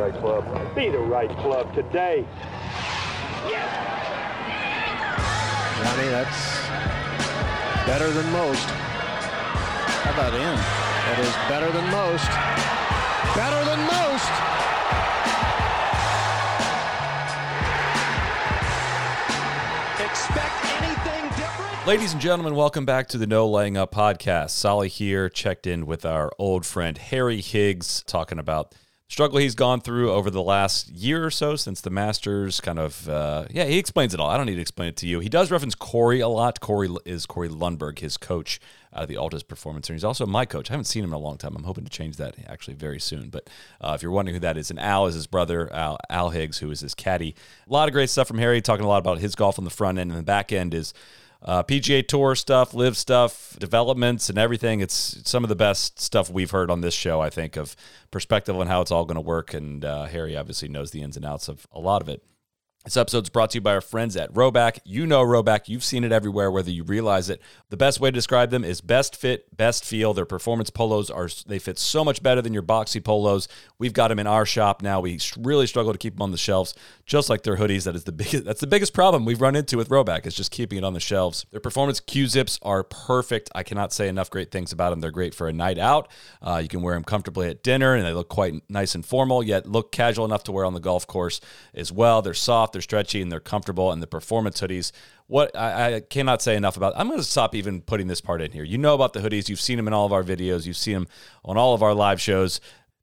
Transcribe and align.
right 0.00 0.14
club. 0.14 0.74
Be 0.74 0.88
the 0.88 0.98
right 0.98 1.28
club 1.38 1.74
today. 1.74 2.26
Johnny, 5.82 6.08
that's 6.08 6.66
better 7.86 8.10
than 8.10 8.32
most. 8.32 8.64
How 8.64 10.12
about 10.12 10.32
him? 10.32 10.56
That 11.04 11.18
is 11.20 11.34
better 11.50 11.70
than 11.70 11.84
most. 11.90 12.30
Better 13.36 13.62
than 13.68 13.80
most. 13.92 14.30
Expect 20.00 20.64
anything 20.80 21.28
different? 21.36 21.86
Ladies 21.86 22.12
and 22.14 22.22
gentlemen, 22.22 22.54
welcome 22.54 22.86
back 22.86 23.08
to 23.08 23.18
the 23.18 23.26
No 23.26 23.46
Laying 23.46 23.76
Up 23.76 23.94
podcast. 23.94 24.50
Soly 24.50 24.88
here, 24.88 25.28
checked 25.28 25.66
in 25.66 25.84
with 25.84 26.06
our 26.06 26.32
old 26.38 26.64
friend 26.64 26.96
Harry 26.96 27.42
Higgs, 27.42 28.02
talking 28.06 28.38
about 28.38 28.70
the 28.70 28.78
struggle 29.10 29.38
he's 29.40 29.56
gone 29.56 29.80
through 29.80 30.12
over 30.12 30.30
the 30.30 30.40
last 30.40 30.88
year 30.88 31.26
or 31.26 31.32
so 31.32 31.56
since 31.56 31.80
the 31.80 31.90
Masters. 31.90 32.60
Kind 32.60 32.78
of, 32.78 33.08
uh, 33.08 33.44
yeah, 33.50 33.64
he 33.64 33.76
explains 33.76 34.14
it 34.14 34.20
all. 34.20 34.30
I 34.30 34.36
don't 34.36 34.46
need 34.46 34.54
to 34.54 34.60
explain 34.60 34.88
it 34.90 34.96
to 34.98 35.06
you. 35.06 35.18
He 35.18 35.28
does 35.28 35.50
reference 35.50 35.74
Corey 35.74 36.20
a 36.20 36.28
lot. 36.28 36.60
Corey 36.60 36.88
is 37.04 37.26
Corey 37.26 37.48
Lundberg, 37.48 37.98
his 37.98 38.16
coach 38.16 38.60
out 38.94 39.02
of 39.02 39.08
the 39.08 39.16
Altus 39.16 39.46
Performance 39.46 39.88
Center. 39.88 39.96
He's 39.96 40.04
also 40.04 40.26
my 40.26 40.46
coach. 40.46 40.70
I 40.70 40.74
haven't 40.74 40.84
seen 40.84 41.02
him 41.02 41.10
in 41.10 41.14
a 41.14 41.18
long 41.18 41.38
time. 41.38 41.56
I'm 41.56 41.64
hoping 41.64 41.84
to 41.84 41.90
change 41.90 42.18
that 42.18 42.36
actually 42.46 42.74
very 42.74 43.00
soon. 43.00 43.30
But 43.30 43.50
uh, 43.80 43.94
if 43.96 44.02
you're 44.02 44.12
wondering 44.12 44.36
who 44.36 44.40
that 44.40 44.56
is, 44.56 44.70
and 44.70 44.78
Al 44.78 45.08
is 45.08 45.16
his 45.16 45.26
brother, 45.26 45.72
Al, 45.72 45.98
Al 46.08 46.30
Higgs, 46.30 46.58
who 46.58 46.70
is 46.70 46.80
his 46.80 46.94
caddy. 46.94 47.34
A 47.68 47.72
lot 47.72 47.88
of 47.88 47.92
great 47.92 48.10
stuff 48.10 48.28
from 48.28 48.38
Harry, 48.38 48.62
talking 48.62 48.84
a 48.84 48.88
lot 48.88 48.98
about 48.98 49.18
his 49.18 49.34
golf 49.34 49.58
on 49.58 49.64
the 49.64 49.70
front 49.70 49.98
end, 49.98 50.12
and 50.12 50.18
the 50.18 50.24
back 50.24 50.52
end 50.52 50.72
is 50.72 50.94
uh, 51.42 51.62
PGA 51.62 52.06
Tour 52.06 52.34
stuff, 52.34 52.74
LIV 52.74 52.96
stuff, 52.96 53.56
developments, 53.58 54.28
and 54.28 54.38
everything. 54.38 54.80
It's 54.80 55.20
some 55.24 55.44
of 55.44 55.48
the 55.48 55.56
best 55.56 56.00
stuff 56.00 56.30
we've 56.30 56.50
heard 56.50 56.70
on 56.70 56.80
this 56.80 56.94
show, 56.94 57.20
I 57.20 57.30
think, 57.30 57.56
of 57.56 57.76
perspective 58.10 58.56
on 58.58 58.66
how 58.66 58.80
it's 58.82 58.90
all 58.90 59.04
going 59.04 59.16
to 59.16 59.22
work. 59.22 59.54
And 59.54 59.84
uh, 59.84 60.04
Harry 60.04 60.36
obviously 60.36 60.68
knows 60.68 60.90
the 60.90 61.02
ins 61.02 61.16
and 61.16 61.24
outs 61.24 61.48
of 61.48 61.66
a 61.72 61.80
lot 61.80 62.02
of 62.02 62.08
it. 62.08 62.22
This 62.84 62.96
episode 62.96 63.24
is 63.24 63.28
brought 63.28 63.50
to 63.50 63.58
you 63.58 63.60
by 63.60 63.74
our 63.74 63.82
friends 63.82 64.16
at 64.16 64.32
Rhoback. 64.32 64.78
You 64.86 65.06
know 65.06 65.22
Rhoback. 65.22 65.68
You've 65.68 65.84
seen 65.84 66.02
it 66.02 66.12
everywhere, 66.12 66.50
whether 66.50 66.70
you 66.70 66.82
realize 66.82 67.28
it. 67.28 67.42
The 67.68 67.76
best 67.76 68.00
way 68.00 68.10
to 68.10 68.14
describe 68.14 68.48
them 68.48 68.64
is 68.64 68.80
best 68.80 69.16
fit, 69.16 69.54
best 69.54 69.84
feel. 69.84 70.14
Their 70.14 70.24
performance 70.24 70.70
polos 70.70 71.10
are 71.10 71.28
they 71.46 71.58
fit 71.58 71.78
so 71.78 72.06
much 72.06 72.22
better 72.22 72.40
than 72.40 72.54
your 72.54 72.62
boxy 72.62 73.04
polos. 73.04 73.48
We've 73.78 73.92
got 73.92 74.08
them 74.08 74.18
in 74.18 74.26
our 74.26 74.46
shop 74.46 74.80
now. 74.80 75.00
We 75.00 75.18
really 75.38 75.66
struggle 75.66 75.92
to 75.92 75.98
keep 75.98 76.14
them 76.14 76.22
on 76.22 76.30
the 76.30 76.38
shelves, 76.38 76.74
just 77.10 77.28
like 77.28 77.42
their 77.42 77.56
hoodies. 77.56 77.84
That 77.84 77.96
is 77.96 78.04
the 78.04 78.12
biggest. 78.12 78.44
That's 78.44 78.60
the 78.60 78.68
biggest 78.68 78.94
problem 78.94 79.24
we've 79.24 79.40
run 79.40 79.56
into 79.56 79.76
with 79.76 79.88
Rhoback 79.88 80.26
is 80.26 80.34
just 80.34 80.52
keeping 80.52 80.78
it 80.78 80.84
on 80.84 80.94
the 80.94 81.00
shelves. 81.00 81.44
Their 81.50 81.58
performance 81.58 81.98
Q 81.98 82.28
zips 82.28 82.56
are 82.62 82.84
perfect. 82.84 83.50
I 83.52 83.64
cannot 83.64 83.92
say 83.92 84.06
enough 84.06 84.30
great 84.30 84.52
things 84.52 84.70
about 84.70 84.90
them. 84.90 85.00
They're 85.00 85.10
great 85.10 85.34
for 85.34 85.48
a 85.48 85.52
night 85.52 85.76
out. 85.76 86.08
Uh, 86.40 86.60
you 86.62 86.68
can 86.68 86.82
wear 86.82 86.94
them 86.94 87.02
comfortably 87.02 87.48
at 87.48 87.64
dinner, 87.64 87.96
and 87.96 88.06
they 88.06 88.12
look 88.12 88.28
quite 88.28 88.62
nice 88.68 88.94
and 88.94 89.04
formal, 89.04 89.42
yet 89.42 89.66
look 89.66 89.90
casual 89.90 90.24
enough 90.24 90.44
to 90.44 90.52
wear 90.52 90.64
on 90.64 90.72
the 90.72 90.78
golf 90.78 91.04
course 91.04 91.40
as 91.74 91.90
well. 91.90 92.22
They're 92.22 92.32
soft, 92.32 92.74
they're 92.74 92.82
stretchy, 92.82 93.20
and 93.20 93.32
they're 93.32 93.40
comfortable. 93.40 93.90
And 93.90 94.00
the 94.00 94.06
performance 94.06 94.60
hoodies, 94.60 94.92
what 95.26 95.56
I, 95.56 95.96
I 95.96 96.00
cannot 96.00 96.42
say 96.42 96.54
enough 96.54 96.76
about. 96.76 96.92
I'm 96.96 97.08
going 97.08 97.18
to 97.18 97.24
stop 97.24 97.56
even 97.56 97.80
putting 97.80 98.06
this 98.06 98.20
part 98.20 98.40
in 98.40 98.52
here. 98.52 98.62
You 98.62 98.78
know 98.78 98.94
about 98.94 99.14
the 99.14 99.20
hoodies. 99.20 99.48
You've 99.48 99.60
seen 99.60 99.78
them 99.78 99.88
in 99.88 99.92
all 99.92 100.06
of 100.06 100.12
our 100.12 100.22
videos. 100.22 100.64
You've 100.64 100.76
seen 100.76 100.94
them 100.94 101.08
on 101.44 101.56
all 101.56 101.74
of 101.74 101.82
our 101.82 101.94
live 101.94 102.20
shows. 102.20 102.60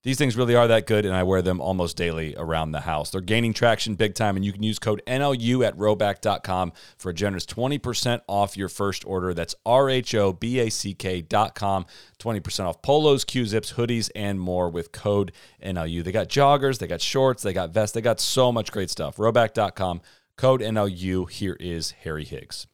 These 0.08 0.18
things 0.18 0.38
really 0.38 0.56
are 0.56 0.70
that 0.70 0.88
good, 0.88 1.06
and 1.06 1.14
I 1.14 1.24
wear 1.24 1.42
them 1.42 1.60
almost 1.60 1.98
daily 1.98 2.34
around 2.38 2.72
the 2.72 2.80
house. 2.80 3.10
They're 3.10 3.20
gaining 3.20 3.54
traction 3.54 3.96
big 3.96 4.16
time, 4.16 4.38
and 4.38 4.46
you 4.46 4.54
can 4.54 4.64
use 4.64 4.80
code 4.80 5.02
NLU 5.06 5.68
at 5.68 5.76
rhoback.com 5.78 6.72
for 6.98 7.10
a 7.10 7.14
generous 7.14 7.46
20% 7.46 8.22
off 8.26 8.56
your 8.56 8.70
first 8.70 9.06
order. 9.06 9.34
That's 9.34 9.54
R 9.66 9.90
H 9.90 10.16
O 10.16 10.32
B 10.32 10.60
A 10.60 10.70
C 10.70 10.94
K.com. 10.94 11.86
20% 12.20 12.66
off 12.66 12.82
polos, 12.82 13.26
Q 13.26 13.46
zips, 13.46 13.74
hoodies, 13.74 14.10
and 14.16 14.40
more 14.40 14.70
with 14.70 14.94
code 14.94 15.34
NLU. 15.62 16.06
They 16.06 16.14
got 16.14 16.30
joggers, 16.30 16.80
they 16.80 16.88
got 16.88 17.02
shorts, 17.02 17.44
they 17.44 17.52
got 17.52 17.72
vests, 17.72 17.94
they 17.94 18.00
got 18.00 18.22
so 18.22 18.54
much 18.54 18.72
great 18.72 18.90
stuff. 18.90 19.18
Rhoback.com, 19.18 20.00
code 20.38 20.62
NLU. 20.62 21.30
Here 21.30 21.58
is 21.60 21.92
Harry 21.92 22.24
Higgs. 22.24 22.66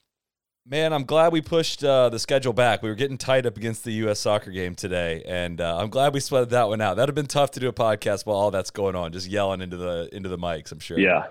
Man, 0.66 0.94
I'm 0.94 1.04
glad 1.04 1.34
we 1.34 1.42
pushed 1.42 1.84
uh, 1.84 2.08
the 2.08 2.20
schedule 2.20 2.54
back. 2.54 2.82
We 2.82 2.88
were 2.88 2.96
getting 2.96 3.18
tight 3.18 3.46
up 3.46 3.58
against 3.58 3.84
the 3.84 3.92
U.S. 3.94 4.22
soccer 4.22 4.50
game 4.50 4.76
today, 4.76 5.22
and 5.28 5.60
uh, 5.60 5.78
I'm 5.78 5.90
glad 5.90 6.14
we 6.14 6.22
sweated 6.22 6.52
that 6.52 6.70
one 6.70 6.80
out. 6.80 6.96
That'd 6.96 7.10
have 7.10 7.16
been 7.16 7.26
tough 7.26 7.52
to 7.52 7.60
do 7.60 7.68
a 7.68 7.74
podcast 7.74 8.26
while 8.26 8.38
all 8.38 8.50
that's 8.50 8.72
going 8.72 8.96
on, 8.96 9.12
just 9.12 9.28
yelling 9.28 9.60
into 9.60 9.76
the 9.76 10.08
into 10.14 10.30
the 10.30 10.38
mics. 10.38 10.72
I'm 10.72 10.80
sure. 10.80 10.98
Yeah, 10.98 11.26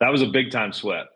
that 0.00 0.10
was 0.10 0.20
a 0.20 0.26
big 0.26 0.50
time 0.50 0.72
sweat. 0.72 1.06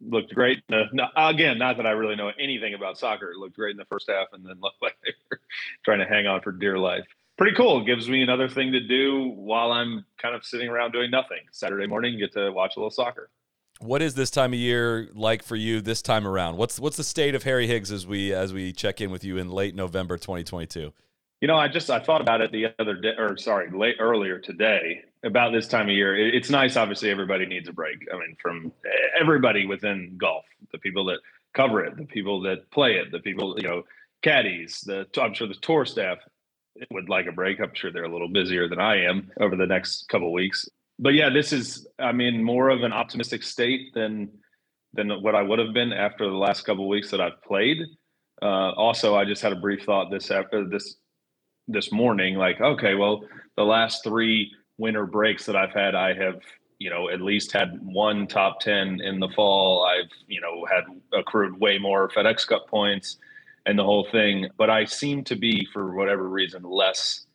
Looked 0.00 0.32
great. 0.32 0.62
No, 0.68 0.84
again, 1.16 1.58
not 1.58 1.78
that 1.78 1.86
I 1.86 1.90
really 1.90 2.14
know 2.14 2.30
anything 2.38 2.74
about 2.74 2.96
soccer. 2.96 3.32
It 3.32 3.38
looked 3.38 3.56
great 3.56 3.72
in 3.72 3.76
the 3.76 3.84
first 3.86 4.08
half, 4.08 4.28
and 4.32 4.46
then 4.46 4.54
looked 4.62 4.80
like 4.80 4.94
they 5.04 5.14
were 5.32 5.40
trying 5.84 5.98
to 5.98 6.06
hang 6.06 6.28
on 6.28 6.42
for 6.42 6.52
dear 6.52 6.78
life. 6.78 7.04
Pretty 7.36 7.56
cool. 7.56 7.84
Gives 7.84 8.08
me 8.08 8.22
another 8.22 8.48
thing 8.48 8.70
to 8.70 8.80
do 8.80 9.32
while 9.34 9.72
I'm 9.72 10.04
kind 10.22 10.36
of 10.36 10.44
sitting 10.44 10.68
around 10.68 10.92
doing 10.92 11.10
nothing. 11.10 11.40
Saturday 11.50 11.88
morning, 11.88 12.20
get 12.20 12.32
to 12.34 12.52
watch 12.52 12.76
a 12.76 12.78
little 12.78 12.90
soccer. 12.90 13.30
What 13.80 14.02
is 14.02 14.14
this 14.14 14.30
time 14.30 14.52
of 14.52 14.58
year 14.58 15.08
like 15.14 15.42
for 15.42 15.54
you 15.54 15.80
this 15.80 16.02
time 16.02 16.26
around? 16.26 16.56
What's 16.56 16.80
what's 16.80 16.96
the 16.96 17.04
state 17.04 17.34
of 17.34 17.44
Harry 17.44 17.66
Higgs 17.66 17.92
as 17.92 18.06
we 18.06 18.32
as 18.32 18.52
we 18.52 18.72
check 18.72 19.00
in 19.00 19.10
with 19.10 19.22
you 19.22 19.36
in 19.36 19.50
late 19.50 19.74
November 19.74 20.18
2022? 20.18 20.92
You 21.40 21.46
know, 21.46 21.56
I 21.56 21.68
just 21.68 21.88
I 21.88 22.00
thought 22.00 22.20
about 22.20 22.40
it 22.40 22.50
the 22.50 22.74
other 22.80 22.94
day, 22.94 23.14
or 23.16 23.36
sorry, 23.36 23.70
late 23.70 23.96
earlier 24.00 24.40
today 24.40 25.04
about 25.22 25.52
this 25.52 25.68
time 25.68 25.88
of 25.88 25.94
year. 25.94 26.16
It, 26.16 26.34
it's 26.34 26.50
nice. 26.50 26.76
Obviously, 26.76 27.10
everybody 27.10 27.46
needs 27.46 27.68
a 27.68 27.72
break. 27.72 28.04
I 28.12 28.18
mean, 28.18 28.36
from 28.42 28.72
everybody 29.18 29.64
within 29.64 30.16
golf, 30.18 30.44
the 30.72 30.78
people 30.78 31.04
that 31.06 31.20
cover 31.54 31.84
it, 31.84 31.96
the 31.96 32.04
people 32.04 32.40
that 32.42 32.68
play 32.72 32.94
it, 32.96 33.12
the 33.12 33.20
people 33.20 33.54
you 33.56 33.68
know, 33.68 33.84
caddies. 34.22 34.80
The 34.80 35.06
I'm 35.20 35.34
sure 35.34 35.46
the 35.46 35.54
tour 35.54 35.84
staff 35.84 36.18
would 36.90 37.08
like 37.08 37.26
a 37.26 37.32
break. 37.32 37.60
I'm 37.60 37.74
sure 37.74 37.92
they're 37.92 38.04
a 38.04 38.12
little 38.12 38.28
busier 38.28 38.68
than 38.68 38.80
I 38.80 39.04
am 39.04 39.30
over 39.40 39.54
the 39.54 39.66
next 39.66 40.08
couple 40.08 40.32
weeks. 40.32 40.68
But 40.98 41.14
yeah, 41.14 41.30
this 41.30 41.52
is 41.52 41.86
I 41.98 42.12
mean 42.12 42.42
more 42.42 42.70
of 42.70 42.82
an 42.82 42.92
optimistic 42.92 43.42
state 43.42 43.92
than 43.94 44.30
than 44.94 45.10
what 45.22 45.34
I 45.34 45.42
would 45.42 45.58
have 45.58 45.72
been 45.72 45.92
after 45.92 46.24
the 46.24 46.36
last 46.36 46.62
couple 46.62 46.88
weeks 46.88 47.10
that 47.10 47.20
I've 47.20 47.42
played. 47.42 47.78
Uh, 48.40 48.72
also, 48.72 49.16
I 49.16 49.24
just 49.24 49.42
had 49.42 49.52
a 49.52 49.56
brief 49.56 49.84
thought 49.84 50.10
this 50.10 50.30
after 50.30 50.66
this 50.66 50.96
this 51.68 51.92
morning, 51.92 52.34
like, 52.34 52.60
okay, 52.60 52.94
well, 52.94 53.22
the 53.56 53.64
last 53.64 54.02
three 54.02 54.50
winter 54.78 55.06
breaks 55.06 55.44
that 55.46 55.54
I've 55.54 55.72
had, 55.72 55.94
I 55.94 56.14
have, 56.14 56.40
you 56.78 56.88
know, 56.88 57.10
at 57.10 57.20
least 57.20 57.52
had 57.52 57.78
one 57.82 58.26
top 58.26 58.60
10 58.60 59.00
in 59.02 59.20
the 59.20 59.28
fall. 59.36 59.84
I've, 59.84 60.10
you 60.26 60.40
know, 60.40 60.64
had 60.64 60.84
accrued 61.12 61.60
way 61.60 61.78
more 61.78 62.08
FedEx 62.08 62.46
Cup 62.46 62.66
points 62.68 63.18
and 63.66 63.78
the 63.78 63.84
whole 63.84 64.08
thing. 64.10 64.48
But 64.56 64.70
I 64.70 64.86
seem 64.86 65.24
to 65.24 65.36
be, 65.36 65.68
for 65.72 65.94
whatever 65.94 66.26
reason, 66.26 66.62
less 66.62 67.26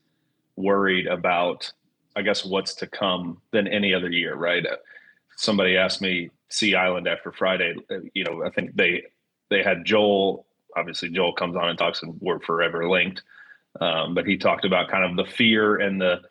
worried 0.56 1.06
about, 1.06 1.72
I 2.16 2.22
guess, 2.22 2.46
what's 2.46 2.75
to 2.75 2.88
come 2.88 3.41
than 3.51 3.68
any 3.68 3.94
other 3.94 4.09
year, 4.09 4.35
right? 4.35 4.66
Somebody 5.35 5.78
asked 5.78 6.01
me 6.01 6.29
Sea 6.50 6.75
Island 6.75 7.07
after 7.07 7.31
Friday. 7.31 7.75
You 8.13 8.24
know, 8.24 8.44
I 8.46 8.50
think 8.50 8.75
they 8.75 9.03
they 9.50 9.63
had 9.63 9.85
Joel. 9.85 10.46
Obviously, 10.75 11.09
Joel 11.09 11.34
comes 11.34 11.56
on 11.56 11.69
and 11.69 11.78
talks, 11.78 12.03
and 12.03 12.16
we're 12.22 12.40
forever 12.40 12.90
linked. 12.90 13.22
Um, 13.81 14.13
but 14.13 14.28
he 14.28 14.38
talked 14.38 14.66
about 14.66 14.90
kind 14.90 15.03
of 15.03 15.16
the 15.16 15.31
fear 15.31 15.78
and 15.78 16.00
the 16.00 16.22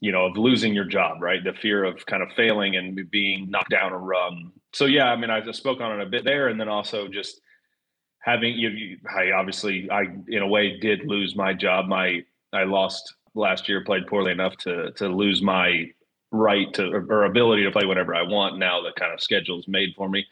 you 0.00 0.12
know 0.12 0.26
of 0.26 0.36
losing 0.36 0.74
your 0.74 0.84
job 0.84 1.22
right 1.22 1.42
the 1.44 1.52
fear 1.52 1.84
of 1.84 2.04
kind 2.06 2.22
of 2.22 2.30
failing 2.32 2.76
and 2.76 3.10
being 3.10 3.48
knocked 3.48 3.70
down 3.70 3.92
a 3.92 3.96
rung 3.96 4.52
so 4.72 4.86
yeah 4.86 5.06
i 5.06 5.16
mean 5.16 5.30
i 5.30 5.40
just 5.40 5.58
spoke 5.58 5.80
on 5.80 5.98
it 5.98 6.02
a 6.02 6.10
bit 6.10 6.24
there 6.24 6.48
and 6.48 6.60
then 6.60 6.68
also 6.68 7.08
just 7.08 7.40
having 8.18 8.54
you, 8.54 8.68
you 8.70 8.98
i 9.16 9.30
obviously 9.30 9.88
i 9.90 10.02
in 10.28 10.42
a 10.42 10.46
way 10.46 10.78
did 10.78 11.06
lose 11.06 11.36
my 11.36 11.54
job 11.54 11.86
my 11.86 12.22
i 12.52 12.64
lost 12.64 13.14
last 13.34 13.68
year 13.68 13.84
played 13.84 14.06
poorly 14.06 14.32
enough 14.32 14.56
to 14.58 14.90
to 14.92 15.08
lose 15.08 15.42
my 15.42 15.90
right 16.30 16.72
to 16.74 16.90
or 17.08 17.24
ability 17.24 17.64
to 17.64 17.70
play 17.70 17.86
whatever 17.86 18.14
i 18.14 18.22
want 18.22 18.58
now 18.58 18.82
the 18.82 18.92
kind 18.98 19.12
of 19.12 19.20
schedule 19.20 19.58
is 19.58 19.68
made 19.68 19.94
for 19.96 20.08
me 20.08 20.24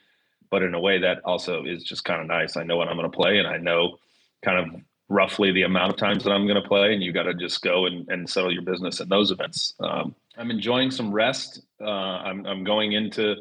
but 0.49 0.61
in 0.61 0.73
a 0.73 0.79
way 0.79 0.99
that 0.99 1.19
also 1.23 1.63
is 1.63 1.83
just 1.83 2.03
kind 2.03 2.21
of 2.21 2.27
nice 2.27 2.57
i 2.57 2.63
know 2.63 2.77
what 2.77 2.87
i'm 2.87 2.97
going 2.97 3.09
to 3.09 3.15
play 3.15 3.39
and 3.39 3.47
i 3.47 3.57
know 3.57 3.97
kind 4.43 4.59
of 4.59 4.81
roughly 5.09 5.51
the 5.51 5.63
amount 5.63 5.91
of 5.91 5.97
times 5.97 6.23
that 6.23 6.31
I'm 6.31 6.47
going 6.47 6.61
to 6.61 6.67
play, 6.67 6.93
and 6.93 7.03
you 7.03 7.11
got 7.11 7.23
to 7.23 7.33
just 7.33 7.61
go 7.61 7.85
and, 7.85 8.07
and 8.09 8.29
settle 8.29 8.51
your 8.51 8.63
business 8.63 8.99
at 8.99 9.09
those 9.09 9.31
events. 9.31 9.73
Um, 9.79 10.15
I'm 10.37 10.49
enjoying 10.49 10.91
some 10.91 11.11
rest. 11.11 11.61
Uh, 11.79 11.85
I'm, 11.85 12.45
I'm 12.45 12.63
going 12.63 12.93
into 12.93 13.35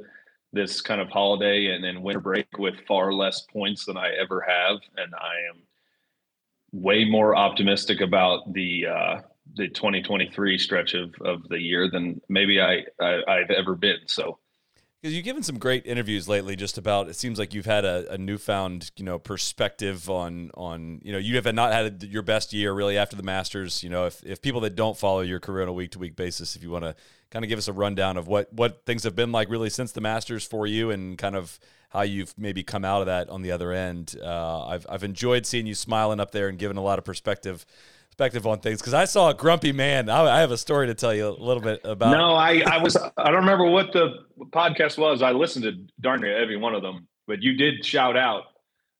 this 0.53 0.83
kind 0.83 1.01
of 1.01 1.09
holiday 1.09 1.69
and 1.75 1.83
then 1.83 2.03
winter 2.03 2.21
break 2.21 2.59
with 2.59 2.75
far 2.87 3.13
less 3.13 3.41
points 3.41 3.87
than 3.87 3.97
I 3.97 4.11
ever 4.21 4.45
have, 4.47 4.81
and 4.97 5.15
I 5.15 5.49
am 5.51 5.63
way 6.73 7.05
more 7.07 7.35
optimistic 7.35 8.01
about 8.01 8.53
the 8.53 8.87
uh, 8.87 9.21
the 9.57 9.69
2023 9.69 10.59
stretch 10.59 10.95
of, 10.95 11.15
of 11.21 11.49
the 11.49 11.59
year 11.59 11.91
than 11.91 12.21
maybe 12.29 12.61
I, 12.61 12.85
I 13.01 13.23
I've 13.29 13.51
ever 13.51 13.75
been. 13.75 13.99
So 14.07 14.39
because 15.03 15.17
you've 15.17 15.25
given 15.25 15.43
some 15.43 15.59
great 15.59 15.85
interviews 15.85 16.29
lately, 16.29 16.55
just 16.55 16.79
about 16.79 17.09
it 17.09 17.17
seems 17.17 17.37
like 17.37 17.53
you've 17.53 17.67
had 17.67 17.85
a, 17.85 18.13
a, 18.13 18.19
newfound 18.19 18.93
you 18.97 19.05
know 19.05 19.19
perspective 19.19 20.09
on 20.09 20.53
on 20.55 21.01
you 21.03 21.11
know 21.11 21.19
you 21.19 21.35
have 21.35 21.53
not 21.53 21.73
had 21.73 22.05
your 22.05 22.23
best 22.23 22.53
year 22.53 22.73
really 22.73 22.97
after 22.97 23.17
the 23.17 23.25
Masters. 23.25 23.83
You 23.83 23.91
know, 23.91 24.07
if 24.07 24.25
if 24.25 24.41
people 24.41 24.61
that 24.61 24.77
don't 24.77 24.97
follow 24.97 25.21
your 25.21 25.41
career 25.41 25.63
on 25.63 25.69
a 25.69 25.73
week 25.73 25.91
to 25.93 25.99
week 25.99 26.15
basis, 26.15 26.55
if 26.55 26.63
you 26.63 26.71
want 26.71 26.85
to 26.85 26.95
kind 27.31 27.45
of 27.45 27.49
give 27.49 27.59
us 27.59 27.67
a 27.67 27.73
rundown 27.73 28.17
of 28.17 28.29
what 28.29 28.53
what 28.53 28.87
things 28.87 29.03
have 29.03 29.17
been 29.17 29.33
like 29.33 29.51
really 29.51 29.71
since 29.71 29.91
the 29.91 30.01
Masters 30.01 30.45
for 30.47 30.69
you 30.69 30.91
and 30.91 31.19
kind 31.19 31.35
of 31.35 31.59
how 31.89 32.03
you've 32.03 32.33
maybe 32.39 32.63
come 32.63 32.85
out 32.85 33.01
of 33.01 33.07
that 33.07 33.29
on 33.29 33.43
the 33.43 33.51
other 33.51 33.73
end. 33.73 34.15
Uh, 34.23 34.67
I've 34.67 34.87
I've 34.89 35.03
enjoyed 35.03 35.47
seeing 35.47 35.67
you 35.67 35.75
smiling 35.75 36.21
up 36.21 36.31
there 36.31 36.49
and 36.49 36.59
giving 36.59 36.77
a 36.77 36.83
lot 36.83 37.01
of 37.01 37.05
perspective 37.05 37.67
perspective 38.13 38.47
on 38.47 38.61
things 38.61 38.79
because 38.79 38.93
I 38.93 39.07
saw 39.07 39.31
a 39.31 39.35
grumpy 39.35 39.73
man. 39.73 40.11
I, 40.11 40.37
I, 40.37 40.41
have 40.41 40.51
a 40.51 40.59
story 40.59 40.87
to 40.89 40.95
tell 40.95 41.15
you 41.15 41.29
a 41.29 41.31
little 41.31 41.63
bit 41.63 41.81
about. 41.83 42.11
No, 42.11 42.35
I, 42.35 42.63
I 42.67 42.77
was 42.77 42.95
I 42.95 43.25
don't 43.27 43.37
remember 43.37 43.65
what 43.65 43.93
the 43.95 44.27
podcast 44.51 44.99
was. 44.99 45.23
I 45.23 45.33
listened 45.33 45.65
to 45.65 45.73
darn 46.01 46.21
near 46.21 46.37
every 46.37 46.59
one 46.59 46.75
of 46.75 46.83
them, 46.83 47.09
but 47.27 47.43
you 47.43 47.55
did 47.55 47.85
shout 47.85 48.17
out 48.17 48.43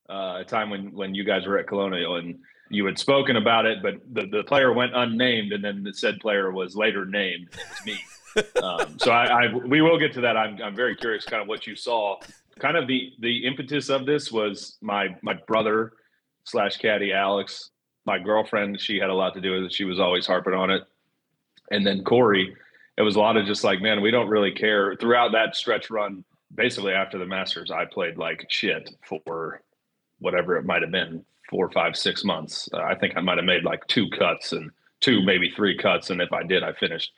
uh, 0.09 0.39
a 0.41 0.45
time 0.47 0.71
when 0.71 0.93
when 0.93 1.15
you 1.15 1.25
guys 1.25 1.47
were 1.47 1.59
at 1.59 1.67
Colonial 1.67 2.17
and 2.17 2.39
you 2.71 2.87
had 2.87 2.99
spoken 2.99 3.37
about 3.37 3.67
it, 3.67 3.83
but 3.83 3.97
the, 4.15 4.27
the 4.29 4.45
player 4.45 4.73
went 4.73 4.97
unnamed, 4.97 5.53
and 5.53 5.63
then 5.63 5.83
the 5.83 5.93
said 5.93 6.19
player 6.21 6.51
was 6.51 6.75
later 6.75 7.05
named. 7.05 7.49
It 7.53 7.61
was 7.69 7.87
me. 7.87 8.01
um, 8.63 8.99
so 8.99 9.11
I, 9.11 9.45
I, 9.45 9.53
we 9.53 9.83
will 9.83 9.99
get 9.99 10.15
to 10.15 10.23
that. 10.23 10.39
I'm 10.39 10.57
I'm 10.63 10.75
very 10.75 10.97
curious, 10.97 11.27
kind 11.27 11.43
of 11.43 11.49
what 11.49 11.67
you 11.67 11.77
saw. 11.77 12.17
Kind 12.59 12.79
of 12.79 12.89
the 12.89 13.13
the 13.21 13.45
impetus 13.47 13.91
of 13.91 14.07
this 14.07 14.33
was 14.33 14.79
my 14.81 15.09
my 15.21 15.35
brother 15.47 15.93
slash 16.45 16.79
caddy 16.79 17.13
Alex, 17.13 17.73
my 18.05 18.19
girlfriend. 18.19 18.81
She 18.81 18.99
had 18.99 19.11
a 19.11 19.15
lot 19.15 19.35
to 19.35 19.41
do 19.41 19.53
with 19.53 19.65
it. 19.65 19.73
She 19.73 19.85
was 19.85 20.01
always 20.01 20.27
harping 20.27 20.55
on 20.55 20.71
it, 20.71 20.83
and 21.71 21.87
then 21.87 22.05
Corey. 22.05 22.55
It 22.99 23.03
was 23.03 23.17
a 23.17 23.21
lot 23.21 23.39
of 23.39 23.47
just 23.47 23.65
like, 23.65 23.81
man, 23.81 24.03
we 24.03 24.11
don't 24.11 24.29
really 24.29 24.53
care. 24.53 24.95
Throughout 24.97 25.33
that 25.33 25.57
stretch 25.57 25.89
run, 25.89 26.25
basically 26.55 26.93
after 26.93 27.19
the 27.19 27.25
Masters, 27.25 27.71
I 27.71 27.87
played 27.87 28.19
like 28.19 28.45
shit 28.49 28.91
for 29.25 29.63
whatever 30.19 30.57
it 30.57 30.67
might 30.67 30.83
have 30.83 30.91
been, 30.91 31.25
four, 31.49 31.71
five, 31.71 31.97
six 31.97 32.23
months. 32.23 32.69
Uh, 32.73 32.83
I 32.83 32.95
think 32.95 33.15
I 33.17 33.21
might 33.21 33.39
have 33.39 33.47
made 33.47 33.65
like 33.65 33.87
two 33.87 34.09
cuts 34.11 34.53
and 34.53 34.71
two, 35.01 35.23
maybe 35.23 35.51
three 35.51 35.77
cuts, 35.77 36.11
and 36.11 36.21
if 36.21 36.33
I 36.33 36.43
did, 36.43 36.63
I 36.63 36.73
finished 36.73 37.13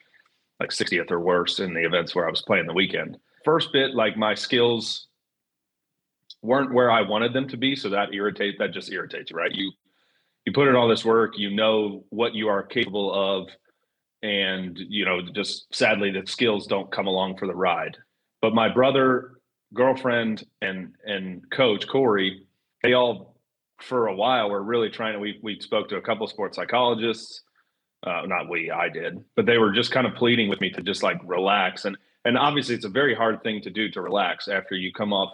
like 0.59 0.69
60th 0.69 1.11
or 1.11 1.19
worse 1.19 1.59
in 1.59 1.73
the 1.73 1.85
events 1.85 2.15
where 2.15 2.25
I 2.25 2.31
was 2.31 2.41
playing 2.41 2.67
the 2.67 2.73
weekend. 2.73 3.17
First 3.43 3.73
bit, 3.73 3.93
like 3.93 4.17
my 4.17 4.33
skills 4.33 5.07
weren't 6.41 6.73
where 6.73 6.89
I 6.89 7.01
wanted 7.01 7.33
them 7.33 7.47
to 7.49 7.57
be, 7.57 7.75
so 7.75 7.89
that 7.89 8.13
irritate 8.13 8.57
that 8.59 8.71
just 8.71 8.91
irritates 8.91 9.31
you, 9.31 9.37
right? 9.37 9.51
You 9.51 9.71
you 10.45 10.53
put 10.53 10.67
in 10.67 10.75
all 10.75 10.87
this 10.87 11.05
work, 11.05 11.37
you 11.37 11.49
know 11.51 12.03
what 12.09 12.35
you 12.35 12.47
are 12.47 12.63
capable 12.63 13.13
of, 13.13 13.49
and 14.21 14.77
you 14.77 15.05
know 15.05 15.21
just 15.33 15.73
sadly 15.73 16.11
the 16.11 16.25
skills 16.25 16.67
don't 16.67 16.91
come 16.91 17.07
along 17.07 17.37
for 17.37 17.47
the 17.47 17.55
ride. 17.55 17.97
But 18.41 18.53
my 18.53 18.69
brother, 18.69 19.39
girlfriend, 19.73 20.45
and 20.61 20.93
and 21.05 21.49
coach 21.51 21.87
Corey, 21.87 22.45
they 22.83 22.93
all 22.93 23.35
for 23.81 24.07
a 24.07 24.15
while 24.15 24.49
were 24.49 24.63
really 24.63 24.89
trying 24.89 25.13
to. 25.13 25.19
We 25.19 25.39
we 25.41 25.59
spoke 25.59 25.89
to 25.89 25.97
a 25.97 26.01
couple 26.01 26.27
sports 26.27 26.55
psychologists 26.55 27.41
uh, 28.05 28.21
not 28.27 28.49
we, 28.49 28.69
I 28.69 28.89
did, 28.89 29.23
but 29.35 29.45
they 29.45 29.57
were 29.57 29.71
just 29.71 29.91
kind 29.91 30.05
of 30.05 30.15
pleading 30.15 30.47
with 30.47 30.61
me 30.61 30.69
to 30.71 30.81
just 30.81 31.03
like 31.03 31.19
relax. 31.23 31.85
And 31.85 31.97
and 32.23 32.37
obviously, 32.37 32.75
it's 32.75 32.85
a 32.85 32.89
very 32.89 33.15
hard 33.15 33.43
thing 33.43 33.61
to 33.61 33.69
do 33.69 33.89
to 33.91 34.01
relax 34.01 34.47
after 34.47 34.75
you 34.75 34.91
come 34.91 35.13
off 35.13 35.33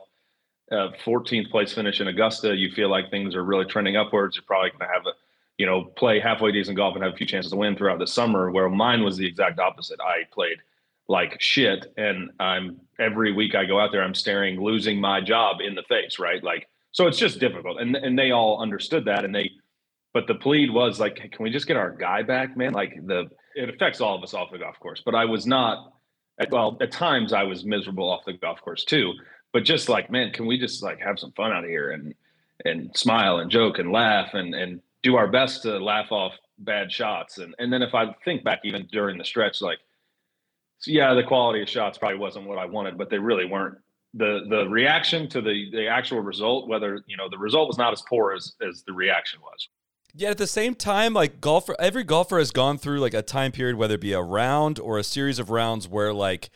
a 0.72 0.90
14th 1.06 1.52
place 1.52 1.74
finish 1.74 2.02
in 2.02 2.08
Augusta. 2.08 2.56
You 2.56 2.72
feel 2.72 2.90
like 2.90 3.10
things 3.10 3.36
are 3.36 3.44
really 3.44 3.66
trending 3.66 3.98
upwards. 3.98 4.36
You're 4.36 4.44
probably 4.44 4.70
going 4.70 4.80
to 4.80 4.94
have 4.94 5.06
a, 5.06 5.12
you 5.58 5.66
know, 5.66 5.84
play 5.84 6.20
halfway 6.20 6.52
decent 6.52 6.78
golf 6.78 6.96
and 6.96 7.04
have 7.04 7.14
a 7.14 7.18
few 7.18 7.28
chances 7.28 7.52
to 7.52 7.58
win 7.58 7.76
throughout 7.76 8.00
the 8.00 8.08
summer. 8.08 8.52
Where 8.52 8.70
mine 8.70 9.04
was 9.04 9.18
the 9.18 9.28
exact 9.28 9.60
opposite. 9.60 10.00
I 10.00 10.24
played 10.32 10.58
like 11.08 11.42
shit, 11.42 11.94
and 11.98 12.32
I'm 12.40 12.80
every 13.00 13.34
week 13.34 13.54
I 13.54 13.66
go 13.66 13.80
out 13.80 13.92
there, 13.92 14.04
I'm 14.04 14.16
staring 14.16 14.62
losing 14.62 15.00
my 15.00 15.20
job 15.20 15.58
in 15.60 15.76
the 15.76 15.84
face, 15.84 16.20
right? 16.20 16.44
Like, 16.44 16.68
so 16.94 17.08
it's 17.08 17.20
just 17.20 17.40
difficult, 17.40 17.80
and 17.82 17.96
and 17.96 18.18
they 18.18 18.32
all 18.32 18.62
understood 18.62 19.06
that, 19.06 19.26
and 19.26 19.36
they 19.36 19.52
but 20.14 20.28
the 20.28 20.36
plead 20.36 20.72
was 20.72 21.00
like, 21.00 21.20
hey, 21.20 21.30
can 21.30 21.44
we 21.44 21.50
just 21.50 21.68
get 21.68 21.78
our 21.78 21.92
guy 21.92 22.22
back, 22.22 22.58
man? 22.58 22.74
Like 22.74 22.96
the 23.06 23.30
it 23.56 23.70
affects 23.70 24.00
all 24.00 24.16
of 24.16 24.24
us 24.24 24.34
off 24.34 24.52
the 24.52 24.58
golf 24.58 24.80
course. 24.80 25.02
But 25.04 25.16
I 25.16 25.26
was 25.26 25.46
not 25.46 25.94
well, 26.50 26.78
at 26.82 26.92
times 26.92 27.34
I 27.34 27.44
was 27.44 27.66
miserable 27.66 28.10
off 28.10 28.26
the 28.26 28.34
golf 28.34 28.62
course 28.62 28.84
too. 28.84 29.14
But 29.54 29.64
just 29.64 29.90
like, 29.90 30.10
man, 30.10 30.32
can 30.32 30.46
we 30.46 30.58
just 30.58 30.82
like 30.82 31.00
have 31.00 31.20
some 31.20 31.32
fun 31.34 31.52
out 31.52 31.66
here 31.66 31.92
and 31.92 32.16
and 32.66 32.96
smile 32.96 33.40
and 33.40 33.50
joke 33.50 33.80
and 33.80 33.92
laugh 33.92 34.34
and 34.34 34.54
and 34.54 34.82
do 35.04 35.16
our 35.16 35.28
best 35.28 35.64
to 35.64 35.80
laugh 35.80 36.12
off 36.12 36.34
bad 36.60 36.92
shots. 36.92 37.38
And 37.38 37.56
and 37.60 37.72
then 37.72 37.82
if 37.82 37.94
I 37.94 38.14
think 38.24 38.44
back 38.44 38.62
even 38.64 38.88
during 38.92 39.18
the 39.18 39.26
stretch, 39.26 39.62
like 39.62 39.80
so 40.80 40.92
yeah, 40.92 41.14
the 41.14 41.24
quality 41.24 41.62
of 41.62 41.70
shots 41.70 41.98
probably 41.98 42.18
wasn't 42.18 42.48
what 42.48 42.58
I 42.58 42.66
wanted, 42.66 42.98
but 42.98 43.10
they 43.10 43.20
really 43.20 43.46
weren't. 43.46 43.78
The 44.14 44.42
the 44.50 44.68
reaction 44.68 45.30
to 45.30 45.42
the 45.42 45.70
the 45.72 45.88
actual 45.88 46.20
result, 46.20 46.68
whether 46.68 47.02
you 47.08 47.18
know 47.18 47.30
the 47.30 47.38
result 47.38 47.68
was 47.68 47.78
not 47.78 47.94
as 47.94 48.04
poor 48.08 48.34
as 48.34 48.54
as 48.68 48.84
the 48.84 48.94
reaction 48.94 49.40
was. 49.42 49.70
Yet 50.14 50.32
at 50.32 50.38
the 50.38 50.48
same 50.48 50.76
time, 50.76 51.14
like 51.14 51.40
golfer, 51.40 51.76
every 51.80 52.04
golfer 52.04 52.38
has 52.38 52.52
gone 52.52 52.78
through 52.78 53.00
like 53.00 53.14
a 53.14 53.22
time 53.22 53.54
period, 53.54 53.78
whether 53.78 53.96
it 53.96 54.02
be 54.02 54.12
a 54.12 54.22
round 54.22 54.80
or 54.80 54.98
a 54.98 55.04
series 55.04 55.40
of 55.40 55.50
rounds, 55.50 55.88
where 55.88 56.14
like 56.14 56.50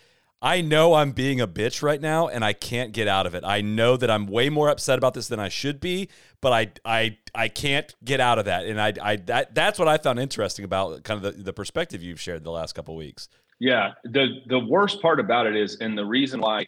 I 0.45 0.61
know 0.61 0.93
I'm 0.93 1.11
being 1.11 1.41
a 1.41 1.47
bitch 1.47 1.81
right 1.81 1.99
now 1.99 2.27
and 2.27 2.45
I 2.45 2.53
can't 2.53 2.91
get 2.91 3.07
out 3.07 3.25
of 3.25 3.33
it. 3.33 3.43
I 3.43 3.61
know 3.61 3.97
that 3.97 4.11
I'm 4.11 4.27
way 4.27 4.51
more 4.51 4.69
upset 4.69 4.99
about 4.99 5.15
this 5.15 5.27
than 5.27 5.39
I 5.39 5.49
should 5.49 5.79
be, 5.79 6.07
but 6.39 6.53
I 6.53 6.71
I 6.85 7.17
I 7.33 7.47
can't 7.47 7.91
get 8.05 8.19
out 8.19 8.37
of 8.37 8.45
that. 8.45 8.67
And 8.67 8.79
I 8.79 8.93
I 9.01 9.15
that 9.15 9.55
that's 9.55 9.79
what 9.79 9.87
I 9.87 9.97
found 9.97 10.19
interesting 10.19 10.63
about 10.63 11.03
kind 11.03 11.25
of 11.25 11.35
the, 11.35 11.43
the 11.45 11.51
perspective 11.51 12.03
you've 12.03 12.21
shared 12.21 12.43
the 12.43 12.51
last 12.51 12.73
couple 12.73 12.95
weeks. 12.95 13.27
Yeah, 13.57 13.93
the 14.03 14.41
the 14.45 14.59
worst 14.59 15.01
part 15.01 15.19
about 15.19 15.47
it 15.47 15.55
is, 15.55 15.77
and 15.77 15.97
the 15.97 16.05
reason 16.05 16.41
why 16.41 16.67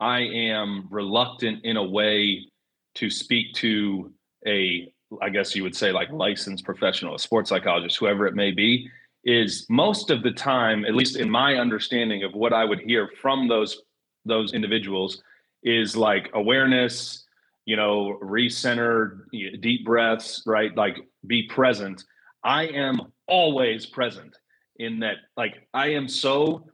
I 0.00 0.20
am 0.20 0.88
reluctant 0.90 1.62
in 1.62 1.76
a 1.76 1.84
way 1.84 2.46
to 2.94 3.10
speak 3.10 3.52
to 3.56 4.14
a 4.46 4.90
I 5.20 5.28
guess 5.28 5.54
you 5.54 5.62
would 5.62 5.76
say 5.76 5.92
like 5.92 6.10
licensed 6.10 6.64
professional, 6.64 7.14
a 7.14 7.18
sports 7.18 7.50
psychologist, 7.50 7.98
whoever 7.98 8.26
it 8.26 8.34
may 8.34 8.50
be, 8.50 8.88
is 9.24 9.66
most 9.68 10.10
of 10.10 10.22
the 10.22 10.30
time, 10.30 10.84
at 10.84 10.94
least 10.94 11.16
in 11.16 11.30
my 11.30 11.56
understanding 11.56 12.24
of 12.24 12.34
what 12.34 12.52
I 12.52 12.64
would 12.64 12.80
hear 12.80 13.08
from 13.20 13.48
those 13.48 13.82
those 14.24 14.54
individuals, 14.54 15.22
is 15.62 15.96
like 15.96 16.30
awareness, 16.34 17.24
you 17.66 17.76
know, 17.76 18.18
recenter, 18.22 19.20
deep 19.60 19.84
breaths, 19.84 20.42
right? 20.46 20.74
Like 20.76 20.96
be 21.26 21.44
present. 21.44 22.02
I 22.42 22.64
am 22.64 23.12
always 23.26 23.86
present 23.86 24.36
in 24.76 25.00
that, 25.00 25.16
like 25.36 25.68
I 25.72 25.88
am 25.88 26.08
so 26.08 26.66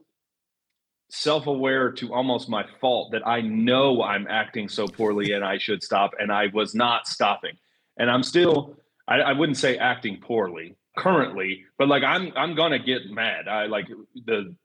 self-aware 1.09 1.91
to 1.91 2.13
almost 2.13 2.47
my 2.47 2.65
fault 2.79 3.11
that 3.11 3.27
I 3.27 3.41
know 3.41 4.01
I'm 4.01 4.27
acting 4.29 4.69
so 4.69 4.87
poorly 4.87 5.33
and 5.33 5.43
I 5.43 5.57
should 5.57 5.83
stop, 5.83 6.11
and 6.19 6.31
I 6.31 6.47
was 6.53 6.73
not 6.73 7.07
stopping 7.07 7.57
and 7.97 8.09
I'm 8.09 8.23
still 8.23 8.75
I, 9.07 9.19
I 9.19 9.33
wouldn't 9.33 9.57
say 9.57 9.77
acting 9.77 10.19
poorly 10.21 10.75
currently, 10.97 11.65
but 11.77 11.87
like 11.87 12.03
I'm 12.03 12.31
I'm 12.35 12.55
gonna 12.55 12.79
get 12.79 13.09
mad. 13.09 13.47
I 13.47 13.65
like 13.65 13.87
the 14.25 14.55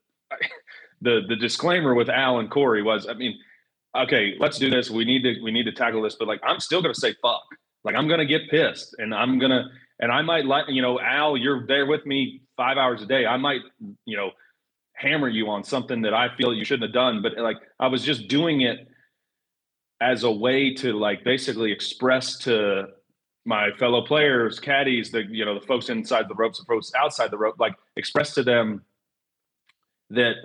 the 1.01 1.21
the 1.27 1.35
disclaimer 1.35 1.93
with 1.93 2.09
Al 2.09 2.39
and 2.39 2.49
Corey 2.49 2.81
was 2.81 3.07
I 3.07 3.13
mean, 3.13 3.37
okay, 3.95 4.35
let's 4.39 4.57
do 4.57 4.69
this. 4.69 4.89
We 4.89 5.05
need 5.05 5.23
to 5.23 5.41
we 5.41 5.51
need 5.51 5.65
to 5.65 5.71
tackle 5.71 6.01
this, 6.01 6.15
but 6.15 6.27
like 6.27 6.41
I'm 6.43 6.59
still 6.59 6.81
gonna 6.81 6.95
say 6.95 7.15
fuck. 7.21 7.43
Like 7.83 7.95
I'm 7.95 8.07
gonna 8.07 8.25
get 8.25 8.49
pissed 8.49 8.95
and 8.97 9.13
I'm 9.13 9.39
gonna 9.39 9.65
and 9.99 10.11
I 10.11 10.21
might 10.21 10.45
like 10.45 10.65
you 10.67 10.81
know, 10.81 10.99
Al, 10.99 11.37
you're 11.37 11.65
there 11.67 11.85
with 11.85 12.05
me 12.05 12.41
five 12.55 12.77
hours 12.77 13.01
a 13.01 13.05
day. 13.05 13.25
I 13.25 13.37
might, 13.37 13.61
you 14.05 14.17
know, 14.17 14.31
hammer 14.93 15.29
you 15.29 15.47
on 15.49 15.63
something 15.63 16.01
that 16.01 16.13
I 16.13 16.35
feel 16.35 16.53
you 16.53 16.65
shouldn't 16.65 16.89
have 16.89 16.93
done. 16.93 17.21
But 17.21 17.37
like 17.37 17.57
I 17.79 17.87
was 17.87 18.03
just 18.03 18.27
doing 18.27 18.61
it 18.61 18.87
as 20.01 20.23
a 20.23 20.31
way 20.31 20.73
to 20.75 20.93
like 20.93 21.23
basically 21.23 21.71
express 21.71 22.37
to 22.39 22.87
my 23.47 23.71
fellow 23.79 24.01
players, 24.01 24.59
caddies, 24.59 25.09
the 25.09 25.23
you 25.23 25.45
know 25.45 25.57
the 25.57 25.65
folks 25.65 25.89
inside 25.89 26.27
the 26.27 26.35
ropes, 26.35 26.59
the 26.59 26.65
folks 26.65 26.91
outside 26.95 27.31
the 27.31 27.37
rope, 27.37 27.55
like 27.57 27.75
express 27.95 28.33
to 28.35 28.43
them 28.43 28.83
that 30.09 30.35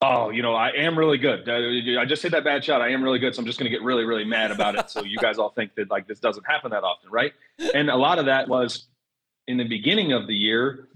oh, 0.00 0.30
you 0.30 0.42
know, 0.42 0.54
I 0.54 0.70
am 0.70 0.98
really 0.98 1.18
good. 1.18 1.48
I 1.48 2.04
just 2.04 2.22
hit 2.22 2.32
that 2.32 2.44
bad 2.44 2.64
shot. 2.64 2.80
I 2.80 2.90
am 2.90 3.02
really 3.02 3.18
good, 3.18 3.34
so 3.34 3.40
I'm 3.40 3.46
just 3.46 3.58
going 3.58 3.70
to 3.70 3.76
get 3.76 3.84
really, 3.84 4.04
really 4.04 4.24
mad 4.24 4.50
about 4.50 4.76
it. 4.76 4.90
So 4.90 5.02
you 5.02 5.18
guys 5.18 5.38
all 5.38 5.50
think 5.50 5.74
that 5.74 5.90
like 5.90 6.06
this 6.06 6.20
doesn't 6.20 6.44
happen 6.44 6.70
that 6.70 6.84
often, 6.84 7.10
right? 7.10 7.32
And 7.74 7.90
a 7.90 7.96
lot 7.96 8.18
of 8.18 8.26
that 8.26 8.48
was 8.48 8.86
in 9.48 9.56
the 9.56 9.66
beginning 9.66 10.12
of 10.12 10.26
the 10.26 10.34
year 10.34 10.88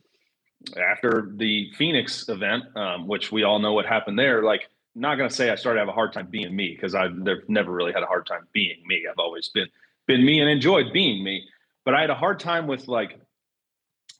after 0.78 1.32
the 1.34 1.70
Phoenix 1.76 2.28
event, 2.28 2.64
um, 2.76 3.08
which 3.08 3.32
we 3.32 3.42
all 3.42 3.58
know 3.58 3.72
what 3.72 3.86
happened 3.86 4.18
there. 4.18 4.42
Like, 4.42 4.68
not 4.94 5.16
going 5.16 5.28
to 5.28 5.34
say 5.34 5.50
I 5.50 5.56
started 5.56 5.78
to 5.78 5.80
have 5.80 5.88
a 5.88 5.92
hard 5.92 6.12
time 6.12 6.26
being 6.26 6.54
me 6.54 6.72
because 6.74 6.94
I've 6.94 7.16
never 7.48 7.72
really 7.72 7.92
had 7.92 8.02
a 8.02 8.06
hard 8.06 8.26
time 8.26 8.46
being 8.52 8.76
me. 8.86 9.06
I've 9.10 9.18
always 9.18 9.48
been 9.48 9.68
been 10.06 10.24
me 10.24 10.40
and 10.40 10.48
enjoyed 10.48 10.92
being 10.92 11.22
me. 11.22 11.48
But 11.84 11.94
I 11.94 12.00
had 12.00 12.10
a 12.10 12.14
hard 12.14 12.40
time 12.40 12.66
with 12.66 12.88
like 12.88 13.20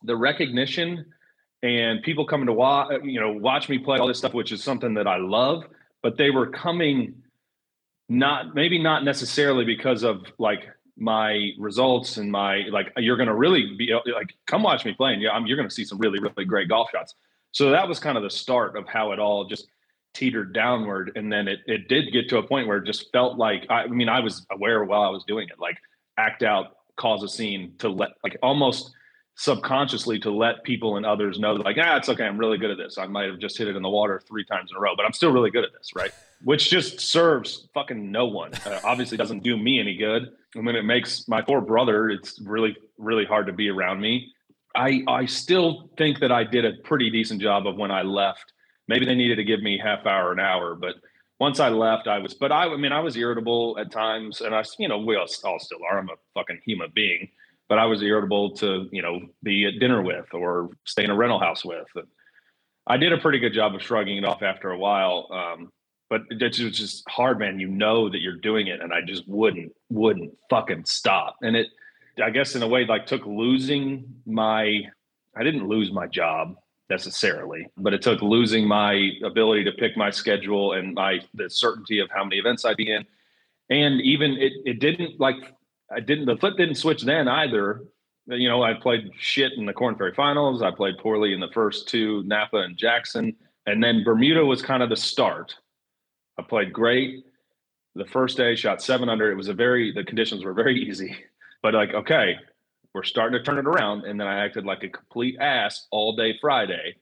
the 0.03 0.15
recognition 0.15 1.05
and 1.61 2.01
people 2.03 2.25
coming 2.25 2.47
to 2.47 2.53
watch, 2.53 2.91
you 3.03 3.19
know, 3.19 3.31
watch 3.31 3.69
me 3.69 3.77
play 3.77 3.97
all 3.99 4.07
this 4.07 4.17
stuff, 4.17 4.33
which 4.33 4.51
is 4.51 4.63
something 4.63 4.93
that 4.95 5.07
I 5.07 5.17
love. 5.17 5.63
But 6.01 6.17
they 6.17 6.29
were 6.29 6.47
coming 6.47 7.23
not 8.09 8.53
maybe 8.53 8.77
not 8.77 9.03
necessarily 9.03 9.65
because 9.65 10.03
of 10.03 10.25
like 10.37 10.69
my 10.97 11.51
results 11.57 12.17
and 12.17 12.31
my 12.31 12.63
like 12.69 12.91
you're 12.97 13.17
going 13.17 13.27
to 13.27 13.35
really 13.35 13.75
be 13.77 13.91
like 14.13 14.35
come 14.45 14.61
watch 14.61 14.85
me 14.85 14.93
play 14.93 15.13
and 15.13 15.21
yeah 15.21 15.31
I'm, 15.31 15.47
you're 15.47 15.57
going 15.57 15.67
to 15.67 15.73
see 15.73 15.85
some 15.85 15.97
really 15.97 16.19
really 16.19 16.45
great 16.45 16.69
golf 16.69 16.89
shots 16.91 17.15
so 17.51 17.71
that 17.71 17.87
was 17.87 17.99
kind 17.99 18.17
of 18.17 18.23
the 18.23 18.29
start 18.29 18.77
of 18.77 18.87
how 18.87 19.11
it 19.11 19.19
all 19.19 19.45
just 19.45 19.67
teetered 20.13 20.53
downward 20.53 21.11
and 21.15 21.31
then 21.31 21.47
it, 21.47 21.59
it 21.65 21.87
did 21.87 22.11
get 22.11 22.29
to 22.29 22.37
a 22.37 22.43
point 22.43 22.67
where 22.67 22.77
it 22.77 22.85
just 22.85 23.11
felt 23.11 23.37
like 23.37 23.65
I, 23.69 23.83
I 23.83 23.87
mean 23.87 24.09
i 24.09 24.19
was 24.19 24.45
aware 24.51 24.83
while 24.83 25.01
i 25.01 25.09
was 25.09 25.23
doing 25.27 25.47
it 25.49 25.59
like 25.59 25.77
act 26.17 26.43
out 26.43 26.77
cause 26.97 27.23
a 27.23 27.27
scene 27.27 27.73
to 27.79 27.89
let 27.89 28.11
like 28.23 28.37
almost 28.43 28.91
subconsciously 29.35 30.19
to 30.19 30.29
let 30.29 30.63
people 30.63 30.97
and 30.97 31.05
others 31.05 31.39
know 31.39 31.53
like 31.53 31.77
ah 31.81 31.97
it's 31.97 32.07
okay 32.07 32.25
i'm 32.25 32.37
really 32.37 32.57
good 32.59 32.69
at 32.69 32.77
this. 32.77 32.99
I 32.99 33.07
might 33.07 33.25
have 33.25 33.39
just 33.39 33.57
hit 33.57 33.67
it 33.67 33.75
in 33.75 33.81
the 33.81 33.89
water 33.89 34.21
three 34.27 34.45
times 34.45 34.69
in 34.69 34.77
a 34.77 34.79
row 34.79 34.95
but 34.95 35.05
i'm 35.05 35.13
still 35.13 35.31
really 35.31 35.49
good 35.49 35.63
at 35.63 35.71
this 35.73 35.89
right? 35.95 36.11
Which 36.43 36.69
just 36.69 36.99
serves 36.99 37.69
fucking 37.73 38.11
no 38.11 38.25
one. 38.25 38.53
Uh, 38.65 38.79
obviously 38.83 39.17
doesn't 39.17 39.43
do 39.43 39.55
me 39.57 39.79
any 39.79 39.95
good. 39.95 40.29
And 40.55 40.65
when 40.65 40.75
it 40.75 40.83
makes 40.83 41.27
my 41.27 41.41
poor 41.41 41.61
brother 41.61 42.09
it's 42.09 42.39
really 42.41 42.77
really 42.99 43.25
hard 43.25 43.47
to 43.47 43.53
be 43.53 43.69
around 43.69 43.99
me. 43.99 44.31
I 44.75 45.03
I 45.07 45.25
still 45.25 45.89
think 45.97 46.19
that 46.19 46.31
I 46.31 46.43
did 46.43 46.65
a 46.65 46.73
pretty 46.83 47.09
decent 47.09 47.41
job 47.41 47.65
of 47.65 47.75
when 47.75 47.89
I 47.89 48.03
left. 48.03 48.52
Maybe 48.87 49.05
they 49.05 49.15
needed 49.15 49.35
to 49.37 49.43
give 49.43 49.61
me 49.61 49.77
half 49.77 50.05
hour 50.05 50.31
an 50.31 50.39
hour, 50.39 50.75
but 50.75 50.95
once 51.39 51.59
I 51.59 51.69
left, 51.69 52.07
I 52.07 52.19
was. 52.19 52.33
But 52.33 52.51
I, 52.51 52.65
I 52.65 52.77
mean, 52.77 52.91
I 52.91 52.99
was 52.99 53.17
irritable 53.17 53.77
at 53.79 53.91
times, 53.91 54.41
and 54.41 54.53
I, 54.55 54.63
you 54.79 54.87
know, 54.87 54.99
we 54.99 55.15
all, 55.15 55.27
all 55.43 55.59
still 55.59 55.79
are. 55.89 55.99
I'm 55.99 56.09
a 56.09 56.15
fucking 56.33 56.61
human 56.65 56.89
being, 56.93 57.29
but 57.67 57.79
I 57.79 57.85
was 57.85 58.01
irritable 58.01 58.51
to 58.57 58.87
you 58.91 59.01
know 59.01 59.19
be 59.41 59.65
at 59.65 59.79
dinner 59.79 60.01
with 60.01 60.33
or 60.33 60.69
stay 60.85 61.03
in 61.03 61.09
a 61.09 61.15
rental 61.15 61.39
house 61.39 61.65
with. 61.65 61.87
And 61.95 62.07
I 62.87 62.97
did 62.97 63.13
a 63.13 63.17
pretty 63.17 63.39
good 63.39 63.53
job 63.53 63.75
of 63.75 63.81
shrugging 63.81 64.17
it 64.17 64.25
off 64.25 64.41
after 64.41 64.71
a 64.71 64.77
while. 64.77 65.27
Um, 65.31 65.71
but 66.09 66.21
it's 66.29 66.57
just 66.57 67.03
hard, 67.09 67.39
man. 67.39 67.59
You 67.59 67.67
know 67.67 68.09
that 68.09 68.21
you're 68.21 68.37
doing 68.37 68.67
it, 68.67 68.81
and 68.81 68.93
I 68.93 69.01
just 69.01 69.27
wouldn't 69.27 69.73
wouldn't 69.89 70.37
fucking 70.49 70.85
stop. 70.85 71.37
And 71.41 71.55
it 71.55 71.67
I 72.23 72.29
guess 72.29 72.55
in 72.55 72.63
a 72.63 72.67
way 72.67 72.85
like 72.85 73.05
took 73.05 73.25
losing 73.25 74.15
my 74.25 74.81
I 75.35 75.43
didn't 75.43 75.67
lose 75.67 75.91
my 75.91 76.07
job 76.07 76.55
necessarily, 76.93 77.67
but 77.77 77.93
it 77.93 78.01
took 78.03 78.21
losing 78.21 78.67
my 78.67 79.09
ability 79.23 79.63
to 79.63 79.71
pick 79.71 79.97
my 79.97 80.11
schedule 80.11 80.73
and 80.73 80.93
my 80.93 81.19
the 81.33 81.49
certainty 81.49 81.99
of 81.99 82.09
how 82.15 82.23
many 82.23 82.37
events 82.37 82.65
I'd 82.65 82.77
be 82.77 82.91
in. 82.91 83.03
And 83.69 83.99
even 84.01 84.31
it 84.33 84.53
it 84.65 84.79
didn't 84.79 85.19
like 85.19 85.37
I 85.91 85.99
didn't 85.99 86.25
the 86.25 86.37
flip 86.37 86.55
didn't 86.57 86.75
switch 86.75 87.01
then 87.03 87.27
either. 87.27 87.83
You 88.27 88.47
know, 88.47 88.61
I 88.63 88.73
played 88.75 89.11
shit 89.17 89.53
in 89.57 89.65
the 89.65 89.73
Korn 89.73 89.95
Ferry 89.95 90.13
finals. 90.13 90.61
I 90.61 90.71
played 90.71 90.97
poorly 90.97 91.33
in 91.33 91.39
the 91.39 91.51
first 91.53 91.89
two, 91.89 92.23
Napa 92.23 92.57
and 92.57 92.77
Jackson. 92.77 93.35
And 93.65 93.83
then 93.83 94.03
Bermuda 94.03 94.45
was 94.45 94.61
kind 94.61 94.83
of 94.83 94.89
the 94.89 94.95
start. 94.95 95.55
I 96.37 96.43
played 96.43 96.71
great. 96.71 97.25
The 97.95 98.05
first 98.05 98.37
day, 98.37 98.55
shot 98.55 98.81
seven 98.81 99.09
under. 99.09 99.31
It 99.31 99.35
was 99.35 99.49
a 99.49 99.53
very 99.53 99.91
the 99.91 100.03
conditions 100.03 100.45
were 100.45 100.53
very 100.53 100.75
easy. 100.89 101.15
But 101.63 101.73
like, 101.73 101.93
okay, 101.93 102.37
we're 102.93 103.03
starting 103.03 103.37
to 103.37 103.43
turn 103.43 103.57
it 103.57 103.65
around. 103.65 104.05
And 104.05 104.19
then 104.19 104.27
I 104.27 104.43
acted 104.45 104.65
like 104.65 104.83
a 104.83 104.89
complete 104.89 105.37
ass 105.39 105.87
all 105.91 106.15
day 106.15 106.37
Friday. 106.39 106.95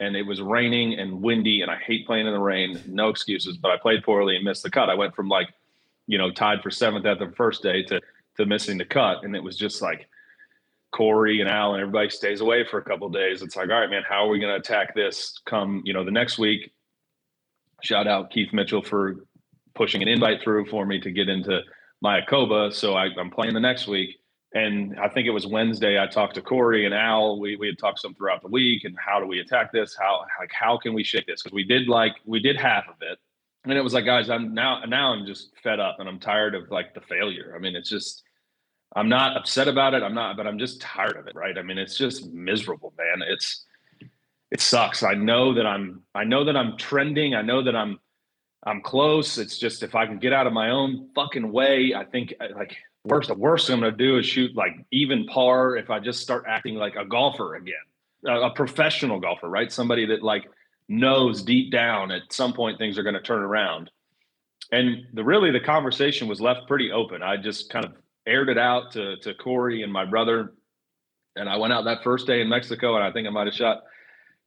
And 0.00 0.16
it 0.16 0.22
was 0.22 0.40
raining 0.40 0.98
and 0.98 1.20
windy, 1.20 1.62
and 1.62 1.70
I 1.70 1.76
hate 1.76 2.06
playing 2.06 2.28
in 2.28 2.32
the 2.32 2.38
rain. 2.38 2.80
No 2.86 3.08
excuses, 3.08 3.56
but 3.56 3.72
I 3.72 3.76
played 3.78 4.04
poorly 4.04 4.36
and 4.36 4.44
missed 4.44 4.62
the 4.62 4.70
cut. 4.70 4.88
I 4.88 4.94
went 4.94 5.16
from 5.16 5.28
like, 5.28 5.48
you 6.06 6.18
know, 6.18 6.30
tied 6.30 6.62
for 6.62 6.70
seventh 6.70 7.04
at 7.04 7.18
the 7.18 7.32
first 7.36 7.62
day 7.62 7.82
to 7.84 8.00
to 8.36 8.46
missing 8.46 8.78
the 8.78 8.84
cut, 8.84 9.24
and 9.24 9.34
it 9.34 9.42
was 9.42 9.56
just 9.56 9.82
like 9.82 10.08
Corey 10.92 11.40
and 11.40 11.50
Al 11.50 11.74
and 11.74 11.82
everybody 11.82 12.08
stays 12.08 12.40
away 12.40 12.64
for 12.64 12.78
a 12.78 12.84
couple 12.84 13.08
days. 13.08 13.42
It's 13.42 13.56
like, 13.56 13.68
all 13.68 13.80
right, 13.80 13.90
man, 13.90 14.02
how 14.08 14.24
are 14.24 14.28
we 14.28 14.38
going 14.38 14.54
to 14.54 14.60
attack 14.60 14.94
this? 14.94 15.40
Come, 15.44 15.82
you 15.84 15.92
know, 15.92 16.04
the 16.04 16.10
next 16.10 16.38
week. 16.38 16.72
Shout 17.82 18.06
out 18.06 18.30
Keith 18.30 18.52
Mitchell 18.52 18.82
for 18.82 19.16
pushing 19.74 20.02
an 20.02 20.08
invite 20.08 20.42
through 20.42 20.66
for 20.66 20.86
me 20.86 21.00
to 21.00 21.10
get 21.10 21.28
into 21.28 21.60
Mayakoba. 22.04 22.72
So 22.72 22.94
I, 22.94 23.06
am 23.18 23.30
playing 23.30 23.54
the 23.54 23.60
next 23.60 23.86
week. 23.86 24.16
And 24.54 24.98
I 24.98 25.08
think 25.08 25.26
it 25.26 25.30
was 25.30 25.46
Wednesday. 25.46 26.02
I 26.02 26.06
talked 26.06 26.34
to 26.36 26.42
Corey 26.42 26.86
and 26.86 26.94
Al. 26.94 27.38
We, 27.38 27.56
we 27.56 27.66
had 27.66 27.78
talked 27.78 28.00
some 28.00 28.14
throughout 28.14 28.40
the 28.40 28.48
week 28.48 28.84
and 28.84 28.96
how 28.98 29.20
do 29.20 29.26
we 29.26 29.40
attack 29.40 29.72
this? 29.72 29.94
How 29.98 30.24
like 30.40 30.50
how 30.52 30.78
can 30.78 30.94
we 30.94 31.04
shake 31.04 31.26
this? 31.26 31.42
Because 31.42 31.54
we 31.54 31.64
did 31.64 31.86
like 31.86 32.14
we 32.24 32.40
did 32.40 32.56
half 32.56 32.88
of 32.88 32.96
it, 33.02 33.18
and 33.64 33.72
it 33.74 33.82
was 33.82 33.92
like 33.92 34.06
guys, 34.06 34.30
I'm 34.30 34.54
now 34.54 34.80
now 34.86 35.12
I'm 35.12 35.26
just 35.26 35.50
fed 35.62 35.80
up 35.80 35.96
and 36.00 36.08
I'm 36.08 36.18
tired 36.18 36.54
of 36.54 36.70
like 36.70 36.94
the 36.94 37.02
failure. 37.02 37.52
I 37.54 37.58
mean, 37.58 37.76
it's 37.76 37.90
just 37.90 38.22
I'm 38.96 39.10
not 39.10 39.36
upset 39.36 39.68
about 39.68 39.92
it. 39.92 40.02
I'm 40.02 40.14
not, 40.14 40.38
but 40.38 40.46
I'm 40.46 40.58
just 40.58 40.80
tired 40.80 41.16
of 41.16 41.26
it. 41.26 41.36
Right? 41.36 41.58
I 41.58 41.62
mean, 41.62 41.76
it's 41.76 41.98
just 41.98 42.32
miserable, 42.32 42.94
man. 42.96 43.22
It's 43.28 43.66
it 44.50 44.62
sucks. 44.62 45.02
I 45.02 45.12
know 45.12 45.52
that 45.54 45.66
I'm 45.66 46.02
I 46.14 46.24
know 46.24 46.44
that 46.44 46.56
I'm 46.56 46.78
trending. 46.78 47.34
I 47.34 47.42
know 47.42 47.62
that 47.62 47.76
I'm 47.76 47.98
I'm 48.64 48.80
close. 48.80 49.36
It's 49.36 49.58
just 49.58 49.82
if 49.82 49.94
I 49.94 50.06
can 50.06 50.18
get 50.18 50.32
out 50.32 50.46
of 50.46 50.54
my 50.54 50.70
own 50.70 51.10
fucking 51.14 51.52
way, 51.52 51.94
I 51.94 52.04
think 52.04 52.32
like 52.56 52.76
worst 53.04 53.28
the 53.28 53.34
worst 53.34 53.66
thing 53.66 53.74
I'm 53.74 53.80
gonna 53.80 53.96
do 53.96 54.18
is 54.18 54.26
shoot 54.26 54.54
like 54.54 54.72
even 54.90 55.26
par 55.26 55.76
if 55.76 55.90
I 55.90 55.98
just 55.98 56.20
start 56.20 56.44
acting 56.46 56.74
like 56.74 56.96
a 56.96 57.04
golfer 57.04 57.56
again, 57.56 57.74
a, 58.26 58.42
a 58.42 58.50
professional 58.50 59.20
golfer, 59.20 59.48
right? 59.48 59.72
Somebody 59.72 60.06
that 60.06 60.22
like 60.22 60.48
knows 60.88 61.42
deep 61.42 61.70
down 61.70 62.10
at 62.10 62.22
some 62.30 62.52
point 62.52 62.78
things 62.78 62.98
are 62.98 63.02
gonna 63.02 63.20
turn 63.20 63.42
around. 63.42 63.90
And 64.72 65.06
the 65.14 65.24
really 65.24 65.50
the 65.50 65.60
conversation 65.60 66.28
was 66.28 66.40
left 66.40 66.66
pretty 66.66 66.92
open. 66.92 67.22
I 67.22 67.36
just 67.36 67.70
kind 67.70 67.84
of 67.84 67.92
aired 68.26 68.48
it 68.48 68.58
out 68.58 68.92
to 68.92 69.16
to 69.18 69.34
Corey 69.34 69.82
and 69.82 69.92
my 69.92 70.04
brother, 70.04 70.54
and 71.36 71.48
I 71.48 71.56
went 71.56 71.72
out 71.72 71.84
that 71.84 72.02
first 72.02 72.26
day 72.26 72.40
in 72.40 72.48
Mexico, 72.48 72.96
and 72.96 73.04
I 73.04 73.12
think 73.12 73.26
I 73.26 73.30
might 73.30 73.46
have 73.46 73.54
shot 73.54 73.82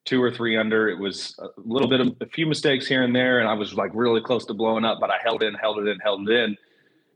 two 0.05 0.21
or 0.21 0.31
three 0.31 0.57
under. 0.57 0.89
It 0.89 0.99
was 0.99 1.37
a 1.39 1.47
little 1.57 1.87
bit 1.87 2.01
of 2.01 2.15
a 2.21 2.25
few 2.25 2.45
mistakes 2.45 2.87
here 2.87 3.03
and 3.03 3.15
there, 3.15 3.39
and 3.39 3.47
I 3.47 3.53
was 3.53 3.73
like 3.73 3.91
really 3.93 4.21
close 4.21 4.45
to 4.45 4.53
blowing 4.53 4.85
up, 4.85 4.99
but 4.99 5.09
I 5.09 5.17
held 5.23 5.43
in, 5.43 5.53
held 5.53 5.79
it 5.79 5.87
in, 5.87 5.99
held 5.99 6.27
it 6.27 6.33
in. 6.33 6.57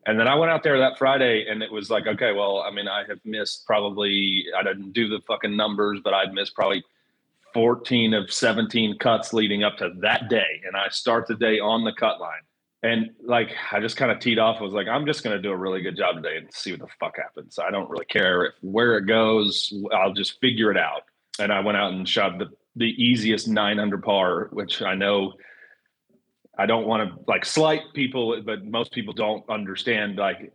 And 0.06 0.20
then 0.20 0.28
I 0.28 0.36
went 0.36 0.52
out 0.52 0.62
there 0.62 0.78
that 0.80 0.98
Friday, 0.98 1.48
and 1.50 1.64
it 1.64 1.72
was 1.72 1.90
like, 1.90 2.06
okay, 2.06 2.32
well, 2.32 2.60
I 2.60 2.72
mean, 2.72 2.88
I 2.88 3.04
have 3.08 3.20
missed 3.26 3.66
probably, 3.66 4.46
I 4.58 4.62
didn't 4.62 4.94
do 4.94 5.08
the 5.10 5.20
fucking 5.28 5.56
numbers, 5.56 6.00
but 6.04 6.14
I'd 6.14 6.34
missed 6.34 6.54
probably 6.54 6.84
14 7.54 8.14
of 8.14 8.32
17 8.32 9.00
cuts 9.00 9.34
leading 9.34 9.64
up 9.64 9.78
to 9.78 9.92
that 10.02 10.30
day. 10.30 10.62
And 10.66 10.76
I 10.76 10.90
start 10.90 11.28
the 11.28 11.36
day 11.36 11.60
on 11.60 11.84
the 11.84 11.94
cut 11.94 12.20
line. 12.20 12.42
And 12.84 13.12
like, 13.24 13.56
I 13.72 13.80
just 13.80 13.98
kind 13.98 14.12
of 14.12 14.20
teed 14.20 14.38
off. 14.38 14.58
I 14.60 14.64
was 14.64 14.74
like, 14.74 14.88
I'm 14.88 15.08
just 15.08 15.24
going 15.24 15.36
to 15.36 15.42
do 15.42 15.52
a 15.52 15.58
really 15.58 15.82
good 15.82 15.98
job 15.98 16.18
today 16.18 16.38
and 16.38 16.54
see 16.54 16.72
what 16.72 16.82
the 16.82 16.88
fuck 17.00 17.18
happens. 17.18 17.58
I 17.58 17.72
don't 17.72 17.90
really 17.90 18.06
care 18.06 18.46
if 18.46 18.54
where 18.62 18.98
it 18.98 19.08
goes. 19.08 19.74
I'll 19.92 20.14
just 20.14 20.40
figure 20.40 20.70
it 20.70 20.78
out. 20.78 21.04
And 21.40 21.52
I 21.52 21.62
went 21.62 21.78
out 21.78 21.94
and 21.94 22.08
shot 22.08 22.38
the 22.38 22.52
the 22.76 22.94
easiest 23.02 23.48
900 23.48 24.04
par, 24.04 24.50
which 24.52 24.82
I 24.82 24.96
know 24.96 25.34
I 26.58 26.66
don't 26.66 26.88
want 26.88 27.10
to 27.10 27.20
like 27.28 27.46
slight 27.46 27.82
people, 27.94 28.42
but 28.46 28.66
most 28.66 28.92
people 28.92 29.14
don't 29.14 29.48
understand 29.50 30.18
like 30.18 30.54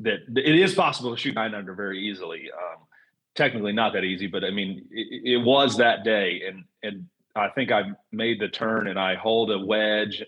that 0.00 0.20
it 0.36 0.54
is 0.56 0.74
possible 0.74 1.14
to 1.14 1.20
shoot 1.20 1.34
nine 1.34 1.54
under 1.54 1.74
very 1.74 2.00
easily. 2.00 2.50
Um, 2.52 2.82
technically 3.34 3.72
not 3.72 3.92
that 3.92 4.04
easy, 4.04 4.26
but 4.26 4.44
I 4.44 4.50
mean, 4.50 4.86
it, 4.90 5.32
it, 5.34 5.44
was 5.44 5.76
that 5.76 6.04
day. 6.04 6.42
And, 6.46 6.64
and 6.82 7.06
I 7.34 7.48
think 7.48 7.72
I 7.72 7.82
made 8.12 8.40
the 8.40 8.48
turn 8.48 8.88
and 8.88 8.98
I 8.98 9.14
hold 9.16 9.50
a 9.50 9.58
wedge 9.58 10.22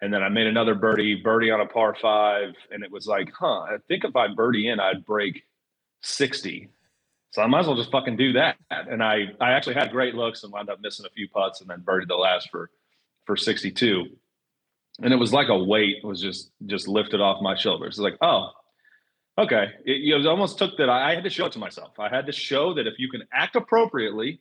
and 0.00 0.12
then 0.12 0.22
I 0.22 0.28
made 0.28 0.46
another 0.46 0.74
birdie, 0.74 1.16
birdie 1.16 1.50
on 1.50 1.60
a 1.60 1.66
par 1.66 1.96
five. 2.00 2.54
And 2.70 2.82
it 2.82 2.90
was 2.90 3.06
like, 3.06 3.30
huh, 3.38 3.60
I 3.60 3.76
think 3.88 4.04
if 4.04 4.16
I 4.16 4.28
birdie 4.28 4.68
in, 4.68 4.80
I'd 4.80 5.04
break 5.04 5.42
60 6.02 6.70
so 7.32 7.40
I 7.40 7.46
might 7.46 7.60
as 7.60 7.66
well 7.66 7.76
just 7.76 7.90
fucking 7.90 8.16
do 8.16 8.34
that. 8.34 8.56
And 8.70 9.02
I, 9.02 9.32
I 9.40 9.52
actually 9.52 9.74
had 9.74 9.90
great 9.90 10.14
looks 10.14 10.44
and 10.44 10.52
wound 10.52 10.68
up 10.68 10.80
missing 10.82 11.06
a 11.06 11.10
few 11.10 11.28
putts 11.28 11.62
and 11.62 11.70
then 11.70 11.80
birdied 11.80 12.08
the 12.08 12.14
last 12.14 12.50
for, 12.50 12.70
for 13.24 13.36
62. 13.38 14.06
And 15.02 15.12
it 15.12 15.16
was 15.16 15.32
like 15.32 15.48
a 15.48 15.58
weight 15.58 16.04
was 16.04 16.20
just, 16.20 16.52
just 16.66 16.86
lifted 16.86 17.20
off 17.20 17.42
my 17.42 17.56
shoulders. 17.56 17.94
It's 17.94 17.98
like, 17.98 18.18
oh, 18.22 18.50
okay. 19.36 19.72
It, 19.84 20.20
it 20.20 20.26
almost 20.26 20.58
took 20.58 20.76
that. 20.78 20.88
I, 20.88 21.14
had 21.14 21.24
to 21.24 21.30
show 21.30 21.46
it 21.46 21.52
to 21.52 21.58
myself. 21.58 21.98
I 21.98 22.08
had 22.08 22.26
to 22.26 22.32
show 22.32 22.74
that 22.74 22.86
if 22.86 22.94
you 22.98 23.08
can 23.08 23.22
act 23.32 23.56
appropriately 23.56 24.40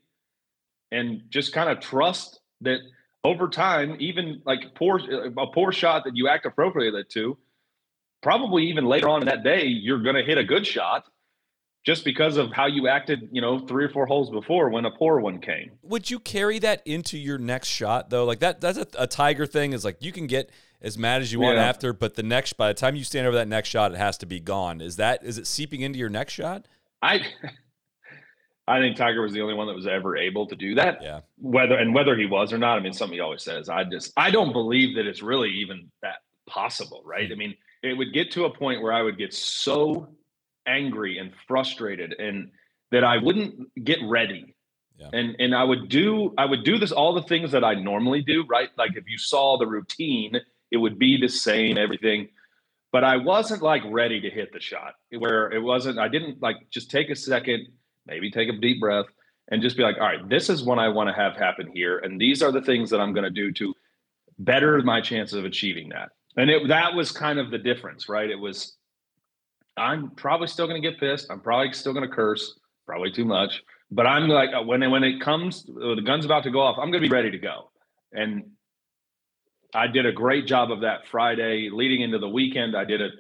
and 0.92 1.24
just 1.30 1.54
kind 1.54 1.70
of 1.70 1.80
trust 1.80 2.40
that 2.62 2.80
over 3.24 3.50
time, 3.50 3.96
even 4.00 4.42
like 4.46 4.76
poor, 4.76 5.00
a 5.00 5.48
poor 5.48 5.72
shot 5.72 6.04
that 6.06 6.16
you 6.16 6.28
act 6.28 6.46
appropriately 6.46 7.04
to, 7.10 7.38
probably 8.22 8.68
even 8.68 8.86
later 8.86 9.10
on 9.10 9.22
in 9.22 9.28
that 9.28 9.44
day, 9.44 9.66
you're 9.66 10.02
going 10.02 10.16
to 10.16 10.24
hit 10.24 10.38
a 10.38 10.44
good 10.44 10.66
shot 10.66 11.06
just 11.84 12.06
because 12.06 12.38
of 12.38 12.52
how 12.52 12.68
you 12.68 12.88
acted, 12.88 13.30
you 13.32 13.42
know, 13.42 13.60
three 13.60 13.84
or 13.84 13.90
four 13.90 14.06
holes 14.06 14.30
before 14.30 14.70
when 14.70 14.86
a 14.86 14.92
poor 14.92 15.20
one 15.20 15.40
came. 15.40 15.72
Would 15.82 16.12
you 16.12 16.20
carry 16.20 16.60
that 16.60 16.82
into 16.86 17.18
your 17.18 17.38
next 17.38 17.70
shot 17.70 18.10
though? 18.10 18.26
Like 18.26 18.40
that 18.40 18.62
that's 18.62 18.78
a, 18.78 18.88
a 18.98 19.08
tiger 19.08 19.46
thing 19.46 19.74
is 19.74 19.84
like 19.84 19.98
you 20.00 20.12
can 20.12 20.28
get 20.28 20.52
as 20.82 20.98
mad 20.98 21.22
as 21.22 21.32
you 21.32 21.40
want 21.40 21.58
yeah. 21.58 21.66
after, 21.66 21.94
but 21.94 22.16
the 22.16 22.24
next 22.24 22.54
by 22.54 22.68
the 22.68 22.74
time 22.74 22.96
you 22.96 23.04
stand 23.04 23.28
over 23.28 23.36
that 23.38 23.48
next 23.48 23.70
shot, 23.70 23.92
it 23.92 23.98
has 23.98 24.18
to 24.20 24.26
be 24.26 24.40
gone. 24.40 24.82
Is 24.82 24.98
that 24.98 25.24
is 25.24 25.38
it 25.38 25.48
seeping 25.48 25.82
into 25.82 25.98
your 25.98 26.10
next 26.10 26.34
shot? 26.34 26.68
I 27.02 27.22
I 28.68 28.80
think 28.80 28.96
Tiger 28.96 29.22
was 29.22 29.34
the 29.34 29.42
only 29.42 29.56
one 29.56 29.68
that 29.68 29.76
was 29.76 29.88
ever 29.88 30.16
able 30.16 30.48
to 30.48 30.56
do 30.56 30.76
that. 30.76 31.02
Yeah. 31.02 31.22
Whether 31.38 31.76
and 31.76 31.96
whether 31.96 32.16
he 32.16 32.26
was 32.28 32.54
or 32.54 32.58
not, 32.58 32.78
I 32.78 32.82
mean, 32.82 32.94
something 32.94 33.16
he 33.16 33.20
always 33.20 33.44
says. 33.44 33.70
I 33.70 33.84
just 33.86 34.14
I 34.16 34.30
don't 34.30 34.54
believe 34.54 34.96
that 34.98 35.08
it's 35.08 35.24
really 35.24 35.50
even 35.50 35.90
that 36.04 36.18
possible, 36.48 37.02
right? 37.04 37.24
Mm-hmm. 37.24 37.34
I 37.34 37.36
mean, 37.36 37.56
it 37.84 37.98
would 37.98 38.14
get 38.14 38.32
to 38.32 38.46
a 38.46 38.50
point 38.50 38.82
where 38.82 38.94
I 38.94 39.02
would 39.02 39.18
get 39.18 39.34
so 39.34 40.10
angry 40.66 41.18
and 41.18 41.32
frustrated 41.48 42.14
and 42.20 42.52
that 42.92 43.04
I 43.04 43.18
wouldn't 43.18 43.74
get 43.84 44.00
ready. 44.04 44.56
Yeah. 44.98 45.10
And 45.14 45.36
and 45.40 45.56
I 45.56 45.64
would 45.64 45.90
do 45.90 46.34
I 46.38 46.46
would 46.46 46.64
do 46.64 46.78
this 46.78 46.92
all 46.92 47.14
the 47.14 47.24
things 47.24 47.52
that 47.52 47.64
I 47.64 47.74
normally 47.74 48.22
do, 48.22 48.46
right? 48.48 48.70
Like 48.78 48.96
if 48.96 49.06
you 49.08 49.18
saw 49.18 49.58
the 49.58 49.66
routine, 49.66 50.40
it 50.70 50.78
would 50.78 51.00
be 51.00 51.20
the 51.20 51.28
same 51.28 51.78
everything. 51.78 52.30
But 52.92 53.04
I 53.04 53.18
wasn't 53.18 53.62
like 53.62 53.82
ready 53.90 54.20
to 54.22 54.30
hit 54.30 54.52
the 54.52 54.60
shot 54.60 54.96
where 55.18 55.52
it 55.52 55.60
wasn't 55.60 55.98
I 55.98 56.08
didn't 56.08 56.42
like 56.42 56.58
just 56.70 56.92
take 56.92 57.10
a 57.10 57.16
second, 57.16 57.68
maybe 58.06 58.30
take 58.30 58.50
a 58.50 58.58
deep 58.58 58.80
breath 58.80 59.08
and 59.50 59.62
just 59.62 59.76
be 59.76 59.84
like, 59.84 59.96
all 59.96 60.08
right, 60.08 60.30
this 60.30 60.50
is 60.50 60.64
what 60.64 60.78
I 60.78 60.90
want 60.90 61.10
to 61.10 61.16
have 61.16 61.36
happen 61.36 61.72
here 61.74 62.00
and 62.00 62.20
these 62.20 62.44
are 62.44 62.52
the 62.52 62.62
things 62.62 62.90
that 62.92 63.00
I'm 63.00 63.14
going 63.14 63.24
to 63.24 63.30
do 63.30 63.52
to 63.54 63.74
better 64.38 64.80
my 64.82 65.02
chances 65.02 65.38
of 65.38 65.46
achieving 65.46 65.90
that. 65.90 66.10
And 66.38 66.50
it 66.50 66.68
that 66.68 66.94
was 66.94 67.12
kind 67.12 67.40
of 67.40 67.50
the 67.50 67.58
difference, 67.58 68.08
right? 68.08 68.30
It 68.30 68.40
was 68.40 68.76
I'm 69.78 70.12
probably 70.12 70.48
still 70.48 70.68
going 70.68 70.82
to 70.82 70.88
get 70.88 71.00
pissed. 71.00 71.28
I'm 71.30 71.40
probably 71.40 71.74
still 71.74 71.94
going 71.94 72.08
to 72.08 72.14
curse, 72.14 72.60
probably 72.86 73.12
too 73.12 73.26
much. 73.26 73.64
But 73.90 74.08
I'm 74.08 74.28
like, 74.28 74.50
uh, 74.54 74.64
when 74.64 74.90
when 74.90 75.04
it 75.04 75.22
comes, 75.22 75.64
the 75.64 76.02
gun's 76.06 76.26
about 76.26 76.44
to 76.44 76.52
go 76.52 76.62
off. 76.62 76.78
I'm 76.78 76.92
going 76.92 77.04
to 77.04 77.10
be 77.10 77.14
ready 77.14 77.32
to 77.32 77.38
go. 77.38 77.72
And 78.14 78.52
I 79.74 79.88
did 79.88 80.06
a 80.06 80.12
great 80.12 80.48
job 80.48 80.72
of 80.72 80.82
that 80.82 81.08
Friday 81.08 81.70
leading 81.72 82.02
into 82.02 82.20
the 82.20 82.28
weekend. 82.28 82.76
I 82.76 82.86
did 82.86 83.02
it. 83.02 83.12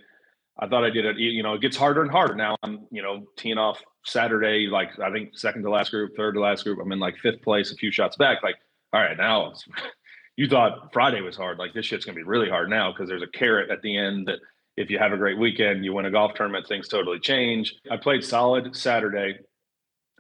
I 0.60 0.68
thought 0.68 0.84
I 0.84 0.90
did 0.90 1.06
it. 1.06 1.18
You 1.18 1.44
know, 1.44 1.54
it 1.54 1.62
gets 1.62 1.78
harder 1.78 2.02
and 2.02 2.12
harder 2.12 2.36
now. 2.36 2.58
I'm, 2.64 2.88
you 2.92 3.02
know, 3.02 3.26
teeing 3.38 3.58
off 3.58 3.82
Saturday, 4.04 4.68
like 4.68 5.00
I 5.00 5.12
think 5.12 5.38
second 5.38 5.64
to 5.64 5.70
last 5.70 5.92
group, 5.92 6.16
third 6.16 6.34
to 6.34 6.42
last 6.42 6.64
group. 6.64 6.80
I'm 6.82 6.92
in 6.92 7.00
like 7.00 7.18
fifth 7.18 7.42
place, 7.42 7.72
a 7.72 7.76
few 7.76 7.92
shots 7.92 8.18
back. 8.18 8.44
Like, 8.44 8.56
all 8.94 9.02
right, 9.02 9.18
now 9.18 9.54
you 10.36 10.48
thought 10.48 10.92
Friday 10.94 11.22
was 11.22 11.38
hard. 11.38 11.58
Like 11.58 11.74
this 11.74 11.86
shit's 11.86 12.06
gonna 12.06 12.16
be 12.16 12.24
really 12.24 12.50
hard 12.50 12.70
now 12.70 12.92
because 12.92 13.08
there's 13.08 13.24
a 13.24 13.38
carrot 13.38 13.70
at 13.70 13.82
the 13.82 13.98
end 13.98 14.28
that 14.28 14.40
if 14.82 14.90
you 14.90 15.00
have 15.00 15.14
a 15.14 15.18
great 15.18 15.38
weekend, 15.38 15.86
you 15.86 15.94
win 15.94 16.06
a 16.06 16.12
golf 16.12 16.34
tournament, 16.34 16.68
things 16.68 16.88
totally 16.88 17.20
change. 17.20 17.76
I 17.90 17.98
played 17.98 18.24
solid 18.24 18.76
Saturday, 18.76 19.40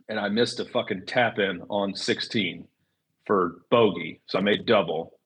and 0.07 0.19
I 0.19 0.29
missed 0.29 0.59
a 0.59 0.65
fucking 0.65 1.05
tap 1.05 1.39
in 1.39 1.61
on 1.69 1.95
16 1.95 2.67
for 3.25 3.61
bogey, 3.69 4.21
so 4.27 4.37
I 4.39 4.41
made 4.41 4.65
double. 4.65 5.17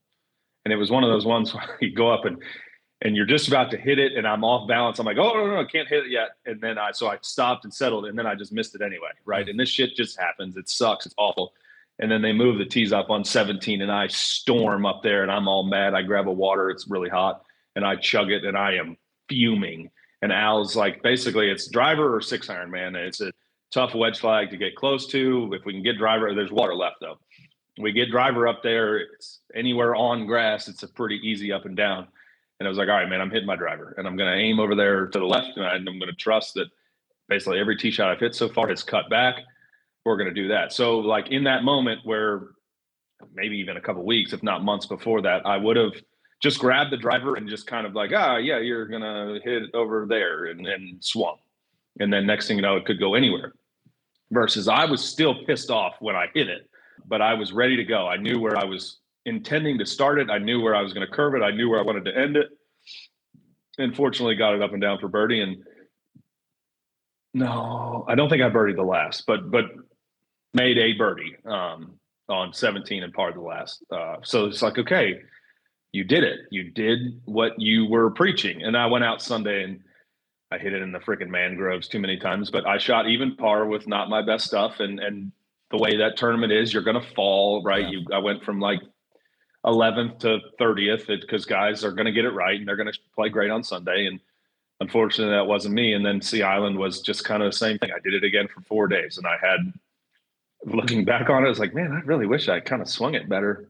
And 0.63 0.74
it 0.74 0.77
was 0.77 0.92
one 0.92 1.04
of 1.04 1.10
those 1.10 1.25
ones 1.25 1.54
where 1.54 1.63
you 1.82 1.94
go 1.94 2.12
up 2.12 2.25
and 2.25 2.42
and 3.01 3.15
you're 3.15 3.25
just 3.25 3.50
about 3.50 3.70
to 3.72 3.77
hit 3.77 4.00
it 4.00 4.13
and 4.13 4.25
I'm 4.25 4.44
off 4.44 4.68
balance. 4.68 5.00
I'm 5.00 5.06
like, 5.06 5.18
oh 5.18 5.34
no, 5.34 5.48
no, 5.48 5.60
I 5.60 5.65
can't 5.65 5.88
hit 5.88 6.06
it 6.06 6.12
yet. 6.12 6.30
And 6.46 6.62
then 6.62 6.77
I 6.77 6.92
so 6.92 7.08
I 7.08 7.18
stopped 7.22 7.65
and 7.65 7.74
settled 7.74 8.06
and 8.06 8.18
then 8.18 8.25
I 8.25 8.36
just 8.36 8.54
missed 8.54 8.74
it 8.74 8.82
anyway. 8.82 9.10
Right. 9.25 9.48
And 9.48 9.60
this 9.60 9.70
shit 9.70 9.96
just 9.96 10.20
happens. 10.20 10.56
It 10.56 10.70
sucks. 10.70 11.06
It's 11.06 11.13
awful. 11.18 11.54
And 12.00 12.10
then 12.10 12.22
they 12.22 12.32
move 12.32 12.58
the 12.58 12.65
tees 12.65 12.94
up 12.94 13.10
on 13.10 13.24
17 13.24 13.82
and 13.82 13.92
I 13.92 14.08
storm 14.08 14.86
up 14.86 15.04
there 15.04 15.24
and 15.24 15.32
I'm 15.32 15.48
all 15.48 15.63
mad. 15.63 15.94
I 15.94 16.01
grab 16.04 16.27
a 16.27 16.32
water, 16.32 16.70
it's 16.70 16.88
really 16.88 17.10
hot, 17.10 17.44
and 17.75 17.86
I 17.86 17.96
chug 17.96 18.32
it 18.32 18.44
and 18.44 18.58
I 18.58 18.75
am 18.75 18.98
fuming. 19.29 19.89
And 20.22 20.32
Al's 20.32 20.75
like, 20.75 21.03
basically 21.03 21.50
it's 21.50 21.67
driver 21.67 22.15
or 22.15 22.22
six 22.22 22.50
iron, 22.50 22.72
man. 22.72 22.96
It's 22.96 23.22
a 23.22 23.32
tough 23.72 23.94
wedge 23.94 24.20
flag 24.20 24.50
to 24.51 24.58
get 24.58 24.75
close 24.75 25.08
to. 25.08 25.51
If 25.53 25.65
we 25.65 25.74
can 25.74 25.84
get 25.84 25.98
driver, 25.98 26.34
there's 26.34 26.51
water 26.51 26.75
left 26.75 26.98
though. 27.01 27.20
We 27.77 27.91
get 27.91 28.10
driver 28.10 28.48
up 28.48 28.63
there, 28.63 28.98
it's 28.98 29.41
anywhere 29.53 29.96
on 29.96 30.25
grass, 30.25 30.70
it's 30.70 30.84
a 30.84 30.88
pretty 30.88 31.20
easy 31.22 31.51
up 31.51 31.65
and 31.65 31.75
down 31.75 32.08
and 32.60 32.67
I 32.67 32.70
was 32.70 32.77
like, 32.77 32.88
all 32.88 32.96
right, 32.96 33.10
man, 33.10 33.22
I'm 33.22 33.29
hitting 33.29 33.48
my 33.48 33.55
driver 33.55 33.94
and 33.98 34.08
I'm 34.08 34.15
going 34.15 34.32
to 34.32 34.38
aim 34.38 34.60
over 34.60 34.75
there 34.75 35.08
to 35.08 35.20
the 35.20 35.25
left. 35.25 35.58
And 35.58 35.65
I'm 35.65 36.00
going 36.00 36.08
to 36.08 36.13
trust 36.13 36.53
that 36.53 36.67
basically 37.27 37.60
every 37.60 37.77
tee 37.77 37.91
shot 37.91 38.10
I've 38.10 38.20
hit 38.20 38.34
so 38.34 38.48
far 38.48 38.70
has 38.70 38.82
cut 38.82 39.10
back. 39.10 39.36
We're 40.05 40.17
going 40.17 40.34
to 40.34 40.41
do 40.41 40.48
that. 40.50 40.72
So, 40.72 41.00
like 41.00 41.29
in 41.29 41.44
that 41.46 41.63
moment 41.63 42.01
where 42.03 42.50
maybe 43.34 43.58
even 43.58 43.75
a 43.75 43.82
couple 43.82 44.05
weeks, 44.05 44.34
if 44.34 44.44
not 44.44 44.63
months 44.63 44.86
before 44.86 45.22
that, 45.24 45.46
I 45.46 45.58
would 45.58 45.75
have 45.75 45.94
just 46.42 46.60
grabbed 46.60 46.92
the 46.92 46.98
driver 46.98 47.36
and 47.36 47.50
just 47.50 47.68
kind 47.68 47.88
of 47.88 47.94
like, 47.94 48.12
ah, 48.13 48.38
yeah, 48.38 48.60
you're 48.60 48.88
to 48.88 49.39
hit 49.44 49.63
over 49.74 50.06
there 50.08 50.46
and, 50.46 50.68
and 50.68 51.04
swung. 51.04 51.38
And 52.00 52.12
then 52.12 52.25
next 52.25 52.48
thing 52.48 52.58
you 52.58 52.62
know, 52.62 52.75
it 52.75 52.86
could 52.86 53.00
go 53.00 53.15
anywhere. 53.15 53.54
Versus 54.32 54.68
I 54.68 54.86
was 54.86 55.04
still 55.04 55.46
pissed 55.46 55.70
off 55.70 55.96
when 56.00 56.15
I 56.15 56.27
hit 56.34 56.50
it, 56.50 56.70
but 57.08 57.22
I 57.22 57.36
was 57.36 57.54
ready 57.54 57.77
to 57.77 57.84
go. 57.84 58.08
I 58.08 58.18
knew 58.18 58.39
where 58.39 58.58
I 58.58 58.65
was 58.65 59.00
intending 59.25 59.77
to 59.80 59.86
start 59.86 60.20
it. 60.20 60.30
I 60.30 60.39
knew 60.39 60.62
where 60.62 60.75
I 60.75 60.82
was 60.82 60.94
going 60.94 61.08
to 61.08 61.13
curve 61.13 61.36
it. 61.36 61.44
I 61.44 61.51
knew 61.51 61.70
where 61.70 61.80
I 61.80 61.84
wanted 61.84 62.06
to 62.06 62.18
end 62.18 62.36
it. 62.36 62.50
And 63.77 63.96
fortunately, 63.96 64.36
got 64.36 64.56
it 64.56 64.62
up 64.62 64.74
and 64.74 64.82
down 64.82 65.00
for 65.00 65.08
birdie. 65.08 65.42
And 65.42 65.63
no, 67.34 68.06
I 68.08 68.15
don't 68.15 68.30
think 68.30 68.42
I 68.42 68.50
birdied 68.50 68.77
the 68.77 68.84
last, 68.84 69.25
but 69.27 69.51
but 69.51 69.65
made 70.54 70.77
a 70.77 70.94
birdie 70.94 71.36
um, 71.46 72.00
on 72.30 72.54
17 72.54 73.04
and 73.04 73.13
par 73.13 73.34
the 73.34 73.42
last. 73.42 73.84
Uh, 73.92 74.18
so 74.24 74.46
it's 74.46 74.62
like, 74.62 74.77
okay, 74.80 75.20
you 75.96 76.04
did 76.04 76.25
it. 76.25 76.42
You 76.52 76.72
did 76.72 77.22
what 77.24 77.54
you 77.58 77.86
were 77.86 78.12
preaching. 78.12 78.64
And 78.64 78.75
I 78.75 78.86
went 78.86 79.06
out 79.06 79.22
Sunday 79.22 79.64
and 79.64 79.80
I 80.52 80.58
hit 80.58 80.74
it 80.74 80.82
in 80.82 80.92
the 80.92 81.00
freaking 81.00 81.30
mangroves 81.30 81.88
too 81.88 82.00
many 82.00 82.18
times, 82.18 82.52
but 82.52 82.68
I 82.68 82.78
shot 82.78 83.08
even 83.08 83.38
par 83.38 83.66
with 83.66 83.88
not 83.88 84.10
my 84.10 84.22
best 84.22 84.46
stuff. 84.46 84.82
And 84.82 85.00
and 85.00 85.32
the 85.72 85.78
way 85.78 85.98
that 85.98 86.18
tournament 86.18 86.52
is, 86.52 86.74
you're 86.74 86.84
going 86.84 87.02
to 87.02 87.14
fall, 87.16 87.64
right? 87.64 87.84
Yeah. 87.84 87.92
You, 87.92 88.06
I 88.14 88.20
went 88.20 88.44
from 88.44 88.60
like 88.60 88.82
11th 89.66 90.20
to 90.20 90.40
30th 90.60 91.08
because 91.08 91.46
guys 91.46 91.84
are 91.86 91.92
going 91.92 92.06
to 92.06 92.12
get 92.12 92.25
it 92.25 92.32
right 92.32 92.60
and 92.60 92.68
they're 92.68 92.75
going 92.75 92.92
to 92.92 93.00
play 93.16 93.30
great 93.30 93.50
on 93.50 93.64
Sunday. 93.64 94.06
And 94.06 94.20
unfortunately, 94.82 95.34
that 95.34 95.48
wasn't 95.48 95.75
me. 95.75 95.94
And 95.94 96.06
then 96.06 96.22
Sea 96.22 96.44
Island 96.44 96.78
was 96.78 97.02
just 97.02 97.24
kind 97.24 97.42
of 97.42 97.52
the 97.52 97.58
same 97.58 97.80
thing. 97.80 97.92
I 97.92 98.00
did 98.04 98.14
it 98.14 98.25
again 98.25 98.48
for 98.54 98.60
four 98.62 98.88
days, 98.88 99.18
and 99.18 99.25
I 99.25 99.38
had 99.42 99.74
looking 100.66 101.06
back 101.06 101.30
on 101.30 101.44
it, 101.44 101.46
I 101.46 101.50
was 101.50 101.60
like, 101.60 101.74
man, 101.74 101.94
I 101.94 102.01
really 102.01 102.25
wish 102.25 102.50
I 102.50 102.60
kind 102.60 102.81
of 102.81 102.90
swung 102.90 103.16
it 103.16 103.29
better 103.29 103.70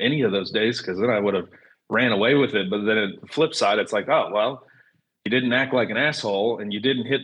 any 0.00 0.22
of 0.22 0.32
those 0.32 0.50
days 0.50 0.80
because 0.80 0.98
then 0.98 1.10
I 1.10 1.20
would 1.20 1.34
have 1.34 1.48
ran 1.88 2.12
away 2.12 2.34
with 2.34 2.54
it. 2.54 2.70
But 2.70 2.84
then 2.84 3.18
the 3.20 3.28
flip 3.28 3.54
side, 3.54 3.78
it's 3.78 3.92
like, 3.92 4.08
oh 4.08 4.30
well, 4.32 4.66
you 5.24 5.30
didn't 5.30 5.52
act 5.52 5.74
like 5.74 5.90
an 5.90 5.96
asshole 5.96 6.58
and 6.60 6.72
you 6.72 6.80
didn't 6.80 7.06
hit 7.06 7.22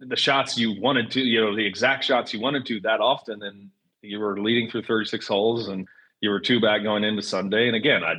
the 0.00 0.16
shots 0.16 0.58
you 0.58 0.80
wanted 0.80 1.10
to, 1.12 1.20
you 1.20 1.40
know, 1.40 1.54
the 1.54 1.66
exact 1.66 2.04
shots 2.04 2.32
you 2.32 2.40
wanted 2.40 2.66
to 2.66 2.80
that 2.80 3.00
often, 3.00 3.42
and 3.42 3.70
you 4.02 4.18
were 4.18 4.40
leading 4.40 4.70
through 4.70 4.82
36 4.82 5.26
holes 5.26 5.68
and 5.68 5.86
you 6.20 6.30
were 6.30 6.40
two 6.40 6.60
back 6.60 6.82
going 6.82 7.04
into 7.04 7.22
Sunday. 7.22 7.66
And 7.66 7.76
again, 7.76 8.02
I 8.02 8.14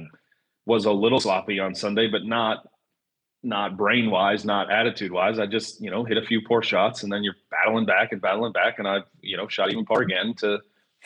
was 0.66 0.86
a 0.86 0.92
little 0.92 1.20
sloppy 1.20 1.60
on 1.60 1.76
Sunday, 1.76 2.08
but 2.08 2.24
not 2.24 2.66
not 3.44 3.78
brain 3.78 4.10
wise, 4.10 4.44
not 4.44 4.72
attitude 4.72 5.12
wise. 5.12 5.38
I 5.38 5.46
just, 5.46 5.80
you 5.80 5.92
know, 5.92 6.04
hit 6.04 6.18
a 6.18 6.26
few 6.26 6.42
poor 6.42 6.64
shots 6.64 7.04
and 7.04 7.12
then 7.12 7.24
you're 7.24 7.36
battling 7.52 7.86
back 7.86 8.12
and 8.12 8.20
battling 8.20 8.52
back. 8.52 8.80
And 8.80 8.88
I, 8.88 9.02
you 9.22 9.38
know, 9.38 9.48
shot 9.48 9.72
even 9.72 9.86
par 9.86 10.02
again 10.02 10.34
to 10.40 10.60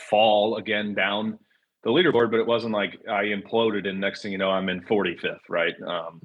fall 0.10 0.56
again 0.56 0.94
down 0.94 1.38
the 1.84 1.90
leaderboard, 1.90 2.32
but 2.32 2.40
it 2.40 2.48
wasn't 2.48 2.74
like 2.74 3.00
I 3.08 3.26
imploded 3.26 3.88
and 3.88 4.00
next 4.00 4.22
thing 4.22 4.32
you 4.32 4.38
know, 4.38 4.52
I'm 4.52 4.70
in 4.70 4.82
45th. 4.82 5.40
Right. 5.48 5.74
Um, 5.86 6.22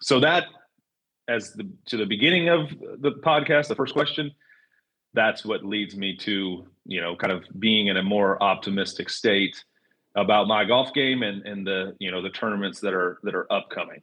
so 0.00 0.20
that 0.20 0.44
as 1.28 1.52
the, 1.52 1.68
to 1.86 1.96
the 1.96 2.06
beginning 2.06 2.48
of 2.48 2.70
the 2.98 3.12
podcast, 3.22 3.68
the 3.68 3.76
first 3.76 3.92
question, 3.92 4.32
that's 5.14 5.44
what 5.44 5.64
leads 5.64 5.96
me 5.96 6.16
to, 6.16 6.66
you 6.86 7.00
know, 7.00 7.16
kind 7.16 7.32
of 7.32 7.44
being 7.58 7.88
in 7.88 7.96
a 7.96 8.02
more 8.02 8.42
optimistic 8.42 9.10
state 9.10 9.62
about 10.16 10.48
my 10.48 10.64
golf 10.64 10.92
game 10.92 11.22
and, 11.22 11.46
and 11.46 11.66
the 11.66 11.94
you 11.98 12.10
know 12.10 12.20
the 12.20 12.30
tournaments 12.30 12.80
that 12.80 12.94
are 12.94 13.18
that 13.22 13.34
are 13.34 13.50
upcoming. 13.52 14.02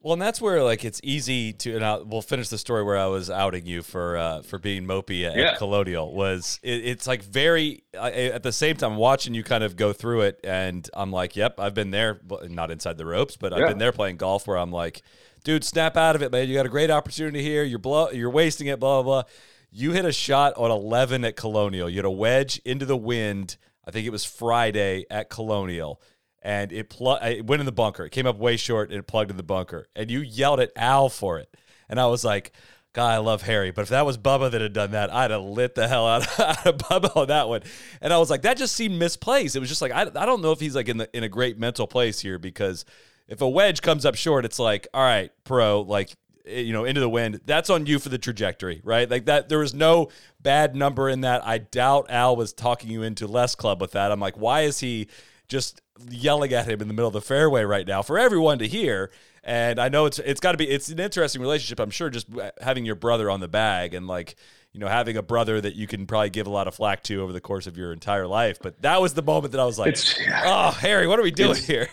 Well, 0.00 0.12
and 0.12 0.22
that's 0.22 0.40
where 0.40 0.62
like 0.62 0.84
it's 0.84 1.00
easy 1.02 1.52
to, 1.54 1.74
and 1.74 1.84
I'll, 1.84 2.04
we'll 2.04 2.22
finish 2.22 2.48
the 2.48 2.58
story 2.58 2.84
where 2.84 2.96
I 2.96 3.06
was 3.06 3.28
outing 3.30 3.66
you 3.66 3.82
for 3.82 4.16
uh, 4.16 4.42
for 4.42 4.58
being 4.58 4.84
mopey 4.86 5.24
at, 5.28 5.36
yeah. 5.36 5.56
Colonial. 5.56 6.14
Was 6.14 6.60
it, 6.62 6.84
it's 6.84 7.06
like 7.06 7.22
very 7.22 7.82
I, 7.98 8.12
at 8.12 8.42
the 8.42 8.52
same 8.52 8.76
time 8.76 8.96
watching 8.96 9.34
you 9.34 9.42
kind 9.42 9.64
of 9.64 9.76
go 9.76 9.92
through 9.92 10.22
it, 10.22 10.40
and 10.44 10.88
I'm 10.94 11.10
like, 11.10 11.34
yep, 11.34 11.58
I've 11.58 11.74
been 11.74 11.90
there, 11.90 12.20
not 12.48 12.70
inside 12.70 12.98
the 12.98 13.06
ropes, 13.06 13.36
but 13.36 13.52
I've 13.52 13.68
been 13.68 13.78
there 13.78 13.92
playing 13.92 14.16
golf 14.16 14.46
where 14.46 14.58
I'm 14.58 14.70
like, 14.70 15.02
dude, 15.44 15.64
snap 15.64 15.96
out 15.96 16.14
of 16.14 16.22
it, 16.22 16.30
man. 16.30 16.48
You 16.48 16.54
got 16.54 16.66
a 16.66 16.70
great 16.70 16.90
opportunity 16.90 17.42
here. 17.42 17.64
You're 17.64 17.78
blow, 17.78 18.10
you're 18.10 18.30
wasting 18.30 18.68
it. 18.68 18.78
Blah 18.78 19.02
blah. 19.02 19.22
blah. 19.22 19.30
You 19.72 19.92
hit 19.92 20.04
a 20.04 20.12
shot 20.12 20.54
on 20.56 20.70
11 20.70 21.24
at 21.24 21.36
Colonial. 21.36 21.90
You 21.90 21.96
had 21.96 22.06
a 22.06 22.10
wedge 22.10 22.62
into 22.64 22.86
the 22.86 22.96
wind 22.96 23.56
I 23.86 23.92
think 23.92 24.06
it 24.06 24.10
was 24.10 24.24
Friday 24.24 25.06
at 25.10 25.30
Colonial, 25.30 26.00
and 26.46 26.72
it, 26.72 26.88
pl- 26.90 27.18
it 27.22 27.44
went 27.44 27.60
in 27.60 27.66
the 27.66 27.72
bunker. 27.72 28.06
It 28.06 28.10
came 28.10 28.26
up 28.26 28.38
way 28.38 28.56
short 28.56 28.90
and 28.90 28.98
it 28.98 29.02
plugged 29.02 29.30
in 29.30 29.36
the 29.36 29.42
bunker. 29.42 29.88
And 29.96 30.10
you 30.10 30.20
yelled 30.20 30.60
at 30.60 30.70
Al 30.76 31.08
for 31.08 31.38
it. 31.38 31.54
And 31.88 32.00
I 32.00 32.06
was 32.06 32.24
like, 32.24 32.52
God, 32.92 33.12
I 33.12 33.18
love 33.18 33.42
Harry. 33.42 33.72
But 33.72 33.82
if 33.82 33.88
that 33.88 34.06
was 34.06 34.16
Bubba 34.16 34.52
that 34.52 34.60
had 34.60 34.72
done 34.72 34.92
that, 34.92 35.12
I'd 35.12 35.32
have 35.32 35.42
lit 35.42 35.74
the 35.74 35.88
hell 35.88 36.06
out 36.06 36.22
of, 36.22 36.40
out 36.40 36.66
of 36.66 36.78
Bubba 36.78 37.16
on 37.16 37.28
that 37.28 37.48
one. 37.48 37.62
And 38.00 38.12
I 38.12 38.18
was 38.18 38.30
like, 38.30 38.42
that 38.42 38.56
just 38.56 38.76
seemed 38.76 38.98
misplaced. 38.98 39.56
It 39.56 39.58
was 39.58 39.68
just 39.68 39.82
like, 39.82 39.92
I, 39.92 40.02
I 40.02 40.24
don't 40.24 40.40
know 40.40 40.52
if 40.52 40.60
he's 40.60 40.74
like 40.74 40.88
in 40.88 40.98
the 40.98 41.14
in 41.14 41.24
a 41.24 41.28
great 41.28 41.58
mental 41.58 41.86
place 41.86 42.20
here 42.20 42.38
because 42.38 42.84
if 43.28 43.40
a 43.40 43.48
wedge 43.48 43.82
comes 43.82 44.06
up 44.06 44.14
short, 44.14 44.44
it's 44.44 44.58
like, 44.58 44.86
all 44.94 45.02
right, 45.02 45.32
pro, 45.44 45.80
like 45.82 46.16
Eh, 46.46 46.60
you 46.60 46.72
know, 46.72 46.84
into 46.84 47.00
the 47.00 47.08
wind, 47.08 47.40
that's 47.44 47.70
on 47.70 47.86
you 47.86 47.98
for 47.98 48.08
the 48.08 48.18
trajectory, 48.18 48.80
right? 48.84 49.10
Like 49.10 49.26
that, 49.26 49.48
there 49.48 49.58
was 49.58 49.74
no 49.74 50.08
bad 50.40 50.76
number 50.76 51.08
in 51.08 51.22
that. 51.22 51.46
I 51.46 51.58
doubt 51.58 52.06
Al 52.08 52.36
was 52.36 52.52
talking 52.52 52.90
you 52.90 53.02
into 53.02 53.26
less 53.26 53.54
club 53.54 53.80
with 53.80 53.92
that. 53.92 54.12
I'm 54.12 54.20
like, 54.20 54.36
why 54.36 54.62
is 54.62 54.80
he 54.80 55.08
just 55.48 55.82
yelling 56.10 56.52
at 56.52 56.66
him 56.66 56.80
in 56.80 56.88
the 56.88 56.94
middle 56.94 57.08
of 57.08 57.14
the 57.14 57.20
fairway 57.20 57.62
right 57.64 57.86
now 57.86 58.02
for 58.02 58.18
everyone 58.18 58.58
to 58.58 58.68
hear? 58.68 59.10
And 59.44 59.78
I 59.78 59.88
know 59.88 60.06
it's 60.06 60.18
it's 60.18 60.40
got 60.40 60.52
to 60.52 60.58
be 60.58 60.68
it's 60.68 60.88
an 60.88 60.98
interesting 60.98 61.40
relationship. 61.40 61.78
I'm 61.78 61.90
sure 61.90 62.10
just 62.10 62.26
having 62.60 62.84
your 62.84 62.96
brother 62.96 63.30
on 63.30 63.40
the 63.40 63.48
bag 63.48 63.94
and 63.94 64.06
like 64.06 64.34
you 64.72 64.80
know 64.80 64.88
having 64.88 65.16
a 65.16 65.22
brother 65.22 65.60
that 65.60 65.76
you 65.76 65.86
can 65.86 66.06
probably 66.06 66.30
give 66.30 66.46
a 66.46 66.50
lot 66.50 66.66
of 66.66 66.74
flack 66.74 67.02
to 67.04 67.22
over 67.22 67.32
the 67.32 67.40
course 67.40 67.66
of 67.66 67.76
your 67.76 67.92
entire 67.92 68.26
life. 68.26 68.58
But 68.60 68.82
that 68.82 69.00
was 69.00 69.14
the 69.14 69.22
moment 69.22 69.52
that 69.52 69.60
I 69.60 69.64
was 69.64 69.78
like, 69.78 69.90
it's, 69.90 70.18
oh 70.44 70.70
Harry, 70.72 71.06
what 71.06 71.18
are 71.18 71.22
we 71.22 71.30
doing 71.30 71.56
here? 71.56 71.88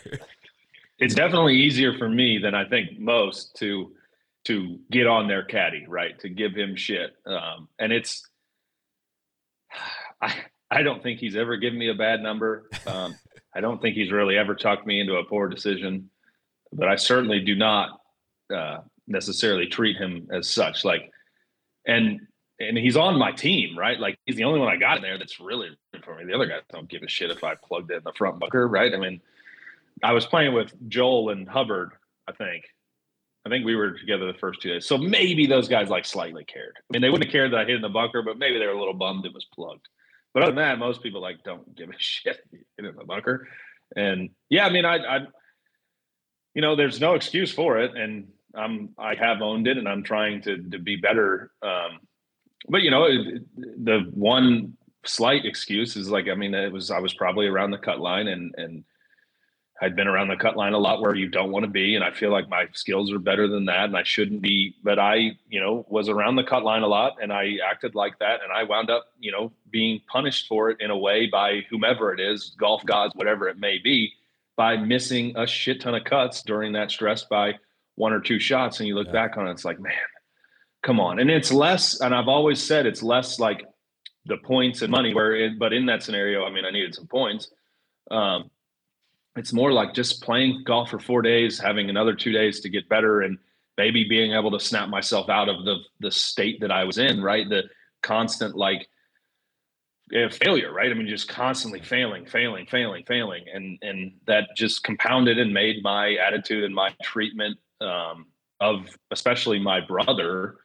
It's 0.99 1.15
definitely 1.15 1.55
easier 1.55 1.97
for 1.97 2.07
me 2.07 2.37
than 2.37 2.55
I 2.55 2.67
think 2.67 2.99
most 2.99 3.55
to 3.57 3.91
to 4.45 4.79
get 4.91 5.07
on 5.07 5.27
their 5.27 5.43
caddy, 5.43 5.85
right? 5.87 6.19
To 6.19 6.29
give 6.29 6.53
him 6.53 6.75
shit. 6.75 7.15
Um, 7.25 7.69
and 7.79 7.93
it's, 7.93 8.27
I, 10.21 10.35
I 10.69 10.81
don't 10.81 11.03
think 11.03 11.19
he's 11.19 11.35
ever 11.35 11.57
given 11.57 11.77
me 11.77 11.89
a 11.89 11.95
bad 11.95 12.21
number. 12.21 12.69
Um, 12.87 13.15
I 13.55 13.61
don't 13.61 13.81
think 13.81 13.95
he's 13.95 14.11
really 14.11 14.37
ever 14.37 14.55
talked 14.55 14.85
me 14.85 14.99
into 14.99 15.15
a 15.15 15.23
poor 15.23 15.47
decision, 15.47 16.09
but 16.71 16.87
I 16.87 16.95
certainly 16.95 17.39
do 17.39 17.55
not 17.55 18.01
uh, 18.53 18.79
necessarily 19.07 19.67
treat 19.67 19.97
him 19.97 20.27
as 20.31 20.49
such. 20.49 20.83
Like, 20.85 21.11
and 21.85 22.21
and 22.59 22.77
he's 22.77 22.97
on 22.97 23.17
my 23.17 23.31
team, 23.31 23.77
right? 23.77 23.99
Like 23.99 24.17
he's 24.25 24.35
the 24.35 24.43
only 24.43 24.59
one 24.59 24.69
I 24.69 24.77
got 24.77 24.97
in 24.97 25.03
there 25.03 25.17
that's 25.17 25.39
really 25.39 25.69
for 26.03 26.15
me. 26.15 26.25
The 26.25 26.33
other 26.33 26.45
guys 26.45 26.61
don't 26.71 26.89
give 26.89 27.03
a 27.03 27.07
shit 27.07 27.31
if 27.31 27.43
I 27.43 27.55
plugged 27.55 27.91
in 27.91 28.01
the 28.03 28.13
front 28.13 28.39
bunker, 28.39 28.67
right? 28.67 28.93
I 28.93 28.97
mean, 28.97 29.21
I 30.03 30.13
was 30.13 30.25
playing 30.25 30.53
with 30.53 30.73
Joel 30.87 31.29
and 31.29 31.47
Hubbard, 31.47 31.91
I 32.27 32.31
think, 32.31 32.65
I 33.45 33.49
think 33.49 33.65
we 33.65 33.75
were 33.75 33.91
together 33.91 34.31
the 34.31 34.37
first 34.37 34.61
two 34.61 34.69
days. 34.69 34.85
So 34.85 34.97
maybe 34.97 35.47
those 35.47 35.67
guys 35.67 35.89
like 35.89 36.05
slightly 36.05 36.45
cared. 36.45 36.77
I 36.77 36.81
mean, 36.91 37.01
they 37.01 37.09
wouldn't 37.09 37.25
have 37.25 37.31
cared 37.31 37.51
that 37.51 37.59
I 37.59 37.65
hit 37.65 37.75
in 37.75 37.81
the 37.81 37.89
bunker, 37.89 38.21
but 38.21 38.37
maybe 38.37 38.57
they 38.57 38.65
were 38.65 38.73
a 38.73 38.79
little 38.79 38.93
bummed 38.93 39.25
it 39.25 39.33
was 39.33 39.45
plugged. 39.53 39.87
But 40.33 40.43
other 40.43 40.51
than 40.51 40.63
that, 40.63 40.79
most 40.79 41.03
people 41.03 41.21
like 41.21 41.43
don't 41.43 41.75
give 41.75 41.89
a 41.89 41.93
shit 41.97 42.39
hit 42.51 42.85
in 42.85 42.95
the 42.95 43.05
bunker. 43.05 43.47
And 43.95 44.31
yeah, 44.49 44.65
I 44.65 44.69
mean, 44.69 44.85
I, 44.85 44.97
I, 44.97 45.19
you 46.53 46.61
know, 46.61 46.75
there's 46.75 46.99
no 46.99 47.13
excuse 47.13 47.51
for 47.51 47.79
it. 47.79 47.95
And 47.95 48.27
I'm 48.55 48.89
I 48.97 49.15
have 49.15 49.41
owned 49.41 49.67
it, 49.67 49.77
and 49.77 49.87
I'm 49.87 50.03
trying 50.03 50.41
to 50.43 50.57
to 50.69 50.79
be 50.79 50.95
better. 50.95 51.51
Um, 51.61 51.99
but 52.67 52.81
you 52.81 52.91
know, 52.91 53.05
it, 53.05 53.43
the 53.55 54.09
one 54.13 54.77
slight 55.05 55.45
excuse 55.45 55.95
is 55.95 56.09
like, 56.09 56.27
I 56.29 56.35
mean, 56.35 56.53
it 56.53 56.71
was 56.71 56.91
I 56.91 56.99
was 56.99 57.13
probably 57.13 57.47
around 57.47 57.71
the 57.71 57.77
cut 57.77 57.99
line, 57.99 58.27
and 58.27 58.53
and 58.57 58.83
I'd 59.83 59.97
been 59.97 60.07
around 60.07 60.29
the 60.29 60.37
cut 60.37 60.55
line 60.55 60.71
a 60.71 60.77
lot 60.77 61.01
where 61.01 61.13
you 61.13 61.27
don't 61.27 61.51
want 61.51 61.65
to 61.65 61.69
be, 61.69 61.95
and 61.95 62.05
I 62.05 62.11
feel 62.11 62.31
like 62.31 62.47
my 62.47 62.67
skills 62.71 63.11
are 63.11 63.19
better 63.19 63.49
than 63.49 63.65
that, 63.65 63.83
and 63.83 63.97
I 63.97 64.03
shouldn't 64.03 64.41
be. 64.41 64.75
But 64.81 64.97
I, 64.97 65.31
you 65.49 65.59
know, 65.59 65.85
was 65.89 66.07
around 66.07 66.37
the 66.37 66.45
cut 66.45 66.63
line 66.63 66.83
a 66.83 66.87
lot, 66.87 67.17
and 67.21 67.33
I 67.33 67.57
acted 67.69 67.93
like 67.93 68.17
that, 68.19 68.41
and 68.41 68.49
I 68.49 68.63
wound 68.63 68.89
up, 68.89 69.07
you 69.19 69.33
know, 69.33 69.51
being 69.71 69.99
punished 70.07 70.47
for 70.47 70.69
it 70.69 70.77
in 70.79 70.89
a 70.89 70.97
way 70.97 71.25
by 71.25 71.65
whomever 71.69 72.13
it 72.13 72.21
is, 72.21 72.55
golf 72.57 72.85
gods, 72.85 73.13
whatever 73.15 73.49
it 73.49 73.59
may 73.59 73.77
be, 73.77 74.13
by 74.55 74.77
missing 74.77 75.33
a 75.35 75.45
shit 75.45 75.81
ton 75.81 75.95
of 75.95 76.05
cuts 76.05 76.43
during 76.43 76.71
that 76.73 76.89
stress 76.89 77.25
by 77.25 77.55
one 77.95 78.13
or 78.13 78.21
two 78.21 78.39
shots, 78.39 78.79
and 78.79 78.87
you 78.87 78.95
look 78.95 79.07
yeah. 79.07 79.13
back 79.13 79.35
on 79.35 79.49
it, 79.49 79.51
it's 79.51 79.65
like, 79.65 79.81
man, 79.81 79.91
come 80.81 81.01
on, 81.01 81.19
and 81.19 81.29
it's 81.29 81.51
less. 81.51 81.99
And 81.99 82.15
I've 82.15 82.29
always 82.29 82.63
said 82.63 82.85
it's 82.85 83.03
less 83.03 83.37
like 83.37 83.65
the 84.27 84.37
points 84.37 84.81
and 84.81 84.91
money, 84.91 85.13
where, 85.13 85.35
it, 85.35 85.59
but 85.59 85.73
in 85.73 85.87
that 85.87 86.03
scenario, 86.03 86.45
I 86.45 86.51
mean, 86.51 86.63
I 86.63 86.71
needed 86.71 86.95
some 86.95 87.07
points. 87.07 87.51
Um, 88.09 88.49
it's 89.35 89.53
more 89.53 89.71
like 89.71 89.93
just 89.93 90.21
playing 90.21 90.63
golf 90.65 90.89
for 90.89 90.99
four 90.99 91.21
days, 91.21 91.59
having 91.59 91.89
another 91.89 92.13
two 92.13 92.31
days 92.31 92.59
to 92.61 92.69
get 92.69 92.89
better, 92.89 93.21
and 93.21 93.37
maybe 93.77 94.07
being 94.07 94.33
able 94.33 94.51
to 94.51 94.59
snap 94.59 94.89
myself 94.89 95.29
out 95.29 95.49
of 95.49 95.65
the 95.65 95.77
the 95.99 96.11
state 96.11 96.61
that 96.61 96.71
I 96.71 96.83
was 96.83 96.97
in. 96.97 97.21
Right, 97.21 97.47
the 97.47 97.63
constant 98.01 98.55
like 98.55 98.87
failure. 100.11 100.71
Right, 100.71 100.91
I 100.91 100.93
mean, 100.93 101.07
just 101.07 101.27
constantly 101.29 101.81
failing, 101.81 102.25
failing, 102.25 102.65
failing, 102.67 103.03
failing, 103.05 103.45
and 103.53 103.79
and 103.81 104.13
that 104.27 104.49
just 104.55 104.83
compounded 104.83 105.39
and 105.39 105.53
made 105.53 105.83
my 105.83 106.15
attitude 106.15 106.63
and 106.63 106.75
my 106.75 106.93
treatment 107.01 107.57
um, 107.81 108.27
of 108.59 108.87
especially 109.11 109.59
my 109.59 109.81
brother 109.81 110.57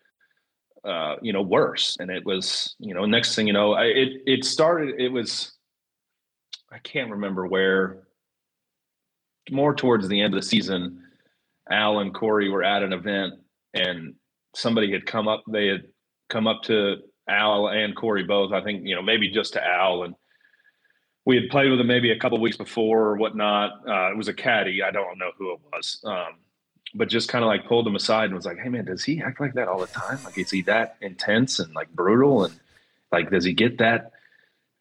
uh, 0.85 1.16
you 1.20 1.33
know, 1.33 1.42
worse. 1.42 1.96
And 2.00 2.11
it 2.11 2.24
was, 2.24 2.74
you 2.78 2.94
know, 2.94 3.04
next 3.04 3.35
thing 3.35 3.46
you 3.46 3.52
know, 3.52 3.72
I, 3.72 3.85
it 3.85 4.22
it 4.26 4.44
started. 4.44 5.00
It 5.00 5.09
was, 5.09 5.52
I 6.72 6.78
can't 6.78 7.11
remember 7.11 7.46
where 7.46 8.08
more 9.50 9.74
towards 9.74 10.08
the 10.08 10.20
end 10.20 10.34
of 10.34 10.40
the 10.40 10.46
season, 10.46 11.02
Al 11.70 11.98
and 11.98 12.14
Corey 12.14 12.48
were 12.48 12.64
at 12.64 12.82
an 12.82 12.92
event 12.92 13.34
and 13.74 14.14
somebody 14.54 14.92
had 14.92 15.06
come 15.06 15.28
up, 15.28 15.44
they 15.48 15.66
had 15.66 15.84
come 16.28 16.46
up 16.46 16.62
to 16.64 16.96
Al 17.28 17.68
and 17.68 17.94
Corey 17.94 18.24
both, 18.24 18.52
I 18.52 18.62
think, 18.62 18.87
you 18.87 18.94
know, 18.94 19.02
maybe 19.02 19.30
just 19.30 19.52
to 19.54 19.64
Al. 19.64 20.04
And 20.04 20.14
we 21.24 21.37
had 21.37 21.50
played 21.50 21.70
with 21.70 21.80
him 21.80 21.87
maybe 21.87 22.11
a 22.11 22.18
couple 22.18 22.40
weeks 22.40 22.56
before 22.56 23.00
or 23.08 23.16
whatnot. 23.16 23.87
Uh, 23.87 24.11
it 24.11 24.16
was 24.16 24.28
a 24.28 24.34
caddy. 24.34 24.82
I 24.82 24.90
don't 24.90 25.18
know 25.18 25.30
who 25.37 25.52
it 25.52 25.61
was. 25.72 26.00
Um, 26.04 26.38
but 26.94 27.08
just 27.08 27.28
kind 27.28 27.44
of 27.44 27.48
like 27.48 27.66
pulled 27.66 27.87
him 27.87 27.96
aside 27.96 28.26
and 28.26 28.34
was 28.34 28.46
like, 28.46 28.58
Hey 28.58 28.70
man, 28.70 28.87
does 28.87 29.04
he 29.04 29.20
act 29.20 29.40
like 29.40 29.54
that 29.54 29.68
all 29.68 29.78
the 29.78 29.87
time? 29.88 30.18
Like, 30.24 30.38
is 30.38 30.50
he 30.50 30.62
that 30.62 30.96
intense 31.02 31.58
and 31.58 31.74
like 31.74 31.90
brutal? 31.90 32.44
And 32.44 32.58
like, 33.12 33.30
does 33.30 33.44
he 33.44 33.52
get 33.52 33.78
that 33.78 34.12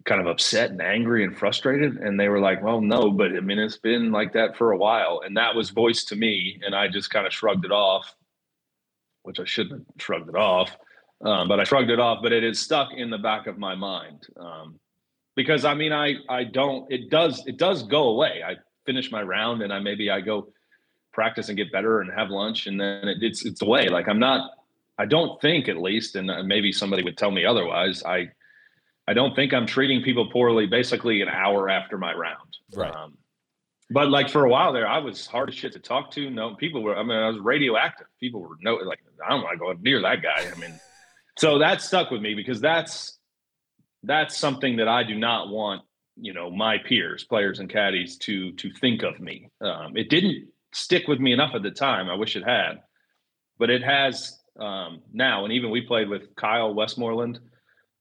kind 0.08 0.20
of 0.20 0.28
upset 0.28 0.72
and 0.72 0.82
angry 0.82 1.24
and 1.24 1.38
frustrated? 1.38 1.98
And 1.98 2.20
they 2.20 2.30
were 2.30 2.40
like, 2.40 2.64
well, 2.64 2.82
no, 2.82 3.12
but 3.12 3.36
I 3.36 3.42
mean, 3.42 3.60
it's 3.60 3.78
been 3.78 4.12
like 4.12 4.34
that 4.34 4.58
for 4.58 4.72
a 4.72 4.78
while. 4.78 5.22
And 5.24 5.38
that 5.38 5.54
was 5.54 5.70
voiced 5.70 6.08
to 6.10 6.16
me. 6.16 6.60
And 6.66 6.74
I 6.74 6.88
just 6.88 7.12
kind 7.12 7.28
of 7.28 7.34
shrugged 7.34 7.66
it 7.66 7.72
off, 7.72 8.16
which 9.24 9.40
I 9.40 9.46
shouldn't 9.46 9.86
have 9.86 10.02
shrugged 10.02 10.30
it 10.30 10.36
off. 10.36 10.76
Um, 11.22 11.48
but 11.48 11.60
I 11.60 11.64
shrugged 11.64 11.92
it 11.92 12.00
off, 12.00 12.20
but 12.24 12.32
it 12.32 12.44
is 12.44 12.60
stuck 12.60 12.94
in 12.94 13.10
the 13.10 13.18
back 13.20 13.46
of 13.46 13.60
my 13.60 13.76
mind. 13.76 14.26
Um, 14.40 14.80
because 15.36 15.66
I 15.66 15.76
mean, 15.76 15.94
I, 15.94 16.16
I 16.30 16.44
don't, 16.46 16.92
it 16.92 17.12
does, 17.12 17.46
it 17.46 17.58
does 17.58 17.84
go 17.84 18.10
away. 18.10 18.42
I 18.44 18.56
finish 18.86 19.12
my 19.12 19.22
round 19.22 19.62
and 19.62 19.72
I, 19.72 19.80
maybe 19.80 20.10
I 20.10 20.22
go 20.22 20.50
practice 21.14 21.50
and 21.50 21.58
get 21.58 21.72
better 21.72 22.02
and 22.02 22.12
have 22.12 22.30
lunch 22.30 22.66
and 22.68 22.80
then 22.80 23.08
it, 23.08 23.18
it's, 23.22 23.46
it's 23.46 23.62
away. 23.62 23.90
Like 23.90 24.08
I'm 24.08 24.20
not, 24.20 24.52
I 25.00 25.06
don't 25.06 25.40
think 25.42 25.70
at 25.70 25.78
least, 25.78 26.16
and 26.16 26.32
uh, 26.32 26.42
maybe 26.44 26.72
somebody 26.72 27.04
would 27.04 27.18
tell 27.18 27.30
me 27.30 27.46
otherwise. 27.46 28.04
I 28.04 28.30
I 29.08 29.14
don't 29.14 29.36
think 29.36 29.54
I'm 29.54 29.66
treating 29.66 30.02
people 30.04 30.30
poorly 30.30 30.68
basically 30.68 31.22
an 31.22 31.30
hour 31.30 31.70
after 31.70 31.98
my 31.98 32.14
round. 32.14 32.58
Right. 32.76 32.94
Um, 32.94 33.18
but 33.90 34.10
like 34.10 34.30
for 34.30 34.44
a 34.44 34.50
while 34.50 34.74
there, 34.74 34.88
I 34.88 34.98
was 34.98 35.26
hard 35.26 35.50
as 35.50 35.56
shit 35.56 35.72
to 35.74 35.80
talk 35.80 36.12
to. 36.12 36.30
No, 36.30 36.56
people 36.56 36.84
were, 36.84 36.98
I 36.98 37.04
mean, 37.04 37.18
I 37.18 37.30
was 37.30 37.40
radioactive. 37.40 38.08
People 38.20 38.42
were 38.42 38.58
no, 38.60 38.76
like, 38.76 39.00
I 39.26 39.30
don't 39.30 39.44
want 39.44 39.54
to 39.54 39.60
go 39.60 39.74
near 39.82 40.02
that 40.02 40.22
guy. 40.22 40.52
I 40.54 40.60
mean, 40.60 40.78
so 41.38 41.60
that 41.60 41.82
stuck 41.82 42.12
with 42.12 42.22
me 42.22 42.34
because 42.34 42.60
that's, 42.60 43.18
that's 44.04 44.38
something 44.38 44.78
that 44.78 44.90
I 44.90 45.04
do 45.04 45.16
not 45.16 45.50
want, 45.50 45.84
you 46.18 46.34
know, 46.34 46.52
my 46.52 46.78
peers, 46.80 47.24
players 47.24 47.60
and 47.60 47.70
caddies 47.70 48.18
to, 48.18 48.52
to 48.54 48.72
think 48.74 49.04
of 49.04 49.20
me. 49.22 49.50
Um, 49.62 49.96
it 49.96 50.10
didn't 50.10 50.50
stick 50.74 51.08
with 51.08 51.20
me 51.20 51.32
enough 51.32 51.56
at 51.56 51.64
the 51.64 51.72
time. 51.72 52.10
I 52.10 52.16
wish 52.16 52.36
it 52.36 52.44
had, 52.44 52.82
but 53.58 53.70
it 53.70 53.84
has 53.84 54.38
um, 54.60 55.02
now. 55.14 55.46
And 55.46 55.54
even 55.54 55.70
we 55.70 55.82
played 55.82 56.10
with 56.10 56.36
Kyle 56.36 56.74
Westmoreland, 56.74 57.40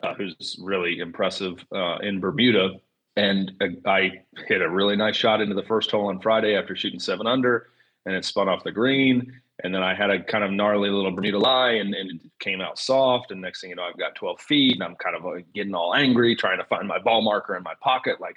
uh, 0.02 0.14
who's 0.14 0.56
really 0.60 0.98
impressive 0.98 1.64
uh, 1.74 1.98
in 1.98 2.20
Bermuda. 2.20 2.74
And 3.16 3.52
uh, 3.60 3.88
I 3.88 4.22
hit 4.46 4.60
a 4.60 4.68
really 4.68 4.96
nice 4.96 5.16
shot 5.16 5.40
into 5.40 5.54
the 5.54 5.62
first 5.62 5.90
hole 5.90 6.08
on 6.08 6.20
Friday 6.20 6.54
after 6.54 6.76
shooting 6.76 7.00
seven 7.00 7.26
under, 7.26 7.68
and 8.04 8.14
it 8.14 8.24
spun 8.24 8.48
off 8.48 8.64
the 8.64 8.72
green. 8.72 9.40
And 9.64 9.74
then 9.74 9.82
I 9.82 9.94
had 9.94 10.10
a 10.10 10.22
kind 10.22 10.44
of 10.44 10.50
gnarly 10.50 10.90
little 10.90 11.10
Bermuda 11.10 11.38
lie, 11.38 11.72
and, 11.72 11.94
and 11.94 12.10
it 12.10 12.20
came 12.40 12.60
out 12.60 12.78
soft. 12.78 13.30
And 13.30 13.40
next 13.40 13.62
thing 13.62 13.70
you 13.70 13.76
know, 13.76 13.84
I've 13.84 13.98
got 13.98 14.14
12 14.14 14.40
feet, 14.40 14.74
and 14.74 14.82
I'm 14.82 14.96
kind 14.96 15.16
of 15.16 15.24
uh, 15.24 15.40
getting 15.54 15.74
all 15.74 15.94
angry, 15.94 16.36
trying 16.36 16.58
to 16.58 16.64
find 16.64 16.86
my 16.86 16.98
ball 16.98 17.22
marker 17.22 17.56
in 17.56 17.62
my 17.62 17.74
pocket. 17.80 18.20
Like, 18.20 18.36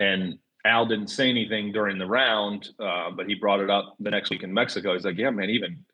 and 0.00 0.38
Al 0.66 0.84
didn't 0.84 1.08
say 1.08 1.30
anything 1.30 1.72
during 1.72 1.98
the 1.98 2.06
round, 2.06 2.70
uh, 2.78 3.10
but 3.10 3.26
he 3.26 3.34
brought 3.34 3.60
it 3.60 3.70
up 3.70 3.96
the 4.00 4.10
next 4.10 4.28
week 4.30 4.42
in 4.42 4.52
Mexico. 4.52 4.92
He's 4.92 5.04
like, 5.04 5.16
"Yeah, 5.16 5.30
man, 5.30 5.48
even 5.48 5.84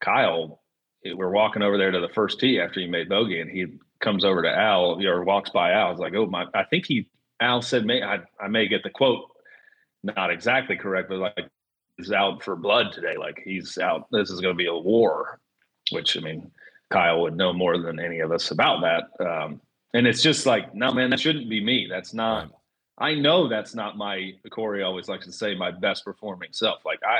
Kyle, 0.00 0.62
we're 1.04 1.30
walking 1.30 1.62
over 1.62 1.76
there 1.76 1.90
to 1.90 2.00
the 2.00 2.08
first 2.08 2.40
tee 2.40 2.60
after 2.60 2.80
he 2.80 2.86
made 2.86 3.08
bogey, 3.08 3.40
and 3.40 3.50
he 3.50 3.66
comes 4.02 4.24
over 4.24 4.42
to 4.42 4.50
Al 4.50 5.02
or 5.06 5.24
walks 5.24 5.50
by 5.50 5.72
Al. 5.72 5.92
It's 5.92 6.00
like, 6.00 6.14
oh 6.14 6.26
my! 6.26 6.46
I 6.54 6.64
think 6.64 6.86
he 6.86 7.08
Al 7.40 7.62
said, 7.62 7.86
"May 7.86 8.02
I, 8.02 8.20
I 8.40 8.48
may 8.48 8.68
get 8.68 8.82
the 8.82 8.90
quote 8.90 9.28
not 10.02 10.30
exactly 10.30 10.76
correct, 10.76 11.08
but 11.08 11.18
like 11.18 11.48
he's 11.96 12.12
out 12.12 12.42
for 12.42 12.56
blood 12.56 12.92
today. 12.92 13.16
Like 13.16 13.40
he's 13.44 13.78
out. 13.78 14.08
This 14.10 14.30
is 14.30 14.40
going 14.40 14.54
to 14.54 14.58
be 14.58 14.66
a 14.66 14.74
war." 14.74 15.40
Which 15.90 16.16
I 16.16 16.20
mean, 16.20 16.50
Kyle 16.92 17.22
would 17.22 17.36
know 17.36 17.52
more 17.52 17.78
than 17.78 17.98
any 17.98 18.20
of 18.20 18.30
us 18.30 18.50
about 18.50 18.82
that. 18.82 19.26
Um, 19.26 19.60
and 19.94 20.06
it's 20.06 20.22
just 20.22 20.46
like, 20.46 20.74
no, 20.74 20.92
man, 20.92 21.10
that 21.10 21.20
shouldn't 21.20 21.50
be 21.50 21.62
me. 21.62 21.86
That's 21.90 22.14
not. 22.14 22.50
I 22.98 23.14
know 23.14 23.48
that's 23.48 23.74
not 23.74 23.96
my. 23.96 24.32
Corey 24.50 24.82
always 24.82 25.08
likes 25.08 25.26
to 25.26 25.32
say 25.32 25.54
my 25.54 25.70
best 25.70 26.04
performing 26.04 26.50
self. 26.52 26.84
Like 26.84 27.00
I, 27.02 27.18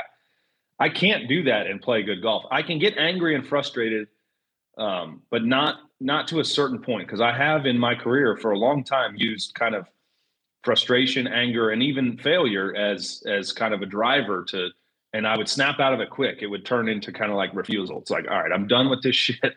I 0.85 0.89
can't 0.89 1.27
do 1.27 1.43
that 1.43 1.67
and 1.67 1.81
play 1.81 2.03
good 2.03 2.21
golf. 2.21 2.45
I 2.51 2.61
can 2.61 2.79
get 2.79 2.97
angry 2.97 3.35
and 3.35 3.45
frustrated, 3.45 4.07
um, 4.77 5.21
but 5.29 5.43
not 5.43 5.77
not 6.03 6.27
to 6.27 6.39
a 6.39 6.45
certain 6.45 6.79
point 6.79 7.07
because 7.07 7.21
I 7.21 7.35
have 7.35 7.65
in 7.65 7.79
my 7.79 7.95
career 7.95 8.37
for 8.37 8.51
a 8.51 8.57
long 8.57 8.83
time 8.83 9.15
used 9.15 9.55
kind 9.55 9.73
of 9.73 9.87
frustration, 10.63 11.27
anger, 11.27 11.71
and 11.71 11.81
even 11.81 12.17
failure 12.17 12.75
as 12.75 13.23
as 13.25 13.51
kind 13.51 13.73
of 13.73 13.81
a 13.81 13.85
driver 13.85 14.43
to 14.49 14.69
and 15.13 15.27
I 15.27 15.37
would 15.37 15.47
snap 15.47 15.79
out 15.79 15.93
of 15.93 15.99
it 15.99 16.09
quick. 16.09 16.39
It 16.41 16.47
would 16.47 16.65
turn 16.65 16.89
into 16.89 17.11
kind 17.11 17.31
of 17.31 17.37
like 17.37 17.53
refusal. 17.53 17.99
It's 17.99 18.09
like, 18.09 18.25
all 18.29 18.41
right, 18.41 18.51
I'm 18.51 18.67
done 18.67 18.89
with 18.89 19.01
this 19.03 19.15
shit. 19.25 19.55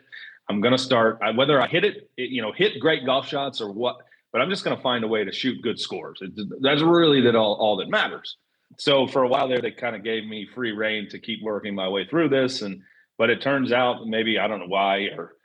I'm 0.49 0.61
gonna 0.61 0.77
start 0.77 1.19
I, 1.21 1.31
whether 1.31 1.61
I 1.61 1.67
hit 1.67 1.83
it, 1.83 2.09
it, 2.15 2.29
you 2.29 2.41
know, 2.41 2.53
hit 2.53 2.79
great 2.79 3.05
golf 3.05 3.27
shots 3.27 3.59
or 3.59 3.71
what, 3.71 3.97
but 4.31 4.41
I'm 4.41 4.49
just 4.49 4.63
gonna 4.63 4.81
find 4.81 5.03
a 5.03 5.07
way 5.07 5.25
to 5.25 5.31
shoot 5.31 5.61
good 5.61 5.79
scores. 5.79 6.19
It, 6.21 6.31
that's 6.61 6.81
really 6.81 7.21
that 7.21 7.35
all, 7.35 7.55
all 7.55 7.75
that 7.77 7.89
matters. 7.89 8.37
So 8.77 9.07
for 9.07 9.23
a 9.23 9.27
while 9.27 9.47
there, 9.47 9.61
they 9.61 9.71
kind 9.71 9.95
of 9.95 10.03
gave 10.03 10.25
me 10.25 10.47
free 10.53 10.71
reign 10.71 11.09
to 11.09 11.19
keep 11.19 11.41
working 11.41 11.75
my 11.75 11.89
way 11.89 12.05
through 12.05 12.29
this. 12.29 12.61
And 12.61 12.81
but 13.17 13.29
it 13.29 13.41
turns 13.41 13.71
out 13.71 14.07
maybe 14.07 14.39
I 14.39 14.47
don't 14.47 14.59
know 14.59 14.67
why 14.67 15.09
or 15.17 15.36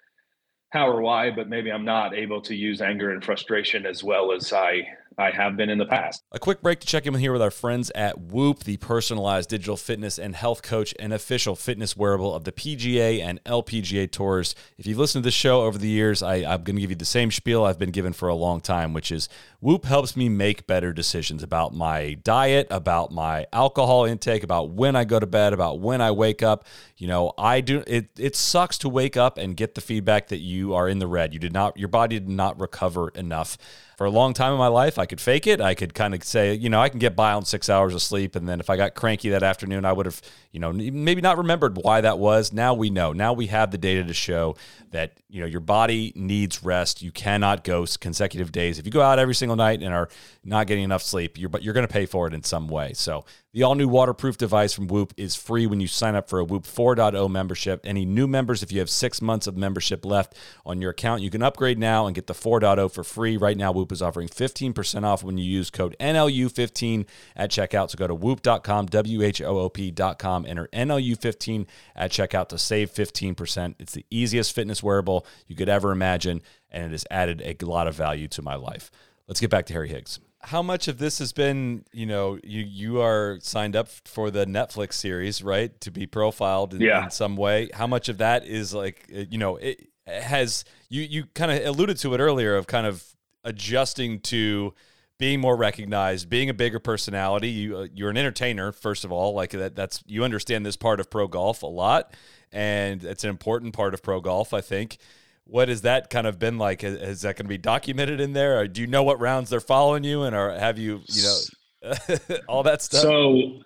how 0.73 0.89
or 0.89 1.03
why, 1.03 1.31
but 1.31 1.51
maybe 1.51 1.71
I'm 1.71 1.85
not 1.85 2.15
able 2.15 2.41
to 2.43 2.55
use 2.55 2.81
anger 2.81 3.13
and 3.13 3.23
frustration 3.23 3.85
as 3.85 4.03
well 4.03 4.33
as 4.33 4.53
I 4.55 4.89
I 5.19 5.31
have 5.31 5.59
been 5.59 5.69
in 5.69 5.77
the 5.77 5.85
past. 5.85 6.23
A 6.33 6.39
quick 6.39 6.63
break 6.63 6.81
to 6.81 6.87
check 6.87 7.07
in 7.07 7.15
here 7.15 7.33
with 7.33 7.43
our 7.43 7.51
friends 7.51 7.91
at 7.95 8.19
Whoop, 8.19 8.61
the 8.61 8.79
personalized 8.79 9.51
digital 9.51 9.77
fitness 9.77 10.19
and 10.19 10.35
health 10.35 10.63
coach 10.63 10.95
and 10.99 11.13
official 11.13 11.55
fitness 11.55 11.97
wearable 11.97 12.35
of 12.35 12.45
the 12.45 12.53
PGA 12.53 13.21
and 13.21 13.43
LPGA 13.45 14.11
tours. 14.11 14.55
If 14.79 14.87
you've 14.87 14.99
listened 14.99 15.23
to 15.23 15.27
this 15.27 15.35
show 15.35 15.63
over 15.63 15.77
the 15.77 15.89
years, 15.89 16.23
I, 16.23 16.37
I'm 16.37 16.63
going 16.65 16.77
to 16.77 16.81
give 16.81 16.91
you 16.91 16.97
the 16.97 17.05
same 17.05 17.31
spiel 17.31 17.65
I've 17.65 17.79
been 17.79 17.91
given 17.91 18.13
for 18.13 18.29
a 18.29 18.35
long 18.35 18.61
time, 18.61 18.95
which 18.95 19.13
is 19.13 19.29
Whoop 19.63 19.85
helps 19.85 20.17
me 20.17 20.29
make 20.29 20.67
better 20.67 20.93
decisions 20.93 21.41
about 21.41 21.73
my 21.73 22.15
diet, 22.15 22.67
about 22.69 23.13
my 23.13 23.47
alcohol 23.53 24.05
intake, 24.05 24.43
about 24.43 24.71
when 24.71 24.97
I 24.97 25.05
go 25.05 25.21
to 25.21 25.27
bed, 25.27 25.53
about 25.53 25.79
when 25.79 26.01
I 26.01 26.11
wake 26.11 26.43
up. 26.43 26.67
You 26.97 27.07
know, 27.07 27.33
I 27.39 27.61
do 27.61 27.85
it 27.87 28.09
it 28.19 28.35
sucks 28.35 28.77
to 28.79 28.89
wake 28.89 29.17
up 29.17 29.39
and 29.39 29.57
get 29.57 29.77
the 29.77 29.81
feedback 29.81 30.27
that 30.29 30.41
you 30.41 30.75
are 30.75 30.89
in 30.89 30.99
the 30.99 31.07
red. 31.07 31.33
You 31.33 31.39
did 31.39 31.53
not 31.53 31.77
your 31.77 31.87
body 31.87 32.19
did 32.19 32.29
not 32.29 32.59
recover 32.59 33.11
enough 33.11 33.57
for 34.03 34.07
a 34.07 34.11
long 34.11 34.35
time 34.35 34.53
in 34.53 34.59
my 34.59 34.67
life, 34.67 34.99
I 34.99 35.07
could 35.07 35.21
fake 35.21 35.47
it. 35.47 35.61
I 35.61 35.75
could 35.75 35.95
kind 35.95 36.13
of 36.13 36.25
say, 36.25 36.55
you 36.55 36.69
know, 36.69 36.81
I 36.81 36.89
can 36.89 36.99
get 36.99 37.15
by 37.15 37.35
on 37.35 37.45
six 37.45 37.69
hours 37.69 37.95
of 37.95 38.03
sleep. 38.03 38.35
And 38.35 38.49
then 38.49 38.59
if 38.59 38.69
I 38.69 38.77
got 38.77 38.97
cranky 38.97 39.29
that 39.29 39.45
afternoon, 39.45 39.85
I 39.85 39.93
would 39.93 40.07
have, 40.07 40.21
you 40.51 40.59
know, 40.59 40.73
maybe 40.73 41.21
not 41.21 41.39
remembered 41.39 41.77
why 41.77 42.01
that 42.01 42.19
was. 42.19 42.53
Now 42.53 42.75
we 42.75 42.91
know. 42.91 43.13
Now 43.13 43.33
we 43.33 43.47
have 43.47 43.71
the 43.71 43.79
data 43.79 44.03
to 44.03 44.13
show 44.13 44.57
that 44.91 45.19
you 45.33 45.41
know 45.41 45.47
your 45.47 45.61
body 45.61 46.13
needs 46.15 46.63
rest. 46.63 47.01
You 47.01 47.11
cannot 47.11 47.65
go 47.65 47.87
consecutive 48.01 48.53
days. 48.53 48.79
If 48.79 48.85
you 48.85 48.93
go 48.93 49.01
out 49.01 49.19
every 49.19 49.35
single 49.35 49.57
night 49.57 49.83
and 49.83 49.95
are 49.95 50.11
not 50.45 50.67
getting 50.67 50.85
enough 50.85 51.03
sleep, 51.03 51.39
you're 51.39 51.49
but 51.49 51.63
you're 51.63 51.73
going 51.73 51.87
to 51.87 51.93
pay 51.93 52.05
for 52.05 52.27
it 52.27 52.35
in 52.35 52.43
some 52.43 52.69
way. 52.69 52.93
So 52.93 53.25
the 53.55 53.63
all 53.63 53.75
new 53.75 53.89
waterproof 53.89 54.39
device 54.39 54.73
from 54.73 54.89
Whoop 54.89 55.13
is 55.19 55.37
free 55.37 55.67
when 55.67 55.79
you 55.79 55.87
sign 55.87 56.15
up 56.15 56.29
for 56.29 56.39
a 56.39 56.45
Whoop 56.45 56.65
4.0 56.65 57.31
membership. 57.31 57.81
Any 57.85 58.07
new 58.07 58.27
members, 58.27 58.63
if 58.63 58.73
you 58.73 58.79
have 58.79 58.89
six 58.89 59.21
months 59.21 59.47
of 59.47 59.59
membership 59.59 60.07
left 60.07 60.35
on 60.65 60.81
your 60.81 60.91
account, 60.91 61.21
you 61.21 61.29
can 61.29 61.43
upgrade 61.43 61.79
now 61.79 62.07
and 62.07 62.15
get 62.15 62.27
the 62.27 62.35
4.0 62.35 62.91
for 62.91 63.05
free. 63.05 63.37
Right 63.37 63.57
now, 63.57 63.71
Whoop 63.71 63.93
is 63.93 64.01
offering 64.01 64.29
15% 64.29 65.05
off 65.05 65.23
when 65.23 65.37
you 65.37 65.45
use 65.45 65.71
code 65.71 65.95
NLU15 66.01 67.07
at 67.37 67.51
checkout. 67.51 67.91
So 67.91 67.97
go 67.97 68.07
to 68.07 68.15
whoop.com, 68.15 68.87
W 68.87 69.23
H 69.23 69.43
O 69.43 69.59
O 69.59 69.69
P.com, 69.69 70.47
enter 70.47 70.69
NLU15 70.73 71.67
at 71.95 72.11
checkout 72.11 72.49
to 72.49 72.59
save 72.59 72.91
15%. 72.91 73.75
It's 73.79 73.93
the 73.93 74.07
easiest 74.11 74.55
fitness 74.55 74.83
wearable 74.83 75.22
you 75.47 75.57
could 75.57 75.69
ever 75.69 75.93
imagine, 75.93 76.43
and 76.71 76.85
it 76.87 76.91
has 76.93 77.05
added 77.11 77.43
a 77.43 77.67
lot 77.67 77.87
of 77.89 77.95
value 77.95 78.29
to 78.29 78.43
my 78.43 78.55
life. 78.55 78.91
Let's 79.29 79.41
get 79.41 79.51
back 79.51 79.67
to 79.67 79.73
Harry 79.73 79.89
Higgs. 79.89 80.19
How 80.45 80.61
much 80.63 80.89
of 80.89 80.99
this 80.99 81.21
has 81.21 81.33
been, 81.33 81.85
you 81.93 82.05
know, 82.07 82.39
you 82.43 82.63
you 82.63 83.01
are 83.01 83.39
signed 83.41 83.77
up 83.77 83.89
for 83.89 84.31
the 84.31 84.45
Netflix 84.45 84.95
series, 84.95 85.43
right, 85.43 85.81
to 85.81 85.91
be 85.93 86.07
profiled 86.07 86.75
in, 86.75 86.81
Yeah. 86.81 87.05
in 87.05 87.11
some 87.11 87.37
way? 87.37 87.71
How 87.73 87.87
much 87.87 88.09
of 88.09 88.19
that 88.19 88.45
is 88.45 88.75
like, 88.75 89.07
uh, 89.17 89.21
you 89.31 89.39
know, 89.39 89.57
it 89.57 89.89
has 90.07 90.65
you 90.89 91.03
you 91.03 91.27
kind 91.35 91.53
of 91.53 91.65
alluded 91.65 91.97
to 91.99 92.13
it 92.15 92.19
earlier 92.21 92.57
of 92.57 92.67
kind 92.67 92.89
of 92.89 93.05
adjusting 93.45 94.21
to 94.21 94.75
being 95.19 95.41
more 95.41 95.57
recognized, 95.57 96.29
being 96.29 96.49
a 96.49 96.55
bigger 96.55 96.81
personality. 96.81 97.49
You 97.51 97.77
uh, 97.79 97.87
you're 97.95 98.11
an 98.11 98.17
entertainer 98.17 98.73
first 98.73 99.05
of 99.05 99.13
all, 99.13 99.35
like 99.35 99.51
that. 99.51 99.77
That's 99.77 100.03
you 100.07 100.25
understand 100.25 100.67
this 100.67 100.77
part 100.77 100.99
of 100.99 101.09
pro 101.09 101.29
golf 101.29 101.63
a 101.63 101.67
lot, 101.67 102.15
and 102.53 103.05
it's 103.05 103.25
an 103.25 103.31
important 103.31 103.75
part 103.75 103.95
of 103.95 104.03
pro 104.03 104.21
golf, 104.21 104.53
I 104.53 104.61
think. 104.61 104.99
What 105.45 105.69
has 105.69 105.83
that 105.83 106.11
kind 106.11 106.27
of 106.27 106.39
been 106.39 106.59
like? 106.59 106.85
Is, 106.85 106.95
is 106.97 107.21
that 107.23 107.37
going 107.37 107.47
to 107.47 107.49
be 107.49 107.59
documented 107.59 108.21
in 108.21 108.33
there? 108.33 108.61
Or 108.61 108.69
do 108.69 108.81
you 108.81 108.87
know 108.87 109.03
what 109.03 109.21
rounds 109.21 109.51
they're 109.51 109.61
following 109.61 110.05
you, 110.05 110.23
and 110.23 110.37
or 110.37 110.53
have 110.53 110.79
you, 110.79 111.01
you 111.09 111.23
know, 111.23 111.97
all 112.49 112.63
that 112.63 112.83
stuff? 112.83 113.03
So, 113.03 113.61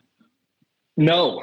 no, 0.97 1.43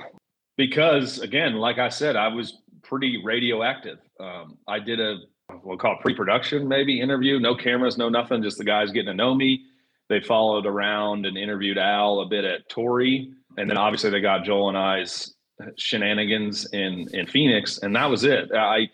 because 0.58 1.20
again, 1.20 1.56
like 1.56 1.78
I 1.78 1.90
said, 1.90 2.16
I 2.16 2.30
was 2.30 2.60
pretty 2.82 3.22
radioactive. 3.24 4.00
Um, 4.20 4.58
I 4.68 4.80
did 4.80 5.00
a 5.00 5.18
we'll 5.64 5.78
call 5.78 5.94
it 5.94 6.02
pre-production 6.02 6.68
maybe 6.68 7.00
interview, 7.00 7.40
no 7.40 7.56
cameras, 7.56 7.98
no 7.98 8.10
nothing, 8.10 8.42
just 8.42 8.58
the 8.58 8.64
guys 8.64 8.92
getting 8.92 9.08
to 9.08 9.14
know 9.14 9.36
me. 9.36 9.66
They 10.10 10.20
followed 10.20 10.66
around 10.66 11.26
and 11.26 11.38
interviewed 11.38 11.78
Al 11.78 12.22
a 12.22 12.28
bit 12.28 12.44
at 12.44 12.68
Torrey, 12.70 13.32
and 13.58 13.70
then 13.70 13.78
obviously 13.78 14.10
they 14.10 14.22
got 14.22 14.44
Joel 14.44 14.70
and 14.70 14.78
I's 14.78 15.33
shenanigans 15.78 16.66
in 16.74 17.08
in 17.14 17.28
Phoenix, 17.28 17.80
and 17.80 17.96
that 17.96 18.10
was 18.10 18.24
it. 18.24 18.52
I, 18.54 18.90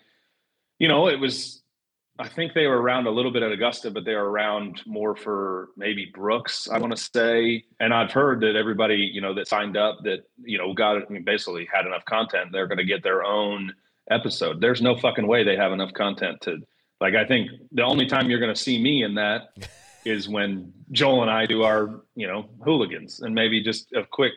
you 0.78 0.88
know, 0.88 1.08
it 1.08 1.18
was. 1.18 1.62
I 2.18 2.28
think 2.28 2.52
they 2.52 2.66
were 2.66 2.82
around 2.82 3.06
a 3.06 3.10
little 3.10 3.30
bit 3.30 3.42
at 3.42 3.50
Augusta, 3.50 3.90
but 3.90 4.04
they 4.04 4.14
were 4.14 4.30
around 4.30 4.82
more 4.84 5.16
for 5.16 5.70
maybe 5.74 6.12
Brooks, 6.12 6.68
I 6.70 6.76
want 6.76 6.94
to 6.94 7.02
say. 7.02 7.64
And 7.80 7.94
I've 7.94 8.12
heard 8.12 8.42
that 8.42 8.56
everybody, 8.56 8.96
you 8.96 9.22
know, 9.22 9.32
that 9.32 9.48
signed 9.48 9.78
up 9.78 10.00
that, 10.04 10.24
you 10.44 10.58
know, 10.58 10.74
got 10.74 10.98
I 10.98 11.08
mean, 11.08 11.24
basically 11.24 11.66
had 11.72 11.86
enough 11.86 12.04
content, 12.04 12.52
they're 12.52 12.66
going 12.66 12.76
to 12.76 12.84
get 12.84 13.02
their 13.02 13.24
own 13.24 13.72
episode. 14.10 14.60
There's 14.60 14.82
no 14.82 14.96
fucking 14.96 15.26
way 15.26 15.44
they 15.44 15.56
have 15.56 15.72
enough 15.72 15.94
content 15.94 16.42
to, 16.42 16.58
like, 17.00 17.14
I 17.14 17.24
think 17.24 17.52
the 17.72 17.84
only 17.84 18.04
time 18.04 18.28
you're 18.28 18.40
going 18.40 18.54
to 18.54 18.60
see 18.60 18.80
me 18.82 19.02
in 19.02 19.14
that 19.14 19.54
is 20.04 20.28
when 20.28 20.74
Joel 20.92 21.22
and 21.22 21.30
I 21.30 21.46
do 21.46 21.62
our, 21.62 22.02
you 22.14 22.26
know, 22.26 22.50
hooligans 22.62 23.20
and 23.20 23.34
maybe 23.34 23.62
just 23.62 23.92
a 23.94 24.04
quick, 24.04 24.32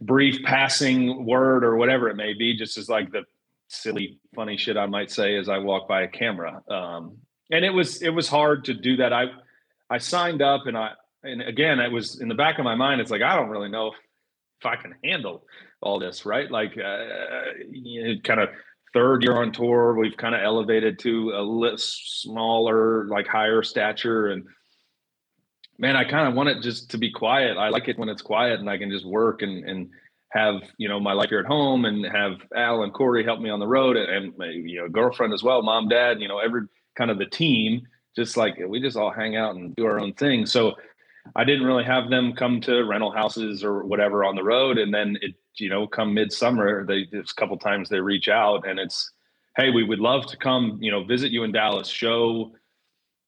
brief 0.00 0.42
passing 0.44 1.26
word 1.26 1.64
or 1.64 1.76
whatever 1.76 2.08
it 2.08 2.16
may 2.16 2.34
be, 2.34 2.56
just 2.56 2.78
as 2.78 2.88
like 2.88 3.10
the 3.10 3.22
silly, 3.68 4.18
funny 4.34 4.56
shit 4.56 4.76
I 4.76 4.86
might 4.86 5.10
say 5.10 5.36
as 5.36 5.48
I 5.48 5.58
walk 5.58 5.88
by 5.88 6.02
a 6.02 6.08
camera. 6.08 6.62
Um, 6.70 7.18
and 7.50 7.64
it 7.64 7.70
was 7.70 8.02
it 8.02 8.10
was 8.10 8.28
hard 8.28 8.64
to 8.66 8.74
do 8.74 8.96
that. 8.96 9.12
I 9.12 9.26
I 9.90 9.98
signed 9.98 10.42
up 10.42 10.66
and 10.66 10.76
I 10.76 10.92
and 11.22 11.42
again 11.42 11.80
it 11.80 11.90
was 11.90 12.20
in 12.20 12.28
the 12.28 12.34
back 12.34 12.58
of 12.58 12.64
my 12.64 12.74
mind. 12.74 13.00
It's 13.00 13.10
like 13.10 13.22
I 13.22 13.36
don't 13.36 13.48
really 13.48 13.70
know 13.70 13.88
if, 13.88 13.94
I 14.64 14.74
can 14.74 14.96
handle 15.04 15.44
all 15.80 16.00
this, 16.00 16.26
right? 16.26 16.50
Like 16.50 16.76
uh, 16.76 17.04
you 17.70 18.02
know, 18.02 18.20
kind 18.24 18.40
of 18.40 18.48
third 18.92 19.22
year 19.22 19.40
on 19.40 19.52
tour, 19.52 19.94
we've 19.94 20.16
kind 20.16 20.34
of 20.34 20.42
elevated 20.42 20.98
to 21.00 21.30
a 21.36 21.42
little 21.42 21.78
smaller, 21.78 23.06
like 23.06 23.26
higher 23.26 23.62
stature 23.62 24.28
and. 24.28 24.44
Man, 25.78 25.96
I 25.96 26.04
kind 26.04 26.28
of 26.28 26.34
want 26.34 26.48
it 26.48 26.60
just 26.60 26.90
to 26.90 26.98
be 26.98 27.10
quiet. 27.10 27.56
I 27.56 27.68
like 27.68 27.88
it 27.88 27.98
when 27.98 28.08
it's 28.08 28.22
quiet 28.22 28.58
and 28.58 28.68
I 28.68 28.78
can 28.78 28.90
just 28.90 29.06
work 29.06 29.42
and, 29.42 29.64
and 29.68 29.90
have 30.32 30.56
you 30.76 30.88
know 30.88 31.00
my 31.00 31.12
life 31.12 31.30
here 31.30 31.40
at 31.40 31.46
home 31.46 31.84
and 31.84 32.04
have 32.04 32.34
Al 32.54 32.82
and 32.82 32.92
Corey 32.92 33.24
help 33.24 33.40
me 33.40 33.48
on 33.48 33.60
the 33.60 33.66
road 33.66 33.96
and, 33.96 34.10
and 34.10 34.38
my 34.38 34.46
you 34.46 34.80
know 34.80 34.88
girlfriend 34.88 35.32
as 35.32 35.42
well, 35.42 35.62
mom, 35.62 35.88
dad, 35.88 36.20
you 36.20 36.28
know 36.28 36.38
every 36.38 36.62
kind 36.96 37.10
of 37.10 37.18
the 37.18 37.26
team. 37.26 37.82
Just 38.16 38.36
like 38.36 38.58
we 38.66 38.80
just 38.80 38.96
all 38.96 39.12
hang 39.12 39.36
out 39.36 39.54
and 39.54 39.74
do 39.76 39.86
our 39.86 40.00
own 40.00 40.12
thing. 40.14 40.44
So 40.44 40.74
I 41.36 41.44
didn't 41.44 41.66
really 41.66 41.84
have 41.84 42.10
them 42.10 42.32
come 42.32 42.60
to 42.62 42.84
rental 42.84 43.12
houses 43.12 43.62
or 43.62 43.84
whatever 43.84 44.24
on 44.24 44.34
the 44.34 44.42
road. 44.42 44.78
And 44.78 44.92
then 44.92 45.16
it 45.22 45.34
you 45.56 45.68
know 45.68 45.86
come 45.86 46.14
midsummer, 46.14 46.84
they 46.84 47.04
just 47.04 47.32
a 47.32 47.40
couple 47.40 47.56
times 47.56 47.88
they 47.88 48.00
reach 48.00 48.28
out 48.28 48.66
and 48.66 48.78
it's 48.78 49.10
hey 49.56 49.70
we 49.70 49.84
would 49.84 50.00
love 50.00 50.26
to 50.26 50.36
come 50.36 50.78
you 50.80 50.90
know 50.90 51.04
visit 51.04 51.30
you 51.30 51.44
in 51.44 51.52
Dallas, 51.52 51.88
show 51.88 52.52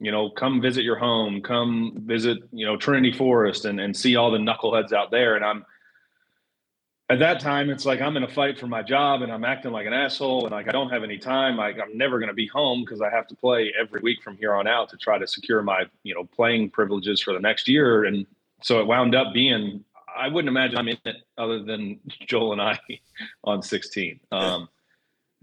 you 0.00 0.10
know 0.10 0.30
come 0.30 0.60
visit 0.60 0.82
your 0.82 0.96
home, 0.96 1.40
come 1.42 1.92
visit 2.04 2.38
you 2.52 2.66
know 2.66 2.76
Trinity 2.76 3.12
Forest 3.12 3.64
and 3.64 3.80
and 3.80 3.96
see 3.96 4.16
all 4.16 4.30
the 4.30 4.38
knuckleheads 4.38 4.92
out 4.92 5.10
there. 5.10 5.36
And 5.36 5.44
I'm 5.44 5.64
at 7.10 7.18
that 7.18 7.40
time 7.40 7.70
it's 7.70 7.84
like 7.84 8.00
i'm 8.00 8.16
in 8.16 8.22
a 8.22 8.28
fight 8.28 8.56
for 8.56 8.68
my 8.68 8.84
job 8.84 9.22
and 9.22 9.32
i'm 9.32 9.44
acting 9.44 9.72
like 9.72 9.84
an 9.84 9.92
asshole 9.92 10.44
and 10.44 10.52
like 10.52 10.68
i 10.68 10.70
don't 10.70 10.90
have 10.90 11.02
any 11.02 11.18
time. 11.18 11.56
Like 11.56 11.76
i'm 11.80 11.96
never 11.98 12.18
going 12.18 12.28
to 12.28 12.34
be 12.34 12.46
home 12.46 12.82
because 12.84 13.00
i 13.00 13.10
have 13.10 13.26
to 13.28 13.34
play 13.34 13.72
every 13.78 14.00
week 14.00 14.22
from 14.22 14.36
here 14.36 14.54
on 14.54 14.68
out 14.68 14.88
to 14.90 14.96
try 14.96 15.18
to 15.18 15.26
secure 15.26 15.62
my 15.62 15.84
you 16.04 16.14
know 16.14 16.24
playing 16.24 16.70
privileges 16.70 17.20
for 17.20 17.32
the 17.32 17.40
next 17.40 17.68
year. 17.68 18.04
And 18.04 18.26
so 18.62 18.80
it 18.80 18.86
wound 18.86 19.14
up 19.14 19.32
being 19.34 19.84
i 20.16 20.28
wouldn't 20.28 20.48
imagine 20.48 20.78
i'm 20.78 20.88
in 20.88 20.98
it 21.04 21.16
other 21.38 21.62
than 21.62 21.98
joel 22.26 22.52
and 22.52 22.62
i 22.62 22.78
on 23.44 23.62
16 23.62 24.20
um 24.32 24.68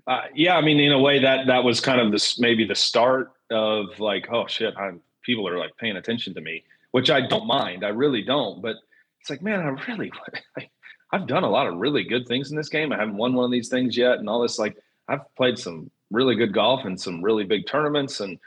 uh, 0.08 0.24
yeah 0.34 0.56
i 0.56 0.62
mean 0.62 0.80
in 0.80 0.92
a 0.92 1.00
way 1.00 1.20
that 1.20 1.48
that 1.48 1.64
was 1.64 1.82
kind 1.82 2.00
of 2.00 2.12
this 2.12 2.40
maybe 2.40 2.66
the 2.66 2.76
start 2.76 3.34
of 3.52 4.00
like 4.00 4.28
oh 4.32 4.48
shit 4.48 4.74
i'm 4.78 5.02
people 5.24 5.48
are 5.48 5.58
like 5.58 5.76
paying 5.78 5.98
attention 5.98 6.34
to 6.34 6.42
me 6.42 6.64
which 6.92 7.10
i 7.10 7.22
don't 7.22 7.48
mind 7.48 7.84
i 7.84 7.90
really 7.90 8.22
don't 8.22 8.62
but 8.62 8.76
it's 9.20 9.30
like 9.30 9.42
man 9.42 9.60
i 9.62 9.92
really 9.92 10.12
I've 11.12 11.28
done 11.28 11.44
a 11.44 11.50
lot 11.50 11.68
of 11.68 11.78
really 11.78 12.04
good 12.04 12.28
things 12.28 12.52
in 12.52 12.58
this 12.58 12.70
game. 12.70 12.92
I 12.92 12.98
haven't 12.98 13.18
won 13.18 13.34
one 13.34 13.46
of 13.46 13.52
these 13.52 13.70
things 13.70 13.96
yet, 13.96 14.20
and 14.20 14.28
all 14.28 14.42
this. 14.42 14.60
Like 14.60 14.78
I've 15.08 15.34
played 15.36 15.58
some 15.58 15.90
really 16.12 16.36
good 16.36 16.54
golf 16.54 16.86
and 16.86 17.00
some 17.00 17.22
really 17.22 17.46
big 17.46 17.66
tournaments, 17.66 18.20
and 18.20 18.38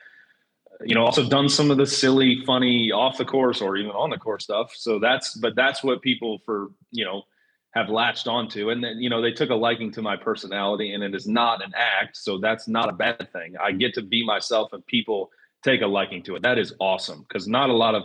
you 0.84 0.94
know, 0.94 1.04
also 1.04 1.28
done 1.28 1.48
some 1.48 1.70
of 1.70 1.78
the 1.78 1.86
silly, 1.86 2.42
funny 2.44 2.90
off 2.92 3.18
the 3.18 3.24
course 3.24 3.60
or 3.60 3.76
even 3.76 3.90
on 3.92 4.10
the 4.10 4.18
course 4.18 4.44
stuff. 4.44 4.72
So 4.74 4.98
that's, 4.98 5.34
but 5.34 5.54
that's 5.54 5.82
what 5.82 6.02
people 6.02 6.38
for 6.44 6.70
you 6.90 7.04
know 7.04 7.22
have 7.72 7.88
latched 7.88 8.26
onto, 8.26 8.70
and 8.70 8.82
then 8.82 8.98
you 8.98 9.10
know 9.10 9.20
they 9.22 9.32
took 9.32 9.50
a 9.50 9.54
liking 9.54 9.92
to 9.92 10.02
my 10.02 10.16
personality, 10.16 10.92
and 10.92 11.02
it 11.04 11.14
is 11.14 11.26
not 11.28 11.64
an 11.64 11.72
act, 11.76 12.16
so 12.16 12.38
that's 12.38 12.66
not 12.68 12.88
a 12.88 12.92
bad 12.92 13.28
thing. 13.32 13.54
I 13.58 13.72
get 13.72 13.94
to 13.94 14.02
be 14.02 14.24
myself, 14.24 14.72
and 14.72 14.84
people 14.86 15.30
take 15.62 15.82
a 15.82 15.86
liking 15.86 16.22
to 16.24 16.36
it. 16.36 16.42
That 16.42 16.58
is 16.58 16.74
awesome 16.80 17.24
because 17.28 17.46
not 17.46 17.70
a 17.70 17.74
lot 17.74 17.94
of 17.94 18.02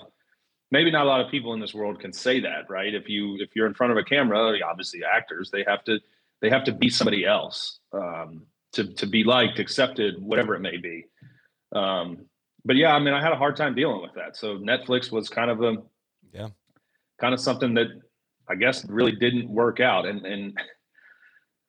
maybe 0.71 0.91
not 0.91 1.06
a 1.06 1.10
lot 1.10 1.21
of 1.21 1.32
people 1.32 1.54
in 1.54 1.60
this 1.60 1.73
world 1.73 1.99
can 1.99 2.12
say 2.12 2.39
that 2.41 2.69
right 2.69 2.93
if 2.93 3.08
you 3.08 3.38
if 3.39 3.56
you're 3.56 3.67
in 3.67 3.73
front 3.73 3.91
of 3.91 3.97
a 3.97 4.04
camera 4.04 4.58
obviously 4.65 5.01
actors 5.04 5.49
they 5.51 5.63
have 5.65 5.84
to 5.84 5.99
they 6.41 6.49
have 6.49 6.63
to 6.63 6.71
be 6.71 6.89
somebody 6.89 7.25
else 7.25 7.80
um, 7.93 8.41
to 8.73 8.93
to 8.95 9.06
be 9.06 9.23
liked 9.23 9.60
accepted 9.60 10.15
whatever 10.21 10.56
it 10.56 10.60
may 10.60 10.78
be 10.78 11.06
um, 11.73 12.25
but 12.65 12.75
yeah 12.75 12.93
i 12.93 12.99
mean 12.99 13.13
i 13.13 13.21
had 13.21 13.32
a 13.32 13.38
hard 13.38 13.56
time 13.56 13.75
dealing 13.75 14.01
with 14.01 14.13
that 14.15 14.36
so 14.36 14.58
netflix 14.58 15.12
was 15.12 15.30
kind 15.30 15.49
of 15.51 15.62
a 15.63 15.78
Yeah. 16.34 16.49
kind 17.21 17.34
of 17.34 17.39
something 17.39 17.73
that 17.75 17.88
i 18.50 18.56
guess 18.56 18.86
really 18.86 19.12
didn't 19.12 19.50
work 19.50 19.80
out 19.80 20.06
and 20.06 20.26
and 20.26 20.58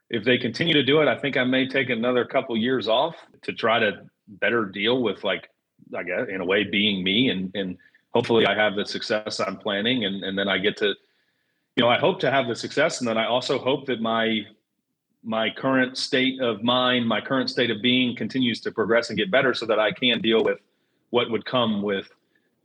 if 0.09 0.25
they 0.25 0.39
continue 0.39 0.75
to 0.75 0.83
do 0.83 1.01
it 1.01 1.09
i 1.09 1.19
think 1.19 1.37
i 1.37 1.45
may 1.45 1.67
take 1.67 1.91
another 1.91 2.25
couple 2.25 2.57
years 2.57 2.89
off 2.89 3.17
to 3.43 3.53
try 3.53 3.79
to 3.79 4.03
better 4.29 4.65
deal 4.65 5.03
with 5.03 5.25
like 5.25 5.49
i 5.97 6.03
guess 6.03 6.29
in 6.29 6.41
a 6.41 6.45
way 6.45 6.65
being 6.65 7.03
me 7.03 7.29
and 7.31 7.51
and 7.55 7.79
hopefully 8.17 8.47
I 8.47 8.55
have 8.55 8.77
the 8.77 8.87
success 8.87 9.41
I'm 9.41 9.59
planning 9.59 10.07
and, 10.07 10.25
and 10.25 10.39
then 10.39 10.49
I 10.49 10.57
get 10.57 10.79
to, 10.79 10.87
you 10.87 11.83
know, 11.83 11.89
I 11.91 11.99
hope 11.99 12.19
to 12.21 12.31
have 12.31 12.49
the 12.49 12.57
success. 12.57 13.01
And 13.01 13.07
then 13.07 13.19
I 13.19 13.27
also 13.27 13.59
hope 13.59 13.85
that 13.89 14.01
my, 14.01 14.41
my 15.23 15.51
current 15.51 15.99
state 15.99 16.41
of 16.41 16.63
mind, 16.63 17.07
my 17.07 17.21
current 17.21 17.51
state 17.51 17.71
of 17.71 17.83
being 17.83 18.17
continues 18.17 18.59
to 18.63 18.73
progress 18.73 19.11
and 19.11 19.19
get 19.19 19.31
better 19.31 19.53
so 19.53 19.67
that 19.67 19.79
I 19.79 19.93
can 19.93 20.23
deal 20.23 20.43
with 20.43 20.61
what 21.11 21.31
would 21.31 21.45
come 21.45 21.83
with, 21.83 22.09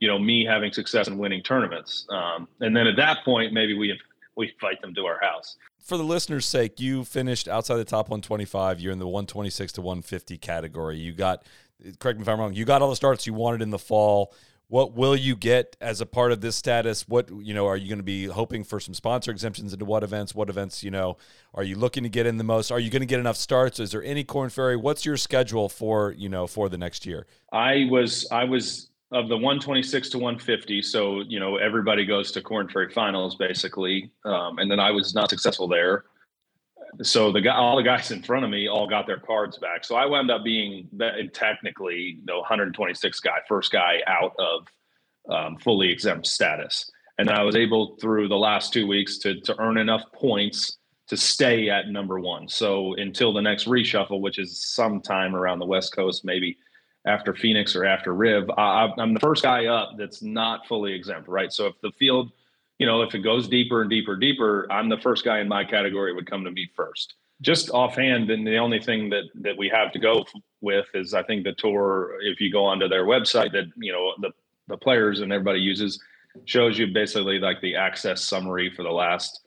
you 0.02 0.08
know, 0.08 0.18
me 0.18 0.44
having 0.44 0.72
success 0.72 1.06
and 1.06 1.16
winning 1.16 1.40
tournaments. 1.44 2.08
Um, 2.10 2.48
and 2.58 2.76
then 2.76 2.88
at 2.88 2.96
that 2.96 3.24
point, 3.24 3.52
maybe 3.52 3.78
we, 3.78 3.96
we 4.36 4.52
invite 4.52 4.82
them 4.82 4.92
to 4.96 5.06
our 5.06 5.20
house. 5.20 5.56
For 5.78 5.96
the 5.96 6.02
listeners' 6.02 6.44
sake, 6.44 6.80
you 6.80 7.04
finished 7.04 7.46
outside 7.46 7.76
the 7.76 7.84
top 7.84 8.06
125. 8.06 8.80
You're 8.80 8.92
in 8.92 8.98
the 8.98 9.06
126 9.06 9.74
to 9.74 9.80
150 9.80 10.38
category. 10.38 10.98
You 10.98 11.12
got, 11.12 11.44
correct 12.00 12.18
me 12.18 12.22
if 12.22 12.28
I'm 12.28 12.40
wrong, 12.40 12.52
you 12.52 12.64
got 12.64 12.82
all 12.82 12.90
the 12.90 12.96
starts 12.96 13.28
you 13.28 13.32
wanted 13.32 13.62
in 13.62 13.70
the 13.70 13.78
fall 13.78 14.34
what 14.72 14.94
will 14.94 15.14
you 15.14 15.36
get 15.36 15.76
as 15.82 16.00
a 16.00 16.06
part 16.06 16.32
of 16.32 16.40
this 16.40 16.56
status? 16.56 17.06
What 17.06 17.28
you 17.42 17.52
know, 17.52 17.66
are 17.66 17.76
you 17.76 17.88
going 17.88 17.98
to 17.98 18.02
be 18.02 18.24
hoping 18.24 18.64
for 18.64 18.80
some 18.80 18.94
sponsor 18.94 19.30
exemptions 19.30 19.74
into 19.74 19.84
what 19.84 20.02
events? 20.02 20.34
What 20.34 20.48
events 20.48 20.82
you 20.82 20.90
know 20.90 21.18
are 21.52 21.62
you 21.62 21.76
looking 21.76 22.04
to 22.04 22.08
get 22.08 22.24
in 22.24 22.38
the 22.38 22.44
most? 22.44 22.70
Are 22.72 22.80
you 22.80 22.88
going 22.88 23.00
to 23.00 23.06
get 23.06 23.20
enough 23.20 23.36
starts? 23.36 23.78
Is 23.78 23.90
there 23.90 24.02
any 24.02 24.24
Korn 24.24 24.48
Ferry? 24.48 24.76
What's 24.76 25.04
your 25.04 25.18
schedule 25.18 25.68
for 25.68 26.12
you 26.12 26.30
know 26.30 26.46
for 26.46 26.70
the 26.70 26.78
next 26.78 27.04
year? 27.04 27.26
I 27.52 27.86
was 27.90 28.26
I 28.32 28.44
was 28.44 28.88
of 29.12 29.28
the 29.28 29.36
126 29.36 30.08
to 30.10 30.18
150. 30.18 30.82
So 30.82 31.20
you 31.20 31.38
know 31.38 31.56
everybody 31.56 32.04
goes 32.04 32.32
to 32.32 32.42
Korn 32.42 32.68
Ferry 32.68 32.90
finals 32.90 33.36
basically, 33.36 34.10
um, 34.24 34.58
and 34.58 34.70
then 34.70 34.80
I 34.80 34.90
was 34.90 35.14
not 35.14 35.30
successful 35.30 35.68
there. 35.68 36.04
So 37.02 37.32
the 37.32 37.40
guy, 37.40 37.54
all 37.54 37.76
the 37.76 37.82
guys 37.82 38.10
in 38.10 38.22
front 38.22 38.44
of 38.44 38.50
me, 38.50 38.68
all 38.68 38.86
got 38.86 39.06
their 39.06 39.18
cards 39.18 39.58
back. 39.58 39.84
So 39.84 39.94
I 39.94 40.04
wound 40.06 40.30
up 40.30 40.44
being 40.44 40.88
technically 41.32 42.18
the 42.26 42.36
126 42.36 43.20
guy, 43.20 43.38
first 43.48 43.72
guy 43.72 44.00
out 44.06 44.34
of 44.38 44.66
um, 45.30 45.56
fully 45.56 45.90
exempt 45.90 46.26
status, 46.26 46.90
and 47.18 47.30
I 47.30 47.42
was 47.42 47.56
able 47.56 47.96
through 47.96 48.28
the 48.28 48.36
last 48.36 48.72
two 48.72 48.86
weeks 48.86 49.18
to 49.18 49.40
to 49.40 49.58
earn 49.60 49.78
enough 49.78 50.04
points 50.14 50.78
to 51.08 51.16
stay 51.16 51.68
at 51.68 51.88
number 51.88 52.18
one. 52.18 52.48
So 52.48 52.94
until 52.94 53.32
the 53.34 53.42
next 53.42 53.66
reshuffle, 53.66 54.20
which 54.20 54.38
is 54.38 54.64
sometime 54.64 55.34
around 55.34 55.58
the 55.58 55.66
West 55.66 55.94
Coast, 55.94 56.24
maybe 56.24 56.56
after 57.06 57.34
Phoenix 57.34 57.74
or 57.74 57.84
after 57.84 58.14
Riv, 58.14 58.48
I, 58.56 58.88
am 58.98 59.14
the 59.14 59.20
first 59.20 59.42
guy 59.42 59.66
up 59.66 59.92
that's 59.98 60.22
not 60.22 60.66
fully 60.66 60.92
exempt, 60.92 61.28
right? 61.28 61.52
So 61.52 61.66
if 61.66 61.74
the 61.82 61.90
field, 61.98 62.30
you 62.78 62.86
know, 62.86 63.02
if 63.02 63.14
it 63.14 63.20
goes 63.20 63.48
deeper 63.48 63.82
and 63.82 63.90
deeper, 63.90 64.16
deeper, 64.16 64.70
I'm 64.70 64.88
the 64.88 64.98
first 64.98 65.24
guy 65.24 65.40
in 65.40 65.48
my 65.48 65.64
category 65.64 66.14
would 66.14 66.30
come 66.30 66.44
to 66.44 66.50
me 66.50 66.70
first. 66.76 67.14
Just 67.40 67.70
offhand, 67.70 68.30
and 68.30 68.46
the 68.46 68.58
only 68.58 68.80
thing 68.80 69.10
that 69.10 69.24
that 69.34 69.56
we 69.56 69.68
have 69.68 69.90
to 69.92 69.98
go 69.98 70.24
with 70.60 70.86
is 70.94 71.12
I 71.12 71.24
think 71.24 71.42
the 71.42 71.52
tour. 71.54 72.18
If 72.20 72.40
you 72.40 72.52
go 72.52 72.64
onto 72.64 72.86
their 72.86 73.04
website, 73.04 73.50
that 73.52 73.64
you 73.76 73.90
know 73.90 74.12
the 74.20 74.30
the 74.68 74.76
players 74.76 75.20
and 75.20 75.32
everybody 75.32 75.58
uses 75.58 76.00
shows 76.44 76.78
you 76.78 76.86
basically 76.86 77.40
like 77.40 77.60
the 77.60 77.74
access 77.74 78.22
summary 78.22 78.72
for 78.74 78.84
the 78.84 78.90
last 78.90 79.40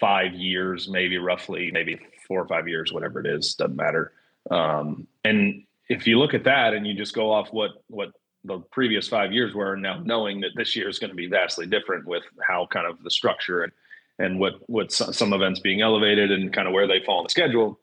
five 0.00 0.32
years, 0.32 0.88
maybe 0.88 1.18
roughly, 1.18 1.70
maybe 1.72 2.00
four 2.26 2.40
or 2.40 2.48
five 2.48 2.66
years, 2.66 2.92
whatever 2.92 3.20
it 3.20 3.26
is, 3.26 3.54
doesn't 3.54 3.76
matter. 3.76 4.12
Um, 4.50 5.06
and 5.24 5.64
if 5.90 6.06
you 6.06 6.18
look 6.18 6.34
at 6.34 6.44
that 6.44 6.72
and 6.72 6.86
you 6.86 6.94
just 6.94 7.14
go 7.14 7.30
off 7.30 7.48
what 7.50 7.72
what 7.88 8.12
the 8.44 8.60
previous 8.70 9.06
five 9.06 9.32
years 9.32 9.54
were, 9.54 9.76
now 9.76 10.00
knowing 10.02 10.40
that 10.40 10.52
this 10.56 10.74
year 10.74 10.88
is 10.88 10.98
going 10.98 11.10
to 11.10 11.16
be 11.16 11.26
vastly 11.26 11.66
different 11.66 12.06
with 12.06 12.22
how 12.48 12.66
kind 12.70 12.86
of 12.86 13.02
the 13.02 13.10
structure 13.10 13.64
and 13.64 13.72
and 14.18 14.38
what 14.38 14.54
what 14.68 14.92
some 14.92 15.32
events 15.32 15.60
being 15.60 15.82
elevated 15.82 16.30
and 16.30 16.52
kind 16.52 16.68
of 16.68 16.72
where 16.72 16.86
they 16.86 17.02
fall 17.04 17.18
on 17.18 17.24
the 17.24 17.30
schedule, 17.30 17.80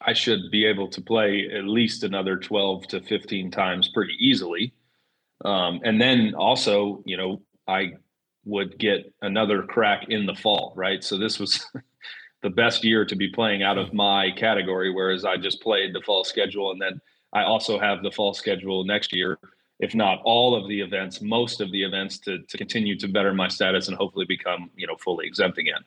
I 0.00 0.12
should 0.12 0.50
be 0.50 0.64
able 0.66 0.88
to 0.88 1.02
play 1.02 1.50
at 1.52 1.64
least 1.64 2.04
another 2.04 2.36
twelve 2.36 2.86
to 2.88 3.02
fifteen 3.02 3.50
times 3.50 3.88
pretty 3.88 4.14
easily. 4.20 4.72
Um, 5.44 5.80
and 5.84 6.00
then 6.00 6.34
also, 6.34 7.02
you 7.04 7.16
know, 7.16 7.42
I 7.66 7.94
would 8.44 8.78
get 8.78 9.12
another 9.20 9.64
crack 9.64 10.06
in 10.08 10.26
the 10.26 10.34
fall, 10.34 10.72
right? 10.76 11.02
So 11.02 11.18
this 11.18 11.40
was 11.40 11.66
the 12.42 12.50
best 12.50 12.84
year 12.84 13.04
to 13.04 13.16
be 13.16 13.28
playing 13.28 13.64
out 13.64 13.78
of 13.78 13.92
my 13.92 14.30
category, 14.30 14.92
whereas 14.92 15.24
I 15.24 15.36
just 15.36 15.60
played 15.60 15.92
the 15.92 16.02
fall 16.02 16.22
schedule 16.22 16.70
and 16.70 16.80
then 16.80 17.00
I 17.32 17.42
also 17.42 17.78
have 17.78 18.02
the 18.02 18.10
fall 18.10 18.34
schedule 18.34 18.84
next 18.84 19.12
year, 19.12 19.38
if 19.78 19.94
not 19.94 20.20
all 20.24 20.54
of 20.54 20.68
the 20.68 20.80
events, 20.80 21.20
most 21.20 21.60
of 21.60 21.70
the 21.72 21.82
events 21.82 22.18
to, 22.20 22.38
to 22.38 22.56
continue 22.56 22.96
to 22.98 23.08
better 23.08 23.34
my 23.34 23.48
status 23.48 23.88
and 23.88 23.96
hopefully 23.96 24.24
become, 24.24 24.70
you 24.76 24.86
know, 24.86 24.96
fully 24.96 25.26
exempt 25.26 25.58
again. 25.58 25.84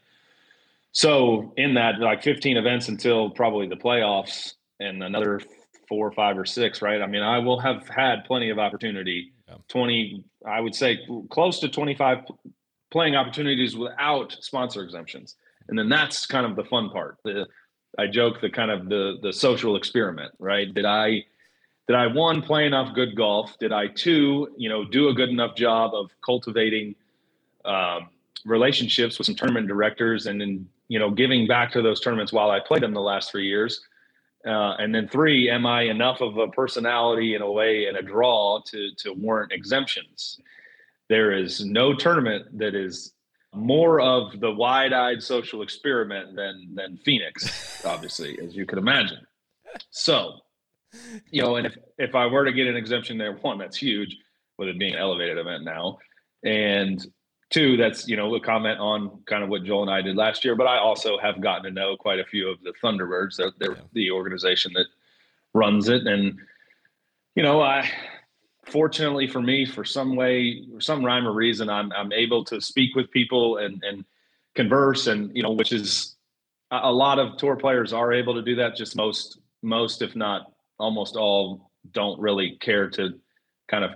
So 0.92 1.54
in 1.58 1.74
that, 1.76 2.00
like 2.00 2.24
15 2.24 2.58
events 2.58 2.88
until 2.88 3.30
probably 3.30 3.68
the 3.68 3.76
playoffs 3.76 4.54
and 4.80 5.04
another 5.04 5.42
four 5.88 6.08
or 6.08 6.12
five 6.12 6.38
or 6.38 6.46
six, 6.46 6.82
right? 6.82 7.02
I 7.02 7.08
mean, 7.08 7.24
I 7.24 7.40
will 7.40 7.60
have 7.60 7.88
had 7.88 8.26
plenty 8.26 8.50
of 8.50 8.60
opportunity, 8.60 9.34
yeah. 9.48 9.56
20, 9.68 10.24
I 10.46 10.62
would 10.62 10.76
say 10.76 11.00
close 11.30 11.60
to 11.60 11.70
25 11.70 12.26
playing 12.92 13.16
opportunities 13.16 13.76
without 13.76 14.36
sponsor 14.40 14.84
exemptions. 14.84 15.36
And 15.68 15.78
then 15.78 15.90
that's 15.90 16.26
kind 16.26 16.46
of 16.46 16.56
the 16.56 16.64
fun 16.64 16.90
part. 16.90 17.18
The, 17.24 17.48
I 17.98 18.08
joke 18.08 18.42
the 18.42 18.50
kind 18.50 18.72
of 18.72 18.90
the 18.90 19.18
the 19.22 19.34
social 19.34 19.76
experiment, 19.76 20.34
right? 20.40 20.74
Did 20.74 20.86
I 20.86 21.26
did 21.88 21.96
I 21.96 22.08
one 22.08 22.42
play 22.42 22.66
enough 22.66 22.94
good 22.94 23.16
golf? 23.16 23.58
Did 23.60 23.72
I 23.72 23.88
two, 23.88 24.50
you 24.58 24.70
know, 24.70 24.86
do 24.86 25.10
a 25.10 25.14
good 25.14 25.30
enough 25.30 25.56
job 25.56 25.96
of 25.96 26.12
cultivating 26.24 26.96
um, 27.66 28.10
relationships 28.46 29.18
with 29.18 29.26
some 29.26 29.36
tournament 29.36 29.68
directors, 29.68 30.28
and 30.28 30.40
then 30.40 30.68
you 30.88 31.00
know 31.00 31.10
giving 31.10 31.48
back 31.48 31.72
to 31.72 31.82
those 31.82 32.00
tournaments 32.00 32.32
while 32.32 32.52
I 32.52 32.60
played 32.60 32.84
them 32.84 32.94
the 32.94 33.02
last 33.02 33.32
three 33.32 33.48
years? 33.48 33.82
Uh, 34.46 34.76
and 34.80 34.96
then 34.96 35.08
three, 35.08 35.50
am 35.50 35.66
I 35.66 35.82
enough 35.82 36.22
of 36.22 36.38
a 36.38 36.48
personality 36.48 37.36
in 37.36 37.42
a 37.42 37.52
way 37.52 37.88
and 37.88 37.98
a 37.98 38.02
draw 38.02 38.62
to 38.68 38.92
to 38.98 39.14
warrant 39.14 39.52
exemptions? 39.52 40.40
There 41.10 41.32
is 41.32 41.66
no 41.66 41.96
tournament 41.96 42.58
that 42.60 42.76
is 42.76 43.14
more 43.54 44.00
of 44.00 44.40
the 44.40 44.52
wide-eyed 44.52 45.22
social 45.22 45.62
experiment 45.62 46.36
than 46.36 46.76
than 46.76 46.98
Phoenix, 46.98 47.84
obviously, 47.86 48.40
as 48.40 48.56
you 48.56 48.66
could 48.66 48.78
imagine. 48.78 49.26
So, 49.90 50.40
you 51.32 51.42
know, 51.42 51.56
and 51.56 51.68
if 51.68 51.78
if 51.98 52.16
I 52.16 52.28
were 52.28 52.46
to 52.46 52.52
get 52.52 52.68
an 52.68 52.76
exemption 52.76 53.18
there, 53.18 53.34
one, 53.34 53.58
that's 53.58 53.78
huge, 53.78 54.18
with 54.58 54.70
it 54.70 54.80
being 54.80 54.94
an 54.94 55.00
elevated 55.00 55.38
event 55.38 55.64
now, 55.64 55.98
and 56.44 57.04
two, 57.50 57.78
that's 57.78 58.08
you 58.08 58.16
know 58.16 58.34
a 58.36 58.40
comment 58.40 58.80
on 58.80 59.22
kind 59.26 59.44
of 59.44 59.50
what 59.50 59.64
Joel 59.64 59.84
and 59.84 59.92
I 59.92 60.02
did 60.02 60.16
last 60.16 60.46
year. 60.46 60.56
But 60.56 60.68
I 60.68 60.78
also 60.78 61.18
have 61.18 61.42
gotten 61.42 61.64
to 61.64 61.72
know 61.72 61.98
quite 61.98 62.20
a 62.20 62.26
few 62.26 62.50
of 62.50 62.62
the 62.62 62.74
Thunderbirds. 62.84 63.38
They're, 63.38 63.52
they're 63.58 63.72
yeah. 63.72 63.84
the 63.94 64.12
organization 64.12 64.74
that 64.74 64.86
runs 65.54 65.90
it, 65.90 66.06
and 66.06 66.38
you 67.36 67.44
know, 67.44 67.62
I 67.62 67.90
fortunately 68.70 69.28
for 69.28 69.42
me, 69.42 69.66
for 69.66 69.84
some 69.84 70.16
way, 70.16 70.66
some 70.80 71.04
rhyme 71.04 71.28
or 71.28 71.34
reason, 71.34 71.70
I'm 71.70 71.92
I'm 71.92 72.12
able 72.12 72.44
to 72.46 72.62
speak 72.62 72.96
with 72.96 73.12
people 73.12 73.58
and 73.58 73.84
and 73.84 74.06
converse, 74.56 75.08
and 75.08 75.36
you 75.36 75.44
know, 75.44 75.52
which 75.52 75.72
is 75.72 76.16
a 76.72 76.92
lot 76.92 77.18
of 77.18 77.38
tour 77.38 77.56
players 77.56 77.94
are 77.94 78.14
able 78.14 78.36
to 78.36 78.42
do 78.42 78.56
that. 78.56 78.76
Just 78.76 78.96
most 78.96 79.40
most, 79.62 80.02
if 80.02 80.16
not 80.16 80.52
almost 80.78 81.16
all, 81.16 81.72
don't 81.92 82.20
really 82.20 82.58
care 82.62 82.90
to 82.92 83.20
kind 83.68 83.84
of 83.84 83.92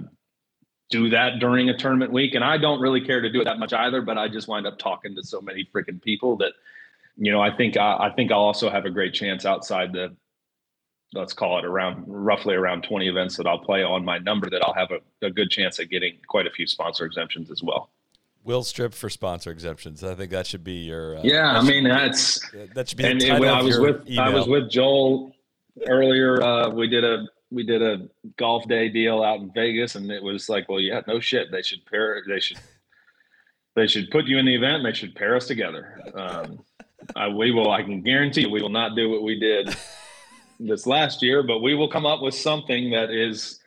do 0.90 1.10
that 1.10 1.40
during 1.40 1.70
a 1.70 1.78
tournament 1.78 2.12
week, 2.12 2.36
and 2.36 2.44
I 2.44 2.58
don't 2.58 2.82
really 2.82 3.02
care 3.02 3.22
to 3.22 3.32
do 3.32 3.42
it 3.42 3.46
that 3.46 3.60
much 3.60 3.74
either. 3.74 4.02
But 4.02 4.18
I 4.18 4.28
just 4.28 4.48
wind 4.48 4.68
up 4.68 4.78
talking 4.78 5.16
to 5.16 5.24
so 5.24 5.42
many 5.42 5.68
freaking 5.74 6.02
people 6.02 6.38
that 6.38 6.54
you 7.18 7.32
know, 7.32 7.42
I 7.42 7.56
think 7.56 7.78
I, 7.78 7.98
I 8.10 8.14
think 8.16 8.32
I'll 8.32 8.40
also 8.40 8.70
have 8.70 8.86
a 8.86 8.90
great 8.90 9.14
chance 9.14 9.46
outside 9.46 9.94
the 9.94 10.16
let's 11.14 11.34
call 11.34 11.60
it 11.60 11.66
around 11.66 12.04
roughly 12.08 12.56
around 12.56 12.84
20 12.84 13.08
events 13.08 13.38
that 13.38 13.48
I'll 13.48 13.60
play 13.60 13.84
on 13.84 14.04
my 14.04 14.18
number 14.20 14.50
that 14.50 14.64
I'll 14.64 14.74
have 14.74 14.90
a, 14.92 15.26
a 15.26 15.32
good 15.32 15.50
chance 15.50 15.80
at 15.80 15.90
getting 15.90 16.18
quite 16.28 16.48
a 16.48 16.52
few 16.52 16.68
sponsor 16.68 17.06
exemptions 17.06 17.52
as 17.52 17.62
well. 17.64 17.92
Will 18.44 18.64
strip 18.64 18.94
for 18.94 19.10
sponsor 19.10 19.52
exemptions. 19.52 20.04
I 20.04 20.16
think 20.16 20.32
that 20.32 20.46
should 20.46 20.64
be 20.64 20.84
your. 20.84 21.18
Uh, 21.18 21.22
yeah, 21.24 21.58
I 21.58 21.62
mean 21.62 21.86
that's 21.86 22.42
that 22.76 22.90
should 22.90 22.98
be. 22.98 23.06
And 23.06 23.22
when 23.40 23.50
I 23.50 23.62
was 23.62 23.80
with 23.80 24.06
email. 24.06 24.20
I 24.20 24.30
was 24.30 24.48
with 24.48 24.70
Joel 24.70 25.32
earlier. 25.88 26.42
Uh, 26.44 26.70
we 26.70 26.88
did 26.90 27.06
a 27.06 27.26
we 27.52 27.64
did 27.64 27.82
a 27.82 28.10
golf 28.36 28.68
day 28.68 28.90
deal 28.90 29.24
out 29.24 29.40
in 29.40 29.50
Vegas, 29.54 29.96
and 29.96 30.12
it 30.12 30.22
was 30.22 30.50
like, 30.50 30.68
well, 30.68 30.82
yeah, 30.82 31.02
no 31.08 31.22
shit. 31.22 31.52
They 31.52 31.62
should 31.62 31.86
pair. 31.86 32.22
They 32.28 32.42
should. 32.42 32.60
They 33.76 33.88
should 33.88 34.12
put 34.12 34.26
you 34.26 34.38
in 34.38 34.46
the 34.46 34.56
event. 34.56 34.76
and 34.76 34.86
They 34.86 34.94
should 34.94 35.16
pair 35.16 35.36
us 35.38 35.48
together. 35.48 36.02
Um, 36.14 36.60
I, 37.16 37.30
we 37.30 37.52
will. 37.52 37.72
I 37.72 37.82
can 37.82 38.02
guarantee 38.02 38.42
you, 38.42 38.50
we 38.50 38.62
will 38.62 38.70
not 38.70 38.94
do 38.96 39.10
what 39.10 39.24
we 39.24 39.40
did 39.40 39.74
this 40.68 40.86
last 40.86 41.22
year, 41.22 41.44
but 41.44 41.60
we 41.60 41.76
will 41.76 41.90
come 41.90 42.06
up 42.06 42.22
with 42.22 42.36
something 42.36 42.92
that 42.92 43.10
is 43.12 43.60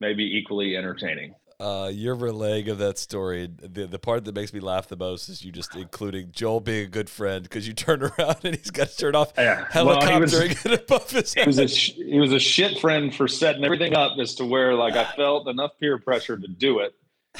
maybe 0.00 0.24
equally 0.24 0.76
entertaining. 0.76 1.34
Uh, 1.60 1.88
your 1.94 2.16
relaying 2.16 2.68
of 2.70 2.78
that 2.78 2.98
story, 2.98 3.48
the 3.56 3.86
the 3.86 3.98
part 3.98 4.24
that 4.24 4.34
makes 4.34 4.52
me 4.52 4.58
laugh 4.58 4.88
the 4.88 4.96
most 4.96 5.28
is 5.28 5.44
you 5.44 5.52
just 5.52 5.76
including 5.76 6.32
Joel 6.32 6.58
being 6.58 6.86
a 6.86 6.88
good 6.88 7.08
friend 7.08 7.44
because 7.44 7.68
you 7.68 7.72
turn 7.72 8.02
around 8.18 8.38
and 8.42 8.56
he's 8.56 8.72
got 8.72 8.88
to 8.88 8.96
turn 8.96 9.14
off 9.14 9.32
yeah. 9.38 9.66
helicoptering 9.70 10.64
well, 10.64 10.74
above 10.82 11.10
his 11.10 11.32
head. 11.34 11.44
He 11.44 11.46
was, 11.46 11.58
a, 11.60 11.66
he 11.66 12.18
was 12.18 12.32
a 12.32 12.40
shit 12.40 12.80
friend 12.80 13.14
for 13.14 13.28
setting 13.28 13.64
everything 13.64 13.94
up 13.94 14.18
as 14.18 14.34
to 14.36 14.44
where 14.44 14.74
like 14.74 14.94
I 14.94 15.04
felt 15.14 15.46
enough 15.46 15.70
peer 15.78 15.98
pressure 15.98 16.36
to 16.36 16.48
do 16.48 16.80
it. 16.80 16.94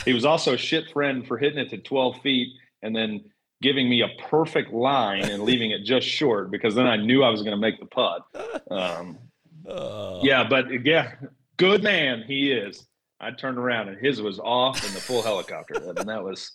He 0.05 0.13
was 0.13 0.25
also 0.25 0.55
a 0.55 0.59
shit 0.59 0.89
friend 0.93 1.27
for 1.27 1.37
hitting 1.37 1.59
it 1.59 1.71
to 1.71 1.79
12 1.79 2.21
feet 2.21 2.55
and 2.83 2.95
then 2.95 3.25
giving 3.63 3.89
me 3.89 4.03
a 4.03 4.09
perfect 4.29 4.73
line 4.73 5.25
and 5.25 5.45
leaving 5.45 5.71
it 5.71 5.85
just 5.85 6.07
short 6.07 6.51
because 6.51 6.75
then 6.75 6.87
I 6.87 6.97
knew 6.97 7.23
I 7.23 7.31
was 7.31 7.43
going 7.43 7.53
to 7.53 7.61
make 7.61 7.81
the 7.81 7.87
putt. 7.87 8.23
Um, 8.71 9.19
uh. 9.67 10.19
Yeah, 10.23 10.47
but 10.47 10.85
yeah, 10.85 11.15
good 11.57 11.83
man 11.83 12.25
he 12.27 12.53
is. 12.53 12.87
I 13.21 13.31
turned 13.31 13.57
around 13.57 13.89
and 13.89 13.99
his 13.99 14.21
was 14.21 14.41
off 14.41 14.85
in 14.87 14.93
the 14.93 15.01
full 15.01 15.23
helicopter, 15.23 15.75
and 15.75 16.09
that 16.09 16.23
was 16.23 16.53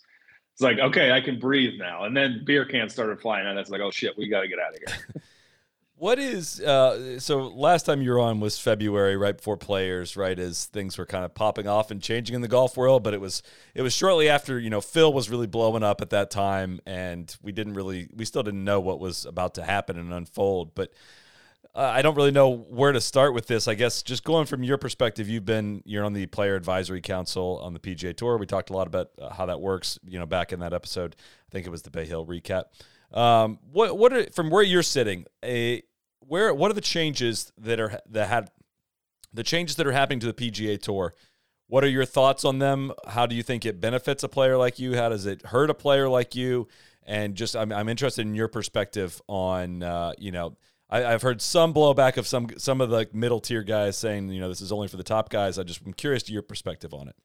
it's 0.52 0.62
like 0.62 0.78
okay, 0.78 1.12
I 1.12 1.20
can 1.20 1.38
breathe 1.38 1.78
now. 1.78 2.04
And 2.04 2.16
then 2.16 2.42
beer 2.44 2.66
cans 2.66 2.92
started 2.92 3.20
flying, 3.20 3.46
and 3.46 3.56
that's 3.56 3.70
like 3.70 3.80
oh 3.80 3.90
shit, 3.90 4.16
we 4.18 4.28
got 4.28 4.42
to 4.42 4.48
get 4.48 4.58
out 4.58 4.74
of 4.74 4.80
here. 4.86 5.22
What 5.98 6.20
is 6.20 6.60
uh, 6.60 7.18
so? 7.18 7.48
Last 7.48 7.82
time 7.82 8.02
you 8.02 8.12
were 8.12 8.20
on 8.20 8.38
was 8.38 8.56
February, 8.56 9.16
right 9.16 9.36
before 9.36 9.56
players, 9.56 10.16
right 10.16 10.38
as 10.38 10.66
things 10.66 10.96
were 10.96 11.06
kind 11.06 11.24
of 11.24 11.34
popping 11.34 11.66
off 11.66 11.90
and 11.90 12.00
changing 12.00 12.36
in 12.36 12.40
the 12.40 12.46
golf 12.46 12.76
world. 12.76 13.02
But 13.02 13.14
it 13.14 13.20
was 13.20 13.42
it 13.74 13.82
was 13.82 13.92
shortly 13.92 14.28
after 14.28 14.60
you 14.60 14.70
know 14.70 14.80
Phil 14.80 15.12
was 15.12 15.28
really 15.28 15.48
blowing 15.48 15.82
up 15.82 16.00
at 16.00 16.10
that 16.10 16.30
time, 16.30 16.78
and 16.86 17.34
we 17.42 17.50
didn't 17.50 17.74
really 17.74 18.08
we 18.14 18.24
still 18.24 18.44
didn't 18.44 18.62
know 18.62 18.78
what 18.78 19.00
was 19.00 19.26
about 19.26 19.54
to 19.54 19.64
happen 19.64 19.98
and 19.98 20.12
unfold. 20.12 20.72
But 20.76 20.92
uh, 21.74 21.80
I 21.80 22.02
don't 22.02 22.14
really 22.14 22.30
know 22.30 22.48
where 22.54 22.92
to 22.92 23.00
start 23.00 23.34
with 23.34 23.48
this. 23.48 23.66
I 23.66 23.74
guess 23.74 24.04
just 24.04 24.22
going 24.22 24.46
from 24.46 24.62
your 24.62 24.78
perspective, 24.78 25.28
you've 25.28 25.46
been 25.46 25.82
you're 25.84 26.04
on 26.04 26.12
the 26.12 26.26
player 26.26 26.54
advisory 26.54 27.00
council 27.00 27.60
on 27.60 27.72
the 27.72 27.80
PGA 27.80 28.16
Tour. 28.16 28.38
We 28.38 28.46
talked 28.46 28.70
a 28.70 28.72
lot 28.72 28.86
about 28.86 29.10
uh, 29.20 29.30
how 29.30 29.46
that 29.46 29.60
works. 29.60 29.98
You 30.06 30.20
know, 30.20 30.26
back 30.26 30.52
in 30.52 30.60
that 30.60 30.72
episode, 30.72 31.16
I 31.18 31.50
think 31.50 31.66
it 31.66 31.70
was 31.70 31.82
the 31.82 31.90
Bay 31.90 32.06
Hill 32.06 32.24
recap. 32.24 32.66
Um, 33.12 33.58
what 33.70 33.96
what 33.96 34.12
are, 34.12 34.30
from 34.32 34.50
where 34.50 34.62
you're 34.62 34.82
sitting? 34.82 35.24
A 35.44 35.82
where 36.20 36.52
what 36.52 36.70
are 36.70 36.74
the 36.74 36.80
changes 36.80 37.52
that 37.58 37.80
are 37.80 38.00
that 38.10 38.28
had 38.28 38.50
the 39.32 39.42
changes 39.42 39.76
that 39.76 39.86
are 39.86 39.92
happening 39.92 40.20
to 40.20 40.30
the 40.30 40.34
PGA 40.34 40.80
Tour? 40.80 41.14
What 41.66 41.84
are 41.84 41.88
your 41.88 42.04
thoughts 42.04 42.44
on 42.44 42.58
them? 42.58 42.92
How 43.06 43.26
do 43.26 43.34
you 43.34 43.42
think 43.42 43.66
it 43.66 43.80
benefits 43.80 44.22
a 44.22 44.28
player 44.28 44.56
like 44.56 44.78
you? 44.78 44.96
How 44.96 45.08
does 45.10 45.26
it 45.26 45.44
hurt 45.46 45.68
a 45.70 45.74
player 45.74 46.08
like 46.08 46.34
you? 46.34 46.68
And 47.04 47.34
just 47.34 47.56
I'm 47.56 47.72
I'm 47.72 47.88
interested 47.88 48.26
in 48.26 48.34
your 48.34 48.48
perspective 48.48 49.20
on 49.28 49.82
uh, 49.82 50.12
you 50.18 50.32
know 50.32 50.56
I, 50.90 51.00
have 51.00 51.22
heard 51.22 51.42
some 51.42 51.74
blowback 51.74 52.16
of 52.16 52.26
some 52.26 52.48
some 52.56 52.80
of 52.80 52.90
the 52.90 53.08
middle 53.12 53.40
tier 53.40 53.62
guys 53.62 53.96
saying, 53.96 54.30
you 54.30 54.40
know, 54.40 54.48
this 54.48 54.60
is 54.60 54.72
only 54.72 54.88
for 54.88 54.96
the 54.96 55.02
top 55.04 55.28
guys. 55.28 55.58
I 55.58 55.62
just 55.62 55.80
I'm 55.84 55.92
curious 55.92 56.22
to 56.24 56.32
your 56.32 56.42
perspective 56.42 56.94
on 56.94 57.08
it. 57.08 57.16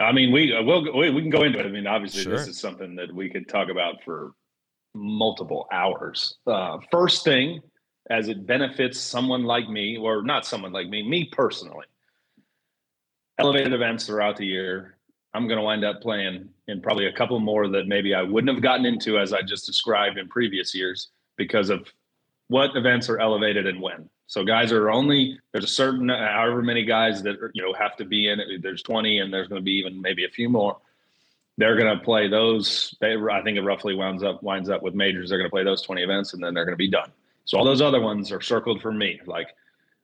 I 0.00 0.12
mean, 0.12 0.32
we 0.32 0.54
uh, 0.54 0.62
will 0.62 0.96
we, 0.96 1.10
we 1.10 1.20
can 1.20 1.30
go 1.30 1.42
into 1.42 1.58
it. 1.58 1.66
I 1.66 1.68
mean, 1.68 1.86
obviously, 1.86 2.22
sure. 2.22 2.36
this 2.36 2.48
is 2.48 2.58
something 2.58 2.96
that 2.96 3.12
we 3.12 3.28
could 3.28 3.48
talk 3.48 3.68
about 3.68 4.02
for 4.04 4.32
multiple 4.94 5.68
hours. 5.72 6.36
Uh, 6.46 6.78
first 6.90 7.24
thing, 7.24 7.60
as 8.10 8.28
it 8.28 8.46
benefits 8.46 8.98
someone 8.98 9.44
like 9.44 9.68
me, 9.68 9.96
or 9.96 10.22
not 10.22 10.46
someone 10.46 10.72
like 10.72 10.88
me, 10.88 11.06
me 11.06 11.28
personally, 11.30 11.86
elevated 13.38 13.72
events 13.72 14.06
throughout 14.06 14.36
the 14.36 14.46
year. 14.46 14.96
I'm 15.34 15.46
going 15.46 15.58
to 15.58 15.64
wind 15.64 15.84
up 15.84 16.00
playing 16.00 16.48
in 16.66 16.80
probably 16.80 17.06
a 17.06 17.12
couple 17.12 17.38
more 17.40 17.68
that 17.68 17.86
maybe 17.86 18.14
I 18.14 18.22
wouldn't 18.22 18.52
have 18.54 18.62
gotten 18.62 18.86
into 18.86 19.18
as 19.18 19.34
I 19.34 19.42
just 19.42 19.66
described 19.66 20.16
in 20.16 20.28
previous 20.28 20.74
years 20.74 21.10
because 21.36 21.68
of 21.68 21.86
what 22.48 22.74
events 22.74 23.10
are 23.10 23.18
elevated 23.18 23.66
and 23.66 23.82
when. 23.82 24.08
So 24.26 24.44
guys 24.44 24.72
are 24.72 24.90
only 24.90 25.38
there's 25.52 25.64
a 25.64 25.68
certain 25.68 26.10
uh, 26.10 26.32
however 26.32 26.62
many 26.62 26.84
guys 26.84 27.22
that 27.22 27.36
you 27.54 27.62
know 27.62 27.72
have 27.74 27.96
to 27.96 28.04
be 28.04 28.28
in 28.28 28.40
it. 28.40 28.62
There's 28.62 28.82
20, 28.82 29.20
and 29.20 29.32
there's 29.32 29.48
going 29.48 29.60
to 29.60 29.64
be 29.64 29.72
even 29.72 30.00
maybe 30.00 30.24
a 30.24 30.28
few 30.28 30.48
more. 30.48 30.78
They're 31.58 31.76
going 31.76 31.96
to 31.96 32.04
play 32.04 32.28
those. 32.28 32.94
They, 33.00 33.14
I 33.14 33.42
think 33.42 33.56
it 33.56 33.62
roughly 33.62 33.94
winds 33.94 34.22
up 34.22 34.42
winds 34.42 34.68
up 34.68 34.82
with 34.82 34.94
majors. 34.94 35.30
They're 35.30 35.38
going 35.38 35.48
to 35.48 35.54
play 35.54 35.64
those 35.64 35.82
20 35.82 36.02
events, 36.02 36.34
and 36.34 36.42
then 36.42 36.54
they're 36.54 36.64
going 36.64 36.74
to 36.74 36.76
be 36.76 36.90
done. 36.90 37.12
So 37.44 37.56
all 37.56 37.64
those 37.64 37.80
other 37.80 38.00
ones 38.00 38.32
are 38.32 38.40
circled 38.40 38.82
for 38.82 38.92
me, 38.92 39.20
like 39.26 39.54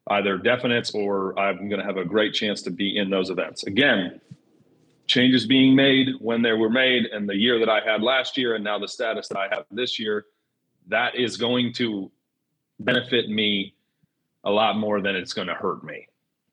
either 0.09 0.39
definites 0.39 0.95
or 0.95 1.39
I'm 1.39 1.69
going 1.69 1.81
to 1.81 1.87
have 1.87 1.97
a 1.97 2.05
great 2.05 2.33
chance 2.33 2.63
to 2.63 2.71
be 2.71 2.97
in 2.97 3.11
those 3.11 3.31
events. 3.31 3.65
Again, 3.65 4.21
changes 5.09 5.47
being 5.47 5.75
made 5.75 6.11
when 6.21 6.43
they 6.43 6.53
were 6.53 6.71
made, 6.71 7.07
and 7.07 7.29
the 7.29 7.37
year 7.37 7.59
that 7.59 7.69
I 7.69 7.81
had 7.81 8.03
last 8.03 8.39
year, 8.39 8.55
and 8.55 8.63
now 8.63 8.79
the 8.79 8.89
status 8.89 9.27
that 9.29 9.39
I 9.39 9.49
have 9.53 9.65
this 9.73 9.99
year 9.99 10.27
that 10.89 11.15
is 11.15 11.37
going 11.37 11.73
to 11.75 12.11
benefit 12.81 13.29
me 13.29 13.75
a 14.45 14.51
lot 14.51 14.77
more 14.77 15.01
than 15.01 15.17
it's 15.17 15.33
going 15.33 15.49
to 15.49 15.55
hurt 15.55 15.85
me. 15.85 16.07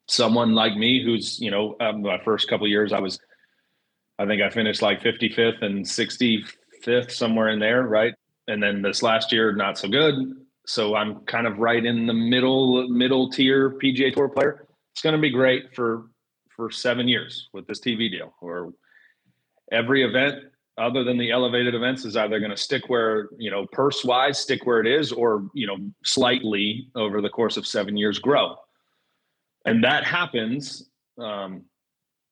Someone 0.08 0.54
like 0.54 0.76
me, 0.76 1.04
who's 1.04 1.40
you 1.40 1.52
know, 1.52 1.76
um, 1.80 2.02
my 2.02 2.20
first 2.24 2.48
couple 2.48 2.68
years, 2.68 2.94
I 2.94 3.00
was, 3.00 3.20
I 4.18 4.26
think 4.26 4.42
I 4.42 4.50
finished 4.50 4.82
like 4.82 5.02
55th 5.02 5.62
and 5.64 5.86
65th 5.86 7.12
somewhere 7.12 7.50
in 7.50 7.60
there, 7.60 7.84
right? 7.84 8.14
And 8.48 8.62
then 8.62 8.82
this 8.82 9.04
last 9.04 9.32
year, 9.32 9.54
not 9.54 9.78
so 9.78 9.88
good. 9.88 10.16
So 10.66 10.96
I'm 10.96 11.22
kind 11.26 11.48
of 11.48 11.58
right 11.60 11.84
in 11.84 12.06
the 12.06 12.14
middle, 12.14 12.88
middle 12.90 13.30
tier 13.30 13.72
PGA 13.72 14.14
Tour 14.14 14.30
player. 14.30 14.68
It's 14.92 15.02
going 15.02 15.16
to 15.16 15.22
be 15.22 15.30
great 15.32 15.76
for 15.76 16.08
for 16.56 16.70
seven 16.70 17.08
years 17.08 17.48
with 17.54 17.66
this 17.68 17.80
TV 17.80 18.12
deal, 18.12 18.34
or 18.42 18.74
every 19.72 20.04
event 20.04 20.44
other 20.80 21.04
than 21.04 21.18
the 21.18 21.32
elevated 21.32 21.76
events 21.76 22.06
is 22.06 22.16
either 22.16 22.40
going 22.40 22.52
to 22.52 22.58
stick 22.58 22.90
where 22.90 23.30
you 23.38 23.52
know 23.52 23.66
purse 23.72 24.04
wise 24.04 24.40
stick 24.40 24.66
where 24.66 24.80
it 24.80 24.88
is 24.88 25.12
or 25.12 25.50
you 25.54 25.68
know 25.68 25.78
slightly 26.04 26.90
over 26.96 27.22
the 27.22 27.30
course 27.30 27.58
of 27.58 27.68
seven 27.68 27.98
years 27.98 28.20
grow. 28.20 28.56
And 29.66 29.84
that 29.84 30.06
happens 30.06 30.90
um, 31.20 31.66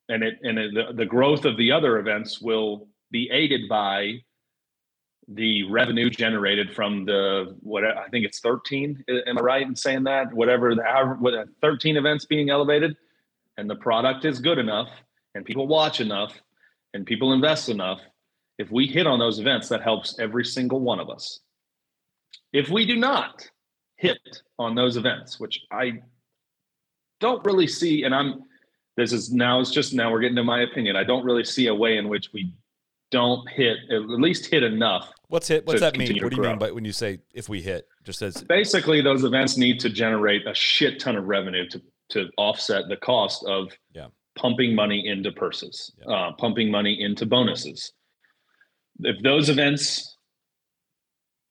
and 0.10 0.24
it 0.24 0.40
and 0.44 0.58
it, 0.58 0.74
the, 0.74 0.94
the 0.94 1.06
growth 1.06 1.46
of 1.46 1.58
the 1.58 1.72
other 1.72 2.00
events 2.00 2.42
will 2.42 2.88
be 3.12 3.30
aided 3.32 3.68
by 3.70 4.22
the 5.28 5.64
revenue 5.64 6.10
generated 6.10 6.74
from 6.74 7.04
the 7.06 7.56
what 7.60 7.84
I 7.84 8.08
think 8.10 8.26
it's 8.26 8.40
13 8.40 9.04
am 9.28 9.38
I 9.38 9.42
right 9.42 9.68
in 9.68 9.76
saying 9.76 10.04
that? 10.06 10.34
Whatever 10.34 10.74
the 10.74 10.84
however 10.84 11.16
what 11.16 11.34
13 11.62 11.98
events 11.98 12.26
being 12.26 12.50
elevated 12.50 12.96
and 13.58 13.70
the 13.70 13.76
product 13.76 14.24
is 14.24 14.40
good 14.40 14.58
enough 14.58 14.90
and 15.36 15.44
people 15.44 15.68
watch 15.68 16.00
enough 16.00 16.34
and 16.94 17.06
people 17.06 17.34
invest 17.34 17.68
enough 17.68 18.00
if 18.58 18.72
we 18.72 18.88
hit 18.88 19.08
on 19.08 19.20
those 19.20 19.40
events, 19.40 19.70
that 19.70 19.82
helps 19.82 20.20
every 20.20 20.46
single 20.46 20.80
one 20.80 21.00
of 21.00 21.10
us. 21.10 21.40
If 22.54 22.70
we 22.70 22.86
do 22.86 22.96
not 22.96 23.50
hit 23.98 24.18
on 24.58 24.76
those 24.76 24.98
events, 24.98 25.40
which 25.40 25.60
I 25.72 26.02
don't 27.20 27.44
really 27.46 27.68
see, 27.68 28.04
and 28.04 28.14
I'm 28.14 28.44
this 28.96 29.14
is 29.14 29.32
now 29.32 29.60
it's 29.60 29.72
just 29.72 29.94
now 29.94 30.12
we're 30.12 30.22
getting 30.22 30.36
to 30.38 30.44
my 30.44 30.62
opinion. 30.62 30.96
I 30.96 31.04
don't 31.04 31.24
really 31.24 31.44
see 31.44 31.68
a 31.68 31.76
way 31.76 31.98
in 31.98 32.10
which 32.10 32.30
we 32.34 32.52
don't 33.12 33.48
hit 33.50 33.78
at 33.92 34.02
least 34.10 34.48
hit 34.48 34.64
enough. 34.64 35.12
What's 35.28 35.48
hit? 35.48 35.66
What's 35.66 35.82
that 35.82 35.98
mean? 35.98 36.08
What 36.22 36.32
do 36.32 36.36
you 36.36 36.42
grow. 36.42 36.50
mean 36.50 36.60
by 36.60 36.72
when 36.72 36.86
you 36.86 36.92
say 36.92 37.20
if 37.34 37.48
we 37.48 37.62
hit? 37.62 37.88
Just 38.04 38.22
as 38.22 38.44
basically 38.44 39.02
those 39.02 39.24
events 39.24 39.58
need 39.58 39.80
to 39.82 39.90
generate 39.90 40.48
a 40.48 40.54
shit 40.54 41.00
ton 41.00 41.16
of 41.16 41.26
revenue 41.26 41.68
to 41.70 41.82
to 42.10 42.30
offset 42.38 42.88
the 42.90 42.98
cost 42.98 43.44
of 43.46 43.72
yeah. 43.94 44.08
pumping 44.38 44.74
money 44.74 45.08
into 45.08 45.32
purses, 45.32 45.92
yeah. 46.00 46.14
uh, 46.14 46.32
pumping 46.34 46.72
money 46.72 47.02
into 47.02 47.26
bonuses, 47.26 47.92
if 49.02 49.22
those 49.22 49.50
events 49.50 50.18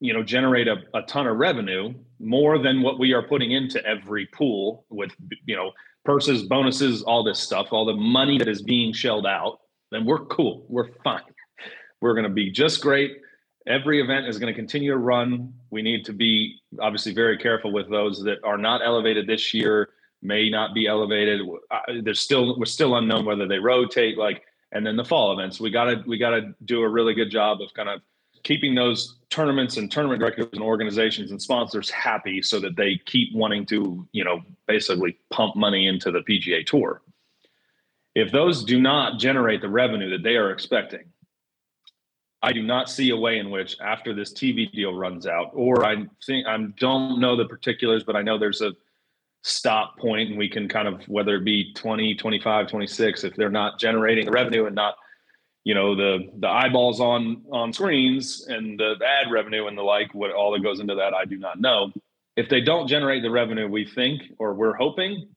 you 0.01 0.13
know 0.13 0.23
generate 0.23 0.69
a, 0.69 0.77
a 0.95 1.03
ton 1.03 1.27
of 1.27 1.37
revenue 1.37 1.95
more 2.19 2.59
than 2.59 2.83
what 2.83 2.99
we 2.99 3.13
are 3.13 3.23
putting 3.23 3.53
into 3.53 3.85
every 3.87 4.27
pool 4.27 4.85
with 4.91 5.11
you 5.47 5.57
know 5.57 5.73
purses 6.05 6.43
bonuses 6.43 7.03
all 7.03 7.25
this 7.25 7.39
stuff 7.39 7.69
all 7.73 7.85
the 7.85 7.95
money 7.95 8.39
that 8.39 8.49
is 8.49 8.63
being 8.63 8.93
shelled 8.93 9.27
out 9.27 9.59
then 9.91 10.05
we're 10.05 10.25
cool. 10.27 10.67
We're 10.69 10.93
fine. 11.05 11.23
We're 12.01 12.15
going 12.15 12.25
to 12.25 12.31
be 12.31 12.51
just 12.51 12.83
great. 12.83 13.19
Every 13.67 14.01
event 14.01 14.27
is 14.27 14.39
going 14.39 14.53
to 14.53 14.59
continue 14.59 14.93
to 14.93 14.99
run. 14.99 15.53
We 15.71 15.83
need 15.83 16.05
to 16.07 16.13
be 16.13 16.61
obviously 16.81 17.15
very 17.15 17.39
careful 17.39 17.73
with 17.73 17.91
those 17.91 18.23
that 18.25 18.39
are 18.45 18.59
not 18.59 18.85
elevated 18.85 19.27
this 19.27 19.53
year 19.53 19.91
may 20.23 20.49
not 20.49 20.75
be 20.75 20.87
elevated. 20.87 21.41
There's 22.03 22.21
still 22.21 22.59
we're 22.59 22.65
still 22.65 22.97
unknown 22.97 23.25
whether 23.25 23.47
they 23.47 23.59
rotate. 23.59 24.17
Like 24.17 24.43
and 24.73 24.87
then 24.87 24.97
the 24.97 25.05
fall 25.05 25.33
events. 25.33 25.61
We 25.61 25.71
gotta 25.71 26.03
we 26.07 26.19
gotta 26.19 26.55
do 26.65 26.83
a 26.83 26.89
really 26.89 27.15
good 27.15 27.31
job 27.31 27.61
of 27.61 27.73
kind 27.75 27.89
of 27.89 28.01
keeping 28.43 28.75
those 28.75 29.17
tournaments 29.31 29.77
and 29.77 29.91
tournament 29.91 30.21
directors 30.21 30.49
and 30.53 30.63
organizations 30.63 31.31
and 31.31 31.41
sponsors 31.41 31.91
happy 31.91 32.41
so 32.43 32.61
that 32.61 32.77
they 32.77 33.01
keep 33.07 33.35
wanting 33.35 33.67
to 33.67 34.07
you 34.13 34.25
know 34.25 34.43
basically 34.67 35.19
pump 35.31 35.57
money 35.57 35.87
into 35.87 36.11
the 36.11 36.21
PGA 36.21 36.65
Tour. 36.65 37.03
If 38.15 38.33
those 38.33 38.65
do 38.65 38.81
not 38.81 39.19
generate 39.19 39.61
the 39.61 39.69
revenue 39.69 40.11
that 40.11 40.23
they 40.23 40.37
are 40.37 40.51
expecting, 40.51 41.05
I 42.43 42.53
do 42.53 42.63
not 42.63 42.89
see 42.89 43.11
a 43.11 43.17
way 43.17 43.39
in 43.39 43.51
which 43.51 43.77
after 43.81 44.15
this 44.15 44.33
TV 44.33 44.71
deal 44.73 44.95
runs 44.95 45.27
out, 45.27 45.51
or 45.53 45.85
I 45.85 46.07
think 46.25 46.47
I 46.47 46.57
don't 46.79 47.21
know 47.21 47.37
the 47.37 47.47
particulars, 47.47 48.05
but 48.05 48.17
I 48.17 48.23
know 48.23 48.39
there's 48.39 48.63
a 48.63 48.73
stop 49.47 49.97
point 49.97 50.29
and 50.29 50.37
we 50.37 50.49
can 50.49 50.69
kind 50.69 50.89
of 50.89 51.01
whether 51.07 51.37
it 51.37 51.45
be 51.45 51.73
20 51.75 52.17
25 52.17 52.67
26 52.67 53.23
if 53.23 53.37
they're 53.37 53.49
not 53.49 53.79
generating 53.79 54.27
the 54.27 54.33
revenue 54.33 54.67
and 54.67 54.75
not 54.75 54.97
you 55.63 55.73
know 55.73 55.95
the 55.95 56.29
the 56.41 56.49
eyeballs 56.49 57.01
on 57.01 57.45
on 57.53 57.73
screens 57.73 58.45
and 58.49 58.81
the 58.81 58.97
ad 59.07 59.31
revenue 59.31 59.69
and 59.69 59.79
the 59.79 59.83
like 59.83 60.13
what 60.15 60.33
all 60.33 60.51
that 60.51 60.65
goes 60.65 60.81
into 60.81 60.97
that 60.97 61.15
i 61.15 61.25
do 61.25 61.39
not 61.39 61.61
know. 61.61 61.93
If 62.37 62.51
they 62.51 62.61
don't 62.61 62.89
generate 62.89 63.23
the 63.23 63.31
revenue 63.31 63.69
we 63.69 63.87
think 63.87 64.23
or 64.41 64.53
we're 64.53 64.75
hoping 64.75 65.29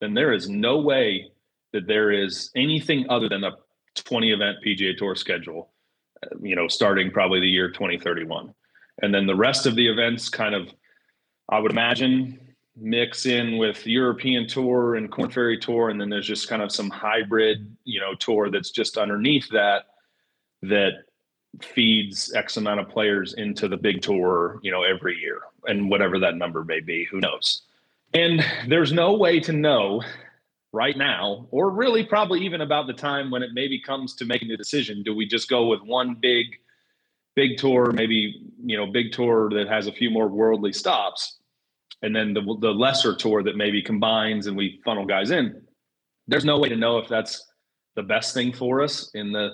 then 0.00 0.14
there 0.14 0.32
is 0.32 0.48
no 0.48 0.78
way 0.78 1.30
that 1.74 1.86
there 1.86 2.10
is 2.10 2.50
anything 2.56 3.04
other 3.10 3.28
than 3.28 3.44
a 3.44 3.52
20 3.96 4.32
event 4.32 4.56
pga 4.66 4.96
tour 4.96 5.14
schedule 5.14 5.68
uh, 6.22 6.36
you 6.40 6.56
know 6.56 6.68
starting 6.68 7.10
probably 7.10 7.40
the 7.40 7.46
year 7.46 7.70
2031 7.70 8.54
and 9.02 9.14
then 9.14 9.26
the 9.26 9.36
rest 9.36 9.66
of 9.66 9.74
the 9.74 9.86
events 9.86 10.30
kind 10.30 10.54
of 10.54 10.72
i 11.50 11.58
would 11.58 11.70
imagine 11.70 12.47
mix 12.80 13.26
in 13.26 13.58
with 13.58 13.86
European 13.86 14.46
tour 14.46 14.94
and 14.96 15.10
Korn 15.10 15.30
Ferry 15.30 15.58
tour, 15.58 15.90
and 15.90 16.00
then 16.00 16.08
there's 16.08 16.26
just 16.26 16.48
kind 16.48 16.62
of 16.62 16.72
some 16.72 16.90
hybrid, 16.90 17.74
you 17.84 18.00
know, 18.00 18.14
tour 18.14 18.50
that's 18.50 18.70
just 18.70 18.96
underneath 18.98 19.48
that 19.50 19.86
that 20.62 21.04
feeds 21.62 22.32
X 22.34 22.56
amount 22.56 22.80
of 22.80 22.88
players 22.88 23.34
into 23.34 23.68
the 23.68 23.76
big 23.76 24.02
tour, 24.02 24.60
you 24.62 24.70
know, 24.70 24.82
every 24.82 25.16
year, 25.16 25.40
and 25.66 25.90
whatever 25.90 26.18
that 26.18 26.36
number 26.36 26.64
may 26.64 26.80
be, 26.80 27.04
who 27.04 27.20
knows? 27.20 27.62
And 28.14 28.44
there's 28.66 28.92
no 28.92 29.14
way 29.14 29.40
to 29.40 29.52
know 29.52 30.02
right 30.72 30.96
now, 30.96 31.46
or 31.50 31.70
really 31.70 32.04
probably 32.04 32.40
even 32.44 32.60
about 32.60 32.86
the 32.86 32.92
time 32.92 33.30
when 33.30 33.42
it 33.42 33.50
maybe 33.54 33.80
comes 33.80 34.14
to 34.16 34.24
making 34.24 34.48
the 34.48 34.56
decision. 34.56 35.02
Do 35.02 35.14
we 35.14 35.26
just 35.26 35.48
go 35.48 35.66
with 35.66 35.80
one 35.82 36.16
big, 36.20 36.46
big 37.34 37.56
tour, 37.56 37.92
maybe 37.92 38.42
you 38.64 38.76
know, 38.76 38.86
big 38.86 39.12
tour 39.12 39.50
that 39.50 39.68
has 39.68 39.86
a 39.86 39.92
few 39.92 40.10
more 40.10 40.28
worldly 40.28 40.72
stops? 40.72 41.38
And 42.02 42.14
then 42.14 42.32
the, 42.32 42.42
the 42.60 42.70
lesser 42.70 43.14
tour 43.14 43.42
that 43.42 43.56
maybe 43.56 43.82
combines 43.82 44.46
and 44.46 44.56
we 44.56 44.80
funnel 44.84 45.06
guys 45.06 45.30
in 45.30 45.62
there's 46.26 46.44
no 46.44 46.58
way 46.58 46.68
to 46.68 46.76
know 46.76 46.98
if 46.98 47.08
that's 47.08 47.46
the 47.96 48.02
best 48.02 48.34
thing 48.34 48.52
for 48.52 48.82
us 48.82 49.10
in 49.14 49.32
the 49.32 49.50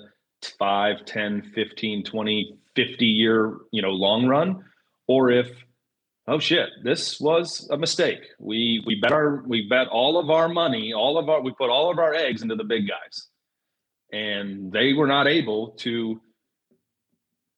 5 0.59 1.05
10 1.05 1.51
15 1.55 2.03
20 2.03 2.57
50 2.75 3.05
year 3.05 3.57
you 3.71 3.81
know 3.81 3.89
long 3.89 4.27
run 4.27 4.63
or 5.07 5.31
if 5.31 5.49
oh 6.27 6.39
shit, 6.39 6.69
this 6.83 7.19
was 7.19 7.67
a 7.71 7.77
mistake. 7.77 8.21
We 8.39 8.83
we 8.85 8.99
bet 8.99 9.11
our 9.11 9.43
we 9.45 9.67
bet 9.67 9.87
all 9.87 10.17
of 10.17 10.29
our 10.29 10.49
money, 10.49 10.93
all 10.93 11.17
of 11.17 11.29
our 11.29 11.41
we 11.41 11.51
put 11.51 11.69
all 11.69 11.91
of 11.91 11.99
our 11.99 12.13
eggs 12.13 12.41
into 12.41 12.55
the 12.55 12.63
big 12.63 12.87
guys, 12.87 13.27
and 14.11 14.71
they 14.71 14.93
were 14.93 15.07
not 15.07 15.27
able 15.27 15.71
to 15.79 16.21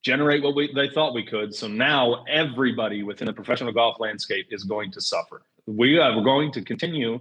generate 0.07 0.41
what 0.41 0.55
we 0.55 0.73
they 0.73 0.87
thought 0.87 1.13
we 1.13 1.25
could. 1.25 1.53
So 1.53 1.67
now 1.67 2.23
everybody 2.29 3.03
within 3.03 3.25
the 3.25 3.33
professional 3.33 3.73
golf 3.73 3.99
landscape 3.99 4.47
is 4.51 4.63
going 4.63 4.89
to 4.93 5.01
suffer. 5.01 5.41
We 5.65 5.99
are 5.99 6.21
going 6.21 6.49
to 6.53 6.61
continue 6.61 7.19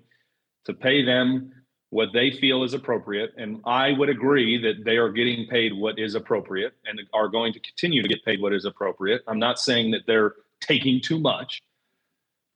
to 0.67 0.73
pay 0.73 1.05
them 1.05 1.53
what 1.91 2.11
they 2.13 2.31
feel 2.31 2.63
is 2.63 2.75
appropriate. 2.75 3.33
And 3.37 3.61
I 3.65 3.93
would 3.93 4.09
agree 4.09 4.53
that 4.67 4.85
they 4.85 4.97
are 4.99 5.11
getting 5.11 5.49
paid 5.49 5.73
what 5.73 5.99
is 5.99 6.15
appropriate 6.15 6.75
and 6.85 7.01
are 7.13 7.29
going 7.29 7.53
to 7.55 7.61
continue 7.61 8.03
to 8.03 8.09
get 8.09 8.25
paid 8.25 8.41
what 8.41 8.53
is 8.53 8.65
appropriate. 8.65 9.23
I'm 9.27 9.41
not 9.41 9.59
saying 9.59 9.91
that 9.93 10.03
they're 10.07 10.35
taking 10.61 11.01
too 11.01 11.19
much, 11.19 11.63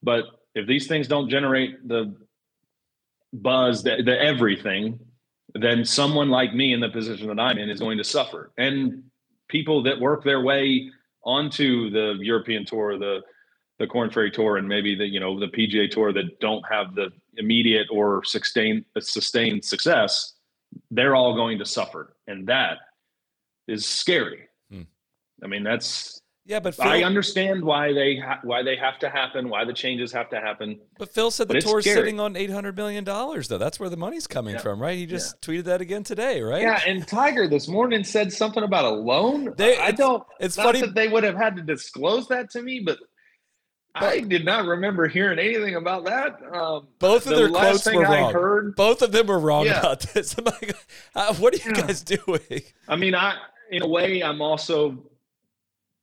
but 0.02 0.24
if 0.54 0.66
these 0.66 0.86
things 0.86 1.08
don't 1.08 1.28
generate 1.28 1.88
the 1.88 2.14
buzz, 3.32 3.82
the, 3.82 4.02
the 4.02 4.16
everything, 4.20 4.98
then 5.54 5.84
someone 5.84 6.28
like 6.28 6.54
me 6.54 6.72
in 6.72 6.80
the 6.80 6.88
position 6.88 7.26
that 7.28 7.40
I'm 7.40 7.58
in 7.58 7.68
is 7.68 7.80
going 7.80 7.98
to 7.98 8.04
suffer. 8.04 8.52
And 8.56 9.09
people 9.50 9.82
that 9.82 9.98
work 9.98 10.24
their 10.24 10.40
way 10.40 10.90
onto 11.24 11.90
the 11.90 12.16
European 12.20 12.64
tour, 12.64 12.98
the 12.98 13.20
the 13.78 13.86
Korn 13.86 14.10
Ferry 14.10 14.30
Tour, 14.30 14.58
and 14.58 14.68
maybe 14.68 14.94
the 14.94 15.06
you 15.06 15.20
know 15.20 15.38
the 15.38 15.48
PGA 15.48 15.90
Tour 15.90 16.12
that 16.12 16.38
don't 16.40 16.64
have 16.70 16.94
the 16.94 17.10
immediate 17.36 17.88
or 17.90 18.22
sustained 18.24 18.84
sustained 18.98 19.64
success, 19.64 20.34
they're 20.90 21.14
all 21.14 21.34
going 21.34 21.58
to 21.58 21.66
suffer, 21.66 22.14
and 22.26 22.46
that 22.46 22.78
is 23.66 23.86
scary. 23.86 24.48
Hmm. 24.70 24.82
I 25.42 25.46
mean, 25.46 25.62
that's 25.62 26.19
yeah, 26.50 26.58
but 26.58 26.74
Phil, 26.74 26.88
I 26.88 27.04
understand 27.04 27.62
why 27.62 27.92
they 27.92 28.16
ha- 28.16 28.40
why 28.42 28.64
they 28.64 28.74
have 28.74 28.98
to 28.98 29.08
happen, 29.08 29.48
why 29.48 29.64
the 29.64 29.72
changes 29.72 30.10
have 30.10 30.28
to 30.30 30.40
happen. 30.40 30.80
But 30.98 31.14
Phil 31.14 31.30
said 31.30 31.46
the 31.46 31.60
tour's 31.60 31.84
scary. 31.84 31.98
sitting 31.98 32.18
on 32.18 32.34
eight 32.34 32.50
hundred 32.50 32.76
million 32.76 33.04
dollars, 33.04 33.46
though. 33.46 33.56
That's 33.56 33.78
where 33.78 33.88
the 33.88 33.96
money's 33.96 34.26
coming 34.26 34.54
yeah. 34.54 34.60
from, 34.60 34.82
right? 34.82 34.98
He 34.98 35.06
just 35.06 35.36
yeah. 35.36 35.46
tweeted 35.46 35.64
that 35.66 35.80
again 35.80 36.02
today, 36.02 36.42
right? 36.42 36.62
Yeah, 36.62 36.80
and 36.84 37.06
Tiger 37.06 37.46
this 37.46 37.68
morning 37.68 38.02
said 38.02 38.32
something 38.32 38.64
about 38.64 38.84
a 38.84 38.90
loan. 38.90 39.54
They, 39.56 39.78
I 39.78 39.92
don't. 39.92 40.24
It's 40.40 40.56
funny 40.56 40.80
that 40.80 40.96
they 40.96 41.06
would 41.06 41.22
have 41.22 41.36
had 41.36 41.54
to 41.54 41.62
disclose 41.62 42.26
that 42.28 42.50
to 42.50 42.62
me, 42.62 42.82
but 42.84 42.98
I 43.94 44.18
did 44.18 44.44
not 44.44 44.66
remember 44.66 45.06
hearing 45.06 45.38
anything 45.38 45.76
about 45.76 46.04
that. 46.06 46.40
Um, 46.52 46.88
Both 46.98 47.26
of 47.26 47.30
the 47.30 47.36
their 47.36 47.48
quotes 47.50 47.86
were 47.86 48.02
wrong. 48.02 48.32
Heard, 48.32 48.74
Both 48.74 49.02
of 49.02 49.12
them 49.12 49.28
were 49.28 49.38
wrong 49.38 49.66
yeah. 49.66 49.78
about 49.78 50.00
this. 50.00 50.34
Like, 50.44 50.74
uh, 51.14 51.32
what 51.34 51.54
are 51.54 51.58
you 51.58 51.76
yeah. 51.76 51.86
guys 51.86 52.02
doing? 52.02 52.62
I 52.88 52.96
mean, 52.96 53.14
I 53.14 53.36
in 53.70 53.82
a 53.82 53.86
way, 53.86 54.22
I'm 54.22 54.42
also, 54.42 54.98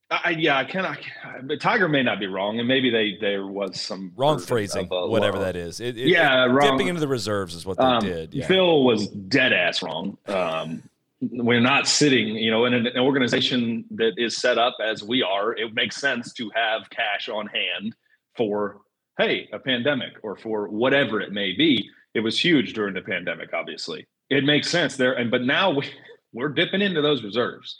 I, 0.09 0.29
yeah, 0.31 0.57
I 0.57 0.63
cannot. 0.63 0.99
But 1.43 1.59
Tiger 1.59 1.89
may 1.89 2.01
not 2.01 2.19
be 2.19 2.27
wrong, 2.27 2.59
and 2.59 2.67
maybe 2.67 2.89
they 2.89 3.17
there 3.19 3.45
was 3.45 3.79
some 3.81 4.13
wrong 4.15 4.39
phrasing, 4.39 4.87
whatever 4.87 5.39
that 5.39 5.57
is. 5.57 5.81
It, 5.81 5.97
it, 5.97 6.07
yeah, 6.07 6.45
it, 6.45 6.47
wrong. 6.47 6.71
Dipping 6.71 6.87
into 6.87 7.01
the 7.01 7.09
reserves 7.09 7.55
is 7.55 7.65
what 7.65 7.77
they 7.77 7.83
um, 7.83 8.01
did. 8.01 8.33
Yeah. 8.33 8.47
Phil 8.47 8.83
was 8.83 9.07
dead 9.07 9.51
ass 9.51 9.83
wrong. 9.83 10.17
Um, 10.27 10.83
we're 11.19 11.59
not 11.59 11.87
sitting, 11.87 12.35
you 12.35 12.51
know, 12.51 12.65
in 12.65 12.73
an, 12.73 12.97
organization 12.97 13.85
that 13.91 14.13
is 14.17 14.37
set 14.37 14.57
up 14.57 14.75
as 14.83 15.03
we 15.03 15.23
are. 15.23 15.53
It 15.53 15.73
makes 15.73 15.97
sense 15.97 16.31
to 16.33 16.51
have 16.53 16.89
cash 16.89 17.27
on 17.27 17.47
hand 17.47 17.95
for, 18.35 18.81
hey, 19.17 19.49
a 19.51 19.59
pandemic 19.59 20.13
or 20.21 20.37
for 20.37 20.69
whatever 20.69 21.19
it 21.19 21.31
may 21.31 21.53
be. 21.53 21.89
It 22.13 22.19
was 22.19 22.39
huge 22.39 22.73
during 22.73 22.93
the 22.93 23.01
pandemic, 23.01 23.53
obviously. 23.53 24.07
It 24.29 24.43
makes 24.43 24.69
sense 24.69 24.95
there. 24.95 25.13
And 25.13 25.31
but 25.31 25.41
now 25.41 25.71
we, 25.71 25.89
we're 26.33 26.49
dipping 26.49 26.81
into 26.81 27.01
those 27.01 27.23
reserves, 27.23 27.79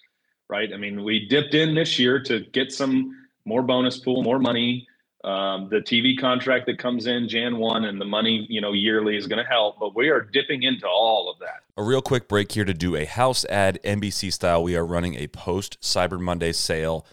right? 0.50 0.72
I 0.74 0.78
mean, 0.78 1.04
we 1.04 1.28
dipped 1.28 1.54
in 1.54 1.76
this 1.76 2.00
year 2.00 2.22
to 2.24 2.42
get 2.52 2.72
some 2.72 3.16
more 3.46 3.62
bonus 3.62 4.00
pool, 4.00 4.24
more 4.24 4.40
money 4.40 4.88
um, 5.28 5.68
the 5.70 5.78
TV 5.78 6.18
contract 6.18 6.68
that 6.68 6.78
comes 6.78 7.06
in 7.06 7.28
Jan 7.28 7.58
1 7.58 7.84
and 7.84 8.00
the 8.00 8.06
money, 8.06 8.46
you 8.50 8.62
know, 8.62 8.72
yearly 8.72 9.18
is 9.18 9.28
going 9.28 9.44
to 9.44 9.50
help, 9.50 9.78
but 9.78 9.96
we 9.96 10.10
are 10.10 10.22
dipping 10.22 10.64
into 10.64 10.88
all 10.88 11.30
of 11.30 11.40
that. 11.40 11.64
A 11.76 11.84
real 11.84 12.02
quick 12.02 12.30
break 12.30 12.52
here 12.52 12.64
to 12.64 12.74
do 12.74 12.96
a 12.96 13.04
house 13.04 13.44
ad 13.46 13.78
NBC 13.84 14.32
style. 14.32 14.64
We 14.64 14.78
are 14.78 14.86
running 14.86 15.16
a 15.16 15.28
post 15.28 15.82
Cyber 15.82 16.20
Monday 16.20 16.54
sale 16.54 17.06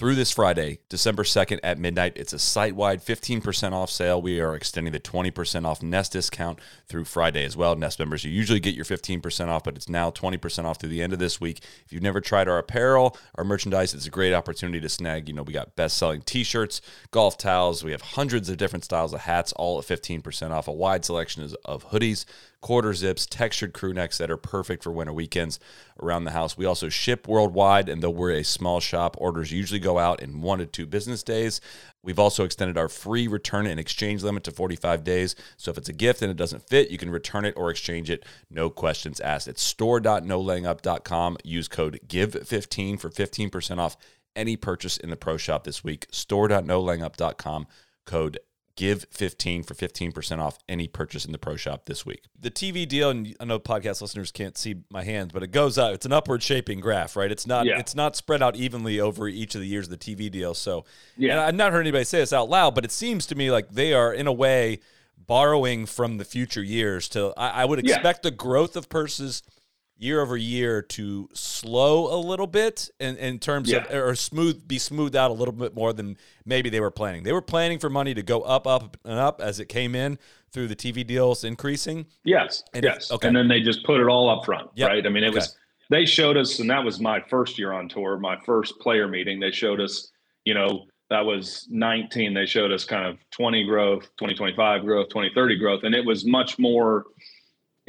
through 0.00 0.14
this 0.14 0.32
Friday, 0.32 0.78
December 0.88 1.24
2nd 1.24 1.60
at 1.62 1.78
midnight. 1.78 2.14
It's 2.16 2.32
a 2.32 2.38
site 2.38 2.74
wide 2.74 3.04
15% 3.04 3.72
off 3.72 3.90
sale. 3.90 4.22
We 4.22 4.40
are 4.40 4.56
extending 4.56 4.94
the 4.94 4.98
20% 4.98 5.66
off 5.66 5.82
Nest 5.82 6.12
discount 6.12 6.58
through 6.88 7.04
Friday 7.04 7.44
as 7.44 7.54
well. 7.54 7.76
Nest 7.76 7.98
members, 7.98 8.24
you 8.24 8.30
usually 8.30 8.60
get 8.60 8.74
your 8.74 8.86
15% 8.86 9.48
off, 9.48 9.62
but 9.62 9.76
it's 9.76 9.90
now 9.90 10.10
20% 10.10 10.64
off 10.64 10.80
through 10.80 10.88
the 10.88 11.02
end 11.02 11.12
of 11.12 11.18
this 11.18 11.38
week. 11.38 11.62
If 11.84 11.92
you've 11.92 12.02
never 12.02 12.22
tried 12.22 12.48
our 12.48 12.56
apparel, 12.56 13.14
our 13.34 13.44
merchandise, 13.44 13.92
it's 13.92 14.06
a 14.06 14.10
great 14.10 14.32
opportunity 14.32 14.80
to 14.80 14.88
snag. 14.88 15.28
You 15.28 15.34
know, 15.34 15.42
we 15.42 15.52
got 15.52 15.76
best 15.76 15.98
selling 15.98 16.22
t 16.22 16.44
shirts, 16.44 16.80
golf 17.10 17.36
towels. 17.36 17.84
We 17.84 17.92
have 17.92 18.00
hundreds 18.00 18.48
of 18.48 18.56
different 18.56 18.86
styles 18.86 19.12
of 19.12 19.20
hats, 19.20 19.52
all 19.52 19.78
at 19.78 19.84
15% 19.84 20.50
off. 20.50 20.66
A 20.66 20.72
wide 20.72 21.04
selection 21.04 21.46
of 21.66 21.90
hoodies 21.90 22.24
quarter 22.60 22.92
zips, 22.92 23.26
textured 23.26 23.72
crew 23.72 23.92
necks 23.92 24.18
that 24.18 24.30
are 24.30 24.36
perfect 24.36 24.82
for 24.82 24.92
winter 24.92 25.12
weekends 25.12 25.58
around 26.02 26.24
the 26.24 26.30
house. 26.30 26.56
We 26.56 26.66
also 26.66 26.88
ship 26.88 27.26
worldwide, 27.26 27.88
and 27.88 28.02
though 28.02 28.10
we're 28.10 28.32
a 28.32 28.44
small 28.44 28.80
shop, 28.80 29.16
orders 29.18 29.52
usually 29.52 29.80
go 29.80 29.98
out 29.98 30.20
in 30.20 30.42
one 30.42 30.58
to 30.58 30.66
two 30.66 30.86
business 30.86 31.22
days. 31.22 31.60
We've 32.02 32.18
also 32.18 32.44
extended 32.44 32.78
our 32.78 32.88
free 32.88 33.28
return 33.28 33.66
and 33.66 33.80
exchange 33.80 34.22
limit 34.22 34.44
to 34.44 34.50
45 34.50 35.04
days. 35.04 35.34
So 35.56 35.70
if 35.70 35.78
it's 35.78 35.88
a 35.88 35.94
gift 35.94 36.22
and 36.22 36.30
it 36.30 36.36
doesn't 36.36 36.68
fit, 36.68 36.90
you 36.90 36.98
can 36.98 37.10
return 37.10 37.44
it 37.44 37.54
or 37.56 37.70
exchange 37.70 38.10
it, 38.10 38.24
no 38.50 38.70
questions 38.70 39.20
asked. 39.20 39.48
It's 39.48 39.62
store.nolayingup.com. 39.62 41.36
Use 41.44 41.68
code 41.68 42.00
GIVE15 42.06 43.00
for 43.00 43.10
15% 43.10 43.78
off 43.78 43.96
any 44.36 44.56
purchase 44.56 44.96
in 44.96 45.10
the 45.10 45.16
pro 45.16 45.36
shop 45.36 45.64
this 45.64 45.82
week. 45.84 46.06
Store.nolayingup.com, 46.10 47.66
code 48.06 48.38
give 48.80 49.04
15 49.10 49.62
for 49.62 49.74
15% 49.74 50.38
off 50.38 50.58
any 50.66 50.88
purchase 50.88 51.26
in 51.26 51.32
the 51.32 51.38
pro 51.38 51.54
shop 51.54 51.84
this 51.84 52.06
week. 52.06 52.24
The 52.40 52.50
TV 52.50 52.88
deal, 52.88 53.10
and 53.10 53.36
I 53.38 53.44
know 53.44 53.58
podcast 53.58 54.00
listeners 54.00 54.32
can't 54.32 54.56
see 54.56 54.76
my 54.88 55.04
hands, 55.04 55.34
but 55.34 55.42
it 55.42 55.48
goes 55.48 55.76
up. 55.76 55.92
It's 55.92 56.06
an 56.06 56.14
upward 56.14 56.42
shaping 56.42 56.80
graph, 56.80 57.14
right? 57.14 57.30
It's 57.30 57.46
not 57.46 57.66
yeah. 57.66 57.78
it's 57.78 57.94
not 57.94 58.16
spread 58.16 58.42
out 58.42 58.56
evenly 58.56 58.98
over 58.98 59.28
each 59.28 59.54
of 59.54 59.60
the 59.60 59.66
years 59.66 59.90
of 59.90 59.90
the 59.90 59.98
TV 59.98 60.30
deal. 60.30 60.54
So 60.54 60.86
yeah, 61.18 61.44
I've 61.44 61.54
not 61.54 61.72
heard 61.72 61.82
anybody 61.82 62.04
say 62.04 62.20
this 62.20 62.32
out 62.32 62.48
loud, 62.48 62.74
but 62.74 62.86
it 62.86 62.90
seems 62.90 63.26
to 63.26 63.34
me 63.34 63.50
like 63.50 63.68
they 63.68 63.92
are 63.92 64.14
in 64.14 64.26
a 64.26 64.32
way 64.32 64.80
borrowing 65.18 65.84
from 65.84 66.16
the 66.16 66.24
future 66.24 66.62
years 66.62 67.06
to 67.10 67.34
I, 67.36 67.62
I 67.62 67.64
would 67.66 67.80
expect 67.80 68.24
yeah. 68.24 68.30
the 68.30 68.34
growth 68.34 68.76
of 68.76 68.88
purses– 68.88 69.42
year 70.00 70.22
over 70.22 70.36
year 70.36 70.80
to 70.80 71.28
slow 71.34 72.12
a 72.12 72.18
little 72.18 72.46
bit 72.46 72.90
in, 72.98 73.16
in 73.16 73.38
terms 73.38 73.70
yeah. 73.70 73.84
of 73.84 73.94
or 73.94 74.14
smooth 74.14 74.66
be 74.66 74.78
smoothed 74.78 75.14
out 75.14 75.30
a 75.30 75.34
little 75.34 75.52
bit 75.52 75.74
more 75.74 75.92
than 75.92 76.16
maybe 76.46 76.70
they 76.70 76.80
were 76.80 76.90
planning. 76.90 77.22
They 77.22 77.34
were 77.34 77.42
planning 77.42 77.78
for 77.78 77.90
money 77.90 78.14
to 78.14 78.22
go 78.22 78.40
up, 78.40 78.66
up, 78.66 78.96
and 79.04 79.18
up 79.18 79.42
as 79.42 79.60
it 79.60 79.66
came 79.66 79.94
in 79.94 80.18
through 80.52 80.68
the 80.68 80.76
TV 80.76 81.06
deals 81.06 81.44
increasing. 81.44 82.06
Yes, 82.24 82.64
and 82.72 82.82
yes. 82.82 83.12
okay. 83.12 83.28
And 83.28 83.36
then 83.36 83.46
they 83.46 83.60
just 83.60 83.84
put 83.84 84.00
it 84.00 84.06
all 84.06 84.30
up 84.30 84.46
front, 84.46 84.70
yep. 84.74 84.88
right? 84.88 85.06
I 85.06 85.10
mean, 85.10 85.22
it 85.22 85.28
okay. 85.28 85.36
was 85.36 85.56
they 85.90 86.06
showed 86.06 86.38
us, 86.38 86.58
and 86.60 86.70
that 86.70 86.82
was 86.82 86.98
my 86.98 87.20
first 87.28 87.58
year 87.58 87.72
on 87.72 87.88
tour, 87.88 88.18
my 88.18 88.38
first 88.46 88.78
player 88.80 89.06
meeting. 89.06 89.38
They 89.38 89.50
showed 89.50 89.80
us, 89.80 90.10
you 90.44 90.54
know, 90.54 90.86
that 91.10 91.24
was 91.24 91.66
19. 91.68 92.32
They 92.32 92.46
showed 92.46 92.72
us 92.72 92.84
kind 92.84 93.06
of 93.06 93.18
20 93.32 93.64
growth, 93.64 94.04
2025 94.16 94.82
growth, 94.82 95.08
2030 95.08 95.58
growth, 95.58 95.80
and 95.82 95.94
it 95.94 96.04
was 96.04 96.24
much 96.24 96.58
more 96.58 97.04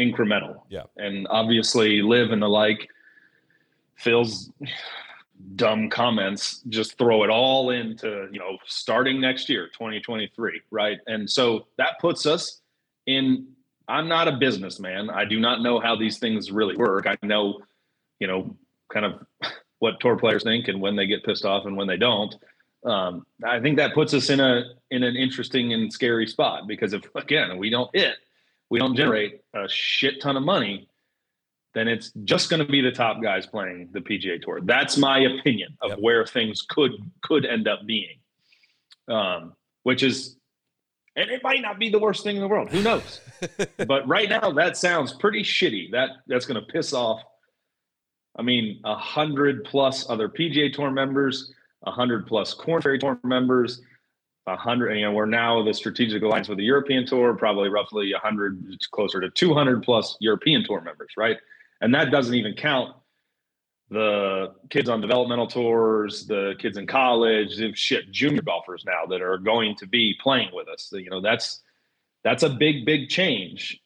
incremental. 0.02 0.62
Yeah. 0.70 0.84
And 0.98 1.28
obviously, 1.30 2.02
LIV 2.02 2.32
and 2.32 2.42
the 2.42 2.50
like, 2.50 2.90
Phil's 3.96 4.52
dumb 5.56 5.90
comments 5.90 6.62
just 6.70 6.98
throw 6.98 7.24
it 7.24 7.30
all 7.30 7.72
into, 7.72 8.28
you 8.32 8.40
know, 8.40 8.58
starting 8.66 9.22
next 9.22 9.50
year, 9.50 9.68
2023. 9.68 10.62
Right. 10.72 11.00
And 11.08 11.30
so 11.30 11.68
that 11.78 12.00
puts 12.00 12.26
us 12.26 12.62
in. 13.06 13.48
I'm 13.88 14.08
not 14.08 14.28
a 14.28 14.34
businessman. 14.34 15.10
I 15.10 15.26
do 15.26 15.40
not 15.40 15.62
know 15.62 15.80
how 15.80 15.96
these 15.96 16.18
things 16.18 16.52
really 16.52 16.78
work. 16.78 17.08
I 17.08 17.18
know, 17.24 17.60
you 18.20 18.28
know, 18.28 18.56
kind 18.92 19.06
of 19.06 19.26
what 19.80 20.00
tour 20.00 20.18
players 20.18 20.44
think 20.44 20.68
and 20.68 20.80
when 20.80 20.96
they 20.96 21.08
get 21.08 21.24
pissed 21.24 21.46
off 21.46 21.66
and 21.66 21.76
when 21.76 21.88
they 21.88 21.98
don't. 21.98 22.34
Um, 22.86 23.26
I 23.46 23.60
think 23.60 23.78
that 23.78 23.94
puts 23.94 24.14
us 24.14 24.30
in 24.30 24.40
a 24.40 24.64
in 24.90 25.04
an 25.04 25.16
interesting 25.16 25.74
and 25.74 25.92
scary 25.92 26.26
spot 26.26 26.68
because 26.68 26.94
if 26.94 27.04
again 27.16 27.58
we 27.58 27.70
don't 27.70 27.90
hit, 27.94 28.16
we 28.72 28.80
don't 28.80 28.96
generate 28.96 29.42
a 29.54 29.68
shit 29.68 30.22
ton 30.22 30.38
of 30.38 30.44
money, 30.44 30.88
then 31.74 31.90
it's 31.90 32.12
just 32.24 32.50
going 32.50 32.66
to 32.66 32.72
be 32.72 32.82
the 32.82 32.92
top 32.92 33.22
guys 33.22 33.46
playing 33.46 33.90
the 33.92 34.00
PGA 34.00 34.42
Tour. 34.42 34.62
That's 34.64 34.98
my 34.98 35.20
opinion 35.20 35.78
of 35.82 35.92
yep. 35.92 36.00
where 36.00 36.26
things 36.26 36.64
could 36.68 36.92
could 37.22 37.46
end 37.46 37.68
up 37.68 37.86
being, 37.86 38.18
um, 39.10 39.54
which 39.84 40.04
is, 40.04 40.38
and 41.18 41.30
it 41.30 41.44
might 41.44 41.62
not 41.62 41.80
be 41.80 41.90
the 41.90 42.00
worst 42.00 42.24
thing 42.24 42.38
in 42.38 42.42
the 42.42 42.48
world. 42.48 42.70
Who 42.70 42.82
knows? 42.82 43.20
but 43.88 44.08
right 44.08 44.30
now, 44.30 44.52
that 44.52 44.78
sounds 44.78 45.14
pretty 45.14 45.44
shitty. 45.44 45.92
That 45.92 46.10
that's 46.28 46.46
going 46.46 46.60
to 46.60 46.72
piss 46.72 46.94
off. 46.94 47.22
I 48.38 48.42
mean, 48.42 48.80
a 48.86 48.96
hundred 48.96 49.66
plus 49.66 50.10
other 50.10 50.30
PGA 50.30 50.72
Tour 50.72 50.92
members, 50.92 51.54
a 51.84 51.92
hundred 51.92 52.26
plus 52.26 52.54
Korn 52.54 52.82
Ferry 52.82 53.00
Tour 53.00 53.20
members, 53.26 53.82
a 54.48 54.56
hundred, 54.56 54.96
you 54.96 55.06
know, 55.06 55.12
we're 55.12 55.26
now 55.26 55.64
the 55.64 55.74
strategic 55.74 56.24
alliance 56.24 56.50
with 56.50 56.58
the 56.58 56.64
European 56.64 57.06
Tour, 57.06 57.36
probably 57.36 57.70
roughly 57.70 58.12
a 58.14 58.20
hundred, 58.20 58.78
closer 58.92 59.22
to 59.22 59.30
200 59.30 59.84
plus 59.84 60.18
European 60.20 60.64
Tour 60.64 60.82
members, 60.82 61.12
right? 61.18 61.38
And 61.82 61.94
that 61.94 62.12
doesn't 62.12 62.34
even 62.34 62.54
count 62.54 62.96
the 63.92 64.54
kids 64.70 64.90
on 64.90 65.02
developmental 65.02 65.48
tours, 65.48 66.26
the 66.26 66.56
kids 66.60 66.78
in 66.78 66.88
college, 66.88 67.60
shit, 67.78 68.10
junior 68.12 68.42
golfers 68.42 68.84
now 68.86 69.06
that 69.10 69.22
are 69.22 69.38
going 69.38 69.76
to 69.76 69.88
be 69.88 70.16
playing 70.22 70.50
with 70.54 70.70
us. 70.70 70.90
You 70.94 71.10
know, 71.10 71.22
that's 71.22 71.62
that's 72.24 72.44
a 72.44 72.50
big, 72.50 72.86
big 72.86 73.10
change. 73.10 73.80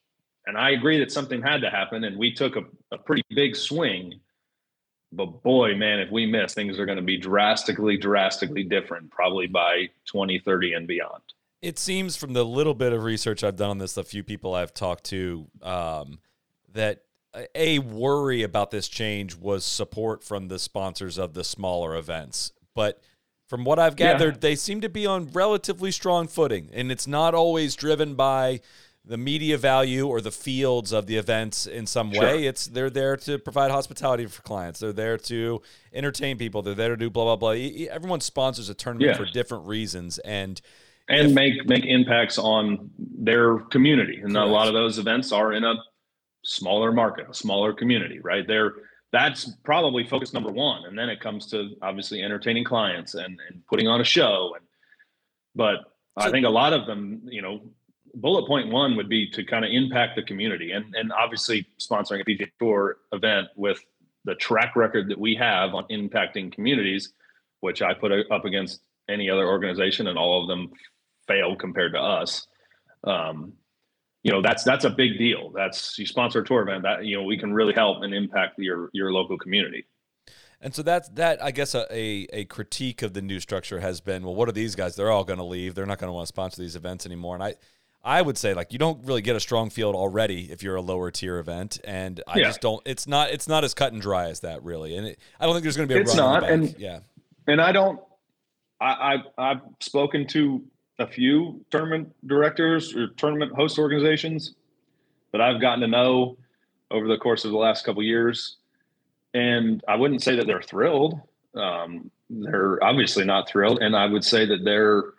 And 0.45 0.58
I 0.58 0.72
agree 0.72 0.99
that 0.99 1.12
something 1.12 1.41
had 1.41 1.62
to 1.62 1.72
happen, 1.72 2.03
and 2.03 2.18
we 2.18 2.32
took 2.32 2.56
a, 2.56 2.62
a 2.91 2.99
pretty 2.99 3.24
big 3.30 3.56
swing. 3.56 4.20
But 5.16 5.43
boy, 5.43 5.76
man, 5.76 5.99
if 5.99 6.11
we 6.11 6.26
miss, 6.26 6.53
things 6.53 6.80
are 6.80 6.86
going 6.86 6.97
to 6.97 7.03
be 7.03 7.18
drastically, 7.18 7.97
drastically 7.97 8.63
different, 8.63 9.09
probably 9.09 9.47
by 9.47 9.89
2030 10.05 10.74
and 10.74 10.88
beyond. 10.88 11.22
It 11.61 11.80
seems 11.80 12.16
from 12.16 12.34
the 12.34 12.43
little 12.43 12.76
bit 12.76 12.93
of 12.93 13.03
research 13.03 13.43
I've 13.43 13.55
done 13.55 13.72
on 13.72 13.78
this, 13.78 13.93
the 13.93 14.03
few 14.03 14.24
people 14.24 14.53
I've 14.53 14.74
talked 14.74 15.05
to, 15.05 15.47
um, 15.61 16.20
that 16.74 17.03
a 17.53 17.80
worry 17.80 18.43
about 18.43 18.72
this 18.72 18.88
change 18.88 19.36
was 19.36 19.66
support 19.66 20.24
from 20.24 20.47
the 20.47 20.59
sponsors 20.59 21.18
of 21.18 21.34
the 21.34 21.43
smaller 21.43 21.95
events. 21.95 22.51
But 22.74 23.01
from 23.47 23.63
what 23.63 23.80
I've 23.80 23.95
gathered, 23.95 24.36
yeah. 24.36 24.39
they 24.41 24.55
seem 24.55 24.82
to 24.82 24.89
be 24.89 25.05
on 25.05 25.30
relatively 25.32 25.91
strong 25.91 26.28
footing, 26.28 26.70
and 26.74 26.91
it's 26.91 27.07
not 27.07 27.34
always 27.34 27.76
driven 27.76 28.16
by 28.16 28.61
the 29.08 29.18
media 29.18 29.58
value 29.58 30.08
or 30.08 30.22
the 30.22 30.32
fields 30.32 30.91
of 30.91 31.06
the 31.06 31.18
events 31.18 31.68
in 31.68 31.86
some 31.86 32.12
sure. 32.12 32.24
way. 32.24 32.45
It's 32.45 32.68
they're 32.68 32.89
there 32.89 33.18
to 33.18 33.38
provide 33.38 33.72
hospitality 33.72 34.26
for 34.26 34.41
clients. 34.41 34.80
They're 34.80 34.93
there 34.93 35.18
to 35.18 35.62
entertain 35.93 36.38
people. 36.38 36.62
They're 36.62 36.74
there 36.74 36.89
to 36.89 36.97
do 36.97 37.10
blah 37.10 37.24
blah 37.24 37.36
blah. 37.36 37.51
Everyone 37.91 38.22
sponsors 38.22 38.70
a 38.70 38.74
tournament 38.74 39.18
for 39.18 39.26
different 39.26 39.68
reasons, 39.68 40.18
and 40.20 40.60
and 41.08 41.28
if, 41.28 41.34
make 41.34 41.66
make 41.66 41.86
impacts 41.86 42.38
on 42.38 42.89
their 42.97 43.60
community. 43.60 44.20
And 44.22 44.34
correct. 44.34 44.49
a 44.49 44.51
lot 44.51 44.68
of 44.68 44.74
those 44.74 44.97
events 44.97 45.32
are 45.32 45.53
in 45.53 45.64
a 45.64 45.76
smaller 46.43 46.91
market, 46.91 47.28
a 47.30 47.34
smaller 47.34 47.74
community, 47.74 48.20
right? 48.20 48.47
They're 48.47 48.74
that's 49.12 49.49
probably 49.64 50.03
focus 50.03 50.34
number 50.34 50.51
one. 50.51 50.86
And 50.86 50.97
then 50.97 51.10
it 51.10 51.22
comes 51.22 51.47
to 51.47 51.70
obviously 51.82 52.22
entertaining 52.22 52.66
clients 52.66 53.14
and, 53.14 53.39
and 53.49 53.66
putting 53.68 53.88
on 53.88 54.01
a 54.01 54.03
show. 54.03 54.53
And 54.58 54.66
but 55.56 55.78
so, 56.20 56.28
I 56.28 56.32
think 56.32 56.45
a 56.45 56.49
lot 56.49 56.74
of 56.74 56.86
them, 56.86 57.22
you 57.26 57.41
know, 57.41 57.62
bullet 58.16 58.47
point 58.47 58.70
one 58.70 58.95
would 58.95 59.09
be 59.09 59.30
to 59.32 59.43
kind 59.43 59.66
of 59.66 59.72
impact 59.72 60.16
the 60.16 60.24
community 60.24 60.72
and 60.72 60.93
and 60.95 61.11
obviously 61.11 61.68
sponsoring 61.80 62.22
a 62.22 62.24
PGA 62.24 62.49
Tour 62.59 62.97
event 63.11 63.47
with 63.55 63.84
the 64.26 64.36
track 64.36 64.76
record 64.76 65.09
that 65.09 65.20
we 65.20 65.36
have 65.36 65.76
on 65.76 65.86
impacting 65.91 66.51
communities, 66.51 67.13
which 67.59 67.82
I 67.82 67.93
put 67.93 68.11
up 68.32 68.45
against 68.45 68.82
any 69.07 69.30
other 69.30 69.47
organization, 69.47 70.07
and 70.07 70.18
all 70.18 70.41
of 70.41 70.47
them 70.47 70.72
failed 71.28 71.59
compared 71.59 71.93
to 71.93 71.99
us. 71.99 72.47
Um, 73.03 73.53
you 74.24 74.32
know 74.32 74.41
that's 74.41 74.63
that's 74.63 74.86
a 74.86 74.89
big 74.89 75.20
deal. 75.20 75.51
That's 75.51 75.97
you 75.99 76.07
sponsor 76.07 76.39
a 76.39 76.45
tour 76.45 76.63
event 76.63 76.82
that 76.84 77.05
you 77.05 77.16
know 77.16 77.24
we 77.24 77.38
can 77.38 77.53
really 77.53 77.74
help 77.74 78.01
and 78.01 78.13
impact 78.13 78.57
your 78.57 78.89
your 78.91 79.11
local 79.11 79.38
community. 79.38 79.86
And 80.61 80.74
so 80.74 80.82
that's 80.82 81.09
that. 81.09 81.43
I 81.43 81.51
guess 81.51 81.76
a, 81.76 81.86
a, 81.95 82.28
a 82.34 82.45
critique 82.45 83.03
of 83.03 83.13
the 83.13 83.22
new 83.22 83.39
structure 83.39 83.82
has 83.82 84.01
been, 84.01 84.24
well, 84.24 84.34
what 84.34 84.49
are 84.49 84.53
these 84.53 84.74
guys? 84.74 84.95
They're 84.95 85.11
all 85.11 85.26
going 85.26 85.38
to 85.38 85.45
leave. 85.45 85.76
They're 85.76 85.86
not 85.86 85.99
going 85.99 86.07
to 86.07 86.13
want 86.13 86.24
to 86.24 86.30
sponsor 86.30 86.59
these 86.59 86.76
events 86.76 87.05
anymore. 87.05 87.36
And 87.36 87.43
I, 87.43 87.55
I 88.06 88.22
would 88.22 88.38
say 88.38 88.53
like 88.53 88.72
you 88.72 88.78
don't 88.78 89.03
really 89.03 89.24
get 89.24 89.36
a 89.36 89.39
strong 89.39 89.72
field 89.72 89.95
already 89.95 90.51
if 90.51 90.62
you're 90.62 90.76
a 90.76 90.82
lower 90.82 91.10
tier 91.10 91.39
event, 91.39 91.80
and 91.84 92.22
I 92.28 92.38
yeah. 92.38 92.45
just 92.45 92.62
don't. 92.62 92.82
It's 92.86 93.08
not. 93.08 93.32
It's 93.32 93.47
not 93.47 93.64
as 93.64 93.74
cut 93.74 93.93
and 93.93 94.01
dry 94.01 94.30
as 94.30 94.41
that 94.41 94.64
really. 94.64 94.95
And 94.95 95.08
it, 95.08 95.20
I 95.39 95.45
don't 95.45 95.56
think 95.56 95.64
there's 95.64 95.76
going 95.76 95.89
to 95.89 95.93
be 95.93 95.99
a. 95.99 96.03
It's 96.03 96.16
not, 96.16 96.47
and 96.47 96.76
yeah, 96.78 96.99
and 97.47 97.60
I 97.60 97.72
don't. 97.72 97.99
I, 98.80 98.86
I 99.38 99.51
I've 99.51 99.62
spoken 99.80 100.28
to 100.28 100.64
a 100.99 101.08
few 101.08 101.66
tournament 101.72 102.16
directors 102.28 102.95
or 102.95 103.08
tournament 103.08 103.53
host 103.53 103.80
organizations 103.80 104.53
that 105.32 105.41
I've 105.41 105.60
gotten 105.60 105.82
to 105.82 105.88
know 105.88 106.38
over 106.91 107.08
the 107.08 107.18
course 107.18 107.43
of 107.43 107.51
the 107.51 107.58
last 107.58 107.86
couple 107.86 108.03
years, 108.03 108.58
and 109.34 109.84
I 109.88 109.95
wouldn't 109.95 110.22
say 110.22 110.36
that 110.36 110.45
they're 110.45 110.62
thrilled. 110.62 111.20
Um, 111.56 112.12
they're 112.30 112.82
obviously 112.84 113.26
not 113.26 113.49
thrilled, 113.49 113.80
and 113.82 113.95
I 113.95 114.06
would 114.06 114.24
say 114.24 114.45
that 114.45 114.64
they're 114.64 115.14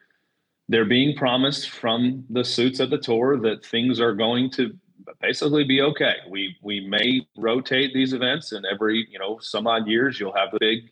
they're 0.69 0.85
being 0.85 1.17
promised 1.17 1.71
from 1.71 2.25
the 2.31 2.45
suits 2.45 2.81
at 2.81 2.91
the 2.91 2.99
tour 2.99 3.39
that 3.41 3.65
things 3.65 4.01
are 4.01 4.15
going 4.15 4.51
to 4.51 4.77
basically 5.21 5.65
be 5.65 5.81
okay. 5.81 6.17
We 6.29 6.57
we 6.63 6.81
may 6.81 7.27
rotate 7.37 7.95
these 7.95 8.13
events, 8.13 8.53
and 8.53 8.67
every 8.67 9.07
you 9.11 9.19
know 9.19 9.39
some 9.41 9.67
odd 9.67 9.87
years 9.87 10.19
you'll 10.19 10.35
have 10.35 10.51
the 10.53 10.59
big 10.61 10.91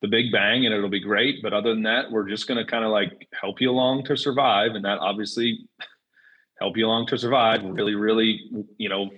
the 0.00 0.08
big 0.08 0.30
bang 0.30 0.64
and 0.64 0.74
it'll 0.74 0.88
be 0.88 1.00
great. 1.00 1.42
But 1.42 1.52
other 1.52 1.70
than 1.70 1.82
that, 1.84 2.10
we're 2.10 2.28
just 2.28 2.46
going 2.46 2.58
to 2.58 2.70
kind 2.70 2.84
of 2.84 2.90
like 2.90 3.28
help 3.38 3.60
you 3.60 3.70
along 3.70 4.04
to 4.04 4.16
survive. 4.16 4.72
And 4.74 4.84
that 4.84 4.98
obviously 4.98 5.66
help 6.60 6.76
you 6.76 6.86
along 6.86 7.06
to 7.08 7.18
survive 7.18 7.62
really, 7.64 7.94
really, 7.94 8.40
you 8.76 8.88
know, 8.88 9.10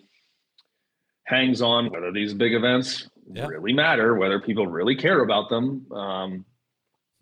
hangs 1.25 1.63
on 1.63 1.91
whether 1.91 2.13
these 2.13 2.35
big 2.35 2.55
events 2.55 3.09
yeah. 3.33 3.47
really 3.47 3.73
matter, 3.73 4.15
whether 4.15 4.41
people 4.41 4.67
really 4.67 4.97
care 4.97 5.23
about 5.23 5.49
them. 5.49 5.87
Um, 5.93 6.45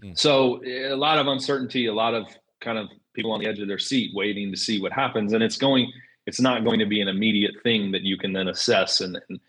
mm. 0.02 0.16
So 0.18 0.64
a 0.64 0.94
lot 0.94 1.18
of 1.18 1.26
uncertainty, 1.26 1.86
a 1.86 1.94
lot 1.94 2.14
of 2.14 2.26
kind 2.60 2.78
of 2.78 2.88
people 3.14 3.32
on 3.32 3.40
the 3.40 3.46
edge 3.46 3.60
of 3.60 3.68
their 3.68 3.78
seat 3.78 4.14
waiting 4.14 4.50
to 4.50 4.56
see 4.56 4.80
what 4.80 4.92
happens. 4.92 5.32
And 5.32 5.42
it's 5.42 5.56
going, 5.56 5.92
it's 6.26 6.40
not 6.40 6.64
going 6.64 6.78
to 6.78 6.86
be 6.86 7.00
an 7.00 7.08
immediate 7.08 7.54
thing 7.62 7.92
that 7.92 8.02
you 8.02 8.16
can 8.16 8.32
then 8.32 8.48
assess 8.48 9.00
and, 9.00 9.18
and 9.28 9.40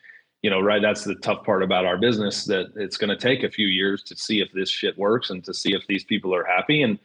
you 0.41 0.49
know, 0.49 0.61
right? 0.61 0.81
That's 0.81 1.03
the 1.03 1.15
tough 1.15 1.43
part 1.43 1.63
about 1.63 1.85
our 1.85 1.97
business 1.97 2.45
that 2.45 2.71
it's 2.75 2.97
going 2.97 3.09
to 3.09 3.17
take 3.17 3.43
a 3.43 3.51
few 3.51 3.67
years 3.67 4.03
to 4.03 4.15
see 4.15 4.39
if 4.39 4.51
this 4.53 4.69
shit 4.69 4.97
works 4.97 5.31
and 5.31 5.43
to 5.43 5.53
see 5.53 5.73
if 5.73 5.85
these 5.87 6.03
people 6.05 6.33
are 6.33 6.45
happy. 6.45 6.83
And 6.83 6.97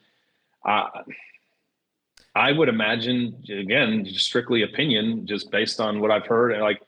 I, 0.64 0.88
I 2.34 2.52
would 2.52 2.68
imagine, 2.68 3.42
again, 3.48 4.06
strictly 4.06 4.62
opinion, 4.62 5.26
just 5.26 5.50
based 5.50 5.80
on 5.80 6.00
what 6.00 6.10
I've 6.10 6.26
heard, 6.26 6.60
like 6.60 6.80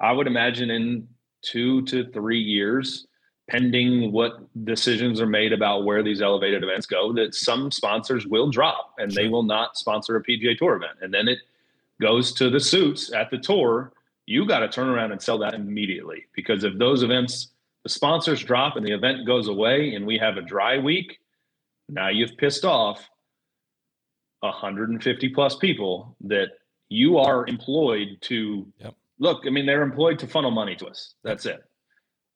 I 0.00 0.12
would 0.12 0.26
imagine 0.26 0.70
in 0.70 1.08
two 1.42 1.82
to 1.82 2.10
three 2.10 2.40
years, 2.40 3.06
pending 3.50 4.12
what 4.12 4.34
decisions 4.64 5.20
are 5.20 5.26
made 5.26 5.52
about 5.52 5.84
where 5.84 6.02
these 6.02 6.22
elevated 6.22 6.62
events 6.62 6.86
go, 6.86 7.12
that 7.12 7.34
some 7.34 7.70
sponsors 7.70 8.26
will 8.26 8.50
drop 8.50 8.94
and 8.98 9.12
sure. 9.12 9.22
they 9.22 9.28
will 9.28 9.42
not 9.42 9.76
sponsor 9.76 10.16
a 10.16 10.22
PGA 10.22 10.56
Tour 10.56 10.76
event, 10.76 10.98
and 11.00 11.12
then 11.12 11.28
it 11.28 11.38
goes 12.00 12.32
to 12.32 12.50
the 12.50 12.60
suits 12.60 13.12
at 13.12 13.30
the 13.30 13.38
tour 13.38 13.92
you 14.26 14.46
got 14.46 14.60
to 14.60 14.68
turn 14.68 14.88
around 14.88 15.12
and 15.12 15.20
sell 15.20 15.38
that 15.38 15.54
immediately 15.54 16.26
because 16.34 16.64
if 16.64 16.76
those 16.78 17.02
events, 17.02 17.48
the 17.82 17.88
sponsors 17.88 18.42
drop 18.42 18.76
and 18.76 18.86
the 18.86 18.92
event 18.92 19.26
goes 19.26 19.48
away 19.48 19.94
and 19.94 20.06
we 20.06 20.18
have 20.18 20.36
a 20.36 20.42
dry 20.42 20.78
week, 20.78 21.18
now 21.88 22.08
you've 22.08 22.36
pissed 22.36 22.64
off 22.64 23.08
150 24.40 25.28
plus 25.30 25.56
people 25.56 26.16
that 26.22 26.48
you 26.88 27.18
are 27.18 27.46
employed 27.46 28.18
to 28.22 28.66
yep. 28.78 28.94
look. 29.18 29.42
I 29.46 29.50
mean, 29.50 29.66
they're 29.66 29.82
employed 29.82 30.18
to 30.20 30.26
funnel 30.26 30.50
money 30.50 30.76
to 30.76 30.86
us. 30.86 31.14
That's 31.24 31.46
it. 31.46 31.64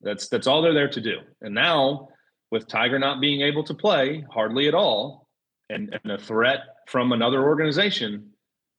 That's 0.01 0.27
that's 0.27 0.47
all 0.47 0.61
they're 0.61 0.73
there 0.73 0.89
to 0.89 1.01
do. 1.01 1.19
And 1.41 1.55
now 1.55 2.09
with 2.51 2.67
Tiger 2.67 2.99
not 2.99 3.19
being 3.19 3.41
able 3.41 3.63
to 3.65 3.73
play 3.73 4.25
hardly 4.31 4.67
at 4.67 4.73
all, 4.73 5.27
and, 5.69 5.97
and 6.03 6.11
a 6.11 6.17
threat 6.17 6.59
from 6.87 7.11
another 7.11 7.43
organization, 7.43 8.29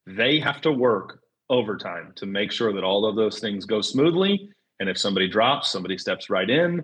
they 0.07 0.41
have 0.41 0.61
to 0.63 0.73
work 0.73 1.21
overtime 1.51 2.13
to 2.17 2.27
make 2.27 2.53
sure 2.53 2.73
that 2.73 2.85
all 2.85 3.05
of 3.05 3.17
those 3.17 3.41
things 3.41 3.65
go 3.65 3.81
smoothly. 3.81 4.51
And 4.81 4.89
if 4.89 4.99
somebody 4.99 5.29
drops, 5.29 5.71
somebody 5.71 5.99
steps 5.99 6.31
right 6.31 6.49
in. 6.49 6.83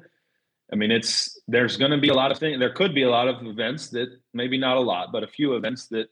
I 0.73 0.77
mean, 0.77 0.91
it's 0.91 1.41
there's 1.47 1.77
going 1.77 1.91
to 1.91 1.99
be 1.99 2.09
a 2.09 2.15
lot 2.15 2.33
of 2.33 2.39
things. 2.39 2.59
There 2.59 2.73
could 2.73 2.95
be 2.95 3.03
a 3.03 3.11
lot 3.11 3.29
of 3.29 3.47
events 3.47 3.89
that 3.91 4.09
maybe 4.33 4.59
not 4.59 4.77
a 4.77 4.81
lot, 4.81 5.13
but 5.13 5.23
a 5.23 5.29
few 5.29 5.55
events 5.55 5.87
that 5.89 6.09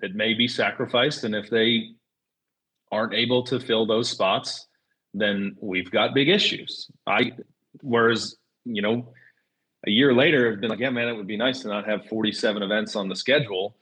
that 0.00 0.14
may 0.14 0.34
be 0.34 0.48
sacrificed. 0.48 1.24
And 1.24 1.34
if 1.34 1.48
they 1.48 1.90
aren't 2.92 3.14
able 3.14 3.44
to 3.44 3.60
fill 3.60 3.86
those 3.86 4.10
spots, 4.10 4.66
then 5.20 5.56
we've 5.60 5.90
got 5.90 6.14
big 6.14 6.28
issues. 6.28 6.90
I 7.06 7.32
whereas 7.82 8.36
you 8.64 8.82
know 8.82 9.12
a 9.86 9.90
year 9.90 10.12
later, 10.12 10.52
I've 10.52 10.60
been 10.60 10.70
like, 10.70 10.80
yeah, 10.80 10.90
man, 10.90 11.08
it 11.08 11.16
would 11.16 11.26
be 11.26 11.36
nice 11.36 11.60
to 11.60 11.68
not 11.68 11.86
have 11.88 12.06
47 12.06 12.62
events 12.62 12.96
on 12.96 13.08
the 13.08 13.16
schedule 13.16 13.76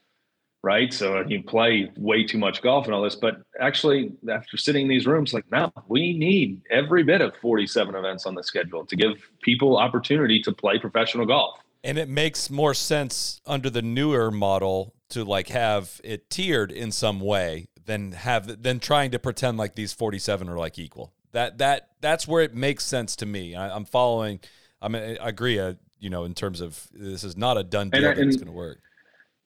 right? 0.65 0.91
So 0.91 1.23
you 1.27 1.43
play 1.43 1.91
way 1.95 2.25
too 2.25 2.39
much 2.39 2.63
golf 2.63 2.85
and 2.85 2.95
all 2.95 3.03
this. 3.03 3.15
But 3.15 3.35
actually, 3.61 4.11
after 4.27 4.57
sitting 4.57 4.81
in 4.81 4.87
these 4.87 5.05
rooms, 5.05 5.31
like, 5.31 5.45
now 5.51 5.71
we 5.87 6.17
need 6.17 6.59
every 6.71 7.03
bit 7.03 7.21
of 7.21 7.35
47 7.35 7.93
events 7.93 8.25
on 8.25 8.33
the 8.33 8.43
schedule 8.43 8.83
to 8.87 8.95
give 8.95 9.29
people 9.43 9.77
opportunity 9.77 10.41
to 10.41 10.51
play 10.51 10.79
professional 10.79 11.27
golf. 11.27 11.59
And 11.83 11.99
it 11.99 12.09
makes 12.09 12.49
more 12.49 12.73
sense 12.73 13.39
under 13.45 13.69
the 13.69 13.83
newer 13.83 14.31
model 14.31 14.95
to 15.11 15.23
like 15.23 15.49
have 15.49 16.01
it 16.03 16.31
tiered 16.31 16.71
in 16.71 16.91
some 16.91 17.19
way 17.19 17.67
than 17.85 18.13
have 18.13 18.63
than 18.63 18.79
trying 18.79 19.11
to 19.11 19.19
pretend 19.19 19.59
like 19.59 19.75
these 19.75 19.93
47 19.93 20.49
are 20.49 20.57
like 20.57 20.79
equal. 20.79 21.13
That 21.35 21.57
that 21.57 21.89
that's 21.99 22.25
where 22.25 22.43
it 22.43 22.55
makes 22.55 22.85
sense 22.85 23.17
to 23.17 23.25
me. 23.25 23.55
I, 23.55 23.75
am 23.75 23.83
following. 23.83 24.39
I 24.81 24.87
mean, 24.87 25.17
I 25.19 25.27
agree. 25.27 25.59
Uh, 25.59 25.73
you 25.99 26.09
know, 26.09 26.23
in 26.23 26.33
terms 26.33 26.61
of 26.61 26.87
this 26.93 27.25
is 27.25 27.35
not 27.35 27.57
a 27.57 27.63
done 27.63 27.89
deal 27.89 28.05
and, 28.05 28.17
that's 28.17 28.37
going 28.37 28.47
to 28.47 28.53
work. 28.53 28.79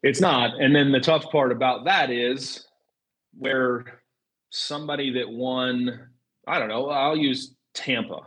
It's 0.03 0.21
not. 0.21 0.61
And 0.61 0.75
then 0.75 0.91
the 0.91 0.99
tough 0.99 1.31
part 1.31 1.51
about 1.51 1.85
that 1.85 2.11
is 2.11 2.67
where 3.39 4.01
somebody 4.51 5.11
that 5.13 5.27
won, 5.27 6.09
I 6.47 6.59
don't 6.59 6.67
know, 6.69 6.89
I'll 6.89 7.17
use 7.17 7.55
Tampa 7.73 8.19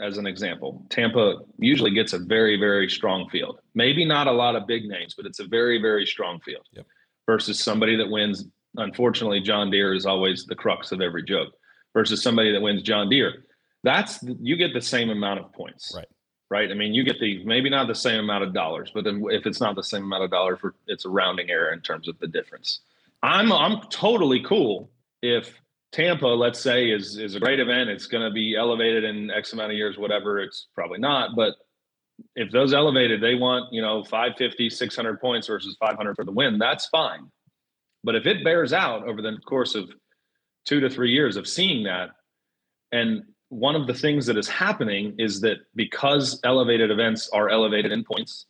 as 0.00 0.18
an 0.18 0.28
example. 0.28 0.86
Tampa 0.88 1.38
usually 1.58 1.90
gets 1.90 2.12
a 2.12 2.20
very, 2.20 2.56
very 2.56 2.88
strong 2.88 3.28
field. 3.30 3.58
Maybe 3.74 4.04
not 4.04 4.28
a 4.28 4.32
lot 4.32 4.54
of 4.54 4.68
big 4.68 4.84
names, 4.84 5.14
but 5.16 5.26
it's 5.26 5.40
a 5.40 5.46
very, 5.48 5.82
very 5.82 6.06
strong 6.06 6.38
field 6.44 6.66
yep. 6.72 6.86
versus 7.26 7.58
somebody 7.58 7.96
that 7.96 8.08
wins. 8.08 8.44
Unfortunately, 8.76 9.40
John 9.40 9.72
Deere 9.72 9.92
is 9.92 10.06
always 10.06 10.46
the 10.46 10.54
crux 10.54 10.92
of 10.92 11.00
every 11.00 11.24
joke 11.24 11.52
versus 11.94 12.22
somebody 12.22 12.52
that 12.52 12.60
wins 12.60 12.82
John 12.82 13.08
Deere. 13.08 13.44
That's 13.84 14.22
you 14.22 14.56
get 14.56 14.72
the 14.72 14.80
same 14.80 15.10
amount 15.10 15.40
of 15.40 15.52
points. 15.52 15.92
Right. 15.94 16.08
right? 16.50 16.70
I 16.70 16.74
mean, 16.74 16.94
you 16.94 17.04
get 17.04 17.20
the 17.20 17.44
maybe 17.44 17.70
not 17.70 17.86
the 17.86 17.94
same 17.94 18.20
amount 18.20 18.44
of 18.44 18.52
dollars, 18.52 18.90
but 18.92 19.04
then 19.04 19.24
if 19.30 19.46
it's 19.46 19.60
not 19.60 19.76
the 19.76 19.82
same 19.82 20.04
amount 20.04 20.24
of 20.24 20.30
dollars, 20.30 20.58
for 20.60 20.74
it's 20.86 21.04
a 21.04 21.08
rounding 21.08 21.50
error 21.50 21.72
in 21.72 21.80
terms 21.80 22.08
of 22.08 22.18
the 22.18 22.26
difference. 22.26 22.80
I'm 23.22 23.52
I'm 23.52 23.80
totally 23.90 24.42
cool 24.42 24.90
if 25.22 25.60
Tampa, 25.92 26.26
let's 26.26 26.60
say, 26.60 26.90
is 26.90 27.16
is 27.16 27.34
a 27.34 27.40
great 27.40 27.60
event. 27.60 27.88
It's 27.88 28.06
going 28.06 28.24
to 28.24 28.32
be 28.32 28.56
elevated 28.56 29.04
in 29.04 29.30
X 29.30 29.52
amount 29.52 29.72
of 29.72 29.76
years, 29.76 29.96
whatever. 29.96 30.38
It's 30.40 30.66
probably 30.74 30.98
not, 30.98 31.34
but 31.34 31.54
if 32.34 32.50
those 32.50 32.74
elevated, 32.74 33.20
they 33.20 33.34
want 33.34 33.72
you 33.72 33.80
know 33.80 34.02
550, 34.04 34.70
600 34.70 35.20
points 35.20 35.46
versus 35.46 35.76
500 35.80 36.14
for 36.14 36.24
the 36.24 36.32
win. 36.32 36.58
That's 36.58 36.86
fine. 36.86 37.30
But 38.04 38.14
if 38.14 38.26
it 38.26 38.44
bears 38.44 38.72
out 38.72 39.08
over 39.08 39.22
the 39.22 39.38
course 39.46 39.74
of 39.74 39.90
two 40.64 40.80
to 40.80 40.90
three 40.90 41.10
years 41.10 41.36
of 41.36 41.46
seeing 41.46 41.84
that, 41.84 42.10
and 42.92 43.22
one 43.48 43.74
of 43.74 43.86
the 43.86 43.94
things 43.94 44.26
that 44.26 44.36
is 44.36 44.48
happening 44.48 45.14
is 45.18 45.40
that 45.40 45.58
because 45.74 46.40
elevated 46.44 46.90
events 46.90 47.30
are 47.30 47.48
elevated 47.48 47.92
endpoints 47.92 48.44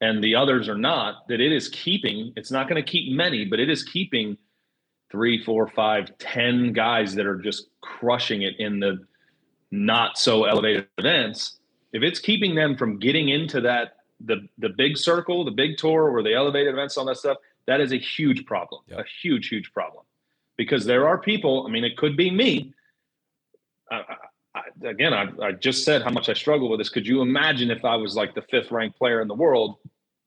and 0.00 0.22
the 0.22 0.34
others 0.34 0.68
are 0.68 0.78
not, 0.78 1.28
that 1.28 1.40
it 1.40 1.52
is 1.52 1.68
keeping, 1.68 2.32
it's 2.36 2.50
not 2.50 2.68
going 2.68 2.82
to 2.82 2.90
keep 2.90 3.14
many, 3.14 3.44
but 3.44 3.60
it 3.60 3.68
is 3.68 3.82
keeping 3.82 4.36
three, 5.10 5.42
four, 5.42 5.68
five, 5.68 6.16
ten 6.18 6.72
guys 6.72 7.14
that 7.14 7.26
are 7.26 7.36
just 7.36 7.68
crushing 7.82 8.42
it 8.42 8.54
in 8.58 8.80
the 8.80 8.98
not 9.70 10.18
so 10.18 10.44
elevated 10.44 10.86
events. 10.98 11.58
If 11.92 12.02
it's 12.02 12.18
keeping 12.18 12.54
them 12.54 12.76
from 12.76 12.98
getting 12.98 13.28
into 13.28 13.60
that 13.62 13.96
the 14.24 14.48
the 14.56 14.70
big 14.70 14.96
circle, 14.96 15.44
the 15.44 15.50
big 15.50 15.76
tour, 15.76 16.08
or 16.10 16.22
the 16.22 16.34
elevated 16.34 16.72
events, 16.72 16.96
all 16.96 17.04
that 17.04 17.18
stuff, 17.18 17.36
that 17.66 17.82
is 17.82 17.92
a 17.92 17.98
huge 17.98 18.46
problem. 18.46 18.80
Yep. 18.88 18.98
A 19.00 19.04
huge, 19.22 19.48
huge 19.48 19.72
problem. 19.74 20.04
Because 20.56 20.84
there 20.84 21.06
are 21.06 21.18
people, 21.18 21.64
I 21.66 21.70
mean, 21.70 21.84
it 21.84 21.96
could 21.96 22.16
be 22.16 22.30
me 22.30 22.74
I, 23.90 24.02
I, 24.54 24.88
again, 24.88 25.12
I, 25.12 25.28
I 25.42 25.52
just 25.52 25.84
said 25.84 26.02
how 26.02 26.10
much 26.10 26.28
I 26.28 26.34
struggle 26.34 26.70
with 26.70 26.80
this. 26.80 26.88
Could 26.88 27.06
you 27.06 27.22
imagine 27.22 27.70
if 27.70 27.84
I 27.84 27.96
was 27.96 28.16
like 28.16 28.34
the 28.34 28.42
fifth 28.42 28.70
ranked 28.70 28.98
player 28.98 29.20
in 29.20 29.28
the 29.28 29.34
world 29.34 29.76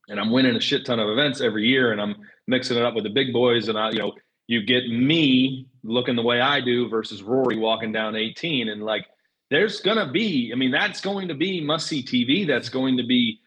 and 0.08 0.20
I'm 0.20 0.32
winning 0.32 0.56
a 0.56 0.62
shit 0.62 0.86
ton 0.86 1.00
of 1.00 1.10
events 1.10 1.42
every 1.42 1.68
year 1.68 1.92
and 1.92 2.02
I'm 2.02 2.16
mixing 2.48 2.78
it 2.78 2.84
up 2.84 2.96
with 2.96 3.04
the 3.04 3.10
big 3.10 3.34
boys 3.34 3.68
and 3.68 3.78
I, 3.78 3.92
you 3.92 4.00
know, 4.00 4.14
you 4.48 4.64
get 4.64 4.90
me 4.90 5.68
looking 5.84 6.16
the 6.16 6.24
way 6.24 6.42
I 6.42 6.62
do 6.62 6.90
versus 6.90 7.22
Rory 7.22 7.58
walking 7.58 7.92
down 7.92 8.16
18 8.16 8.70
and 8.70 8.84
like 8.84 9.06
there's 9.52 9.82
gonna 9.82 10.12
be, 10.12 10.52
I 10.54 10.56
mean, 10.56 10.72
that's 10.72 11.02
going 11.02 11.28
to 11.28 11.36
be 11.36 11.62
must 11.62 11.88
see 11.88 12.04
TV. 12.04 12.48
That's 12.48 12.70
going 12.70 12.98
to 12.98 13.04
be 13.04 13.40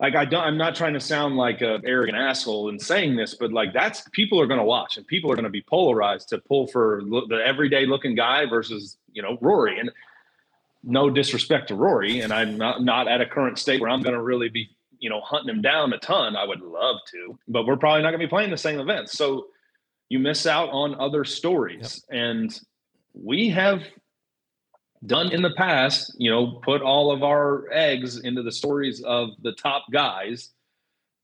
like 0.00 0.14
I 0.16 0.24
don't 0.24 0.42
I'm 0.42 0.58
not 0.58 0.74
trying 0.74 0.94
to 0.94 1.00
sound 1.00 1.36
like 1.36 1.62
a 1.62 1.80
arrogant 1.84 2.18
asshole 2.18 2.68
in 2.68 2.78
saying 2.78 3.16
this, 3.16 3.34
but 3.34 3.52
like 3.52 3.72
that's 3.72 4.02
people 4.12 4.40
are 4.40 4.46
going 4.46 4.58
to 4.58 4.64
watch 4.64 4.96
and 4.96 5.06
people 5.06 5.30
are 5.30 5.36
going 5.36 5.44
to 5.44 5.50
be 5.50 5.62
polarized 5.62 6.28
to 6.30 6.38
pull 6.38 6.66
for 6.66 7.02
the 7.04 7.40
everyday 7.44 7.86
looking 7.86 8.14
guy 8.14 8.46
versus 8.46 8.98
you 9.12 9.22
know 9.22 9.38
Rory. 9.40 9.78
And 9.78 9.90
no 10.86 11.08
disrespect 11.08 11.68
to 11.68 11.74
Rory, 11.74 12.20
and 12.20 12.32
I'm 12.32 12.56
not 12.58 12.82
not 12.82 13.08
at 13.08 13.20
a 13.20 13.26
current 13.26 13.58
state 13.58 13.80
where 13.80 13.90
I'm 13.90 14.02
going 14.02 14.14
to 14.14 14.22
really 14.22 14.48
be 14.48 14.68
you 14.98 15.08
know 15.10 15.20
hunting 15.20 15.54
him 15.54 15.62
down 15.62 15.92
a 15.92 15.98
ton. 15.98 16.36
I 16.36 16.44
would 16.44 16.60
love 16.60 16.96
to, 17.12 17.38
but 17.48 17.66
we're 17.66 17.76
probably 17.76 18.02
not 18.02 18.10
going 18.10 18.20
to 18.20 18.26
be 18.26 18.30
playing 18.30 18.50
the 18.50 18.58
same 18.58 18.80
events, 18.80 19.12
so 19.12 19.46
you 20.08 20.18
miss 20.18 20.46
out 20.46 20.68
on 20.70 20.94
other 21.00 21.24
stories. 21.24 22.04
Yep. 22.10 22.20
And 22.20 22.60
we 23.14 23.48
have 23.50 23.82
done 25.06 25.32
in 25.32 25.42
the 25.42 25.52
past, 25.56 26.14
you 26.18 26.30
know, 26.30 26.60
put 26.62 26.82
all 26.82 27.10
of 27.10 27.22
our 27.22 27.68
eggs 27.70 28.18
into 28.20 28.42
the 28.42 28.52
stories 28.52 29.02
of 29.02 29.30
the 29.42 29.52
top 29.52 29.84
guys, 29.92 30.50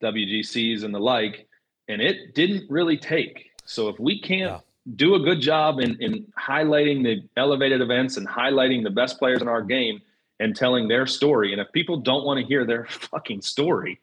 WGCs 0.03 0.85
and 0.85 0.95
the 0.95 0.99
like, 0.99 1.49
and 1.89 2.01
it 2.01 2.35
didn't 2.35 2.70
really 2.70 2.97
take. 2.97 3.51
So 3.64 3.89
if 3.89 3.99
we 3.99 4.20
can't 4.20 4.53
yeah. 4.53 4.95
do 4.97 5.14
a 5.14 5.20
good 5.20 5.41
job 5.41 5.81
in, 5.81 5.97
in 6.01 6.26
highlighting 6.39 7.03
the 7.03 7.22
elevated 7.37 7.81
events 7.81 8.16
and 8.16 8.26
highlighting 8.26 8.83
the 8.83 8.91
best 8.91 9.18
players 9.18 9.43
in 9.43 9.49
our 9.49 9.62
game 9.62 10.01
and 10.41 10.55
telling 10.55 10.89
their 10.89 11.07
story, 11.07 11.53
and 11.53 11.61
if 11.61 11.70
people 11.72 11.99
don't 11.99 12.24
want 12.24 12.41
to 12.41 12.47
hear 12.47 12.66
their 12.66 12.87
fucking 12.89 13.43
story, 13.43 14.01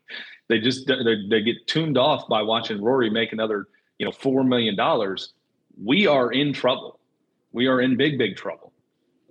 they 0.49 0.59
just 0.59 0.87
they, 0.87 1.27
they 1.29 1.41
get 1.41 1.67
tuned 1.67 1.97
off 1.97 2.27
by 2.29 2.41
watching 2.41 2.81
Rory 2.81 3.09
make 3.09 3.33
another, 3.33 3.67
you 3.97 4.05
know, 4.05 4.11
four 4.11 4.43
million 4.43 4.75
dollars. 4.75 5.33
We 5.83 6.07
are 6.07 6.31
in 6.31 6.53
trouble. 6.53 6.99
We 7.51 7.67
are 7.67 7.81
in 7.81 7.97
big, 7.97 8.17
big 8.17 8.37
trouble 8.37 8.66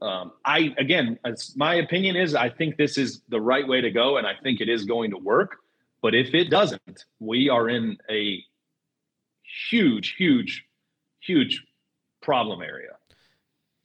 um, 0.02 0.32
I 0.44 0.74
again, 0.78 1.18
my 1.54 1.76
opinion 1.76 2.16
is 2.16 2.34
I 2.34 2.50
think 2.50 2.76
this 2.76 2.98
is 2.98 3.22
the 3.28 3.40
right 3.40 3.66
way 3.66 3.80
to 3.80 3.90
go, 3.90 4.18
and 4.18 4.26
I 4.26 4.34
think 4.42 4.60
it 4.60 4.68
is 4.68 4.84
going 4.84 5.10
to 5.10 5.18
work. 5.18 5.56
But 6.02 6.14
if 6.14 6.34
it 6.34 6.50
doesn't, 6.50 7.04
we 7.18 7.48
are 7.48 7.68
in 7.68 7.96
a 8.10 8.42
huge, 9.70 10.14
huge, 10.16 10.64
huge 11.20 11.64
problem 12.22 12.60
area. 12.60 12.90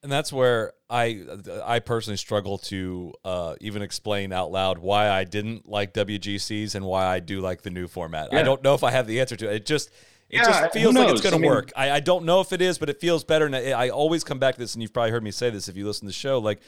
And 0.03 0.11
that's 0.11 0.33
where 0.33 0.73
I 0.89 1.23
I 1.63 1.79
personally 1.79 2.17
struggle 2.17 2.57
to 2.57 3.13
uh, 3.23 3.55
even 3.61 3.81
explain 3.81 4.33
out 4.33 4.51
loud 4.51 4.79
why 4.79 5.09
I 5.09 5.23
didn't 5.23 5.69
like 5.69 5.93
WGCs 5.93 6.75
and 6.75 6.85
why 6.85 7.05
I 7.05 7.19
do 7.19 7.39
like 7.39 7.61
the 7.61 7.69
new 7.69 7.87
format. 7.87 8.29
Yeah. 8.31 8.39
I 8.39 8.43
don't 8.43 8.63
know 8.63 8.73
if 8.73 8.83
I 8.83 8.91
have 8.91 9.05
the 9.05 9.19
answer 9.19 9.35
to 9.37 9.49
it. 9.49 9.55
It 9.55 9.65
just 9.65 9.91
it 10.31 10.37
yeah, 10.37 10.43
just 10.45 10.73
feels 10.73 10.95
like 10.95 11.09
it's 11.09 11.21
going 11.21 11.39
to 11.39 11.45
work. 11.45 11.73
I, 11.75 11.91
I, 11.91 11.99
don't 11.99 12.23
know 12.23 12.39
if 12.39 12.53
it 12.53 12.61
is, 12.61 12.77
but 12.77 12.89
it 12.89 13.01
feels 13.01 13.25
better. 13.25 13.45
And 13.45 13.53
I, 13.53 13.71
I, 13.71 13.89
always 13.89 14.23
come 14.23 14.39
back 14.39 14.55
to 14.55 14.61
this, 14.61 14.73
and 14.75 14.81
you've 14.81 14.93
probably 14.93 15.11
heard 15.11 15.23
me 15.23 15.31
say 15.31 15.49
this 15.49 15.67
if 15.67 15.75
you 15.75 15.85
listen 15.85 16.07
to 16.07 16.07
the 16.07 16.13
show. 16.13 16.39
Like 16.39 16.61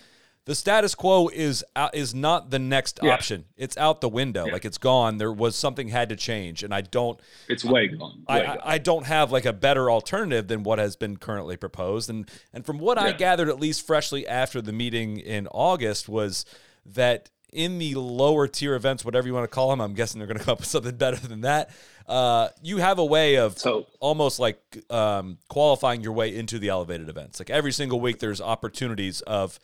the 0.44 0.54
status 0.54 0.96
quo 0.96 1.30
is 1.30 1.64
out, 1.74 1.96
is 1.96 2.14
not 2.14 2.50
the 2.50 2.60
next 2.60 3.00
yeah. 3.02 3.14
option. 3.14 3.46
It's 3.56 3.78
out 3.78 4.02
the 4.02 4.10
window. 4.10 4.46
Yeah. 4.46 4.52
Like 4.52 4.66
it's 4.66 4.78
gone. 4.78 5.18
There 5.18 5.32
was 5.32 5.56
something 5.56 5.88
had 5.88 6.10
to 6.10 6.18
change, 6.18 6.62
and 6.62 6.74
I 6.74 6.82
don't. 6.82 7.18
It's 7.48 7.64
way 7.64 7.88
gone. 7.88 8.26
Way 8.28 8.42
I, 8.42 8.46
gone. 8.46 8.60
I 8.66 8.78
don't 8.80 9.06
have 9.06 9.32
like 9.32 9.46
a 9.46 9.54
better 9.54 9.90
alternative 9.90 10.50
than 10.50 10.64
what 10.64 10.78
has 10.80 10.98
been 10.98 11.16
currently 11.16 11.56
proposed. 11.56 12.10
And 12.10 12.30
and 12.52 12.66
from 12.66 12.80
what 12.80 12.98
I 12.98 13.14
gathered, 13.14 13.48
at 13.48 13.62
least 13.62 13.88
freshly 13.88 14.28
after 14.28 14.62
the 14.62 14.74
meeting 14.74 15.20
in 15.20 15.48
August, 15.48 16.10
was 16.10 16.44
that 16.86 17.30
in 17.54 17.78
the 17.80 17.96
lower 17.96 18.48
tier 18.48 18.76
events, 18.76 19.06
whatever 19.06 19.28
you 19.28 19.34
want 19.34 19.44
to 19.44 19.54
call 19.54 19.70
them, 19.70 19.82
I'm 19.82 19.94
guessing 19.94 20.20
they're 20.20 20.28
going 20.28 20.38
to 20.40 20.46
come 20.46 20.54
up 20.54 20.60
with 20.60 20.68
something 20.68 20.96
better 20.96 21.18
than 21.18 21.42
that. 21.42 21.70
Uh, 22.08 22.50
you 22.62 22.78
have 22.78 23.00
a 23.00 23.06
way 23.06 23.38
of 23.38 23.58
so, 23.58 23.88
almost 24.00 24.40
like 24.40 24.60
um, 24.90 25.38
qualifying 25.48 26.02
your 26.02 26.14
way 26.14 26.36
into 26.36 26.60
the 26.60 26.70
elevated 26.70 27.10
events. 27.10 27.40
Like 27.40 27.50
every 27.50 27.72
single 27.72 28.00
week, 28.02 28.20
there's 28.20 28.42
opportunities 28.42 29.22
of 29.22 29.60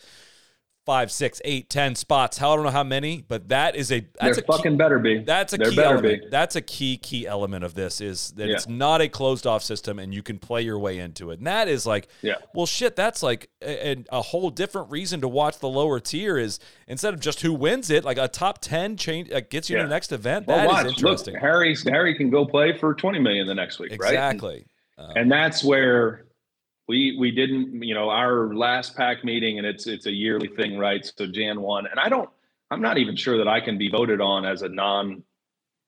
five, 0.86 1.12
six, 1.12 1.42
eight, 1.46 1.70
ten 1.70 1.96
spots. 1.96 2.38
How 2.38 2.52
I 2.52 2.56
don't 2.56 2.66
know 2.66 2.72
how 2.72 2.84
many, 2.84 3.24
but 3.28 3.50
that 3.50 3.76
is 3.76 3.92
a 3.92 4.00
that's 4.20 4.38
there 4.38 4.44
a 4.44 4.48
fucking 4.48 4.72
key, 4.72 4.78
better 4.78 5.00
be. 5.00 5.20
That's 5.20 5.54
a 5.54 5.58
there 5.58 5.70
key 5.70 5.82
element. 5.82 6.24
Be. 6.24 6.30
That's 6.30 6.56
a 6.56 6.62
key 6.62 6.98
key 6.98 7.28
element 7.28 7.64
of 7.64 7.76
this 7.76 8.02
is 8.02 8.32
that 8.38 8.48
yeah. 8.48 8.56
it's 8.56 8.68
not 8.68 9.02
a 9.02 9.08
closed 9.08 9.46
off 9.46 9.64
system 9.64 10.00
and 10.00 10.14
you 10.14 10.24
can 10.24 10.40
play 10.40 10.62
your 10.62 10.80
way 10.80 11.00
into 11.00 11.32
it. 11.32 11.40
And 11.40 11.48
that 11.48 11.68
is 11.68 11.86
like, 11.86 12.08
yeah. 12.22 12.36
well, 12.54 12.66
shit. 12.66 12.96
That's 12.96 13.22
like 13.22 13.50
a, 13.62 14.04
a 14.12 14.22
whole 14.22 14.50
different 14.50 14.90
reason 14.92 15.22
to 15.22 15.28
watch 15.28 15.60
the 15.60 15.70
lower 15.70 16.00
tier 16.00 16.38
is 16.38 16.60
instead 16.88 17.14
of 17.14 17.20
just 17.20 17.42
who 17.42 17.54
wins 17.54 17.90
it, 17.90 18.04
like 18.04 18.18
a 18.18 18.28
top 18.28 18.60
ten 18.60 18.98
change 18.98 19.32
uh, 19.32 19.42
gets 19.42 19.70
you 19.70 19.76
yeah. 19.76 19.84
to 19.84 19.88
the 19.88 19.94
next 19.94 20.12
event. 20.12 20.48
Well, 20.48 20.58
that 20.58 20.68
watch. 20.68 20.86
is 20.86 20.92
interesting. 20.94 21.36
Look, 21.36 21.44
Harry 21.44 21.76
Harry 21.86 22.16
can 22.16 22.30
go 22.30 22.46
play 22.46 22.78
for 22.78 22.94
twenty 22.96 23.20
million 23.20 23.48
the 23.48 23.56
next 23.56 23.80
week, 23.80 23.92
exactly. 23.92 24.10
right? 24.18 24.56
Exactly. 24.58 24.66
Um, 24.98 25.12
and 25.16 25.32
that's 25.32 25.64
where 25.64 26.26
we 26.90 27.16
we 27.18 27.32
didn't 27.32 27.82
you 27.82 27.94
know 27.94 28.10
our 28.10 28.54
last 28.54 28.98
PAC 28.98 29.24
meeting 29.24 29.60
and 29.60 29.66
it's 29.66 29.88
it's 29.88 30.08
a 30.08 30.12
yearly 30.12 30.50
thing 30.50 30.78
right? 30.78 31.06
So 31.06 31.28
jan 31.28 31.62
1 31.62 31.88
and 31.88 32.00
i 32.00 32.10
don't 32.10 32.30
i'm 32.72 32.82
not 32.82 32.98
even 32.98 33.16
sure 33.16 33.38
that 33.38 33.48
i 33.48 33.62
can 33.62 33.78
be 33.78 33.90
voted 33.90 34.20
on 34.20 34.44
as 34.46 34.64
a 34.64 34.70
non 34.70 35.24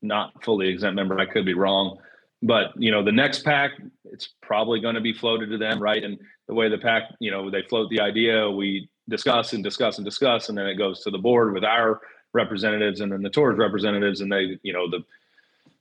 not 0.02 0.44
fully 0.44 0.68
exempt 0.68 0.96
member. 0.96 1.20
I 1.20 1.26
could 1.26 1.46
be 1.46 1.54
wrong. 1.54 1.98
But 2.44 2.72
you 2.76 2.92
know 2.92 3.04
the 3.04 3.12
next 3.12 3.44
PAC 3.44 3.72
it's 4.06 4.30
probably 4.42 4.80
going 4.80 4.96
to 4.96 5.02
be 5.02 5.14
floated 5.14 5.50
to 5.52 5.58
them 5.58 5.82
right? 5.82 6.04
And 6.04 6.18
the 6.48 6.56
way 6.56 6.70
the 6.70 6.78
PAC 6.78 7.04
you 7.20 7.32
know 7.32 7.52
they 7.52 7.62
float 7.64 7.90
the 7.90 8.00
idea 8.00 8.50
we 8.50 8.90
discuss 9.10 9.54
and 9.54 9.64
discuss 9.64 9.98
and 9.98 10.06
discuss 10.06 10.50
and 10.50 10.58
then 10.58 10.68
it 10.68 10.76
goes 10.76 11.02
to 11.02 11.12
the 11.12 11.18
board 11.18 11.54
with 11.54 11.64
our 11.64 12.02
representatives 12.34 13.02
and 13.02 13.12
then 13.12 13.22
the 13.22 13.30
tours 13.30 13.58
representatives 13.58 14.22
and 14.22 14.32
they 14.32 14.58
you 14.64 14.74
know 14.74 14.90
the 14.90 15.04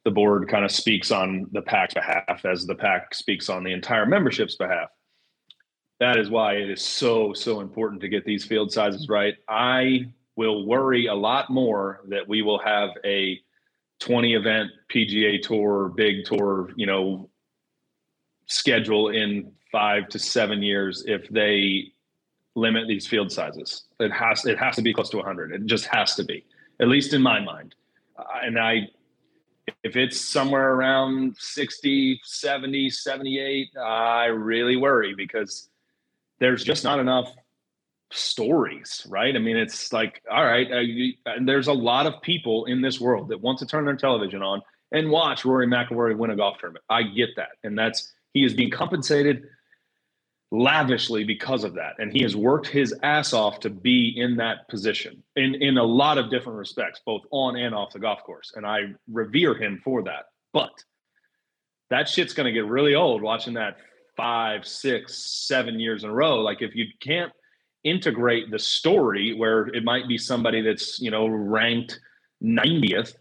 the 0.05 0.11
board 0.11 0.49
kind 0.49 0.64
of 0.64 0.71
speaks 0.71 1.11
on 1.11 1.47
the 1.53 1.62
PAC's 1.62 1.95
behalf 1.95 2.45
as 2.45 2.66
the 2.66 2.75
PAC 2.75 3.14
speaks 3.14 3.49
on 3.49 3.64
the 3.64 3.73
entire 3.73 4.07
membership's 4.07 4.57
behalf 4.57 4.89
that 6.01 6.16
is 6.16 6.30
why 6.30 6.55
it 6.55 6.70
is 6.70 6.82
so 6.82 7.32
so 7.34 7.61
important 7.61 8.01
to 8.01 8.09
get 8.09 8.24
these 8.24 8.44
field 8.44 8.72
sizes 8.72 9.09
right. 9.09 9.36
I 9.48 10.11
will 10.34 10.66
worry 10.66 11.07
a 11.07 11.14
lot 11.14 11.51
more 11.51 12.01
that 12.09 12.26
we 12.26 12.42
will 12.42 12.59
have 12.59 12.90
a 13.05 13.38
20 14.01 14.34
event 14.34 14.70
pga 14.92 15.40
tour 15.42 15.90
big 15.94 16.24
tour 16.24 16.70
you 16.74 16.86
know 16.86 17.28
schedule 18.46 19.11
in 19.11 19.53
five 19.70 20.09
to 20.09 20.18
seven 20.18 20.62
years 20.62 21.05
if 21.07 21.28
they 21.28 21.92
limit 22.57 22.88
these 22.88 23.07
field 23.07 23.30
sizes. 23.30 23.84
It 24.01 24.11
has 24.11 24.44
it 24.46 24.59
has 24.59 24.76
to 24.76 24.82
be 24.82 24.92
close 24.92 25.11
to 25.11 25.18
100 25.18 25.53
it 25.53 25.66
just 25.66 25.84
has 25.86 26.16
to 26.16 26.24
be 26.24 26.44
at 26.80 26.88
least 26.88 27.12
in 27.12 27.22
my 27.22 27.40
mind. 27.40 27.74
Uh, 28.18 28.24
and 28.42 28.59
i 28.59 28.88
if 29.84 29.96
it's 29.96 30.20
somewhere 30.20 30.72
around 30.72 31.36
60 31.36 32.20
70 32.24 32.90
78 32.90 33.68
i 33.76 34.24
really 34.26 34.76
worry 34.76 35.14
because 35.14 35.70
there's 36.41 36.64
just 36.64 36.84
not 36.84 36.99
enough 36.99 37.32
stories, 38.11 39.07
right? 39.09 39.36
I 39.36 39.38
mean, 39.38 39.57
it's 39.57 39.93
like, 39.93 40.22
all 40.30 40.45
right, 40.45 40.70
uh, 40.70 40.80
you, 40.80 41.14
and 41.26 41.49
there's 41.49 41.68
a 41.68 41.72
lot 41.72 42.07
of 42.07 42.20
people 42.22 42.64
in 42.64 42.80
this 42.80 43.01
world 43.01 43.28
that 43.28 43.41
want 43.41 43.59
to 43.61 43.66
turn 43.66 43.84
their 43.84 43.97
television 43.97 44.43
on 44.43 44.62
and 44.91 45.11
watch 45.11 45.45
Rory 45.45 45.66
McIlroy 45.66 46.16
win 46.16 46.30
a 46.30 46.36
golf 46.36 46.59
tournament. 46.59 46.84
I 46.91 47.05
get 47.05 47.30
that, 47.36 47.51
and 47.62 47.78
that's 47.78 48.12
he 48.32 48.45
is 48.45 48.55
being 48.55 48.70
compensated 48.70 49.45
lavishly 50.53 51.24
because 51.24 51.62
of 51.62 51.74
that. 51.74 51.95
And 51.99 52.12
he 52.12 52.22
has 52.22 52.34
worked 52.34 52.66
his 52.66 52.95
ass 53.03 53.32
off 53.32 53.61
to 53.61 53.70
be 53.70 54.14
in 54.16 54.36
that 54.36 54.68
position 54.68 55.22
in, 55.36 55.55
in 55.55 55.78
a 55.78 55.84
lot 55.84 56.18
of 56.18 56.30
different 56.30 56.59
respects, 56.59 57.01
both 57.07 57.22
on 57.30 57.57
and 57.57 57.74
off 57.74 57.93
the 57.93 58.01
golf 58.01 58.22
course. 58.24 58.53
And 58.57 58.66
I 58.66 58.95
revere 59.09 59.55
him 59.55 59.80
for 59.84 60.03
that. 60.05 60.26
But 60.53 60.72
that 61.91 62.09
shit's 62.09 62.32
going 62.32 62.47
to 62.47 62.53
get 62.53 62.66
really 62.66 62.95
old 62.95 63.22
watching 63.22 63.55
that 63.55 63.76
five, 64.21 64.66
six, 64.66 65.16
seven 65.47 65.81
years 65.81 66.05
in 66.05 66.11
a 66.11 66.12
row. 66.12 66.41
Like 66.41 66.61
if 66.61 66.75
you 66.75 66.85
can't 67.01 67.33
integrate 67.85 68.51
the 68.51 68.59
story 68.59 69.33
where 69.33 69.68
it 69.68 69.83
might 69.83 70.07
be 70.09 70.18
somebody 70.18 70.61
that's, 70.61 71.01
you 71.01 71.11
know, 71.11 71.27
ranked 71.27 71.99
90th 72.45 73.14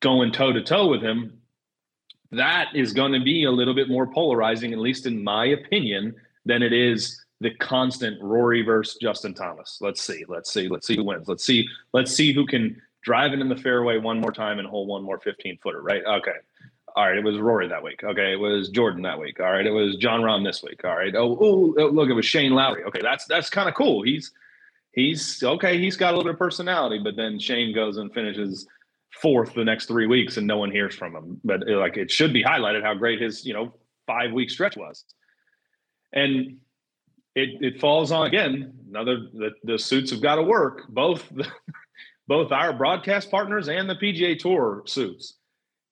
going 0.00 0.32
toe 0.32 0.50
to 0.50 0.62
toe 0.62 0.86
with 0.86 1.02
him, 1.02 1.38
that 2.30 2.68
is 2.74 2.94
going 2.94 3.12
to 3.12 3.20
be 3.20 3.44
a 3.44 3.50
little 3.50 3.74
bit 3.74 3.90
more 3.90 4.06
polarizing, 4.06 4.72
at 4.72 4.78
least 4.78 5.04
in 5.04 5.22
my 5.22 5.48
opinion, 5.48 6.14
than 6.46 6.62
it 6.62 6.72
is 6.72 7.22
the 7.42 7.50
constant 7.56 8.18
Rory 8.22 8.62
versus 8.62 8.96
Justin 9.02 9.34
Thomas. 9.34 9.80
Let's 9.82 10.00
see, 10.00 10.24
let's 10.28 10.50
see, 10.50 10.66
let's 10.66 10.86
see 10.86 10.96
who 10.96 11.04
wins. 11.04 11.28
Let's 11.28 11.44
see, 11.44 11.68
let's 11.92 12.10
see 12.10 12.32
who 12.32 12.46
can 12.46 12.80
drive 13.02 13.34
it 13.34 13.40
in 13.40 13.50
the 13.50 13.56
fairway 13.56 13.98
one 13.98 14.18
more 14.18 14.32
time 14.32 14.60
and 14.60 14.66
hold 14.66 14.88
one 14.88 15.02
more 15.02 15.20
15 15.20 15.58
footer, 15.62 15.82
right? 15.82 16.02
Okay. 16.06 16.36
All 16.94 17.06
right, 17.06 17.16
it 17.16 17.24
was 17.24 17.38
Rory 17.38 17.68
that 17.68 17.82
week. 17.82 18.02
Okay, 18.04 18.32
it 18.32 18.38
was 18.38 18.68
Jordan 18.68 19.02
that 19.02 19.18
week. 19.18 19.40
All 19.40 19.50
right, 19.50 19.66
it 19.66 19.70
was 19.70 19.96
Jon 19.96 20.20
Rahm 20.20 20.44
this 20.44 20.62
week. 20.62 20.84
All 20.84 20.96
right. 20.96 21.14
Oh, 21.14 21.38
oh 21.40 21.86
look, 21.86 22.10
it 22.10 22.14
was 22.14 22.26
Shane 22.26 22.52
Lowry. 22.52 22.84
Okay, 22.84 23.00
that's 23.02 23.24
that's 23.24 23.48
kind 23.48 23.68
of 23.68 23.74
cool. 23.74 24.02
He's 24.02 24.32
he's 24.92 25.42
okay. 25.42 25.78
He's 25.78 25.96
got 25.96 26.08
a 26.08 26.16
little 26.16 26.24
bit 26.24 26.34
of 26.34 26.38
personality, 26.38 27.00
but 27.02 27.16
then 27.16 27.38
Shane 27.38 27.74
goes 27.74 27.96
and 27.96 28.12
finishes 28.12 28.66
fourth 29.20 29.54
the 29.54 29.64
next 29.64 29.86
three 29.86 30.06
weeks, 30.06 30.36
and 30.36 30.46
no 30.46 30.58
one 30.58 30.70
hears 30.70 30.94
from 30.94 31.16
him. 31.16 31.40
But 31.44 31.68
uh, 31.68 31.78
like, 31.78 31.96
it 31.96 32.10
should 32.10 32.32
be 32.32 32.44
highlighted 32.44 32.82
how 32.82 32.94
great 32.94 33.20
his 33.20 33.46
you 33.46 33.54
know 33.54 33.72
five 34.06 34.32
week 34.32 34.50
stretch 34.50 34.76
was 34.76 35.04
and 36.12 36.58
it 37.34 37.50
it 37.60 37.80
falls 37.80 38.12
on 38.12 38.26
again 38.26 38.72
another 38.88 39.28
the, 39.32 39.50
the 39.64 39.78
suits 39.78 40.10
have 40.10 40.20
got 40.20 40.36
to 40.36 40.42
work 40.42 40.86
both 40.88 41.28
the, 41.30 41.46
both 42.28 42.52
our 42.52 42.72
broadcast 42.72 43.30
partners 43.30 43.68
and 43.68 43.88
the 43.88 43.94
PGA 43.94 44.38
Tour 44.38 44.82
suits 44.86 45.34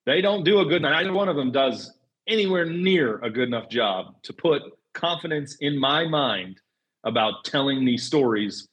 they 0.05 0.21
don't 0.21 0.43
do 0.43 0.59
a 0.59 0.65
good 0.65 0.81
neither 0.81 1.13
one 1.13 1.29
of 1.29 1.35
them 1.35 1.51
does 1.51 1.91
anywhere 2.27 2.65
near 2.65 3.19
a 3.19 3.29
good 3.29 3.47
enough 3.47 3.69
job 3.69 4.15
to 4.23 4.33
put 4.33 4.61
confidence 4.93 5.55
in 5.61 5.77
my 5.77 6.07
mind 6.07 6.59
about 7.03 7.43
telling 7.45 7.85
these 7.85 8.03
stories 8.03 8.67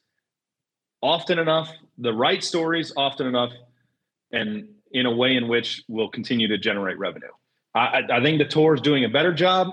often 1.03 1.39
enough 1.39 1.71
the 1.99 2.13
right 2.13 2.43
stories 2.43 2.93
often 2.97 3.27
enough 3.27 3.53
and 4.33 4.69
in 4.93 5.07
a 5.07 5.15
way 5.15 5.37
in 5.37 5.49
which 5.49 5.83
will 5.89 6.09
continue 6.09 6.49
to 6.49 6.59
generate 6.59 6.99
revenue 6.99 7.29
I, 7.75 8.03
I 8.11 8.23
think 8.23 8.39
the 8.39 8.47
tour 8.47 8.75
is 8.75 8.81
doing 8.81 9.05
a 9.05 9.09
better 9.09 9.33
job 9.33 9.69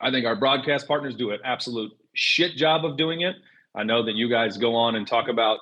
I 0.00 0.10
think 0.10 0.26
our 0.26 0.36
broadcast 0.36 0.86
partners 0.86 1.16
do 1.16 1.30
an 1.30 1.40
absolute 1.44 1.92
shit 2.14 2.56
job 2.56 2.84
of 2.84 2.96
doing 2.96 3.22
it. 3.22 3.36
I 3.74 3.82
know 3.82 4.04
that 4.04 4.14
you 4.14 4.28
guys 4.28 4.56
go 4.56 4.74
on 4.74 4.94
and 4.94 5.06
talk 5.06 5.28
about 5.28 5.60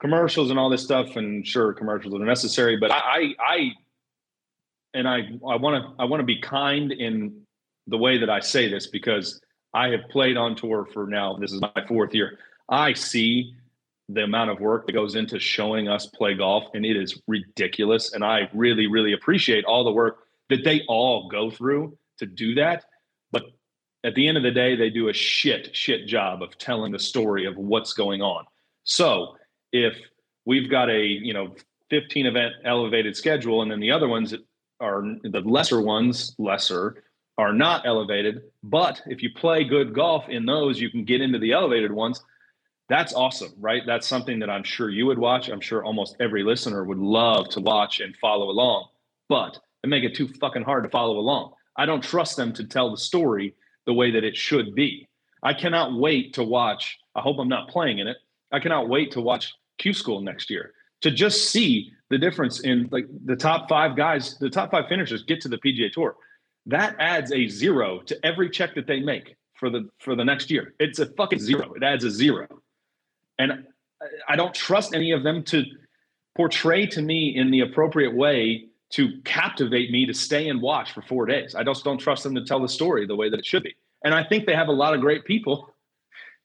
commercials 0.00 0.50
and 0.50 0.58
all 0.58 0.70
this 0.70 0.82
stuff, 0.82 1.16
and 1.16 1.46
sure, 1.46 1.72
commercials 1.72 2.14
are 2.14 2.24
necessary, 2.24 2.76
but 2.76 2.90
I, 2.90 3.34
I, 3.38 3.72
and 4.96 5.06
I, 5.06 5.28
I 5.46 5.56
want 5.56 5.84
to, 5.84 6.02
I 6.02 6.06
want 6.06 6.20
to 6.20 6.24
be 6.24 6.40
kind 6.40 6.90
in 6.90 7.42
the 7.86 7.98
way 7.98 8.18
that 8.18 8.30
I 8.30 8.40
say 8.40 8.68
this 8.68 8.86
because 8.86 9.40
I 9.74 9.88
have 9.90 10.08
played 10.10 10.36
on 10.36 10.56
tour 10.56 10.88
for 10.92 11.06
now. 11.06 11.36
This 11.36 11.52
is 11.52 11.60
my 11.60 11.84
fourth 11.86 12.14
year. 12.14 12.38
I 12.68 12.94
see 12.94 13.54
the 14.08 14.24
amount 14.24 14.50
of 14.50 14.58
work 14.58 14.86
that 14.86 14.92
goes 14.92 15.14
into 15.14 15.38
showing 15.38 15.86
us 15.86 16.06
play 16.06 16.34
golf, 16.34 16.64
and 16.74 16.86
it 16.86 16.96
is 16.96 17.20
ridiculous. 17.26 18.14
And 18.14 18.24
I 18.24 18.48
really, 18.54 18.86
really 18.86 19.12
appreciate 19.12 19.64
all 19.66 19.84
the 19.84 19.92
work 19.92 20.20
that 20.48 20.64
they 20.64 20.82
all 20.88 21.28
go 21.28 21.50
through 21.50 21.96
to 22.18 22.26
do 22.26 22.54
that. 22.54 22.84
But 23.32 23.42
at 24.02 24.14
the 24.14 24.26
end 24.26 24.38
of 24.38 24.44
the 24.44 24.50
day, 24.50 24.76
they 24.76 24.88
do 24.88 25.08
a 25.08 25.12
shit, 25.12 25.76
shit 25.76 26.06
job 26.06 26.42
of 26.42 26.56
telling 26.56 26.92
the 26.92 26.98
story 26.98 27.44
of 27.44 27.56
what's 27.58 27.92
going 27.92 28.22
on. 28.22 28.44
So 28.84 29.36
if 29.72 29.98
we've 30.46 30.70
got 30.70 30.88
a, 30.88 31.02
you 31.04 31.34
know, 31.34 31.54
15 31.90 32.26
event 32.26 32.54
elevated 32.64 33.16
schedule 33.16 33.62
and 33.62 33.70
then 33.70 33.80
the 33.80 33.90
other 33.90 34.08
ones 34.08 34.34
are 34.80 35.02
the 35.22 35.40
lesser 35.40 35.80
ones, 35.80 36.34
lesser, 36.38 37.02
are 37.38 37.52
not 37.52 37.86
elevated. 37.86 38.42
But 38.62 39.02
if 39.06 39.22
you 39.22 39.30
play 39.30 39.64
good 39.64 39.94
golf 39.94 40.28
in 40.28 40.46
those, 40.46 40.80
you 40.80 40.90
can 40.90 41.04
get 41.04 41.20
into 41.20 41.38
the 41.38 41.52
elevated 41.52 41.92
ones. 41.92 42.22
That's 42.88 43.14
awesome, 43.14 43.52
right? 43.58 43.82
That's 43.86 44.06
something 44.06 44.38
that 44.38 44.50
I'm 44.50 44.62
sure 44.62 44.90
you 44.90 45.06
would 45.06 45.18
watch. 45.18 45.48
I'm 45.48 45.60
sure 45.60 45.84
almost 45.84 46.16
every 46.20 46.42
listener 46.44 46.84
would 46.84 46.98
love 46.98 47.48
to 47.50 47.60
watch 47.60 48.00
and 48.00 48.16
follow 48.16 48.48
along. 48.48 48.88
But 49.28 49.58
they 49.82 49.88
make 49.88 50.04
it 50.04 50.14
too 50.14 50.28
fucking 50.28 50.62
hard 50.62 50.84
to 50.84 50.90
follow 50.90 51.18
along. 51.18 51.52
I 51.76 51.84
don't 51.84 52.02
trust 52.02 52.36
them 52.36 52.52
to 52.54 52.64
tell 52.64 52.90
the 52.90 52.96
story 52.96 53.54
the 53.86 53.92
way 53.92 54.10
that 54.12 54.24
it 54.24 54.36
should 54.36 54.74
be. 54.74 55.08
I 55.42 55.52
cannot 55.52 55.94
wait 55.94 56.34
to 56.34 56.44
watch. 56.44 56.98
I 57.14 57.20
hope 57.20 57.38
I'm 57.38 57.48
not 57.48 57.68
playing 57.68 57.98
in 57.98 58.08
it. 58.08 58.16
I 58.52 58.60
cannot 58.60 58.88
wait 58.88 59.12
to 59.12 59.20
watch 59.20 59.52
Q 59.78 59.92
School 59.92 60.20
next 60.20 60.48
year 60.48 60.72
to 61.02 61.10
just 61.10 61.50
see 61.50 61.92
the 62.10 62.18
difference 62.18 62.60
in 62.60 62.88
like 62.90 63.06
the 63.24 63.36
top 63.36 63.68
five 63.68 63.96
guys, 63.96 64.38
the 64.38 64.50
top 64.50 64.70
five 64.70 64.84
finishers 64.88 65.22
get 65.24 65.40
to 65.42 65.48
the 65.48 65.58
PGA 65.58 65.90
Tour. 65.92 66.16
That 66.66 66.96
adds 66.98 67.32
a 67.32 67.48
zero 67.48 68.00
to 68.06 68.26
every 68.26 68.50
check 68.50 68.74
that 68.74 68.86
they 68.86 69.00
make 69.00 69.36
for 69.54 69.70
the 69.70 69.88
for 69.98 70.14
the 70.14 70.24
next 70.24 70.50
year. 70.50 70.74
It's 70.78 70.98
a 70.98 71.06
fucking 71.06 71.38
zero. 71.38 71.72
It 71.74 71.82
adds 71.82 72.04
a 72.04 72.10
zero, 72.10 72.46
and 73.38 73.64
I 74.28 74.36
don't 74.36 74.54
trust 74.54 74.94
any 74.94 75.12
of 75.12 75.22
them 75.22 75.42
to 75.44 75.64
portray 76.36 76.86
to 76.86 77.02
me 77.02 77.34
in 77.36 77.50
the 77.50 77.60
appropriate 77.60 78.14
way 78.14 78.66
to 78.90 79.20
captivate 79.24 79.90
me 79.90 80.06
to 80.06 80.14
stay 80.14 80.48
and 80.48 80.60
watch 80.60 80.92
for 80.92 81.02
four 81.02 81.26
days. 81.26 81.54
I 81.54 81.64
just 81.64 81.82
don't 81.82 81.98
trust 81.98 82.22
them 82.22 82.34
to 82.34 82.44
tell 82.44 82.60
the 82.60 82.68
story 82.68 83.06
the 83.06 83.16
way 83.16 83.28
that 83.30 83.38
it 83.38 83.46
should 83.46 83.62
be. 83.62 83.74
And 84.04 84.14
I 84.14 84.22
think 84.22 84.46
they 84.46 84.54
have 84.54 84.68
a 84.68 84.72
lot 84.72 84.94
of 84.94 85.00
great 85.00 85.24
people 85.24 85.74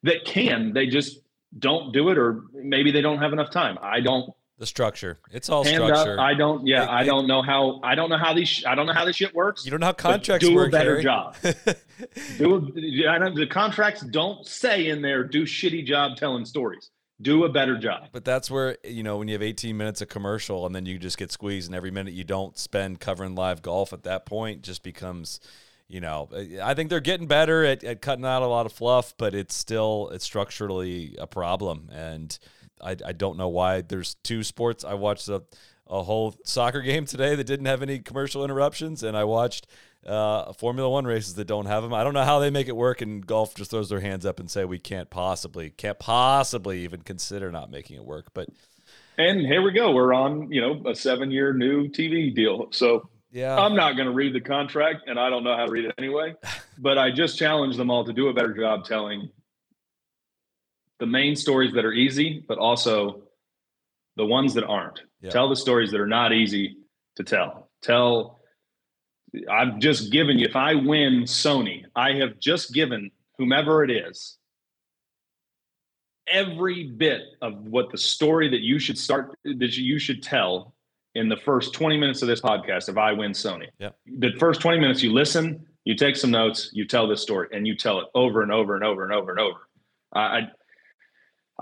that 0.03 0.25
can. 0.25 0.73
They 0.73 0.87
just 0.87 1.19
don't 1.59 1.93
do 1.93 2.09
it, 2.09 2.17
or 2.17 2.43
maybe 2.53 2.91
they 2.91 3.01
don't 3.01 3.19
have 3.19 3.33
enough 3.33 3.51
time. 3.51 3.77
I 3.81 3.99
don't. 3.99 4.31
The 4.61 4.67
structure. 4.67 5.17
It's 5.31 5.49
all 5.49 5.65
structure. 5.65 6.13
Up, 6.13 6.19
I 6.19 6.35
don't. 6.35 6.67
Yeah, 6.67 6.83
it, 6.83 6.89
I 6.89 7.03
don't 7.03 7.25
know 7.25 7.41
how. 7.41 7.79
I 7.81 7.95
don't 7.95 8.11
know 8.11 8.19
how 8.19 8.35
these. 8.35 8.63
I 8.63 8.75
don't 8.75 8.85
know 8.85 8.93
how 8.93 9.05
this 9.05 9.15
shit 9.15 9.33
works. 9.33 9.65
You 9.65 9.71
don't 9.71 9.79
know 9.79 9.87
how 9.87 9.93
contracts 9.93 10.47
do 10.47 10.53
work. 10.53 10.69
Do 10.69 10.77
a 10.77 10.79
better 10.79 10.91
Harry. 10.91 11.03
job. 11.03 11.35
do 12.37 12.55
a, 12.55 13.09
I 13.09 13.17
know 13.17 13.33
the 13.33 13.47
contracts 13.47 14.01
don't 14.01 14.45
say 14.45 14.89
in 14.89 15.01
there. 15.01 15.23
Do 15.23 15.45
shitty 15.45 15.83
job 15.87 16.15
telling 16.15 16.45
stories 16.45 16.91
do 17.19 17.43
a 17.43 17.49
better 17.49 17.75
job. 17.75 18.09
But 18.11 18.23
that's 18.23 18.51
where, 18.51 18.77
you 18.83 19.01
know, 19.01 19.17
when 19.17 19.27
you 19.27 19.33
have 19.33 19.41
18 19.41 19.75
minutes 19.75 19.99
of 20.01 20.09
commercial 20.09 20.67
and 20.67 20.75
then 20.75 20.85
you 20.85 20.99
just 20.99 21.17
get 21.17 21.31
squeezed 21.31 21.67
and 21.67 21.75
every 21.75 21.91
minute 21.91 22.13
you 22.13 22.23
don't 22.23 22.55
spend 22.55 22.99
covering 22.99 23.33
live 23.33 23.63
golf 23.63 23.93
at 23.93 24.03
that 24.03 24.27
point 24.27 24.61
just 24.61 24.83
becomes, 24.83 25.39
you 25.87 26.01
know, 26.01 26.29
I 26.61 26.75
think 26.75 26.91
they're 26.91 26.99
getting 26.99 27.27
better 27.27 27.63
at, 27.65 27.83
at 27.83 28.01
cutting 28.01 28.25
out 28.25 28.43
a 28.43 28.47
lot 28.47 28.67
of 28.67 28.73
fluff, 28.73 29.15
but 29.17 29.33
it's 29.33 29.55
still, 29.55 30.09
it's 30.13 30.25
structurally 30.25 31.15
a 31.19 31.27
problem. 31.27 31.89
And 31.91 32.37
I, 32.83 32.95
I 33.05 33.11
don't 33.11 33.37
know 33.37 33.49
why 33.49 33.81
there's 33.81 34.15
two 34.15 34.43
sports. 34.43 34.83
I 34.83 34.93
watched 34.93 35.27
a, 35.29 35.43
a 35.87 36.03
whole 36.03 36.35
soccer 36.45 36.81
game 36.81 37.05
today 37.05 37.35
that 37.35 37.45
didn't 37.45 37.65
have 37.65 37.81
any 37.81 37.99
commercial 37.99 38.43
interruptions. 38.43 39.03
And 39.03 39.15
I 39.15 39.23
watched 39.23 39.67
uh, 40.05 40.53
Formula 40.53 40.89
One 40.89 41.05
races 41.05 41.35
that 41.35 41.45
don't 41.45 41.65
have 41.65 41.83
them. 41.83 41.93
I 41.93 42.03
don't 42.03 42.13
know 42.13 42.23
how 42.23 42.39
they 42.39 42.49
make 42.49 42.67
it 42.67 42.75
work, 42.75 43.01
and 43.01 43.25
golf 43.25 43.55
just 43.55 43.71
throws 43.71 43.89
their 43.89 43.99
hands 43.99 44.25
up 44.25 44.39
and 44.39 44.49
say 44.49 44.65
we 44.65 44.79
can't 44.79 45.09
possibly, 45.09 45.69
can't 45.69 45.99
possibly 45.99 46.83
even 46.83 47.01
consider 47.01 47.51
not 47.51 47.69
making 47.69 47.97
it 47.97 48.03
work. 48.03 48.27
But 48.33 48.49
and 49.17 49.41
here 49.41 49.61
we 49.61 49.71
go, 49.71 49.91
we're 49.91 50.13
on 50.13 50.51
you 50.51 50.61
know 50.61 50.81
a 50.89 50.95
seven-year 50.95 51.53
new 51.53 51.87
TV 51.87 52.33
deal. 52.33 52.67
So 52.71 53.09
yeah, 53.31 53.57
I'm 53.57 53.75
not 53.75 53.93
going 53.93 54.07
to 54.07 54.13
read 54.13 54.33
the 54.33 54.41
contract, 54.41 55.03
and 55.07 55.19
I 55.19 55.29
don't 55.29 55.43
know 55.43 55.55
how 55.55 55.65
to 55.65 55.71
read 55.71 55.85
it 55.85 55.93
anyway. 55.97 56.35
but 56.79 56.97
I 56.97 57.11
just 57.11 57.37
challenge 57.37 57.77
them 57.77 57.91
all 57.91 58.03
to 58.05 58.13
do 58.13 58.29
a 58.29 58.33
better 58.33 58.53
job 58.53 58.85
telling 58.85 59.29
the 61.01 61.07
main 61.07 61.35
stories 61.35 61.73
that 61.73 61.83
are 61.83 61.93
easy, 61.93 62.45
but 62.47 62.59
also 62.59 63.23
the 64.17 64.25
ones 64.25 64.53
that 64.53 64.63
aren't. 64.63 65.01
Yeah. 65.19 65.31
Tell 65.31 65.49
the 65.49 65.55
stories 65.55 65.89
that 65.91 65.99
are 65.99 66.07
not 66.07 66.31
easy 66.31 66.77
to 67.15 67.23
tell. 67.23 67.71
Tell 67.81 68.39
I've 69.49 69.79
just 69.79 70.11
given 70.11 70.37
you, 70.37 70.45
if 70.45 70.55
I 70.55 70.75
win 70.75 71.23
Sony, 71.23 71.85
I 71.95 72.13
have 72.13 72.39
just 72.39 72.73
given 72.73 73.09
whomever 73.37 73.83
it 73.83 73.89
is 73.89 74.37
every 76.31 76.91
bit 76.91 77.21
of 77.41 77.55
what 77.65 77.91
the 77.91 77.97
story 77.97 78.47
that 78.49 78.61
you 78.61 78.77
should 78.77 78.97
start, 78.97 79.35
that 79.43 79.75
you 79.75 79.97
should 79.97 80.21
tell 80.21 80.75
in 81.15 81.29
the 81.29 81.37
first 81.37 81.73
20 81.73 81.97
minutes 81.97 82.21
of 82.21 82.27
this 82.27 82.41
podcast 82.41 82.89
if 82.89 82.97
I 82.97 83.11
win 83.11 83.31
Sony. 83.31 83.67
Yeah. 83.79 83.89
The 84.05 84.33
first 84.37 84.61
20 84.61 84.79
minutes, 84.79 85.01
you 85.01 85.11
listen, 85.11 85.65
you 85.83 85.95
take 85.95 86.15
some 86.15 86.29
notes, 86.29 86.69
you 86.73 86.85
tell 86.85 87.07
this 87.07 87.21
story, 87.23 87.47
and 87.53 87.65
you 87.65 87.75
tell 87.75 87.99
it 87.99 88.07
over 88.13 88.43
and 88.43 88.51
over 88.51 88.75
and 88.75 88.83
over 88.83 89.03
and 89.03 89.11
over 89.11 89.31
and 89.31 89.39
over. 89.39 89.59
I, 90.13 90.41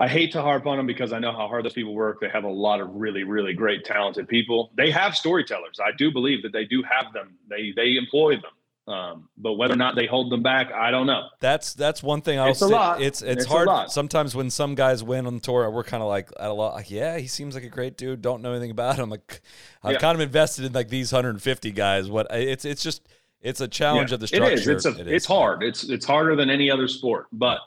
I 0.00 0.08
hate 0.08 0.32
to 0.32 0.40
harp 0.40 0.66
on 0.66 0.78
them 0.78 0.86
because 0.86 1.12
I 1.12 1.18
know 1.18 1.32
how 1.32 1.46
hard 1.46 1.64
those 1.64 1.74
people 1.74 1.94
work. 1.94 2.20
They 2.20 2.30
have 2.30 2.44
a 2.44 2.50
lot 2.50 2.80
of 2.80 2.88
really, 2.94 3.22
really 3.22 3.52
great, 3.52 3.84
talented 3.84 4.26
people. 4.28 4.72
They 4.74 4.90
have 4.90 5.14
storytellers. 5.14 5.78
I 5.78 5.90
do 5.96 6.10
believe 6.10 6.42
that 6.42 6.52
they 6.52 6.64
do 6.64 6.82
have 6.82 7.12
them. 7.12 7.36
They 7.48 7.72
they 7.76 7.96
employ 7.96 8.36
them. 8.36 8.52
Um, 8.88 9.28
but 9.36 9.52
whether 9.52 9.74
or 9.74 9.76
not 9.76 9.94
they 9.94 10.06
hold 10.06 10.32
them 10.32 10.42
back, 10.42 10.72
I 10.72 10.90
don't 10.90 11.06
know. 11.06 11.28
That's 11.40 11.74
that's 11.74 12.02
one 12.02 12.22
thing 12.22 12.40
I'll 12.40 12.48
it's 12.48 12.60
say. 12.60 12.66
A 12.66 12.68
lot. 12.68 13.02
It's 13.02 13.20
it's, 13.20 13.42
it's 13.42 13.44
hard 13.44 13.90
sometimes 13.90 14.34
when 14.34 14.48
some 14.48 14.74
guys 14.74 15.04
win 15.04 15.26
on 15.26 15.34
the 15.34 15.40
tour. 15.40 15.70
We're 15.70 15.84
kind 15.84 16.02
of 16.02 16.08
like 16.08 16.30
at 16.40 16.48
a 16.48 16.52
lot. 16.52 16.74
Like, 16.74 16.90
yeah, 16.90 17.18
he 17.18 17.26
seems 17.26 17.54
like 17.54 17.64
a 17.64 17.68
great 17.68 17.98
dude. 17.98 18.22
Don't 18.22 18.40
know 18.40 18.52
anything 18.52 18.70
about 18.70 18.96
him. 18.96 19.10
Like 19.10 19.42
I'm 19.82 19.92
yeah. 19.92 19.98
kind 19.98 20.14
of 20.14 20.22
invested 20.22 20.64
in 20.64 20.72
like 20.72 20.88
these 20.88 21.12
150 21.12 21.70
guys. 21.72 22.08
What 22.10 22.26
it's 22.30 22.64
it's 22.64 22.82
just 22.82 23.06
it's 23.42 23.60
a 23.60 23.68
challenge 23.68 24.10
Yeah, 24.10 24.14
of 24.14 24.20
the 24.20 24.26
structure. 24.26 24.52
It 24.52 24.60
is. 24.60 24.66
It's 24.66 24.86
a, 24.86 24.98
It 24.98 25.08
it's 25.08 25.26
hard. 25.26 25.62
It's 25.62 25.84
it's 25.84 26.06
harder 26.06 26.34
than 26.34 26.48
any 26.48 26.70
other 26.70 26.88
sport. 26.88 27.26
But 27.32 27.58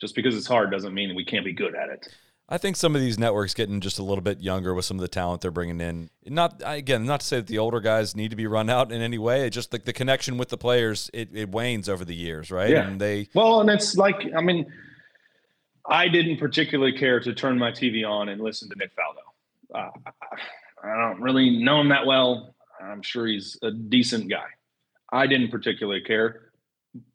just 0.00 0.14
because 0.14 0.36
it's 0.36 0.46
hard 0.46 0.70
doesn't 0.70 0.94
mean 0.94 1.14
we 1.14 1.24
can't 1.24 1.44
be 1.44 1.52
good 1.52 1.74
at 1.74 1.88
it. 1.88 2.08
I 2.52 2.58
think 2.58 2.74
some 2.74 2.96
of 2.96 3.00
these 3.00 3.16
networks 3.16 3.54
getting 3.54 3.80
just 3.80 4.00
a 4.00 4.02
little 4.02 4.22
bit 4.22 4.40
younger 4.40 4.74
with 4.74 4.84
some 4.84 4.96
of 4.96 5.02
the 5.02 5.08
talent 5.08 5.40
they're 5.40 5.52
bringing 5.52 5.80
in. 5.80 6.10
Not 6.26 6.60
again, 6.64 7.06
not 7.06 7.20
to 7.20 7.26
say 7.26 7.36
that 7.36 7.46
the 7.46 7.58
older 7.58 7.78
guys 7.78 8.16
need 8.16 8.30
to 8.30 8.36
be 8.36 8.48
run 8.48 8.68
out 8.68 8.90
in 8.90 9.00
any 9.00 9.18
way. 9.18 9.46
It 9.46 9.50
just 9.50 9.72
like 9.72 9.84
the 9.84 9.92
connection 9.92 10.36
with 10.36 10.48
the 10.48 10.58
players, 10.58 11.10
it, 11.14 11.28
it 11.32 11.50
wanes 11.52 11.88
over 11.88 12.04
the 12.04 12.14
years, 12.14 12.50
right? 12.50 12.70
Yeah. 12.70 12.88
And 12.88 13.00
they 13.00 13.28
Well, 13.34 13.60
and 13.60 13.70
it's 13.70 13.96
like 13.96 14.16
I 14.36 14.40
mean, 14.42 14.66
I 15.86 16.08
didn't 16.08 16.38
particularly 16.38 16.92
care 16.98 17.20
to 17.20 17.32
turn 17.32 17.56
my 17.56 17.70
TV 17.70 18.08
on 18.08 18.28
and 18.28 18.40
listen 18.40 18.68
to 18.70 18.76
Nick 18.76 18.90
Faldo. 18.96 19.72
Uh, 19.72 19.90
I 20.82 20.96
don't 20.96 21.20
really 21.20 21.62
know 21.62 21.80
him 21.80 21.88
that 21.90 22.04
well. 22.04 22.56
I'm 22.82 23.02
sure 23.02 23.26
he's 23.26 23.58
a 23.62 23.70
decent 23.70 24.28
guy. 24.28 24.46
I 25.12 25.28
didn't 25.28 25.50
particularly 25.50 26.00
care. 26.00 26.49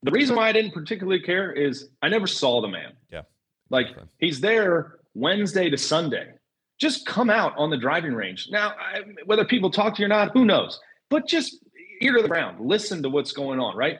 The 0.03 0.11
reason 0.11 0.35
why 0.35 0.47
I 0.47 0.51
didn't 0.51 0.71
particularly 0.71 1.19
care 1.21 1.51
is 1.51 1.89
I 2.01 2.09
never 2.09 2.27
saw 2.27 2.61
the 2.61 2.67
man. 2.67 2.93
Yeah. 3.11 3.23
Like 3.69 3.87
Okay. 3.87 4.01
he's 4.19 4.39
there 4.39 4.99
Wednesday 5.13 5.69
to 5.69 5.77
Sunday. 5.77 6.31
Just 6.79 7.05
come 7.05 7.29
out 7.29 7.53
on 7.57 7.69
the 7.69 7.77
driving 7.77 8.13
range. 8.13 8.47
Now, 8.51 8.69
I, 8.79 9.01
whether 9.25 9.45
people 9.45 9.69
talk 9.71 9.95
to 9.95 10.01
you 10.01 10.05
or 10.05 10.09
not, 10.09 10.31
who 10.33 10.45
knows? 10.45 10.79
But 11.09 11.27
just 11.27 11.57
ear 12.01 12.13
to 12.15 12.21
the 12.21 12.27
ground, 12.27 12.59
listen 12.65 13.01
to 13.03 13.09
what's 13.09 13.31
going 13.31 13.59
on, 13.59 13.75
right? 13.77 13.99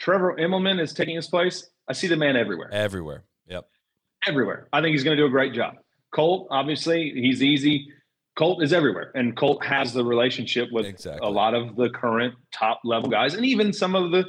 Trevor 0.00 0.36
Immelman 0.38 0.80
is 0.80 0.92
taking 0.92 1.16
his 1.16 1.26
place. 1.28 1.68
I 1.88 1.92
see 1.92 2.06
the 2.06 2.16
man 2.16 2.36
everywhere 2.36 2.68
everywhere. 2.72 3.24
Yep. 3.48 3.66
everywhere. 4.28 4.68
I 4.72 4.80
think 4.80 4.92
he's 4.92 5.02
going 5.04 5.16
to 5.16 5.22
do 5.22 5.26
a 5.26 5.30
great 5.30 5.52
job. 5.52 5.74
Colt, 6.14 6.46
obviously, 6.50 7.10
he's 7.14 7.42
easy. 7.42 7.88
Colt 8.36 8.62
is 8.62 8.72
everywhere, 8.72 9.10
and 9.14 9.36
Colt 9.36 9.64
has 9.64 9.92
the 9.92 10.04
relationship 10.04 10.68
with 10.72 10.86
Exactly. 10.86 11.26
a 11.26 11.30
lot 11.30 11.54
of 11.54 11.76
the 11.76 11.90
current 11.90 12.34
top 12.52 12.80
level 12.84 13.10
guys, 13.10 13.34
and 13.34 13.44
even 13.44 13.72
some 13.72 13.94
of 13.94 14.10
the 14.10 14.24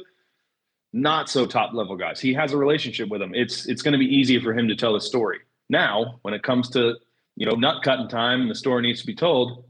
not 0.94 1.28
so 1.28 1.44
top 1.44 1.74
level 1.74 1.96
guys. 1.96 2.20
He 2.20 2.32
has 2.34 2.52
a 2.52 2.56
relationship 2.56 3.08
with 3.08 3.20
them. 3.20 3.34
It's 3.34 3.66
it's 3.66 3.82
going 3.82 3.92
to 3.92 3.98
be 3.98 4.06
easier 4.06 4.40
for 4.40 4.56
him 4.56 4.68
to 4.68 4.76
tell 4.76 4.94
the 4.94 5.00
story. 5.00 5.40
Now, 5.68 6.20
when 6.22 6.32
it 6.34 6.44
comes 6.44 6.70
to 6.70 6.94
you 7.34 7.46
know 7.46 7.56
nut 7.56 7.82
cutting 7.82 8.08
time 8.08 8.42
and 8.42 8.50
the 8.50 8.54
story 8.54 8.82
needs 8.82 9.00
to 9.00 9.06
be 9.06 9.14
told, 9.14 9.64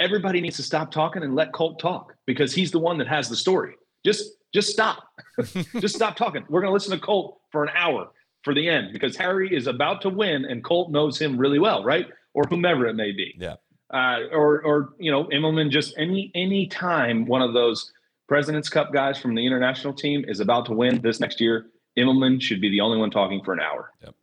everybody 0.00 0.40
needs 0.40 0.56
to 0.56 0.62
stop 0.62 0.90
talking 0.90 1.22
and 1.22 1.34
let 1.34 1.52
Colt 1.52 1.78
talk 1.78 2.14
because 2.26 2.54
he's 2.54 2.70
the 2.70 2.78
one 2.78 2.96
that 2.96 3.06
has 3.06 3.28
the 3.28 3.36
story. 3.36 3.74
Just 4.06 4.32
just 4.54 4.70
stop. 4.70 5.04
just 5.80 5.94
stop 5.94 6.16
talking. 6.16 6.44
We're 6.48 6.62
going 6.62 6.70
to 6.70 6.74
listen 6.74 6.98
to 6.98 7.04
Colt 7.04 7.40
for 7.52 7.62
an 7.62 7.70
hour 7.76 8.08
for 8.42 8.54
the 8.54 8.66
end 8.66 8.92
because 8.94 9.16
Harry 9.16 9.54
is 9.54 9.66
about 9.66 10.00
to 10.02 10.08
win 10.08 10.46
and 10.46 10.64
Colt 10.64 10.90
knows 10.90 11.20
him 11.20 11.36
really 11.36 11.58
well, 11.58 11.84
right? 11.84 12.06
Or 12.32 12.44
whomever 12.48 12.86
it 12.86 12.94
may 12.94 13.12
be. 13.12 13.34
Yeah. 13.38 13.56
Uh, 13.92 14.20
or 14.32 14.62
or 14.62 14.94
you 14.98 15.10
know, 15.10 15.24
Immelman 15.24 15.70
just 15.70 15.92
any 15.98 16.32
any 16.34 16.66
time 16.68 17.26
one 17.26 17.42
of 17.42 17.52
those 17.52 17.92
President's 18.26 18.68
Cup 18.68 18.92
guys 18.92 19.18
from 19.18 19.34
the 19.34 19.44
international 19.44 19.92
team 19.92 20.24
is 20.26 20.40
about 20.40 20.66
to 20.66 20.72
win 20.72 21.00
this 21.02 21.20
next 21.20 21.40
year, 21.40 21.66
Immelman 21.98 22.40
should 22.40 22.60
be 22.60 22.70
the 22.70 22.80
only 22.80 22.98
one 22.98 23.10
talking 23.10 23.42
for 23.44 23.52
an 23.52 23.60
hour. 23.60 23.92
Yep. 24.02 24.14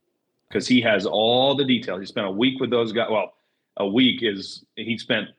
Because 0.49 0.67
he 0.67 0.81
has 0.81 1.05
all 1.05 1.55
the 1.55 1.63
details. 1.63 1.99
He 2.01 2.05
spent 2.05 2.27
a 2.27 2.31
week 2.31 2.59
with 2.59 2.69
those 2.69 2.91
guys. 2.91 3.07
Well, 3.09 3.33
a 3.77 3.87
week 3.87 4.21
is 4.21 4.65
he 4.75 4.97
spent 4.97 5.29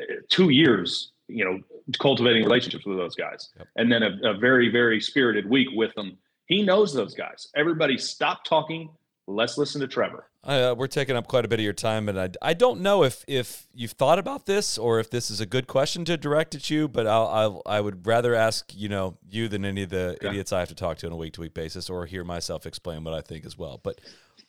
uh, 0.00 0.04
two 0.28 0.48
years, 0.50 1.12
you 1.28 1.44
know, 1.44 1.60
cultivating 2.00 2.42
relationships 2.42 2.84
with 2.84 2.96
those 2.96 3.14
guys, 3.14 3.50
Yep. 3.56 3.68
and 3.76 3.92
then 3.92 4.02
a, 4.02 4.30
a 4.30 4.34
very 4.36 4.68
very 4.68 5.00
spirited 5.00 5.48
week 5.48 5.68
with 5.74 5.94
them. 5.94 6.18
He 6.46 6.62
knows 6.62 6.92
those 6.92 7.14
guys. 7.14 7.48
Everybody, 7.54 7.98
stop 7.98 8.44
talking. 8.44 8.88
Let's 9.28 9.58
listen 9.58 9.80
to 9.80 9.86
Trevor. 9.88 10.26
Uh, 10.46 10.76
we're 10.78 10.86
taking 10.86 11.16
up 11.16 11.26
quite 11.26 11.44
a 11.44 11.48
bit 11.48 11.58
of 11.58 11.64
your 11.64 11.72
time, 11.72 12.08
and 12.08 12.20
I, 12.20 12.30
I 12.40 12.54
don't 12.54 12.80
know 12.80 13.02
if, 13.02 13.24
if 13.26 13.66
you've 13.74 13.90
thought 13.90 14.20
about 14.20 14.46
this 14.46 14.78
or 14.78 15.00
if 15.00 15.10
this 15.10 15.28
is 15.28 15.40
a 15.40 15.46
good 15.46 15.66
question 15.66 16.04
to 16.04 16.16
direct 16.16 16.54
at 16.54 16.70
you, 16.70 16.86
but 16.86 17.04
I'll, 17.04 17.26
I'll 17.26 17.62
I 17.66 17.80
would 17.80 18.06
rather 18.06 18.32
ask 18.32 18.72
you 18.72 18.88
know 18.88 19.18
you 19.28 19.48
than 19.48 19.64
any 19.64 19.82
of 19.82 19.90
the 19.90 20.10
Okay. 20.20 20.28
idiots 20.28 20.52
I 20.52 20.60
have 20.60 20.68
to 20.68 20.74
talk 20.76 20.98
to 20.98 21.06
on 21.08 21.12
a 21.12 21.16
week 21.16 21.32
to 21.32 21.40
week 21.40 21.52
basis, 21.52 21.90
or 21.90 22.06
hear 22.06 22.22
myself 22.22 22.64
explain 22.64 23.02
what 23.02 23.12
I 23.12 23.22
think 23.22 23.44
as 23.44 23.58
well. 23.58 23.80
But 23.82 24.00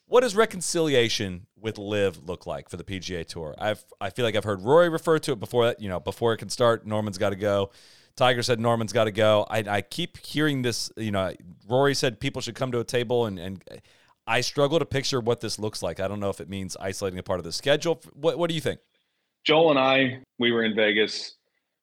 what 0.05 0.21
does 0.21 0.35
reconciliation 0.35 1.47
with 1.59 1.79
LIV 1.79 2.27
look 2.29 2.45
like 2.45 2.69
for 2.69 2.77
the 2.77 2.83
PGA 2.83 3.25
Tour? 3.25 3.55
I've 3.57 3.83
I 3.99 4.11
feel 4.11 4.23
like 4.23 4.35
I've 4.35 4.43
heard 4.43 4.61
Rory 4.61 4.89
refer 4.89 5.17
to 5.17 5.31
it 5.31 5.39
before 5.39 5.65
that 5.65 5.81
you 5.81 5.89
know 5.89 5.99
before 5.99 6.31
it 6.31 6.37
can 6.37 6.49
start. 6.49 6.85
Norman's 6.85 7.17
got 7.17 7.31
to 7.31 7.35
go. 7.35 7.71
Tiger 8.15 8.43
said 8.43 8.59
Norman's 8.59 8.93
got 8.93 9.05
to 9.05 9.11
go. 9.11 9.47
I, 9.49 9.63
I 9.67 9.81
keep 9.81 10.23
hearing 10.23 10.61
this. 10.61 10.91
You 10.95 11.09
know, 11.11 11.33
Rory 11.67 11.95
said 11.95 12.19
people 12.19 12.39
should 12.41 12.55
come 12.55 12.71
to 12.71 12.79
a 12.79 12.83
table 12.83 13.25
and 13.25 13.39
and. 13.39 13.63
I 14.28 14.41
struggle 14.41 14.78
to 14.80 14.86
picture 14.86 15.21
what 15.21 15.39
this 15.39 15.57
looks 15.57 15.82
like. 15.82 15.99
I 15.99 16.07
don't 16.07 16.19
know 16.19 16.30
if 16.30 16.41
it 16.41 16.49
means 16.49 16.75
isolating 16.80 17.17
a 17.17 17.23
part 17.23 17.39
of 17.39 17.45
the 17.45 17.51
schedule. 17.51 18.01
What 18.13 18.38
What 18.38 18.49
do 18.49 18.55
you 18.55 18.61
think? 18.61 18.80
Joel 19.45 19.71
and 19.71 19.80
I, 19.80 20.19
we 20.39 20.51
were 20.51 20.63
in 20.63 20.75
Vegas. 20.75 21.36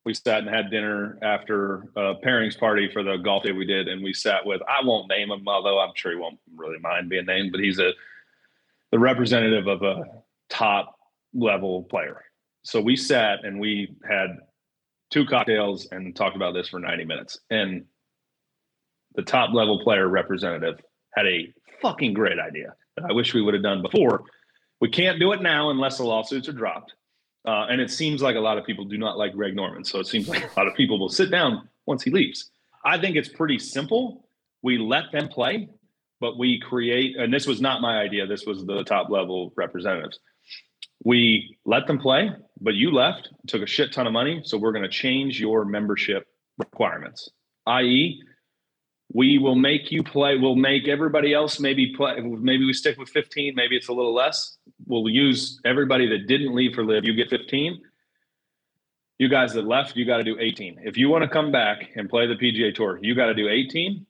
We 0.04 0.12
sat 0.12 0.40
and 0.40 0.48
had 0.48 0.70
dinner 0.70 1.18
after 1.22 1.84
a 1.96 2.14
pairings 2.22 2.58
party 2.58 2.90
for 2.92 3.02
the 3.02 3.16
golf 3.16 3.44
day 3.44 3.52
we 3.52 3.64
did, 3.64 3.88
and 3.88 4.04
we 4.04 4.12
sat 4.12 4.44
with 4.44 4.60
I 4.68 4.84
won't 4.84 5.08
name 5.08 5.30
him, 5.30 5.48
although 5.48 5.80
I'm 5.80 5.92
sure 5.94 6.12
he 6.12 6.18
won't 6.18 6.38
really 6.54 6.78
mind 6.78 7.08
being 7.08 7.24
named, 7.24 7.52
but 7.52 7.60
he's 7.62 7.78
a 7.78 7.92
the 8.92 8.98
representative 8.98 9.66
of 9.66 9.82
a 9.82 10.04
top 10.50 10.94
level 11.32 11.84
player. 11.84 12.22
So 12.62 12.80
we 12.80 12.96
sat 12.96 13.44
and 13.44 13.58
we 13.58 13.96
had 14.08 14.28
two 15.10 15.26
cocktails 15.26 15.88
and 15.90 16.14
talked 16.14 16.36
about 16.36 16.52
this 16.52 16.68
for 16.68 16.78
90 16.78 17.04
minutes. 17.04 17.38
And 17.50 17.84
the 19.14 19.22
top 19.22 19.52
level 19.52 19.82
player 19.82 20.08
representative 20.08 20.80
had 21.14 21.26
a 21.26 21.52
fucking 21.80 22.14
great 22.14 22.38
idea 22.38 22.74
that 22.96 23.04
I 23.08 23.12
wish 23.12 23.34
we 23.34 23.42
would 23.42 23.54
have 23.54 23.62
done 23.62 23.82
before. 23.82 24.24
We 24.80 24.88
can't 24.88 25.18
do 25.18 25.32
it 25.32 25.42
now 25.42 25.70
unless 25.70 25.98
the 25.98 26.04
lawsuits 26.04 26.48
are 26.48 26.52
dropped. 26.52 26.94
Uh, 27.46 27.66
and 27.68 27.80
it 27.80 27.90
seems 27.90 28.22
like 28.22 28.36
a 28.36 28.40
lot 28.40 28.56
of 28.56 28.64
people 28.64 28.84
do 28.84 28.96
not 28.96 29.18
like 29.18 29.34
Greg 29.34 29.54
Norman. 29.54 29.84
So 29.84 29.98
it 30.00 30.06
seems 30.06 30.28
like 30.28 30.44
a 30.44 30.58
lot 30.58 30.66
of 30.66 30.74
people 30.74 30.98
will 30.98 31.10
sit 31.10 31.30
down 31.30 31.68
once 31.86 32.02
he 32.02 32.10
leaves. 32.10 32.50
I 32.84 32.98
think 32.98 33.16
it's 33.16 33.28
pretty 33.28 33.58
simple. 33.58 34.26
We 34.62 34.78
let 34.78 35.12
them 35.12 35.28
play, 35.28 35.68
but 36.20 36.38
we 36.38 36.58
create, 36.58 37.16
and 37.16 37.32
this 37.32 37.46
was 37.46 37.60
not 37.60 37.82
my 37.82 37.98
idea, 37.98 38.26
this 38.26 38.46
was 38.46 38.64
the 38.64 38.82
top 38.84 39.10
level 39.10 39.52
representatives. 39.56 40.18
We 41.04 41.58
let 41.66 41.86
them 41.86 41.98
play, 41.98 42.30
but 42.60 42.74
you 42.74 42.90
left, 42.90 43.28
took 43.46 43.60
a 43.62 43.66
shit 43.66 43.92
ton 43.92 44.06
of 44.06 44.12
money. 44.14 44.40
So 44.44 44.56
we're 44.56 44.72
going 44.72 44.84
to 44.84 44.88
change 44.88 45.38
your 45.38 45.66
membership 45.66 46.26
requirements, 46.56 47.28
i.e., 47.66 48.22
we 49.14 49.38
will 49.38 49.54
make 49.54 49.92
you 49.92 50.02
play. 50.02 50.36
We'll 50.36 50.56
make 50.56 50.88
everybody 50.88 51.32
else 51.32 51.60
maybe 51.60 51.94
play. 51.94 52.20
Maybe 52.20 52.66
we 52.66 52.72
stick 52.72 52.98
with 52.98 53.08
15. 53.10 53.54
Maybe 53.54 53.76
it's 53.76 53.88
a 53.88 53.92
little 53.92 54.12
less. 54.12 54.58
We'll 54.86 55.08
use 55.08 55.60
everybody 55.64 56.08
that 56.08 56.26
didn't 56.26 56.52
leave 56.52 56.74
for 56.74 56.84
LIV. 56.84 57.04
You 57.04 57.14
get 57.14 57.30
15. 57.30 57.80
You 59.18 59.28
guys 59.28 59.52
that 59.52 59.64
left, 59.64 59.94
you 59.94 60.04
got 60.04 60.16
to 60.16 60.24
do 60.24 60.36
18. 60.40 60.80
If 60.82 60.98
you 60.98 61.08
want 61.08 61.22
to 61.22 61.28
come 61.28 61.52
back 61.52 61.90
and 61.94 62.10
play 62.10 62.26
the 62.26 62.34
PGA 62.34 62.74
Tour, 62.74 62.98
you 63.00 63.14
got 63.14 63.26
to 63.26 63.34
do 63.34 63.48
18, 63.48 64.04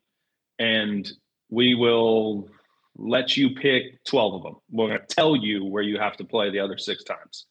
and 0.58 1.12
we 1.50 1.74
will 1.74 2.48
let 2.96 3.36
you 3.36 3.50
pick 3.50 4.02
12 4.04 4.34
of 4.34 4.42
them. 4.42 4.56
We're 4.70 4.88
going 4.88 5.00
to 5.00 5.06
tell 5.06 5.36
you 5.36 5.66
where 5.66 5.82
you 5.82 5.98
have 5.98 6.16
to 6.16 6.24
play 6.24 6.48
the 6.48 6.60
other 6.60 6.78
six 6.78 7.04
times, 7.04 7.44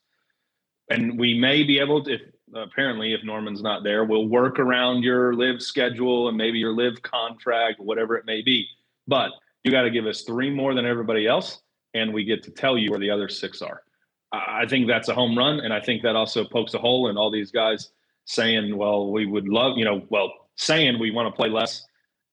and 0.90 1.20
we 1.20 1.38
may 1.38 1.62
be 1.62 1.78
able 1.78 2.04
to. 2.06 2.14
If, 2.14 2.22
apparently, 2.56 3.14
if 3.14 3.24
Norman's 3.24 3.62
not 3.62 3.84
there, 3.84 4.04
we'll 4.04 4.28
work 4.28 4.60
around 4.60 5.04
your 5.04 5.34
LIV 5.34 5.62
schedule 5.62 6.30
and 6.30 6.38
maybe 6.38 6.58
your 6.58 6.74
LIV 6.74 7.02
contract, 7.02 7.80
whatever 7.80 8.16
it 8.16 8.26
may 8.26 8.42
be. 8.42 8.68
But 9.08 9.32
you 9.64 9.72
got 9.72 9.84
to 9.84 9.92
give 9.92 10.06
us 10.06 10.22
three 10.22 10.50
more 10.50 10.74
than 10.74 10.86
everybody 10.86 11.28
else, 11.28 11.62
and 11.94 12.14
we 12.14 12.24
get 12.24 12.44
to 12.44 12.52
tell 12.52 12.78
you 12.78 12.92
where 12.92 13.00
the 13.00 13.10
other 13.10 13.30
six 13.30 13.62
are. 13.62 13.84
I 14.32 14.66
think 14.66 14.88
that's 14.88 15.10
a 15.10 15.14
home 15.14 15.38
run, 15.38 15.60
and 15.60 15.74
I 15.74 15.80
think 15.80 16.02
that 16.04 16.16
also 16.16 16.44
pokes 16.44 16.74
a 16.74 16.80
hole 16.80 17.10
in 17.10 17.18
all 17.18 17.30
these 17.30 17.52
guys 17.52 17.92
saying, 18.26 18.76
"Well, 18.76 19.12
we 19.12 19.26
would 19.26 19.48
love, 19.48 19.78
you 19.78 19.86
know, 19.86 20.04
well, 20.10 20.50
saying 20.56 20.98
we 20.98 21.12
want 21.12 21.28
to 21.28 21.36
play 21.36 21.50
less, 21.50 21.86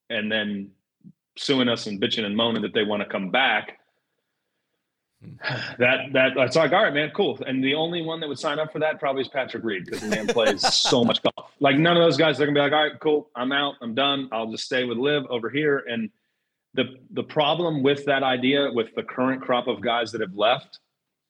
and 0.09 0.33
then 0.33 0.71
suing 1.37 1.69
us 1.69 1.87
and 1.87 2.01
bitching 2.01 2.25
and 2.25 2.35
moaning 2.37 2.63
that 2.63 2.73
they 2.73 2.85
want 2.85 3.03
to 3.03 3.09
come 3.09 3.31
back." 3.31 3.80
That 5.79 6.13
that 6.13 6.33
that's 6.35 6.57
like, 6.57 6.73
all 6.73 6.83
right, 6.83 6.95
man, 6.95 7.11
cool. 7.15 7.39
And 7.47 7.63
the 7.63 7.75
only 7.75 8.01
one 8.03 8.21
that 8.21 8.29
would 8.29 8.39
sign 8.39 8.59
up 8.59 8.73
for 8.73 8.79
that 8.79 8.99
probably 8.99 9.23
is 9.23 9.29
Patrick 9.29 9.63
Reed 9.65 9.85
because 9.85 10.01
the 10.01 10.09
man 10.09 10.27
plays 10.27 10.63
so 10.75 11.05
much 11.05 11.21
golf. 11.23 11.53
Like 11.61 11.77
none 11.77 11.97
of 11.97 12.03
those 12.03 12.17
guys, 12.17 12.39
they're 12.39 12.47
gonna 12.47 12.55
be 12.55 12.63
like, 12.63 12.73
all 12.73 12.85
right, 12.85 13.01
cool, 13.01 13.29
I'm 13.37 13.53
out, 13.53 13.75
I'm 13.83 13.95
done. 13.95 14.29
I'll 14.33 14.51
just 14.51 14.65
stay 14.65 14.85
with 14.85 14.97
LIV 14.97 15.27
over 15.29 15.51
here. 15.51 15.85
And 15.89 16.11
the 16.75 16.97
the 17.11 17.23
problem 17.23 17.83
with 17.83 18.05
that 18.07 18.23
idea, 18.23 18.71
with 18.73 18.95
the 18.95 19.03
current 19.03 19.43
crop 19.43 19.69
of 19.69 19.81
guys 19.81 20.11
that 20.13 20.21
have 20.23 20.35
left, 20.35 20.79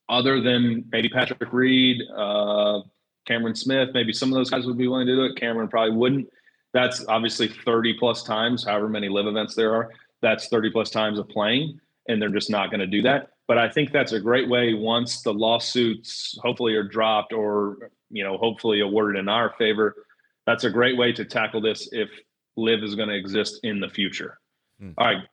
other 0.08 0.40
than 0.40 0.84
maybe 0.92 1.08
Patrick 1.08 1.52
Reed, 1.52 2.00
uh, 2.16 2.82
Cameron 3.26 3.54
Smith, 3.54 3.90
maybe 3.94 4.12
some 4.12 4.28
of 4.28 4.34
those 4.34 4.50
guys 4.50 4.66
would 4.66 4.78
be 4.78 4.88
willing 4.88 5.06
to 5.06 5.14
do 5.14 5.24
it. 5.24 5.36
Cameron 5.36 5.68
probably 5.68 5.96
wouldn't. 5.96 6.28
That's 6.72 7.04
obviously 7.08 7.48
30 7.48 7.94
plus 7.94 8.22
times, 8.22 8.64
however 8.64 8.88
many 8.88 9.08
LIV 9.08 9.28
events 9.28 9.54
there 9.54 9.74
are. 9.74 9.90
That's 10.20 10.48
30 10.48 10.70
plus 10.70 10.90
times 10.90 11.18
of 11.18 11.28
playing, 11.28 11.80
and 12.08 12.20
they're 12.20 12.28
just 12.28 12.50
not 12.50 12.70
going 12.70 12.80
to 12.80 12.86
do 12.86 13.02
that. 13.02 13.30
But 13.46 13.58
I 13.58 13.68
think 13.68 13.92
that's 13.92 14.12
a 14.12 14.20
great 14.20 14.48
way 14.48 14.74
once 14.74 15.22
the 15.22 15.34
lawsuits 15.34 16.38
hopefully 16.42 16.74
are 16.74 16.84
dropped 16.84 17.32
or, 17.32 17.90
you 18.10 18.22
know, 18.22 18.38
hopefully 18.38 18.80
awarded 18.80 19.18
in 19.18 19.28
our 19.28 19.54
favor. 19.58 20.06
That's 20.46 20.64
a 20.64 20.70
great 20.70 20.96
way 20.96 21.12
to 21.12 21.24
tackle 21.24 21.60
this 21.60 21.88
if 21.92 22.08
LIV 22.56 22.84
is 22.84 22.94
going 22.94 23.08
to 23.08 23.16
exist 23.16 23.60
in 23.62 23.80
the 23.80 23.88
future. 23.88 24.38
Hmm. 24.80 24.90
All 24.98 25.06
right. 25.06 25.24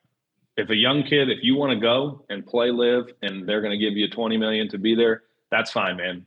If 0.58 0.72
a 0.72 0.76
young 0.76 1.04
kid, 1.04 1.30
if 1.30 1.44
you 1.44 1.56
want 1.56 1.74
to 1.74 1.80
go 1.80 2.26
and 2.30 2.46
play 2.46 2.72
LIV 2.72 3.14
and 3.22 3.48
they're 3.48 3.62
going 3.62 3.78
to 3.80 3.86
give 3.86 3.96
you 3.96 4.10
20 4.10 4.38
million 4.38 4.68
to 4.70 4.80
be 4.80 4.96
there, 4.96 5.24
that's 5.52 5.72
fine, 5.72 5.98
man. 5.98 6.26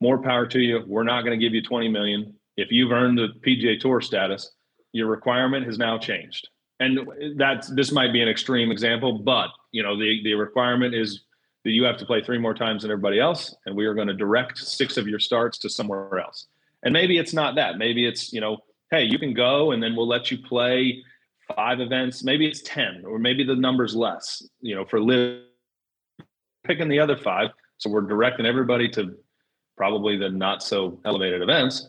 More 0.00 0.22
power 0.22 0.46
to 0.46 0.60
you. 0.60 0.84
We're 0.86 1.02
not 1.02 1.22
going 1.22 1.38
to 1.38 1.44
give 1.44 1.54
you 1.54 1.62
20 1.62 1.88
million. 1.88 2.34
if 2.56 2.70
you've 2.70 2.92
earned 2.92 3.18
the 3.18 3.28
PGA 3.44 3.80
Tour 3.80 4.00
status, 4.00 4.52
your 4.92 5.08
requirement 5.08 5.66
has 5.66 5.76
now 5.78 5.98
changed. 5.98 6.48
And 6.84 7.38
that's 7.38 7.68
this 7.68 7.92
might 7.92 8.12
be 8.12 8.20
an 8.20 8.28
extreme 8.28 8.70
example, 8.70 9.18
but 9.18 9.48
you 9.72 9.82
know 9.82 9.98
the 9.98 10.22
the 10.22 10.34
requirement 10.34 10.94
is 10.94 11.22
that 11.64 11.70
you 11.70 11.84
have 11.84 11.96
to 11.96 12.04
play 12.04 12.22
three 12.22 12.38
more 12.38 12.52
times 12.52 12.82
than 12.82 12.90
everybody 12.90 13.18
else, 13.18 13.54
and 13.64 13.74
we 13.74 13.86
are 13.86 13.94
going 13.94 14.08
to 14.08 14.14
direct 14.14 14.58
six 14.58 14.96
of 14.96 15.08
your 15.08 15.18
starts 15.18 15.56
to 15.58 15.70
somewhere 15.70 16.18
else. 16.18 16.46
And 16.82 16.92
maybe 16.92 17.16
it's 17.16 17.32
not 17.32 17.54
that. 17.54 17.78
Maybe 17.78 18.06
it's 18.06 18.32
you 18.32 18.40
know, 18.40 18.58
hey, 18.90 19.04
you 19.04 19.18
can 19.18 19.32
go, 19.32 19.72
and 19.72 19.82
then 19.82 19.96
we'll 19.96 20.06
let 20.06 20.30
you 20.30 20.38
play 20.38 21.02
five 21.56 21.80
events. 21.80 22.22
Maybe 22.22 22.46
it's 22.46 22.60
ten, 22.62 23.02
or 23.06 23.18
maybe 23.18 23.44
the 23.44 23.56
number's 23.56 23.96
less. 23.96 24.46
You 24.60 24.74
know, 24.74 24.84
for 24.84 25.00
LIV 25.00 25.44
picking 26.64 26.88
the 26.88 26.98
other 26.98 27.16
five. 27.16 27.50
So 27.78 27.90
we're 27.90 28.02
directing 28.02 28.46
everybody 28.46 28.88
to 28.90 29.14
probably 29.76 30.16
the 30.16 30.28
not 30.28 30.62
so 30.62 31.00
elevated 31.04 31.42
events. 31.42 31.88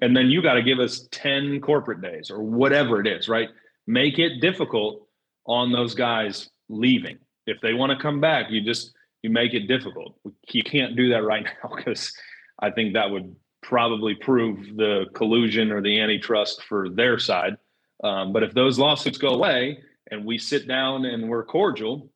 And 0.00 0.16
then 0.16 0.30
you 0.30 0.42
got 0.42 0.54
to 0.54 0.62
give 0.62 0.78
us 0.78 1.08
10 1.10 1.60
corporate 1.60 2.00
days 2.00 2.30
or 2.30 2.42
whatever 2.42 3.00
it 3.00 3.06
is, 3.06 3.28
right? 3.28 3.48
Make 3.88 4.18
it 4.18 4.40
difficult 4.40 5.08
on 5.46 5.72
those 5.72 5.94
guys 5.94 6.50
leaving. 6.68 7.16
If 7.46 7.58
they 7.62 7.72
want 7.72 7.90
to 7.90 7.98
come 7.98 8.20
back, 8.20 8.50
you 8.50 8.60
just 8.60 8.92
you 9.22 9.30
make 9.30 9.54
it 9.54 9.66
difficult. 9.66 10.14
You 10.52 10.62
can't 10.62 10.94
do 10.94 11.08
that 11.08 11.24
right 11.24 11.44
now 11.64 11.74
because 11.74 12.12
I 12.60 12.70
think 12.70 12.92
that 12.92 13.10
would 13.10 13.34
probably 13.62 14.14
prove 14.14 14.76
the 14.76 15.06
collusion 15.14 15.72
or 15.72 15.80
the 15.80 15.98
antitrust 16.00 16.62
for 16.64 16.90
their 16.90 17.18
side. 17.18 17.56
Um, 18.04 18.32
but 18.32 18.42
if 18.42 18.52
those 18.52 18.78
lawsuits 18.78 19.16
go 19.16 19.30
away 19.30 19.78
and 20.10 20.24
we 20.24 20.36
sit 20.36 20.68
down 20.68 21.06
and 21.06 21.26
we're 21.26 21.44
cordial, 21.44 22.10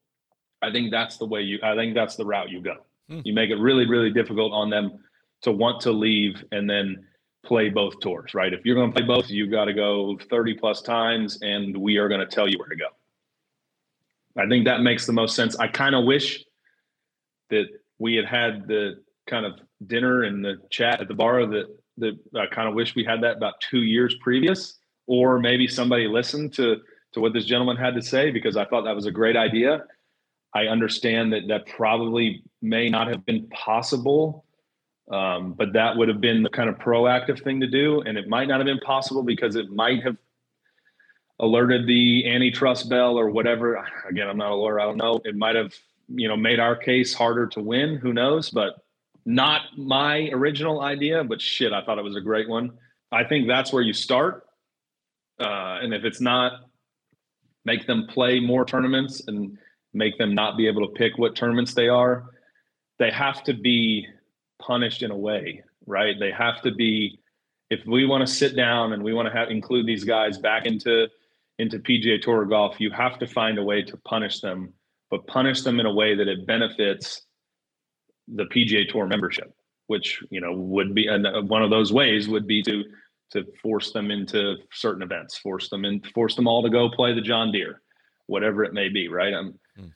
I 0.60 0.70
think 0.70 0.90
that's 0.90 1.16
the 1.16 1.26
way 1.26 1.40
you. 1.40 1.58
I 1.62 1.74
think 1.74 1.94
that's 1.94 2.16
the 2.16 2.26
route 2.26 2.50
you 2.50 2.60
go. 2.60 2.76
Hmm. 3.08 3.20
You 3.24 3.32
make 3.32 3.48
it 3.48 3.56
really, 3.56 3.86
really 3.86 4.10
difficult 4.10 4.52
on 4.52 4.68
them 4.68 4.98
to 5.40 5.52
want 5.52 5.80
to 5.80 5.90
leave 5.90 6.44
and 6.52 6.68
then 6.68 7.04
play 7.44 7.68
both 7.68 8.00
tours, 8.00 8.34
right? 8.34 8.52
If 8.52 8.64
you're 8.64 8.76
going 8.76 8.92
to 8.92 8.94
play 8.94 9.06
both, 9.06 9.28
you've 9.30 9.50
got 9.50 9.64
to 9.66 9.74
go 9.74 10.18
30 10.30 10.54
plus 10.54 10.82
times, 10.82 11.38
and 11.42 11.76
we 11.76 11.96
are 11.96 12.08
going 12.08 12.20
to 12.20 12.26
tell 12.26 12.48
you 12.48 12.58
where 12.58 12.68
to 12.68 12.76
go. 12.76 12.86
I 14.36 14.46
think 14.48 14.64
that 14.64 14.80
makes 14.80 15.06
the 15.06 15.12
most 15.12 15.34
sense. 15.34 15.56
I 15.56 15.68
kind 15.68 15.94
of 15.94 16.04
wish 16.04 16.44
that 17.50 17.66
we 17.98 18.14
had 18.14 18.24
had 18.24 18.66
the 18.66 19.02
kind 19.26 19.44
of 19.44 19.60
dinner 19.86 20.22
and 20.22 20.44
the 20.44 20.56
chat 20.70 21.00
at 21.00 21.08
the 21.08 21.14
bar 21.14 21.46
that 21.46 21.66
that 21.98 22.18
I 22.34 22.46
kind 22.46 22.68
of 22.68 22.74
wish 22.74 22.94
we 22.94 23.04
had 23.04 23.22
that 23.22 23.36
about 23.36 23.60
two 23.60 23.82
years 23.82 24.16
previous, 24.20 24.78
or 25.06 25.38
maybe 25.38 25.68
somebody 25.68 26.08
listened 26.08 26.54
to 26.54 26.78
to 27.12 27.20
what 27.20 27.34
this 27.34 27.44
gentleman 27.44 27.76
had 27.76 27.94
to 27.94 28.02
say 28.02 28.30
because 28.30 28.56
I 28.56 28.64
thought 28.64 28.84
that 28.84 28.94
was 28.94 29.06
a 29.06 29.10
great 29.10 29.36
idea. 29.36 29.84
I 30.54 30.66
understand 30.66 31.32
that 31.32 31.48
that 31.48 31.66
probably 31.66 32.42
may 32.60 32.88
not 32.88 33.08
have 33.08 33.24
been 33.26 33.46
possible, 33.48 34.44
um, 35.10 35.54
but 35.54 35.72
that 35.72 35.96
would 35.96 36.08
have 36.08 36.20
been 36.20 36.42
the 36.42 36.50
kind 36.50 36.68
of 36.68 36.76
proactive 36.76 37.42
thing 37.42 37.60
to 37.60 37.66
do. 37.66 38.02
And 38.02 38.16
it 38.16 38.28
might 38.28 38.48
not 38.48 38.60
have 38.60 38.66
been 38.66 38.80
possible 38.80 39.22
because 39.22 39.56
it 39.56 39.70
might 39.70 40.02
have 40.02 40.16
alerted 41.40 41.86
the 41.86 42.30
antitrust 42.30 42.88
bell 42.88 43.18
or 43.18 43.30
whatever. 43.30 43.84
Again, 44.08 44.28
I'm 44.28 44.36
not 44.36 44.52
a 44.52 44.54
lawyer. 44.54 44.80
I 44.80 44.84
don't 44.84 44.96
know. 44.96 45.20
It 45.24 45.36
might 45.36 45.56
have, 45.56 45.72
you 46.08 46.28
know, 46.28 46.36
made 46.36 46.60
our 46.60 46.76
case 46.76 47.12
harder 47.14 47.46
to 47.48 47.60
win. 47.60 47.96
Who 47.96 48.12
knows? 48.12 48.50
But 48.50 48.74
not 49.24 49.62
my 49.76 50.28
original 50.32 50.80
idea, 50.80 51.24
but 51.24 51.40
shit, 51.40 51.72
I 51.72 51.84
thought 51.84 51.98
it 51.98 52.04
was 52.04 52.16
a 52.16 52.20
great 52.20 52.48
one. 52.48 52.72
I 53.10 53.24
think 53.24 53.48
that's 53.48 53.72
where 53.72 53.82
you 53.82 53.92
start. 53.92 54.46
Uh, 55.40 55.78
and 55.82 55.92
if 55.92 56.04
it's 56.04 56.20
not, 56.20 56.52
make 57.64 57.86
them 57.86 58.06
play 58.08 58.40
more 58.40 58.64
tournaments 58.64 59.22
and 59.26 59.58
make 59.92 60.18
them 60.18 60.34
not 60.34 60.56
be 60.56 60.66
able 60.66 60.86
to 60.86 60.94
pick 60.94 61.18
what 61.18 61.36
tournaments 61.36 61.74
they 61.74 61.88
are. 61.88 62.30
They 62.98 63.10
have 63.10 63.42
to 63.44 63.54
be 63.54 64.06
punished 64.66 65.02
in 65.02 65.10
a 65.10 65.16
way, 65.16 65.62
right? 65.86 66.16
They 66.18 66.30
have 66.30 66.62
to 66.62 66.72
be 66.72 67.18
if 67.70 67.80
we 67.86 68.04
want 68.04 68.26
to 68.26 68.32
sit 68.32 68.54
down 68.54 68.92
and 68.92 69.02
we 69.02 69.14
want 69.14 69.26
to 69.26 69.32
have 69.32 69.48
include 69.48 69.86
these 69.86 70.04
guys 70.04 70.38
back 70.38 70.66
into 70.66 71.08
into 71.58 71.78
PGA 71.78 72.20
Tour 72.20 72.44
golf, 72.44 72.80
you 72.80 72.90
have 72.90 73.18
to 73.18 73.26
find 73.26 73.58
a 73.58 73.62
way 73.62 73.82
to 73.82 73.96
punish 73.98 74.40
them, 74.40 74.72
but 75.10 75.26
punish 75.26 75.62
them 75.62 75.80
in 75.80 75.86
a 75.86 75.92
way 75.92 76.14
that 76.14 76.28
it 76.28 76.46
benefits 76.46 77.22
the 78.28 78.44
PGA 78.44 78.88
Tour 78.88 79.06
membership, 79.06 79.54
which 79.86 80.22
you 80.30 80.40
know 80.40 80.52
would 80.52 80.94
be 80.94 81.06
and 81.06 81.26
uh, 81.26 81.42
one 81.42 81.62
of 81.62 81.70
those 81.70 81.92
ways 81.92 82.28
would 82.28 82.46
be 82.46 82.62
to 82.62 82.84
to 83.32 83.46
force 83.62 83.92
them 83.92 84.10
into 84.10 84.56
certain 84.72 85.02
events, 85.02 85.38
force 85.38 85.70
them 85.70 85.86
in, 85.86 86.02
force 86.14 86.34
them 86.36 86.46
all 86.46 86.62
to 86.62 86.68
go 86.68 86.90
play 86.90 87.14
the 87.14 87.22
John 87.22 87.50
Deere, 87.50 87.80
whatever 88.26 88.62
it 88.64 88.74
may 88.74 88.90
be, 88.90 89.08
right? 89.08 89.32
I'm 89.32 89.58
hmm. 89.76 89.86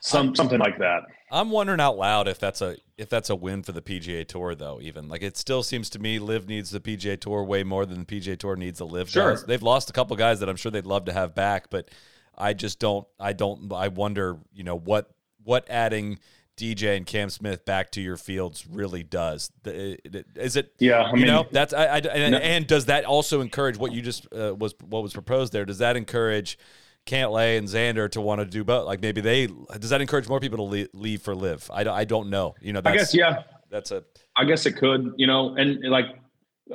Some 0.00 0.34
something 0.34 0.58
like 0.58 0.78
that. 0.78 1.02
I'm 1.30 1.50
wondering 1.50 1.80
out 1.80 1.96
loud 1.98 2.28
if 2.28 2.38
that's 2.38 2.62
a 2.62 2.76
if 2.96 3.08
that's 3.08 3.30
a 3.30 3.36
win 3.36 3.62
for 3.62 3.72
the 3.72 3.82
PGA 3.82 4.26
Tour 4.26 4.54
though. 4.54 4.78
Even 4.80 5.08
like 5.08 5.22
it 5.22 5.36
still 5.36 5.62
seems 5.62 5.90
to 5.90 5.98
me, 5.98 6.18
LIV 6.18 6.48
needs 6.48 6.70
the 6.70 6.80
PGA 6.80 7.20
Tour 7.20 7.42
way 7.44 7.64
more 7.64 7.84
than 7.84 8.00
the 8.00 8.06
PGA 8.06 8.38
Tour 8.38 8.56
needs 8.56 8.78
the 8.78 8.86
LIV 8.86 9.10
sure. 9.10 9.30
guys. 9.30 9.44
They've 9.44 9.62
lost 9.62 9.90
a 9.90 9.92
couple 9.92 10.16
guys 10.16 10.40
that 10.40 10.48
I'm 10.48 10.56
sure 10.56 10.70
they'd 10.70 10.86
love 10.86 11.06
to 11.06 11.12
have 11.12 11.34
back, 11.34 11.70
but 11.70 11.90
I 12.36 12.52
just 12.52 12.78
don't. 12.78 13.06
I 13.18 13.32
don't. 13.32 13.72
I 13.72 13.88
wonder. 13.88 14.38
You 14.52 14.64
know 14.64 14.76
what 14.76 15.10
what 15.42 15.68
adding 15.68 16.18
DJ 16.56 16.96
and 16.96 17.04
Cam 17.04 17.28
Smith 17.28 17.64
back 17.64 17.90
to 17.92 18.00
your 18.00 18.16
fields 18.16 18.66
really 18.66 19.02
does. 19.02 19.50
Is 19.64 20.56
it? 20.56 20.72
Yeah, 20.78 21.02
I 21.02 21.12
mean, 21.12 21.20
you 21.20 21.26
know 21.26 21.46
that's 21.50 21.72
I, 21.72 21.84
I 21.84 21.98
and, 21.98 22.32
no. 22.32 22.38
and, 22.38 22.66
does 22.66 22.86
that 22.86 23.04
also 23.04 23.40
encourage 23.40 23.76
what 23.76 23.92
you 23.92 24.00
just 24.00 24.26
uh, 24.32 24.54
was 24.54 24.74
what 24.80 25.02
was 25.02 25.12
proposed 25.12 25.52
there? 25.52 25.64
Does 25.64 25.78
that 25.78 25.96
encourage 25.96 26.58
Cantlay 27.06 27.56
and 27.56 27.68
Xander 27.68 28.10
to 28.10 28.20
want 28.20 28.40
to 28.40 28.44
do 28.44 28.64
both? 28.64 28.86
Like 28.86 29.00
maybe 29.00 29.20
they 29.20 29.46
does 29.46 29.90
that 29.90 30.00
encourage 30.00 30.28
more 30.28 30.40
people 30.40 30.70
to 30.70 30.88
leave 30.92 31.22
for 31.22 31.34
LIV? 31.34 31.70
I, 31.72 31.88
I 31.88 32.04
don't 32.04 32.30
know. 32.30 32.54
You 32.60 32.72
know, 32.72 32.82
I 32.84 32.96
guess 32.96 33.14
yeah. 33.14 33.44
That's 33.70 33.90
a. 33.90 34.04
I 34.36 34.44
guess 34.44 34.66
it 34.66 34.76
could. 34.76 35.14
You 35.16 35.26
know, 35.26 35.54
and 35.56 35.80
like 35.84 36.06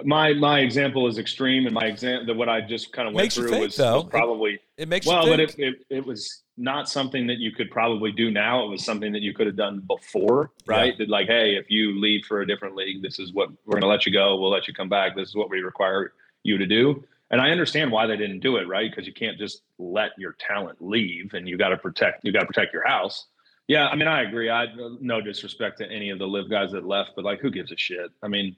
my 0.06 0.34
my 0.34 0.60
example 0.60 1.08
is 1.08 1.18
extreme, 1.18 1.66
and 1.66 1.74
my 1.74 1.86
example 1.86 2.26
that 2.28 2.36
what 2.36 2.50
I 2.50 2.62
just 2.62 2.94
kind 2.94 3.08
of 3.08 3.14
went 3.14 3.34
through 3.34 3.50
think, 3.50 3.66
was, 3.66 3.78
was, 3.78 4.06
probably 4.10 4.54
it, 4.54 4.62
it 4.78 4.88
makes 4.88 5.06
well, 5.06 5.26
but 5.26 5.40
it, 5.40 5.56
it, 5.58 5.76
it 5.90 6.06
was 6.06 6.44
not 6.58 6.90
something 6.90 7.28
that 7.28 7.40
you 7.40 7.52
could 7.52 7.70
probably 7.72 8.12
do 8.12 8.32
now. 8.32 8.66
It 8.66 8.70
was 8.70 8.86
something 8.86 9.12
that 9.12 9.22
you 9.22 9.34
could 9.34 9.48
have 9.48 9.58
done 9.58 9.82
before, 9.88 10.52
right? 10.66 10.94
Yeah. 10.94 11.06
That 11.06 11.10
like, 11.10 11.28
hey, 11.28 11.56
if 11.56 11.70
you 11.70 12.00
leave 12.00 12.26
for 12.26 12.42
a 12.42 12.48
different 12.48 12.76
league, 12.76 13.02
this 13.02 13.20
is 13.20 13.34
what 13.34 13.50
we're 13.66 13.74
going 13.74 13.82
to 13.82 13.88
let 13.88 14.06
you 14.06 14.14
go. 14.14 14.38
We'll 14.38 14.52
let 14.52 14.68
you 14.68 14.74
come 14.74 14.90
back. 14.90 15.16
This 15.16 15.30
is 15.30 15.36
what 15.36 15.50
we 15.50 15.60
require 15.60 16.14
you 16.44 16.58
to 16.58 16.66
do. 16.66 17.04
And 17.32 17.40
I 17.40 17.50
understand 17.50 17.92
why 17.92 18.06
they 18.06 18.18
didn't 18.18 18.42
do 18.42 18.58
it, 18.58 18.68
right? 18.68 18.92
Because 18.92 19.08
you 19.08 19.14
can't 19.14 19.38
just 19.38 19.62
let 19.80 20.12
your 20.18 20.36
talent 20.38 20.78
leave, 20.82 21.34
and 21.34 21.48
you 21.48 21.58
got 21.58 21.70
to 21.70 21.78
protect. 21.78 22.26
You 22.26 22.34
got 22.34 22.42
to 22.42 22.46
protect 22.46 22.74
your 22.74 22.86
house. 22.86 23.28
Yeah, 23.68 23.88
I 23.88 23.96
mean, 23.96 24.10
I 24.10 24.24
agree. 24.24 24.50
I 24.50 24.68
no 25.00 25.22
disrespect 25.22 25.78
to 25.78 25.90
any 25.90 26.10
of 26.10 26.20
the 26.20 26.28
LIV 26.28 26.50
guys 26.50 26.72
that 26.74 26.86
left, 26.86 27.12
but 27.16 27.24
like, 27.24 27.40
who 27.40 27.50
gives 27.50 27.72
a 27.72 27.78
shit? 27.78 28.12
I 28.22 28.28
mean, 28.28 28.58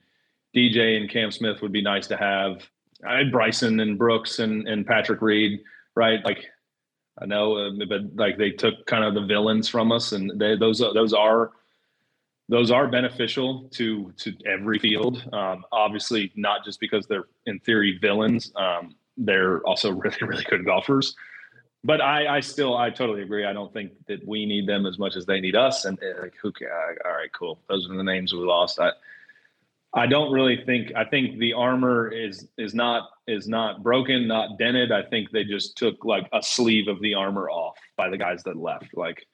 DJ 0.55 0.97
and 0.97 1.07
Cam 1.07 1.29
Smith 1.31 1.61
would 1.61 1.71
be 1.71 1.83
nice 1.83 2.07
to 2.07 2.17
have. 2.17 2.67
I 3.07 3.17
had 3.17 3.31
Bryson 3.31 3.79
and 3.79 3.97
Brooks 3.97 4.39
and 4.39 4.67
and 4.67 4.87
Patrick 4.87 5.21
Reed, 5.21 5.61
right? 5.93 6.25
Like, 6.25 6.45
I 7.21 7.27
know, 7.27 7.57
uh, 7.57 7.85
but 7.87 8.15
like 8.15 8.39
they 8.39 8.49
took 8.49 8.87
kind 8.87 9.03
of 9.03 9.13
the 9.13 9.27
villains 9.27 9.69
from 9.69 9.91
us, 9.91 10.13
and 10.13 10.31
they 10.39 10.55
those 10.55 10.79
those 10.79 11.13
are 11.13 11.51
those 12.49 12.71
are 12.71 12.87
beneficial 12.87 13.69
to 13.71 14.11
to 14.17 14.33
every 14.45 14.79
field. 14.79 15.27
Um, 15.33 15.65
obviously, 15.71 16.31
not 16.35 16.65
just 16.65 16.79
because 16.79 17.07
they're 17.07 17.27
in 17.45 17.59
theory 17.59 17.97
villains. 18.01 18.51
Um, 18.55 18.95
they're 19.17 19.59
also 19.61 19.91
really 20.03 20.17
really 20.21 20.43
good 20.43 20.65
golfers. 20.65 21.15
But 21.85 21.99
I, 21.99 22.37
I 22.37 22.39
still 22.39 22.77
I 22.77 22.89
totally 22.89 23.23
agree. 23.23 23.45
I 23.45 23.53
don't 23.53 23.73
think 23.73 23.91
that 24.07 24.25
we 24.25 24.45
need 24.45 24.67
them 24.67 24.85
as 24.85 24.97
much 24.97 25.15
as 25.15 25.25
they 25.25 25.41
need 25.41 25.55
us. 25.55 25.85
And 25.85 25.99
like, 26.21 26.33
who? 26.41 26.51
All 27.05 27.11
right, 27.11 27.31
cool. 27.33 27.59
Those 27.67 27.89
are 27.89 27.95
the 27.95 28.03
names 28.03 28.33
we 28.33 28.39
lost. 28.39 28.79
I 28.79 28.91
I 29.95 30.07
don't 30.07 30.31
really 30.31 30.63
think. 30.65 30.91
I 30.95 31.03
think 31.03 31.37
the 31.39 31.53
armor 31.53 32.11
is 32.11 32.47
is 32.57 32.73
not 32.73 33.09
is 33.27 33.47
not 33.47 33.83
broken, 33.83 34.27
not 34.27 34.57
dented. 34.57 34.91
I 34.91 35.03
think 35.03 35.31
they 35.31 35.43
just 35.43 35.77
took 35.77 36.03
like 36.03 36.27
a 36.33 36.41
sleeve 36.41 36.87
of 36.87 36.99
the 37.01 37.13
armor 37.13 37.49
off 37.49 37.77
by 37.95 38.09
the 38.09 38.17
guys 38.17 38.43
that 38.43 38.57
left. 38.57 38.95
Like 38.95 39.27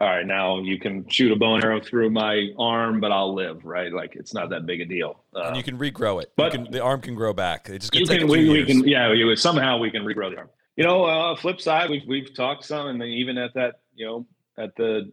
all 0.00 0.08
right, 0.08 0.26
now 0.26 0.60
you 0.60 0.78
can 0.78 1.06
shoot 1.10 1.30
a 1.30 1.36
bow 1.36 1.56
and 1.56 1.64
arrow 1.64 1.78
through 1.78 2.08
my 2.08 2.48
arm, 2.58 3.00
but 3.00 3.12
I'll 3.12 3.34
live, 3.34 3.64
right? 3.66 3.92
Like 3.92 4.16
it's 4.16 4.32
not 4.32 4.48
that 4.48 4.64
big 4.64 4.80
a 4.80 4.86
deal. 4.86 5.22
Uh, 5.36 5.48
and 5.48 5.56
you 5.56 5.62
can 5.62 5.76
regrow 5.76 6.22
it. 6.22 6.32
But 6.36 6.52
can, 6.52 6.70
the 6.70 6.82
arm 6.82 7.02
can 7.02 7.14
grow 7.14 7.34
back. 7.34 7.68
It 7.68 7.80
just 7.80 7.94
you 7.94 8.06
can, 8.06 8.26
we, 8.26 8.48
we, 8.48 8.64
can, 8.64 8.88
yeah, 8.88 9.10
we, 9.10 9.36
somehow 9.36 9.78
we 9.78 9.90
can 9.90 10.02
regrow 10.02 10.30
the 10.30 10.38
arm. 10.38 10.48
You 10.76 10.84
know, 10.84 11.04
uh, 11.04 11.36
flip 11.36 11.60
side, 11.60 11.90
we've 11.90 12.06
we've 12.06 12.34
talked 12.34 12.64
some, 12.64 12.86
and 12.86 13.02
even 13.02 13.36
at 13.36 13.52
that, 13.54 13.80
you 13.94 14.06
know, 14.06 14.26
at 14.56 14.74
the 14.76 15.12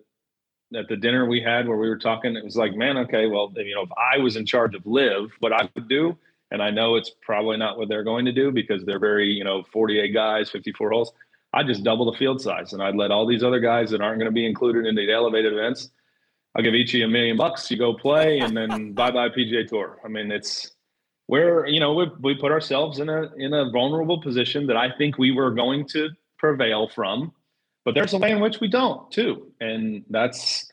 at 0.74 0.88
the 0.88 0.96
dinner 0.96 1.26
we 1.26 1.42
had 1.42 1.68
where 1.68 1.78
we 1.78 1.90
were 1.90 1.98
talking, 1.98 2.38
it 2.38 2.44
was 2.46 2.56
like, 2.56 2.74
man, 2.74 2.98
okay, 2.98 3.28
well, 3.28 3.52
you 3.58 3.76
know, 3.76 3.82
if 3.82 3.90
I 3.98 4.20
was 4.20 4.38
in 4.38 4.46
charge 4.46 4.74
of 4.74 4.86
LIV, 4.86 5.32
what 5.40 5.52
I 5.52 5.70
would 5.76 5.90
do, 5.90 6.18
and 6.52 6.62
I 6.62 6.70
know 6.70 6.96
it's 6.96 7.12
probably 7.22 7.58
not 7.58 7.78
what 7.78 7.90
they're 7.90 8.04
going 8.04 8.24
to 8.26 8.32
do 8.32 8.52
because 8.52 8.86
they're 8.86 9.00
very, 9.00 9.28
you 9.28 9.44
know, 9.44 9.64
48 9.74 10.14
guys, 10.14 10.50
54 10.50 10.92
holes. 10.92 11.12
I'd 11.58 11.66
just 11.66 11.84
double 11.84 12.12
the 12.12 12.18
field 12.20 12.40
size 12.40 12.74
and 12.74 12.84
I'd 12.84 12.96
let 12.96 13.10
all 13.10 13.26
these 13.26 13.44
other 13.44 13.60
guys 13.60 13.90
that 13.90 14.00
aren't 14.00 14.20
going 14.20 14.30
to 14.30 14.34
be 14.34 14.46
included 14.46 14.86
in 14.86 14.94
the 14.94 15.12
elevated 15.12 15.54
events. 15.54 15.90
I'll 16.56 16.64
give 16.64 16.76
each 16.76 16.94
of 16.94 17.00
you 17.00 17.06
a 17.06 17.08
million 17.08 17.36
bucks. 17.36 17.72
You 17.72 17.78
go 17.78 17.96
play 17.96 18.40
and 18.40 18.56
then 18.56 18.94
bye 19.02 19.10
bye 19.10 19.30
PGA 19.30 19.68
Tour. 19.68 20.00
I 20.06 20.08
mean, 20.08 20.32
it's 20.32 20.72
where 21.26 21.66
you 21.66 21.80
know 21.80 21.96
we 21.96 22.12
we 22.22 22.36
put 22.36 22.52
ourselves 22.52 23.00
in 23.00 23.10
a 23.10 23.32
in 23.38 23.56
a 23.56 23.72
vulnerable 23.72 24.22
position 24.22 24.68
that 24.68 24.78
I 24.78 24.96
think 24.96 25.18
we 25.18 25.32
were 25.32 25.50
going 25.50 25.88
to 25.90 26.10
prevail 26.38 26.90
from, 26.94 27.34
but 27.86 27.96
there's 27.96 28.14
a 28.14 28.20
way 28.20 28.32
in 28.32 28.40
which 28.40 28.60
we 28.60 28.68
don't 28.68 29.12
too, 29.12 29.52
and 29.60 30.04
that's 30.12 30.72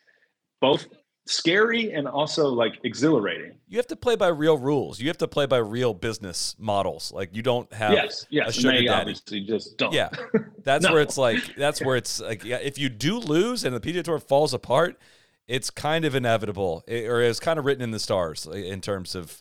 both 0.61 0.87
scary 1.27 1.93
and 1.93 2.07
also 2.07 2.49
like 2.49 2.75
exhilarating. 2.85 3.53
You 3.69 3.79
have 3.79 3.87
to 3.89 3.97
play 3.97 4.17
by 4.17 4.29
real 4.29 4.59
rules. 4.59 5.01
You 5.01 5.09
have 5.09 5.19
to 5.19 5.29
play 5.29 5.47
by 5.47 5.59
real 5.59 5.95
business 5.95 6.55
models. 6.59 7.13
Like 7.13 7.35
you 7.35 7.43
don't 7.43 7.73
have 7.73 7.93
yes, 7.93 8.27
yes, 8.31 8.49
a 8.51 8.53
sugar 8.53 8.69
they 8.73 8.85
daddy. 8.85 8.89
obviously 8.89 9.41
just 9.41 9.77
don't. 9.79 9.93
Yeah, 9.93 10.11
that's 10.65 10.85
No. 10.85 10.93
where 10.93 11.03
it's 11.03 11.17
like 11.19 11.57
that's 11.57 11.81
where 11.83 11.97
it's 11.97 12.21
like 12.21 12.45
yeah, 12.45 12.57
if 12.63 12.79
you 12.79 12.89
do 12.89 13.19
lose 13.19 13.65
and 13.65 13.75
the 13.75 13.81
PGA 13.81 14.05
Tour 14.05 14.19
falls 14.19 14.53
apart, 14.53 14.99
it's 15.49 15.71
kind 15.71 16.05
of 16.05 16.15
inevitable, 16.15 16.85
It- 16.87 17.09
or 17.09 17.21
it's 17.23 17.41
kind 17.41 17.59
of 17.59 17.65
written 17.65 17.83
in 17.83 17.91
the 17.91 17.99
stars 18.01 18.47
in 18.47 18.81
terms 18.81 19.15
of. 19.15 19.41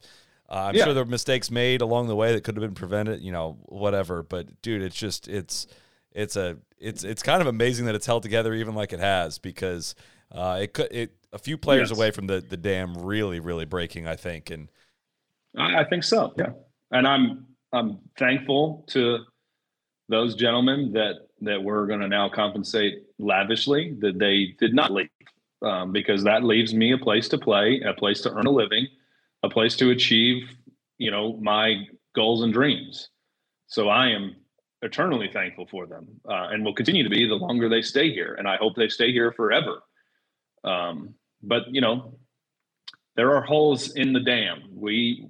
Uh, 0.49 0.65
I'm 0.67 0.75
Yeah. 0.75 0.83
sure 0.83 0.93
there 0.93 1.03
were 1.03 1.09
mistakes 1.09 1.49
made 1.49 1.81
along 1.81 2.07
the 2.09 2.15
way 2.15 2.33
that 2.33 2.43
could 2.43 2.55
have 2.55 2.61
been 2.61 2.75
prevented, 2.75 3.21
you 3.21 3.31
know, 3.31 3.57
whatever. 3.63 4.21
But 4.21 4.61
dude, 4.61 4.83
it's 4.83 4.95
just 4.95 5.27
it's 5.27 5.67
it's 6.11 6.35
a 6.35 6.57
it's 6.79 7.03
it's 7.03 7.23
kind 7.23 7.41
of 7.41 7.47
amazing 7.47 7.85
that 7.87 7.95
it's 7.95 8.05
held 8.05 8.21
together 8.23 8.53
even 8.53 8.75
like 8.75 8.93
it 8.93 8.99
has 8.99 9.39
because 9.39 9.95
uh, 10.33 10.59
it 10.61 10.73
could 10.73 10.91
it 10.91 11.15
a 11.31 11.37
few 11.37 11.57
players 11.57 11.89
Yes. 11.89 11.97
away 11.97 12.11
from 12.11 12.27
the 12.27 12.41
the 12.41 12.57
dam 12.57 12.95
really 12.97 13.39
really 13.39 13.65
breaking, 13.65 14.07
I 14.07 14.15
think, 14.15 14.49
and 14.49 14.69
I, 15.57 15.81
I 15.81 15.83
think 15.85 16.03
so. 16.03 16.33
Yeah, 16.37 16.51
and 16.91 17.07
I'm 17.07 17.47
I'm 17.71 17.99
thankful 18.17 18.85
to 18.89 19.19
those 20.09 20.35
gentlemen 20.35 20.91
that 20.93 21.27
that 21.41 21.61
we're 21.61 21.87
going 21.87 21.99
to 21.99 22.07
now 22.07 22.29
compensate 22.29 23.03
lavishly 23.19 23.95
that 23.99 24.17
they 24.19 24.55
did 24.59 24.73
not 24.73 24.91
leave, 24.91 25.09
um, 25.61 25.91
because 25.91 26.23
that 26.23 26.43
leaves 26.43 26.73
me 26.73 26.93
a 26.93 26.97
place 26.97 27.27
to 27.29 27.37
play, 27.37 27.81
a 27.81 27.93
place 27.93 28.21
to 28.21 28.31
earn 28.31 28.45
a 28.45 28.51
living, 28.51 28.87
a 29.43 29.49
place 29.49 29.75
to 29.75 29.89
achieve, 29.89 30.49
you 30.97 31.11
know, 31.11 31.37
my 31.41 31.85
goals 32.15 32.43
and 32.43 32.53
dreams. 32.53 33.09
So 33.67 33.89
I 33.89 34.07
am 34.09 34.35
eternally 34.83 35.29
thankful 35.33 35.65
for 35.65 35.85
them, 35.87 36.07
uh, 36.29 36.49
and 36.51 36.63
will 36.63 36.75
continue 36.75 37.03
to 37.03 37.09
be 37.09 37.27
the 37.27 37.35
longer 37.35 37.67
they 37.69 37.81
stay 37.81 38.13
here, 38.13 38.35
and 38.35 38.47
I 38.47 38.57
hope 38.57 38.75
they 38.75 38.89
stay 38.89 39.11
here 39.11 39.31
forever. 39.31 39.81
Um, 40.63 41.15
but 41.41 41.63
you 41.73 41.81
know, 41.81 42.15
there 43.15 43.35
are 43.35 43.41
holes 43.41 43.93
in 43.95 44.13
the 44.13 44.19
dam. 44.19 44.63
We 44.73 45.27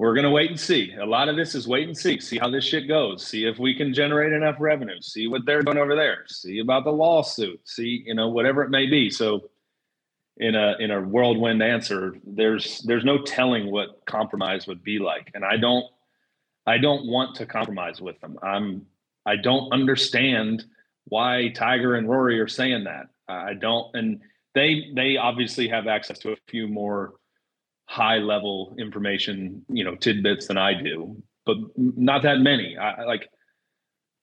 we're 0.00 0.14
going 0.14 0.24
to 0.24 0.30
wait 0.30 0.48
and 0.48 0.58
see. 0.58 0.94
A 0.98 1.04
lot 1.04 1.28
of 1.28 1.36
this 1.36 1.54
is 1.54 1.68
wait 1.68 1.86
and 1.86 1.96
see. 1.96 2.18
See 2.20 2.38
how 2.38 2.48
this 2.48 2.64
shit 2.64 2.88
goes. 2.88 3.26
See 3.26 3.44
if 3.44 3.58
we 3.58 3.74
can 3.74 3.92
generate 3.92 4.32
enough 4.32 4.56
revenue. 4.58 4.98
See 5.02 5.26
what 5.26 5.44
they're 5.44 5.60
doing 5.60 5.76
over 5.76 5.94
there. 5.94 6.24
See 6.26 6.60
about 6.60 6.84
the 6.84 6.90
lawsuit. 6.90 7.60
See, 7.68 8.04
you 8.06 8.14
know, 8.14 8.30
whatever 8.30 8.62
it 8.62 8.70
may 8.70 8.86
be. 8.86 9.10
So 9.10 9.50
in 10.38 10.54
a 10.54 10.74
in 10.80 10.90
a 10.90 11.02
whirlwind 11.02 11.62
answer, 11.62 12.14
there's 12.24 12.80
there's 12.86 13.04
no 13.04 13.18
telling 13.18 13.70
what 13.70 14.00
compromise 14.06 14.66
would 14.66 14.82
be 14.82 14.98
like. 14.98 15.30
And 15.34 15.44
I 15.44 15.58
don't 15.58 15.84
I 16.66 16.78
don't 16.78 17.06
want 17.06 17.36
to 17.36 17.46
compromise 17.46 18.00
with 18.00 18.18
them. 18.22 18.38
I'm 18.42 18.86
I 19.26 19.36
don't 19.36 19.70
understand 19.70 20.64
why 21.04 21.52
Tiger 21.54 21.96
and 21.96 22.08
Rory 22.08 22.40
are 22.40 22.48
saying 22.48 22.84
that. 22.84 23.08
I 23.30 23.54
don't 23.54 23.94
and 23.94 24.20
they 24.54 24.90
they 24.94 25.16
obviously 25.16 25.68
have 25.68 25.86
access 25.86 26.18
to 26.20 26.32
a 26.32 26.36
few 26.48 26.68
more 26.68 27.14
high 27.86 28.18
level 28.18 28.74
information, 28.78 29.64
you 29.68 29.84
know, 29.84 29.96
tidbits 29.96 30.46
than 30.46 30.56
I 30.56 30.74
do, 30.74 31.20
but 31.44 31.56
not 31.76 32.22
that 32.22 32.38
many. 32.40 32.76
I 32.76 33.04
like 33.04 33.28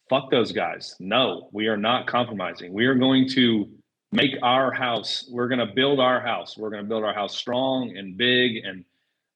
fuck 0.10 0.32
those 0.32 0.52
guys. 0.52 0.96
No, 1.00 1.50
we 1.52 1.68
are 1.68 1.78
not 1.78 2.08
compromising. 2.08 2.74
We 2.74 2.86
are 2.86 2.96
going 2.96 3.28
to 3.30 3.70
make 4.12 4.36
our 4.42 4.72
house, 4.72 5.28
we're 5.30 5.48
going 5.48 5.60
to 5.60 5.74
build 5.74 6.00
our 6.00 6.20
house. 6.22 6.58
We're 6.58 6.70
going 6.70 6.84
to 6.84 6.88
build 6.88 7.04
our 7.04 7.14
house 7.14 7.36
strong 7.36 7.98
and 7.98 8.18
big 8.18 8.64
and 8.64 8.86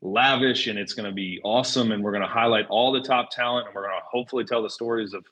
lavish 0.02 0.68
and 0.68 0.80
it's 0.80 0.94
going 0.94 1.08
to 1.08 1.14
be 1.14 1.40
awesome 1.44 1.92
and 1.92 2.04
we're 2.04 2.12
going 2.12 2.24
to 2.24 2.28
highlight 2.28 2.66
all 2.70 2.92
the 2.92 3.02
top 3.02 3.30
talent 3.30 3.68
and 3.68 3.76
we're 3.76 3.84
going 3.84 3.94
to 3.94 4.06
hopefully 4.10 4.44
tell 4.44 4.64
the 4.64 4.70
stories 4.70 5.14
of 5.14 5.24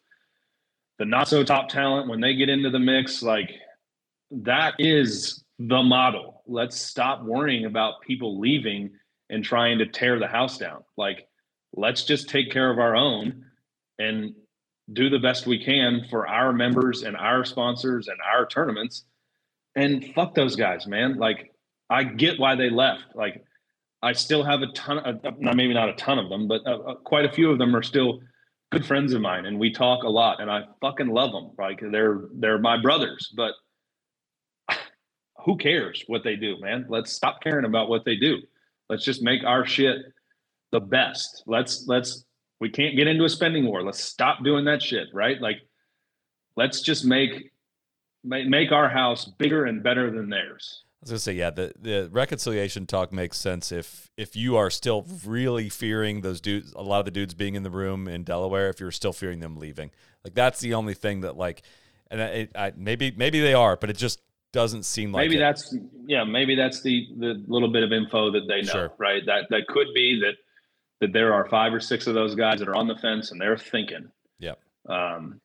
the 1.00 1.06
not 1.06 1.28
so 1.28 1.44
top 1.44 1.70
talent 1.70 2.08
when 2.08 2.22
they 2.22 2.36
get 2.36 2.50
into 2.50 2.70
the 2.70 2.78
mix 2.78 3.24
like 3.24 3.50
that 4.32 4.76
is 4.80 5.44
the 5.58 5.82
model. 5.82 6.44
Let's 6.48 6.80
stop 6.80 7.24
worrying 7.24 7.66
about 7.66 8.02
people 8.02 8.40
leaving 8.40 8.92
and 9.30 9.44
trying 9.44 9.78
to 9.80 9.86
tear 9.86 10.20
the 10.20 10.28
house 10.28 10.58
down. 10.58 10.84
Like, 10.98 11.28
let's 11.74 12.04
just 12.04 12.30
take 12.30 12.52
care 12.52 12.72
of 12.72 12.80
our 12.80 12.96
own 12.96 13.46
and 14.00 14.34
do 14.94 15.10
the 15.10 15.20
best 15.20 15.46
we 15.46 15.64
can 15.64 16.06
for 16.10 16.28
our 16.28 16.52
members 16.52 17.04
and 17.04 17.16
our 17.16 17.46
sponsors 17.46 18.08
and 18.08 18.18
our 18.22 18.46
tournaments. 18.46 19.04
And 19.76 20.14
fuck 20.16 20.34
those 20.34 20.56
guys, 20.56 20.88
man. 20.88 21.18
Like, 21.18 21.54
I 21.90 22.04
get 22.04 22.40
why 22.40 22.56
they 22.56 22.70
left. 22.70 23.16
Like, 23.16 23.44
I 24.02 24.14
still 24.14 24.44
have 24.44 24.62
a 24.62 24.68
ton 24.68 25.00
of, 25.00 25.24
not 25.40 25.56
maybe 25.56 25.74
not 25.74 25.90
a 25.90 25.94
ton 25.94 26.18
of 26.18 26.30
them, 26.30 26.48
but 26.48 26.62
uh, 26.66 26.80
uh, 26.80 26.96
quite 26.96 27.26
a 27.26 27.32
few 27.32 27.52
of 27.52 27.60
them 27.60 27.76
are 27.76 27.84
still 27.84 28.22
good 28.72 28.86
friends 28.86 29.14
of 29.14 29.22
mine, 29.22 29.46
and 29.46 29.60
we 29.60 29.72
talk 29.72 30.04
a 30.04 30.10
lot. 30.10 30.42
And 30.42 30.50
I 30.50 30.64
fucking 30.82 31.10
love 31.10 31.32
them. 31.32 31.52
Like, 31.58 31.82
they're 31.92 32.22
they're 32.34 32.60
my 32.60 32.82
brothers. 32.82 33.32
But 33.36 33.54
who 35.50 35.58
cares 35.58 36.04
what 36.06 36.24
they 36.24 36.36
do, 36.36 36.60
man? 36.60 36.86
Let's 36.90 37.12
stop 37.12 37.42
caring 37.42 37.66
about 37.66 37.90
what 37.90 38.06
they 38.06 38.16
do. 38.16 38.38
Let's 38.88 39.04
just 39.04 39.24
make 39.24 39.44
our 39.44 39.66
shit 39.66 39.98
the 40.72 40.80
best. 40.80 41.42
Let's 41.48 41.88
let's 41.88 42.24
we 42.60 42.70
can't 42.70 42.96
get 42.96 43.08
into 43.08 43.24
a 43.24 43.30
spending 43.30 43.66
war. 43.66 43.82
Let's 43.82 44.00
stop 44.00 44.44
doing 44.44 44.66
that 44.66 44.84
shit, 44.84 45.08
right? 45.12 45.42
Like 45.42 45.58
let's 46.56 46.82
just 46.82 47.04
make 47.04 47.52
make, 48.24 48.72
our 48.72 48.90
house 48.90 49.26
bigger 49.26 49.66
and 49.66 49.82
better 49.82 50.12
than 50.12 50.30
theirs. 50.30 50.84
I 50.84 50.98
was 51.02 51.10
gonna 51.10 51.20
say, 51.20 51.34
yeah, 51.34 51.50
the, 51.50 51.74
the 51.80 52.10
reconciliation 52.12 52.86
talk 52.86 53.12
makes 53.12 53.40
sense 53.40 53.72
if 53.72 54.12
if 54.18 54.36
you 54.36 54.56
are 54.56 54.70
still 54.70 55.08
really 55.26 55.70
fearing 55.70 56.22
those 56.22 56.40
dudes, 56.40 56.74
a 56.76 56.84
lot 56.84 57.00
of 57.00 57.06
the 57.06 57.12
dudes 57.12 57.34
being 57.34 57.56
in 57.56 57.64
the 57.64 57.72
room 57.72 58.08
in 58.08 58.24
Delaware, 58.24 58.70
if 58.70 58.80
you're 58.80 58.92
still 58.92 59.14
fearing 59.14 59.40
them 59.40 59.58
leaving, 59.58 59.90
like 60.24 60.36
that's 60.36 60.60
the 60.60 60.76
only 60.76 60.94
thing 60.94 61.22
that 61.22 61.38
like, 61.38 61.64
and 62.12 62.22
I, 62.22 62.50
I 62.54 62.74
maybe 62.78 63.12
maybe 63.18 63.40
they 63.40 63.56
are, 63.56 63.76
but 63.76 63.90
it 63.90 63.98
just 63.98 64.20
doesn't 64.52 64.84
seem 64.84 65.12
like 65.12 65.24
maybe 65.24 65.36
it. 65.36 65.40
that's 65.40 65.76
yeah, 66.08 66.24
maybe 66.24 66.56
that's 66.56 66.82
the 66.82 67.08
the 67.18 67.44
little 67.48 67.72
bit 67.72 67.84
of 67.84 67.92
info 67.92 68.32
that 68.32 68.48
they 68.48 68.62
know, 68.62 68.72
Sure. 68.72 68.94
right? 68.98 69.24
That 69.26 69.46
that 69.50 69.68
could 69.68 69.88
be 69.94 70.20
that 70.22 70.36
that 71.02 71.14
there 71.14 71.34
are 71.34 71.48
five 71.50 71.74
or 71.74 71.80
six 71.80 72.08
of 72.08 72.14
those 72.14 72.36
guys 72.36 72.60
that 72.60 72.68
are 72.68 72.76
on 72.76 72.88
the 72.88 72.96
fence 72.96 73.32
and 73.32 73.40
they're 73.40 73.58
thinking. 73.58 74.10
yeah 74.40 74.54
Um, 74.88 75.40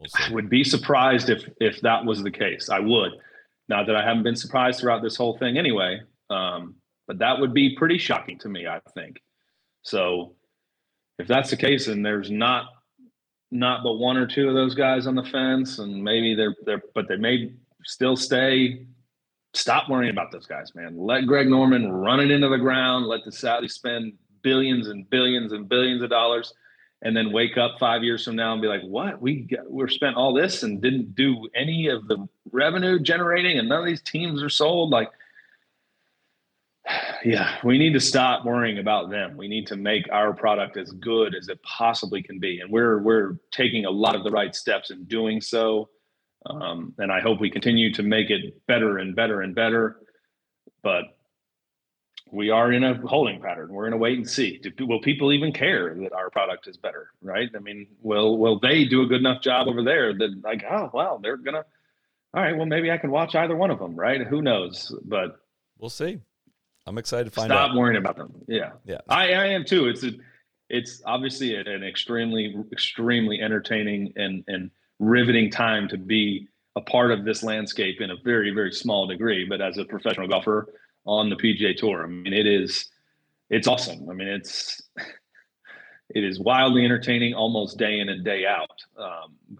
We'll 0.00 0.08
I 0.28 0.32
would 0.32 0.50
be 0.50 0.64
surprised 0.64 1.30
if 1.30 1.44
if 1.60 1.80
that 1.82 2.04
was 2.04 2.22
the 2.22 2.30
case. 2.30 2.68
I 2.68 2.80
would. 2.80 3.12
Not 3.68 3.86
that 3.86 3.96
I 3.96 4.04
haven't 4.04 4.24
been 4.24 4.36
surprised 4.36 4.80
throughout 4.80 5.02
this 5.02 5.16
whole 5.16 5.38
thing 5.38 5.56
anyway. 5.56 6.00
Um, 6.30 6.74
but 7.06 7.18
that 7.18 7.38
would 7.38 7.54
be 7.54 7.74
pretty 7.76 7.96
shocking 7.98 8.38
to 8.40 8.48
me, 8.48 8.66
I 8.66 8.80
think. 8.94 9.20
So 9.82 10.34
if 11.18 11.26
that's 11.28 11.50
the 11.50 11.56
case 11.56 11.86
and 11.86 12.04
there's 12.04 12.30
not 12.30 12.66
not 13.50 13.82
but 13.84 13.94
one 13.94 14.16
or 14.16 14.26
two 14.26 14.48
of 14.48 14.54
those 14.54 14.74
guys 14.74 15.06
on 15.06 15.14
the 15.14 15.22
fence 15.24 15.78
and 15.78 16.02
maybe 16.02 16.34
they're 16.34 16.54
they're 16.66 16.82
but 16.94 17.06
they 17.08 17.16
may 17.16 17.52
still 17.84 18.16
stay, 18.16 18.86
stop 19.52 19.88
worrying 19.88 20.10
about 20.10 20.32
those 20.32 20.46
guys, 20.46 20.74
man. 20.74 20.96
Let 20.98 21.26
Greg 21.26 21.48
Norman 21.48 21.90
run 21.90 22.20
it 22.20 22.30
into 22.30 22.48
the 22.48 22.58
ground, 22.58 23.06
let 23.06 23.24
the 23.24 23.30
Saudis 23.30 23.72
spend 23.72 24.14
billions 24.42 24.88
and 24.88 25.08
billions 25.08 25.52
and 25.52 25.68
billions 25.68 26.02
of 26.02 26.10
dollars 26.10 26.52
and 27.04 27.14
then 27.14 27.32
wake 27.32 27.58
up 27.58 27.78
five 27.78 28.02
years 28.02 28.24
from 28.24 28.34
now 28.34 28.52
and 28.52 28.62
be 28.62 28.68
like, 28.68 28.82
"What? 28.82 29.20
We 29.20 29.42
got, 29.42 29.70
we're 29.70 29.88
spent 29.88 30.16
all 30.16 30.32
this 30.32 30.62
and 30.62 30.80
didn't 30.80 31.14
do 31.14 31.48
any 31.54 31.88
of 31.88 32.08
the 32.08 32.26
revenue 32.50 32.98
generating, 32.98 33.58
and 33.58 33.68
none 33.68 33.80
of 33.80 33.86
these 33.86 34.02
teams 34.02 34.42
are 34.42 34.48
sold." 34.48 34.90
Like, 34.90 35.10
yeah, 37.24 37.58
we 37.62 37.76
need 37.76 37.92
to 37.92 38.00
stop 38.00 38.46
worrying 38.46 38.78
about 38.78 39.10
them. 39.10 39.36
We 39.36 39.48
need 39.48 39.66
to 39.68 39.76
make 39.76 40.08
our 40.10 40.32
product 40.32 40.78
as 40.78 40.90
good 40.92 41.34
as 41.34 41.48
it 41.48 41.62
possibly 41.62 42.22
can 42.22 42.38
be, 42.40 42.60
and 42.60 42.70
we're 42.70 42.98
we're 42.98 43.36
taking 43.52 43.84
a 43.84 43.90
lot 43.90 44.16
of 44.16 44.24
the 44.24 44.30
right 44.30 44.54
steps 44.54 44.90
in 44.90 45.04
doing 45.04 45.40
so. 45.42 45.90
Um, 46.46 46.94
and 46.98 47.10
I 47.10 47.20
hope 47.20 47.40
we 47.40 47.50
continue 47.50 47.92
to 47.94 48.02
make 48.02 48.30
it 48.30 48.66
better 48.66 48.98
and 48.98 49.16
better 49.16 49.40
and 49.40 49.54
better. 49.54 49.96
But 50.82 51.04
we 52.30 52.50
are 52.50 52.72
in 52.72 52.84
a 52.84 52.94
holding 53.06 53.40
pattern. 53.40 53.72
We're 53.72 53.86
in 53.86 53.92
a 53.92 53.96
wait 53.96 54.18
and 54.18 54.28
see. 54.28 54.58
Do, 54.58 54.86
will 54.86 55.00
people 55.00 55.32
even 55.32 55.52
care 55.52 55.94
that 55.94 56.12
our 56.12 56.30
product 56.30 56.66
is 56.66 56.76
better? 56.76 57.10
Right? 57.22 57.48
I 57.54 57.58
mean, 57.60 57.86
will 58.02 58.38
will 58.38 58.58
they 58.58 58.84
do 58.84 59.02
a 59.02 59.06
good 59.06 59.20
enough 59.20 59.42
job 59.42 59.68
over 59.68 59.82
there 59.82 60.12
that 60.12 60.40
like, 60.42 60.64
oh 60.70 60.90
wow, 60.92 61.18
they're 61.22 61.36
gonna. 61.36 61.64
All 62.34 62.42
right, 62.42 62.56
well 62.56 62.66
maybe 62.66 62.90
I 62.90 62.98
can 62.98 63.10
watch 63.10 63.34
either 63.34 63.56
one 63.56 63.70
of 63.70 63.78
them. 63.78 63.94
Right? 63.94 64.26
Who 64.26 64.42
knows? 64.42 64.94
But 65.04 65.36
We'll 65.78 65.90
see. 65.90 66.20
I'm 66.86 66.98
excited 66.98 67.24
to 67.24 67.30
find 67.30 67.48
stop 67.48 67.58
out. 67.58 67.66
Stop 67.68 67.76
worrying 67.76 67.98
about 67.98 68.16
them. 68.16 68.32
Yeah, 68.46 68.72
Yeah. 68.84 69.00
I, 69.08 69.32
I 69.32 69.46
am 69.46 69.64
too. 69.64 69.88
It's 69.88 70.04
a, 70.04 70.10
it's 70.68 71.02
obviously 71.06 71.54
an 71.56 71.82
extremely 71.82 72.54
extremely 72.72 73.40
entertaining 73.40 74.12
and 74.16 74.44
and 74.48 74.70
riveting 75.04 75.50
time 75.50 75.88
to 75.88 75.98
be 75.98 76.48
a 76.76 76.80
part 76.80 77.10
of 77.10 77.24
this 77.24 77.42
landscape 77.42 78.00
in 78.00 78.10
a 78.10 78.16
very 78.24 78.50
very 78.50 78.72
small 78.72 79.06
degree. 79.06 79.46
But 79.48 79.60
as 79.60 79.78
a 79.78 79.84
professional 79.84 80.28
golfer 80.28 80.74
on 81.04 81.30
the 81.30 81.36
PGA 81.36 81.76
Tour, 81.76 82.04
I 82.04 82.06
mean, 82.06 82.32
it 82.32 82.46
is 82.46 82.88
it's 83.50 83.68
awesome. 83.68 84.08
I 84.10 84.14
mean, 84.14 84.28
it's 84.28 84.82
it 86.10 86.24
is 86.24 86.40
wildly 86.40 86.84
entertaining 86.84 87.34
almost 87.34 87.78
day 87.78 88.00
in 88.00 88.08
and 88.08 88.24
day 88.24 88.46
out. 88.46 88.70
Um, 88.98 89.58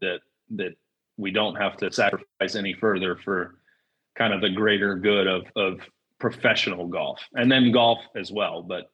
that 0.00 0.20
that 0.50 0.74
we 1.16 1.30
don't 1.30 1.56
have 1.56 1.76
to 1.78 1.92
sacrifice 1.92 2.54
any 2.54 2.74
further 2.74 3.16
for 3.16 3.58
kind 4.16 4.32
of 4.32 4.40
the 4.40 4.50
greater 4.50 4.96
good 4.96 5.26
of 5.26 5.44
of 5.56 5.80
professional 6.18 6.88
golf 6.88 7.20
and 7.34 7.50
then 7.50 7.72
golf 7.72 7.98
as 8.16 8.32
well. 8.32 8.62
But 8.62 8.90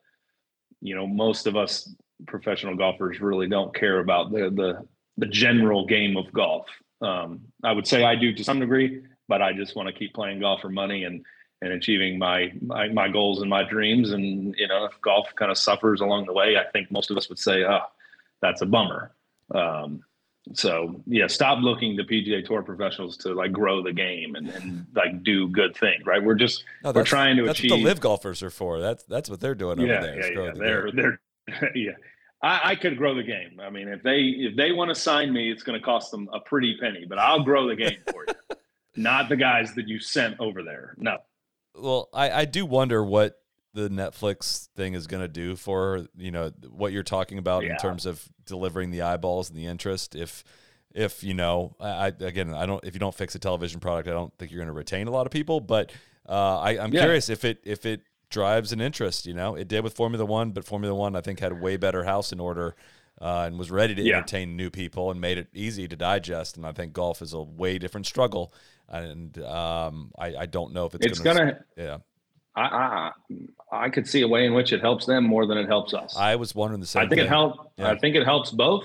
you 0.80 0.94
know, 0.94 1.06
most 1.06 1.46
of 1.46 1.56
us 1.56 1.94
professional 2.26 2.76
golfers 2.76 3.20
really 3.20 3.48
don't 3.48 3.74
care 3.74 4.00
about 4.00 4.30
the 4.30 4.50
the 4.50 4.86
the 5.18 5.26
general 5.26 5.86
game 5.86 6.16
of 6.16 6.32
golf. 6.32 6.66
Um, 7.00 7.40
I 7.62 7.72
would 7.72 7.86
say 7.86 8.04
I 8.04 8.14
do 8.16 8.32
to 8.34 8.44
some 8.44 8.60
degree. 8.60 9.02
but 9.28 9.40
I 9.42 9.52
just 9.52 9.74
want 9.76 9.88
to 9.88 9.92
keep 9.92 10.12
playing 10.14 10.40
golf 10.40 10.60
for 10.60 10.68
money 10.68 11.04
and 11.04 11.24
and 11.62 11.72
achieving 11.72 12.18
my, 12.18 12.52
my 12.60 12.88
my 12.88 13.08
goals 13.08 13.40
and 13.40 13.48
my 13.48 13.62
dreams. 13.62 14.10
And 14.10 14.54
you 14.58 14.68
know, 14.68 14.84
if 14.84 15.00
golf 15.00 15.28
kind 15.36 15.50
of 15.50 15.56
suffers 15.58 16.00
along 16.00 16.26
the 16.26 16.32
way, 16.32 16.56
I 16.56 16.64
think 16.72 16.90
most 16.90 17.10
of 17.10 17.16
us 17.16 17.28
would 17.28 17.38
say, 17.38 17.64
"Oh, 17.64 17.80
that's 18.42 18.60
a 18.62 18.66
bummer." 18.66 19.12
Um, 19.54 20.02
so 20.52 21.00
yeah, 21.06 21.26
stop 21.26 21.60
looking 21.62 21.96
to 21.96 22.04
PGA 22.04 22.44
Tour 22.44 22.62
professionals 22.62 23.16
to 23.18 23.32
like 23.32 23.50
grow 23.52 23.82
the 23.82 23.92
game 23.94 24.34
and, 24.34 24.48
and 24.50 24.86
like 24.94 25.22
do 25.22 25.48
good 25.48 25.74
things. 25.76 26.04
Right? 26.04 26.22
We're 26.22 26.34
just 26.34 26.64
No, 26.82 26.92
we're 26.92 27.02
trying 27.04 27.36
to 27.38 27.44
that's 27.46 27.58
achieve. 27.58 27.70
what 27.70 27.76
the 27.78 27.84
LIV 27.84 28.00
golfers 28.00 28.42
are 28.42 28.50
for. 28.50 28.80
That's 28.80 29.04
that's 29.04 29.30
what 29.30 29.40
they're 29.40 29.54
doing 29.54 29.78
over 29.78 29.86
yeah, 29.88 30.04
yeah, 30.04 30.26
yeah. 30.26 30.50
the 30.52 30.58
They're 30.58 30.86
game. 30.90 30.96
they're 31.48 31.72
yeah. 31.74 31.92
I, 32.44 32.60
I 32.70 32.74
could 32.76 32.98
grow 32.98 33.14
the 33.14 33.22
game. 33.22 33.58
I 33.60 33.70
mean, 33.70 33.88
if 33.88 34.02
they 34.02 34.18
if 34.20 34.54
they 34.56 34.72
want 34.72 34.90
to 34.90 34.94
sign 34.94 35.32
me, 35.32 35.50
it's 35.50 35.62
going 35.62 35.78
to 35.78 35.84
cost 35.84 36.10
them 36.10 36.28
a 36.32 36.40
pretty 36.40 36.76
penny, 36.78 37.06
but 37.08 37.18
I'll 37.18 37.42
grow 37.42 37.68
the 37.68 37.76
game 37.76 37.98
for 38.10 38.24
you. 38.26 38.56
Not 38.96 39.28
the 39.28 39.36
guys 39.36 39.74
that 39.74 39.88
you 39.88 39.98
sent 39.98 40.38
over 40.38 40.62
there. 40.62 40.94
No. 40.98 41.18
Well, 41.74 42.08
I, 42.12 42.30
I 42.30 42.44
do 42.44 42.66
wonder 42.66 43.02
what 43.02 43.38
the 43.72 43.88
Netflix 43.88 44.68
thing 44.76 44.94
is 44.94 45.06
going 45.08 45.22
to 45.22 45.28
do 45.28 45.56
for 45.56 46.06
you 46.16 46.30
know 46.30 46.52
what 46.70 46.92
you're 46.92 47.02
talking 47.02 47.38
about 47.38 47.64
in 47.64 47.76
terms 47.78 48.06
of 48.06 48.22
delivering 48.46 48.90
the 48.90 49.02
eyeballs 49.02 49.48
and 49.50 49.58
the 49.58 49.66
interest. 49.66 50.14
If 50.14 50.44
if 50.94 51.24
you 51.24 51.34
know, 51.34 51.74
I, 51.80 52.08
again, 52.08 52.54
I 52.54 52.66
don't. 52.66 52.84
If 52.84 52.94
you 52.94 53.00
don't 53.00 53.14
fix 53.14 53.34
a 53.34 53.38
television 53.40 53.80
product, 53.80 54.06
I 54.06 54.12
don't 54.12 54.32
think 54.38 54.52
you're 54.52 54.58
going 54.60 54.68
to 54.68 54.72
retain 54.72 55.08
a 55.08 55.10
lot 55.10 55.26
of 55.26 55.32
people. 55.32 55.60
But 55.60 55.92
uh, 56.28 56.60
I, 56.60 56.78
I'm 56.78 56.92
Yeah. 56.92 57.00
curious 57.00 57.28
if 57.30 57.44
it 57.44 57.58
if 57.64 57.84
it 57.86 58.02
drives 58.30 58.72
an 58.72 58.80
interest. 58.80 59.26
You 59.26 59.34
know, 59.34 59.54
it 59.54 59.68
did 59.68 59.84
with 59.84 59.94
Formula 59.94 60.24
One, 60.24 60.50
but 60.52 60.64
Formula 60.64 60.94
One 60.94 61.16
I 61.16 61.20
think 61.20 61.40
had 61.40 61.52
a 61.52 61.56
way 61.56 61.76
better 61.76 62.04
house 62.04 62.32
in 62.32 62.40
order. 62.40 62.74
Uh, 63.22 63.44
and 63.46 63.56
was 63.56 63.70
ready 63.70 63.94
to 63.94 64.02
Yeah. 64.02 64.16
entertain 64.16 64.56
new 64.56 64.70
people 64.70 65.08
and 65.12 65.20
made 65.20 65.38
it 65.38 65.46
easy 65.54 65.86
to 65.86 65.94
digest. 65.94 66.56
And 66.56 66.66
I 66.66 66.72
think 66.72 66.92
golf 66.92 67.22
is 67.22 67.32
a 67.32 67.40
way 67.40 67.78
different 67.78 68.06
struggle. 68.06 68.52
And 68.88 69.38
um, 69.38 70.10
I, 70.18 70.34
I 70.34 70.46
don't 70.46 70.72
know 70.72 70.86
if 70.86 70.96
it's, 70.96 71.06
It's 71.06 71.18
gonna, 71.20 71.38
gonna 71.38 71.64
yeah. 71.76 71.96
I, 72.56 72.62
I 72.62 73.12
I 73.84 73.88
could 73.88 74.08
see 74.08 74.22
a 74.22 74.28
way 74.28 74.46
in 74.46 74.52
which 74.52 74.72
it 74.72 74.80
helps 74.80 75.06
them 75.06 75.24
more 75.24 75.46
than 75.46 75.58
it 75.58 75.66
helps 75.68 75.94
us. 75.94 76.16
I 76.16 76.34
was 76.34 76.56
wondering 76.56 76.80
the 76.80 76.88
same. 76.88 77.02
I 77.02 77.08
think 77.08 77.20
thing. 77.20 77.26
it 77.26 77.28
help. 77.28 77.72
Yeah. 77.76 77.90
I 77.92 77.98
think 77.98 78.16
it 78.16 78.24
helps 78.24 78.50
both. 78.50 78.84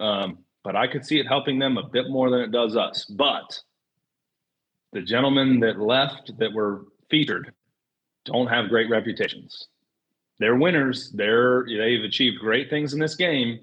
Um, 0.00 0.38
but 0.64 0.74
I 0.74 0.88
could 0.88 1.06
see 1.06 1.20
it 1.20 1.26
helping 1.26 1.60
them 1.60 1.78
a 1.78 1.84
bit 1.88 2.10
more 2.10 2.30
than 2.30 2.40
it 2.40 2.50
does 2.50 2.76
us. 2.76 3.04
But 3.04 3.60
the 4.92 5.02
gentlemen 5.02 5.60
that 5.60 5.78
left 5.78 6.36
that 6.38 6.52
were 6.52 6.86
featured 7.10 7.52
don't 8.28 8.46
have 8.46 8.68
great 8.68 8.88
reputations. 8.90 9.68
They're 10.38 10.54
winners. 10.56 11.10
They're 11.10 11.64
they've 11.66 12.04
achieved 12.04 12.38
great 12.38 12.70
things 12.70 12.92
in 12.94 13.00
this 13.00 13.16
game, 13.16 13.60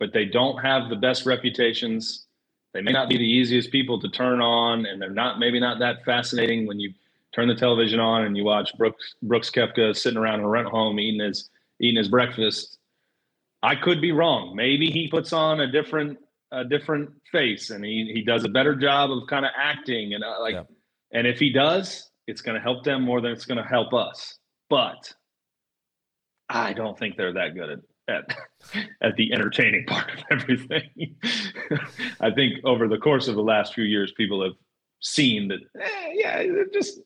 but 0.00 0.12
they 0.12 0.24
don't 0.24 0.58
have 0.58 0.88
the 0.90 0.96
best 0.96 1.26
reputations. 1.26 2.26
They 2.72 2.80
may 2.82 2.90
not 2.92 3.08
be 3.08 3.16
the 3.16 3.24
easiest 3.24 3.70
people 3.70 4.00
to 4.00 4.08
turn 4.08 4.40
on, 4.40 4.84
and 4.86 5.00
they're 5.00 5.10
not 5.10 5.38
maybe 5.38 5.60
not 5.60 5.78
that 5.78 6.04
fascinating 6.04 6.66
when 6.66 6.80
you 6.80 6.92
turn 7.32 7.48
the 7.48 7.54
television 7.54 8.00
on 8.00 8.24
and 8.24 8.36
you 8.36 8.44
watch 8.44 8.76
Brooks 8.76 9.14
Brooks 9.22 9.50
Koepka 9.50 9.96
sitting 9.96 10.18
around 10.18 10.40
in 10.40 10.44
a 10.44 10.48
rent 10.48 10.68
home 10.68 10.98
eating 10.98 11.20
his 11.20 11.50
eating 11.80 11.96
his 11.98 12.08
breakfast. 12.08 12.78
I 13.62 13.76
could 13.76 14.00
be 14.00 14.12
wrong. 14.12 14.54
Maybe 14.56 14.90
he 14.90 15.08
puts 15.08 15.32
on 15.32 15.60
a 15.60 15.70
different 15.70 16.18
a 16.50 16.64
different 16.64 17.10
face 17.32 17.70
and 17.70 17.84
he 17.84 18.10
he 18.12 18.22
does 18.22 18.44
a 18.44 18.48
better 18.48 18.74
job 18.74 19.10
of 19.12 19.26
kind 19.28 19.44
of 19.44 19.52
acting 19.56 20.14
and 20.14 20.22
uh, 20.24 20.36
like 20.40 20.54
Yeah. 20.54 20.62
and 21.12 21.26
if 21.26 21.38
he 21.38 21.50
does, 21.50 22.10
it's 22.26 22.40
going 22.42 22.54
to 22.56 22.60
help 22.60 22.84
them 22.84 23.02
more 23.02 23.20
than 23.20 23.32
it's 23.32 23.44
going 23.46 23.62
to 23.62 23.68
help 23.68 23.92
us. 23.92 24.38
But 24.70 25.12
I 26.48 26.72
don't 26.72 26.98
think 26.98 27.16
they're 27.16 27.32
that 27.34 27.54
good 27.54 27.70
at 27.70 27.78
at, 28.06 28.36
at 29.02 29.16
the 29.16 29.32
entertaining 29.32 29.86
part 29.86 30.10
of 30.12 30.18
everything. 30.30 31.16
I 32.20 32.30
think 32.30 32.62
over 32.64 32.86
the 32.86 32.98
course 32.98 33.28
of 33.28 33.34
the 33.34 33.42
last 33.42 33.74
few 33.74 33.84
years, 33.84 34.12
people 34.16 34.42
have 34.42 34.52
seen 35.00 35.48
that. 35.48 35.60
Eh, 35.80 36.12
yeah, 36.14 36.38
they're 36.42 36.66
just 36.72 37.00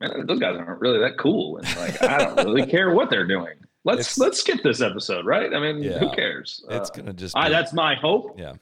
man, 0.00 0.26
those 0.26 0.40
guys 0.40 0.56
aren't 0.56 0.80
really 0.80 0.98
that 0.98 1.16
cool, 1.18 1.58
and 1.58 1.76
like 1.76 2.02
I 2.02 2.18
don't 2.18 2.36
really 2.44 2.66
care 2.70 2.92
what 2.92 3.08
they're 3.10 3.26
doing. 3.26 3.54
Let's 3.84 4.00
It's- 4.00 4.18
let's 4.18 4.40
skip 4.40 4.62
this 4.64 4.80
episode, 4.80 5.24
right? 5.26 5.52
I 5.54 5.60
mean, 5.60 5.80
Yeah. 5.82 5.98
who 6.00 6.10
cares? 6.10 6.64
It's 6.70 6.90
Uh, 6.90 6.94
gonna 6.94 7.12
just. 7.12 7.36
I, 7.36 7.48
that's 7.48 7.72
my 7.72 7.94
hope. 7.94 8.36
yeah. 8.38 8.54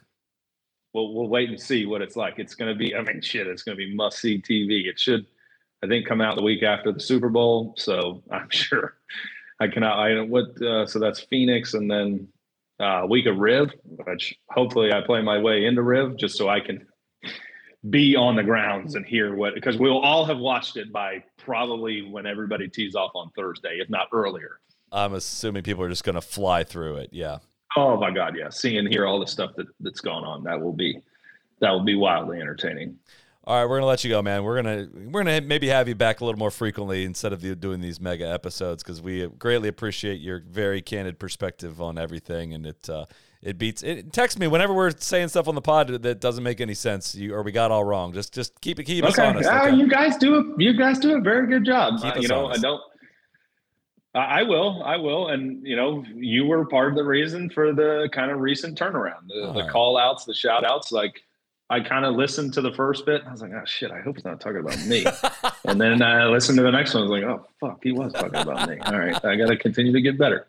We'll 0.92 1.12
we'll 1.14 1.28
wait 1.28 1.48
and 1.48 1.58
see 1.60 1.86
what 1.86 2.02
it's 2.02 2.14
like. 2.14 2.34
It's 2.38 2.54
going 2.54 2.72
to 2.72 2.78
be. 2.78 2.94
I 2.94 3.00
mean, 3.02 3.20
shit, 3.22 3.46
it's 3.48 3.62
going 3.62 3.76
to 3.76 3.84
be 3.84 3.92
must 3.94 4.18
see 4.18 4.40
TV. 4.40 4.86
It 4.86 5.00
should, 5.00 5.26
I 5.84 5.88
think, 5.88 6.06
come 6.06 6.20
out 6.20 6.36
the 6.36 6.42
week 6.42 6.62
after 6.62 6.92
the 6.92 7.00
Super 7.00 7.28
Bowl. 7.28 7.74
So 7.76 8.22
I'm 8.30 8.48
sure 8.50 8.96
I 9.60 9.68
cannot. 9.68 9.98
I 9.98 10.20
what? 10.22 10.60
Uh, 10.60 10.86
so 10.86 10.98
that's 10.98 11.20
Phoenix, 11.20 11.74
and 11.74 11.90
then 11.90 12.28
uh, 12.80 13.06
week 13.08 13.26
of 13.26 13.36
Riv, 13.36 13.70
which 13.84 14.34
hopefully 14.50 14.92
I 14.92 15.00
play 15.00 15.22
my 15.22 15.38
way 15.38 15.66
into 15.66 15.82
Riv 15.82 16.16
just 16.16 16.36
so 16.36 16.48
I 16.48 16.60
can 16.60 16.86
be 17.90 18.16
on 18.16 18.34
the 18.34 18.42
grounds 18.42 18.94
and 18.94 19.04
hear 19.04 19.34
what 19.34 19.54
because 19.54 19.76
we'll 19.76 19.98
all 19.98 20.24
have 20.24 20.38
watched 20.38 20.76
it 20.76 20.90
by 20.90 21.22
probably 21.36 22.02
when 22.02 22.26
everybody 22.26 22.68
tees 22.68 22.94
off 22.94 23.10
on 23.14 23.30
Thursday, 23.36 23.78
if 23.80 23.90
not 23.90 24.08
earlier. 24.12 24.60
I'm 24.90 25.14
assuming 25.14 25.62
people 25.62 25.84
are 25.84 25.88
just 25.88 26.04
gonna 26.04 26.22
fly 26.22 26.64
through 26.64 26.96
it. 26.96 27.10
Yeah. 27.12 27.38
Oh 27.76 27.96
my 27.98 28.10
God, 28.10 28.36
yeah. 28.36 28.48
See 28.48 28.78
and 28.78 28.88
hear 28.88 29.06
all 29.06 29.20
the 29.20 29.26
stuff 29.26 29.50
that, 29.56 29.66
that's 29.80 30.00
going 30.00 30.24
on. 30.24 30.44
That 30.44 30.60
will 30.60 30.72
be 30.72 31.00
that 31.60 31.70
will 31.70 31.84
be 31.84 31.94
wildly 31.94 32.40
entertaining. 32.40 32.96
All 33.46 33.60
right, 33.60 33.68
we're 33.68 33.76
gonna 33.76 33.86
let 33.86 34.04
you 34.04 34.10
go, 34.10 34.22
man. 34.22 34.42
We're 34.42 34.56
gonna 34.56 34.88
we're 35.10 35.22
gonna 35.22 35.40
maybe 35.42 35.68
have 35.68 35.86
you 35.86 35.94
back 35.94 36.20
a 36.20 36.24
little 36.24 36.38
more 36.38 36.50
frequently 36.50 37.04
instead 37.04 37.32
of 37.32 37.44
you 37.44 37.54
doing 37.54 37.80
these 37.80 38.00
mega 38.00 38.26
episodes 38.26 38.82
because 38.82 39.02
we 39.02 39.26
greatly 39.38 39.68
appreciate 39.68 40.20
your 40.20 40.42
very 40.48 40.80
candid 40.80 41.18
perspective 41.18 41.80
on 41.80 41.98
everything, 41.98 42.54
and 42.54 42.66
it 42.66 42.88
uh, 42.88 43.04
it 43.42 43.58
beats. 43.58 43.82
It 43.82 44.14
text 44.14 44.38
me 44.38 44.46
whenever 44.46 44.72
we're 44.72 44.92
saying 44.96 45.28
stuff 45.28 45.46
on 45.46 45.54
the 45.54 45.60
pod 45.60 45.88
that 45.88 46.20
doesn't 46.20 46.42
make 46.42 46.62
any 46.62 46.72
sense, 46.72 47.14
you, 47.14 47.34
or 47.34 47.42
we 47.42 47.52
got 47.52 47.70
all 47.70 47.84
wrong. 47.84 48.14
Just 48.14 48.32
just 48.32 48.58
keep 48.62 48.78
it 48.78 48.84
keep 48.84 49.04
us 49.04 49.18
Okay. 49.18 49.28
honest. 49.28 49.48
Ah, 49.50 49.66
okay? 49.66 49.76
you 49.76 49.88
guys 49.88 50.16
do 50.16 50.36
a 50.36 50.44
you 50.56 50.72
guys 50.72 50.98
do 50.98 51.14
a 51.14 51.20
very 51.20 51.46
good 51.46 51.66
job. 51.66 52.00
Uh, 52.02 52.14
you 52.18 52.28
know, 52.28 52.46
honest. 52.46 52.60
I 52.60 52.62
don't 52.62 52.80
I 54.14 54.42
will, 54.44 54.82
I 54.84 54.96
will, 54.96 55.28
and 55.28 55.66
you 55.66 55.74
know, 55.74 56.04
you 56.14 56.46
were 56.46 56.64
part 56.66 56.90
of 56.90 56.96
the 56.96 57.04
reason 57.04 57.50
for 57.50 57.72
the 57.72 58.08
kind 58.12 58.30
of 58.30 58.38
recent 58.38 58.78
turnaround, 58.78 59.26
the, 59.26 59.52
the 59.52 59.60
right. 59.62 59.70
call 59.70 59.98
outs, 59.98 60.24
the 60.24 60.34
shout 60.34 60.64
outs. 60.64 60.92
Like, 60.92 61.24
I 61.70 61.80
kind 61.80 62.04
of 62.04 62.14
listened 62.14 62.52
to 62.54 62.60
the 62.60 62.72
first 62.72 63.06
bit. 63.06 63.22
I 63.26 63.32
was 63.32 63.40
like, 63.40 63.52
oh 63.52 63.64
shit, 63.64 63.90
I 63.90 64.00
hope 64.00 64.16
he's 64.16 64.24
not 64.24 64.40
talking 64.40 64.60
about 64.60 64.78
me. 64.86 65.04
and 65.64 65.80
then 65.80 66.02
I 66.02 66.26
listened 66.26 66.58
to 66.58 66.62
the 66.62 66.70
next 66.70 66.94
one. 66.94 67.04
I 67.04 67.06
was 67.06 67.10
like, 67.10 67.24
oh 67.24 67.46
fuck, 67.58 67.80
he 67.82 67.92
was 67.92 68.12
talking 68.12 68.36
about 68.36 68.68
me. 68.68 68.78
All 68.80 68.98
right, 68.98 69.24
I 69.24 69.36
got 69.36 69.48
to 69.48 69.56
continue 69.56 69.92
to 69.92 70.00
get 70.00 70.18
better. 70.18 70.46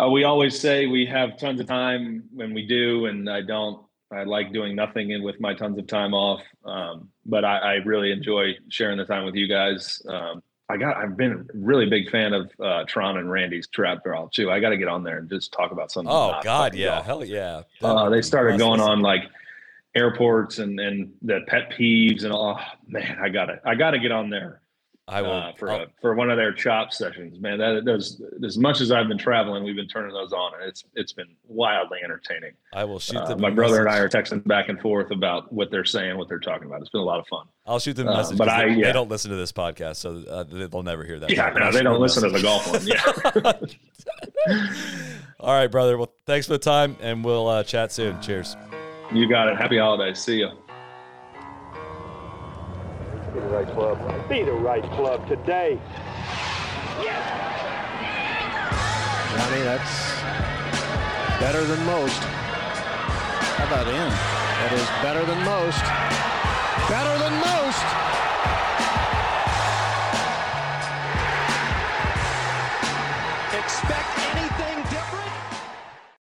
Uh, 0.00 0.08
we 0.08 0.24
always 0.24 0.58
say 0.58 0.86
we 0.86 1.06
have 1.06 1.38
tons 1.38 1.60
of 1.60 1.66
time 1.66 2.24
when 2.32 2.54
we 2.54 2.66
do, 2.66 3.06
and 3.06 3.28
I 3.30 3.42
don't. 3.42 3.84
I 4.10 4.24
like 4.24 4.52
doing 4.52 4.76
nothing 4.76 5.10
in 5.10 5.22
with 5.22 5.40
my 5.40 5.54
tons 5.54 5.78
of 5.78 5.86
time 5.86 6.12
off, 6.12 6.42
um, 6.66 7.08
but 7.24 7.46
I, 7.46 7.58
I 7.58 7.72
really 7.76 8.12
enjoy 8.12 8.54
sharing 8.68 8.98
the 8.98 9.06
time 9.06 9.24
with 9.24 9.34
you 9.34 9.48
guys. 9.48 10.02
Um, 10.06 10.42
I 10.68 10.76
got. 10.76 10.96
I've 10.96 11.16
been 11.16 11.32
a 11.32 11.44
really 11.54 11.86
big 11.86 12.10
fan 12.10 12.32
of 12.32 12.50
uh, 12.60 12.84
Tron 12.86 13.18
and 13.18 13.30
Randy's 13.30 13.68
trap 13.68 14.02
draw 14.04 14.28
too. 14.32 14.50
I 14.50 14.60
got 14.60 14.70
to 14.70 14.76
get 14.76 14.88
on 14.88 15.02
there 15.02 15.18
and 15.18 15.30
just 15.30 15.52
talk 15.52 15.72
about 15.72 15.92
something. 15.92 16.12
oh 16.12 16.40
God, 16.42 16.74
yeah, 16.74 17.02
hell 17.02 17.24
yeah. 17.24 17.62
Uh, 17.80 18.08
they 18.10 18.22
started 18.22 18.58
going 18.58 18.80
on 18.80 19.00
like 19.00 19.22
airports 19.94 20.58
and 20.58 20.78
and 20.80 21.12
the 21.22 21.40
pet 21.48 21.70
peeves 21.78 22.24
and 22.24 22.32
oh 22.32 22.56
man, 22.86 23.18
I 23.22 23.28
gotta 23.28 23.60
I 23.64 23.74
gotta 23.74 23.98
get 23.98 24.10
on 24.12 24.30
there 24.30 24.60
I 25.08 25.20
will. 25.20 25.32
uh, 25.32 25.52
for 25.58 25.66
a, 25.68 25.86
for 26.00 26.14
one 26.14 26.30
of 26.30 26.36
their 26.36 26.52
chop 26.52 26.92
sessions. 26.92 27.38
Man, 27.40 27.58
that 27.58 27.84
does 27.84 28.22
as 28.46 28.56
much 28.56 28.80
as 28.80 28.92
I've 28.92 29.08
been 29.08 29.18
traveling, 29.18 29.64
we've 29.64 29.74
been 29.76 29.88
turning 29.88 30.14
those 30.14 30.32
on, 30.32 30.52
and 30.54 30.62
it's 30.68 30.84
it's 30.94 31.12
been 31.12 31.26
wildly 31.46 31.98
entertaining. 32.04 32.52
I 32.72 32.84
will 32.84 33.00
shoot 33.00 33.16
Uh, 33.18 33.26
them. 33.26 33.40
my 33.40 33.48
a 33.48 33.52
brother 33.52 33.80
and 33.80 33.88
I 33.90 33.98
are 33.98 34.08
texting 34.08 34.46
back 34.46 34.68
and 34.68 34.80
forth 34.80 35.10
about 35.10 35.52
what 35.52 35.72
they're 35.72 35.84
saying, 35.84 36.16
what 36.16 36.28
they're 36.28 36.38
talking 36.38 36.68
about. 36.68 36.80
It's 36.82 36.90
been 36.90 37.00
a 37.00 37.04
lot 37.04 37.18
of 37.18 37.26
fun. 37.26 37.46
I'll 37.66 37.80
shoot 37.80 37.96
them 37.96 38.06
a 38.06 38.12
uh, 38.12 38.16
message. 38.18 38.38
but 38.38 38.48
I- 38.48 38.68
they, 38.74 38.80
they 38.80 38.92
don't 38.92 39.10
listen 39.10 39.30
to 39.32 39.36
this 39.36 39.50
podcast, 39.52 39.96
so 39.96 40.22
uh, 40.30 40.44
they- 40.44 40.66
they'll 40.66 40.84
never 40.84 41.04
hear 41.04 41.18
that. 41.18 41.30
Yeah, 41.30 41.50
no, 41.50 41.72
they 41.72 41.82
don't 41.82 42.00
listen 42.00 42.22
to 42.22 42.30
the 42.30 42.40
golf 42.40 42.70
one. 42.70 42.86
Yeah, 42.86 43.52
All 45.40 45.52
right, 45.52 45.66
brother. 45.70 45.98
Well, 45.98 46.12
thanks 46.26 46.46
for 46.46 46.52
the 46.52 46.58
time, 46.60 46.96
and 47.00 47.24
we'll 47.24 47.48
uh, 47.48 47.64
chat 47.64 47.90
soon. 47.92 48.20
Cheers. 48.22 48.56
You 49.14 49.28
got 49.28 49.48
it. 49.48 49.56
Happy 49.56 49.78
holidays. 49.78 50.18
See 50.18 50.38
you. 50.38 50.50
Be 53.34 53.40
the 53.40 53.46
right 53.46 53.68
club. 53.68 54.28
Be 54.28 54.42
the 54.42 54.52
right 54.52 54.84
club 54.92 55.26
today. 55.28 55.78
Johnny, 59.32 59.62
that's 59.62 60.20
better 61.40 61.64
than 61.64 61.84
most. 61.86 62.22
How 62.22 63.66
about 63.66 63.88
in? 63.88 63.94
That 63.94 64.72
is 64.72 64.86
better 65.02 65.24
than 65.24 65.44
most. 65.44 65.82
Better 66.88 67.18
than 67.18 67.32
most. 67.40 67.84
Expect 73.54 74.18
anything 74.18 74.31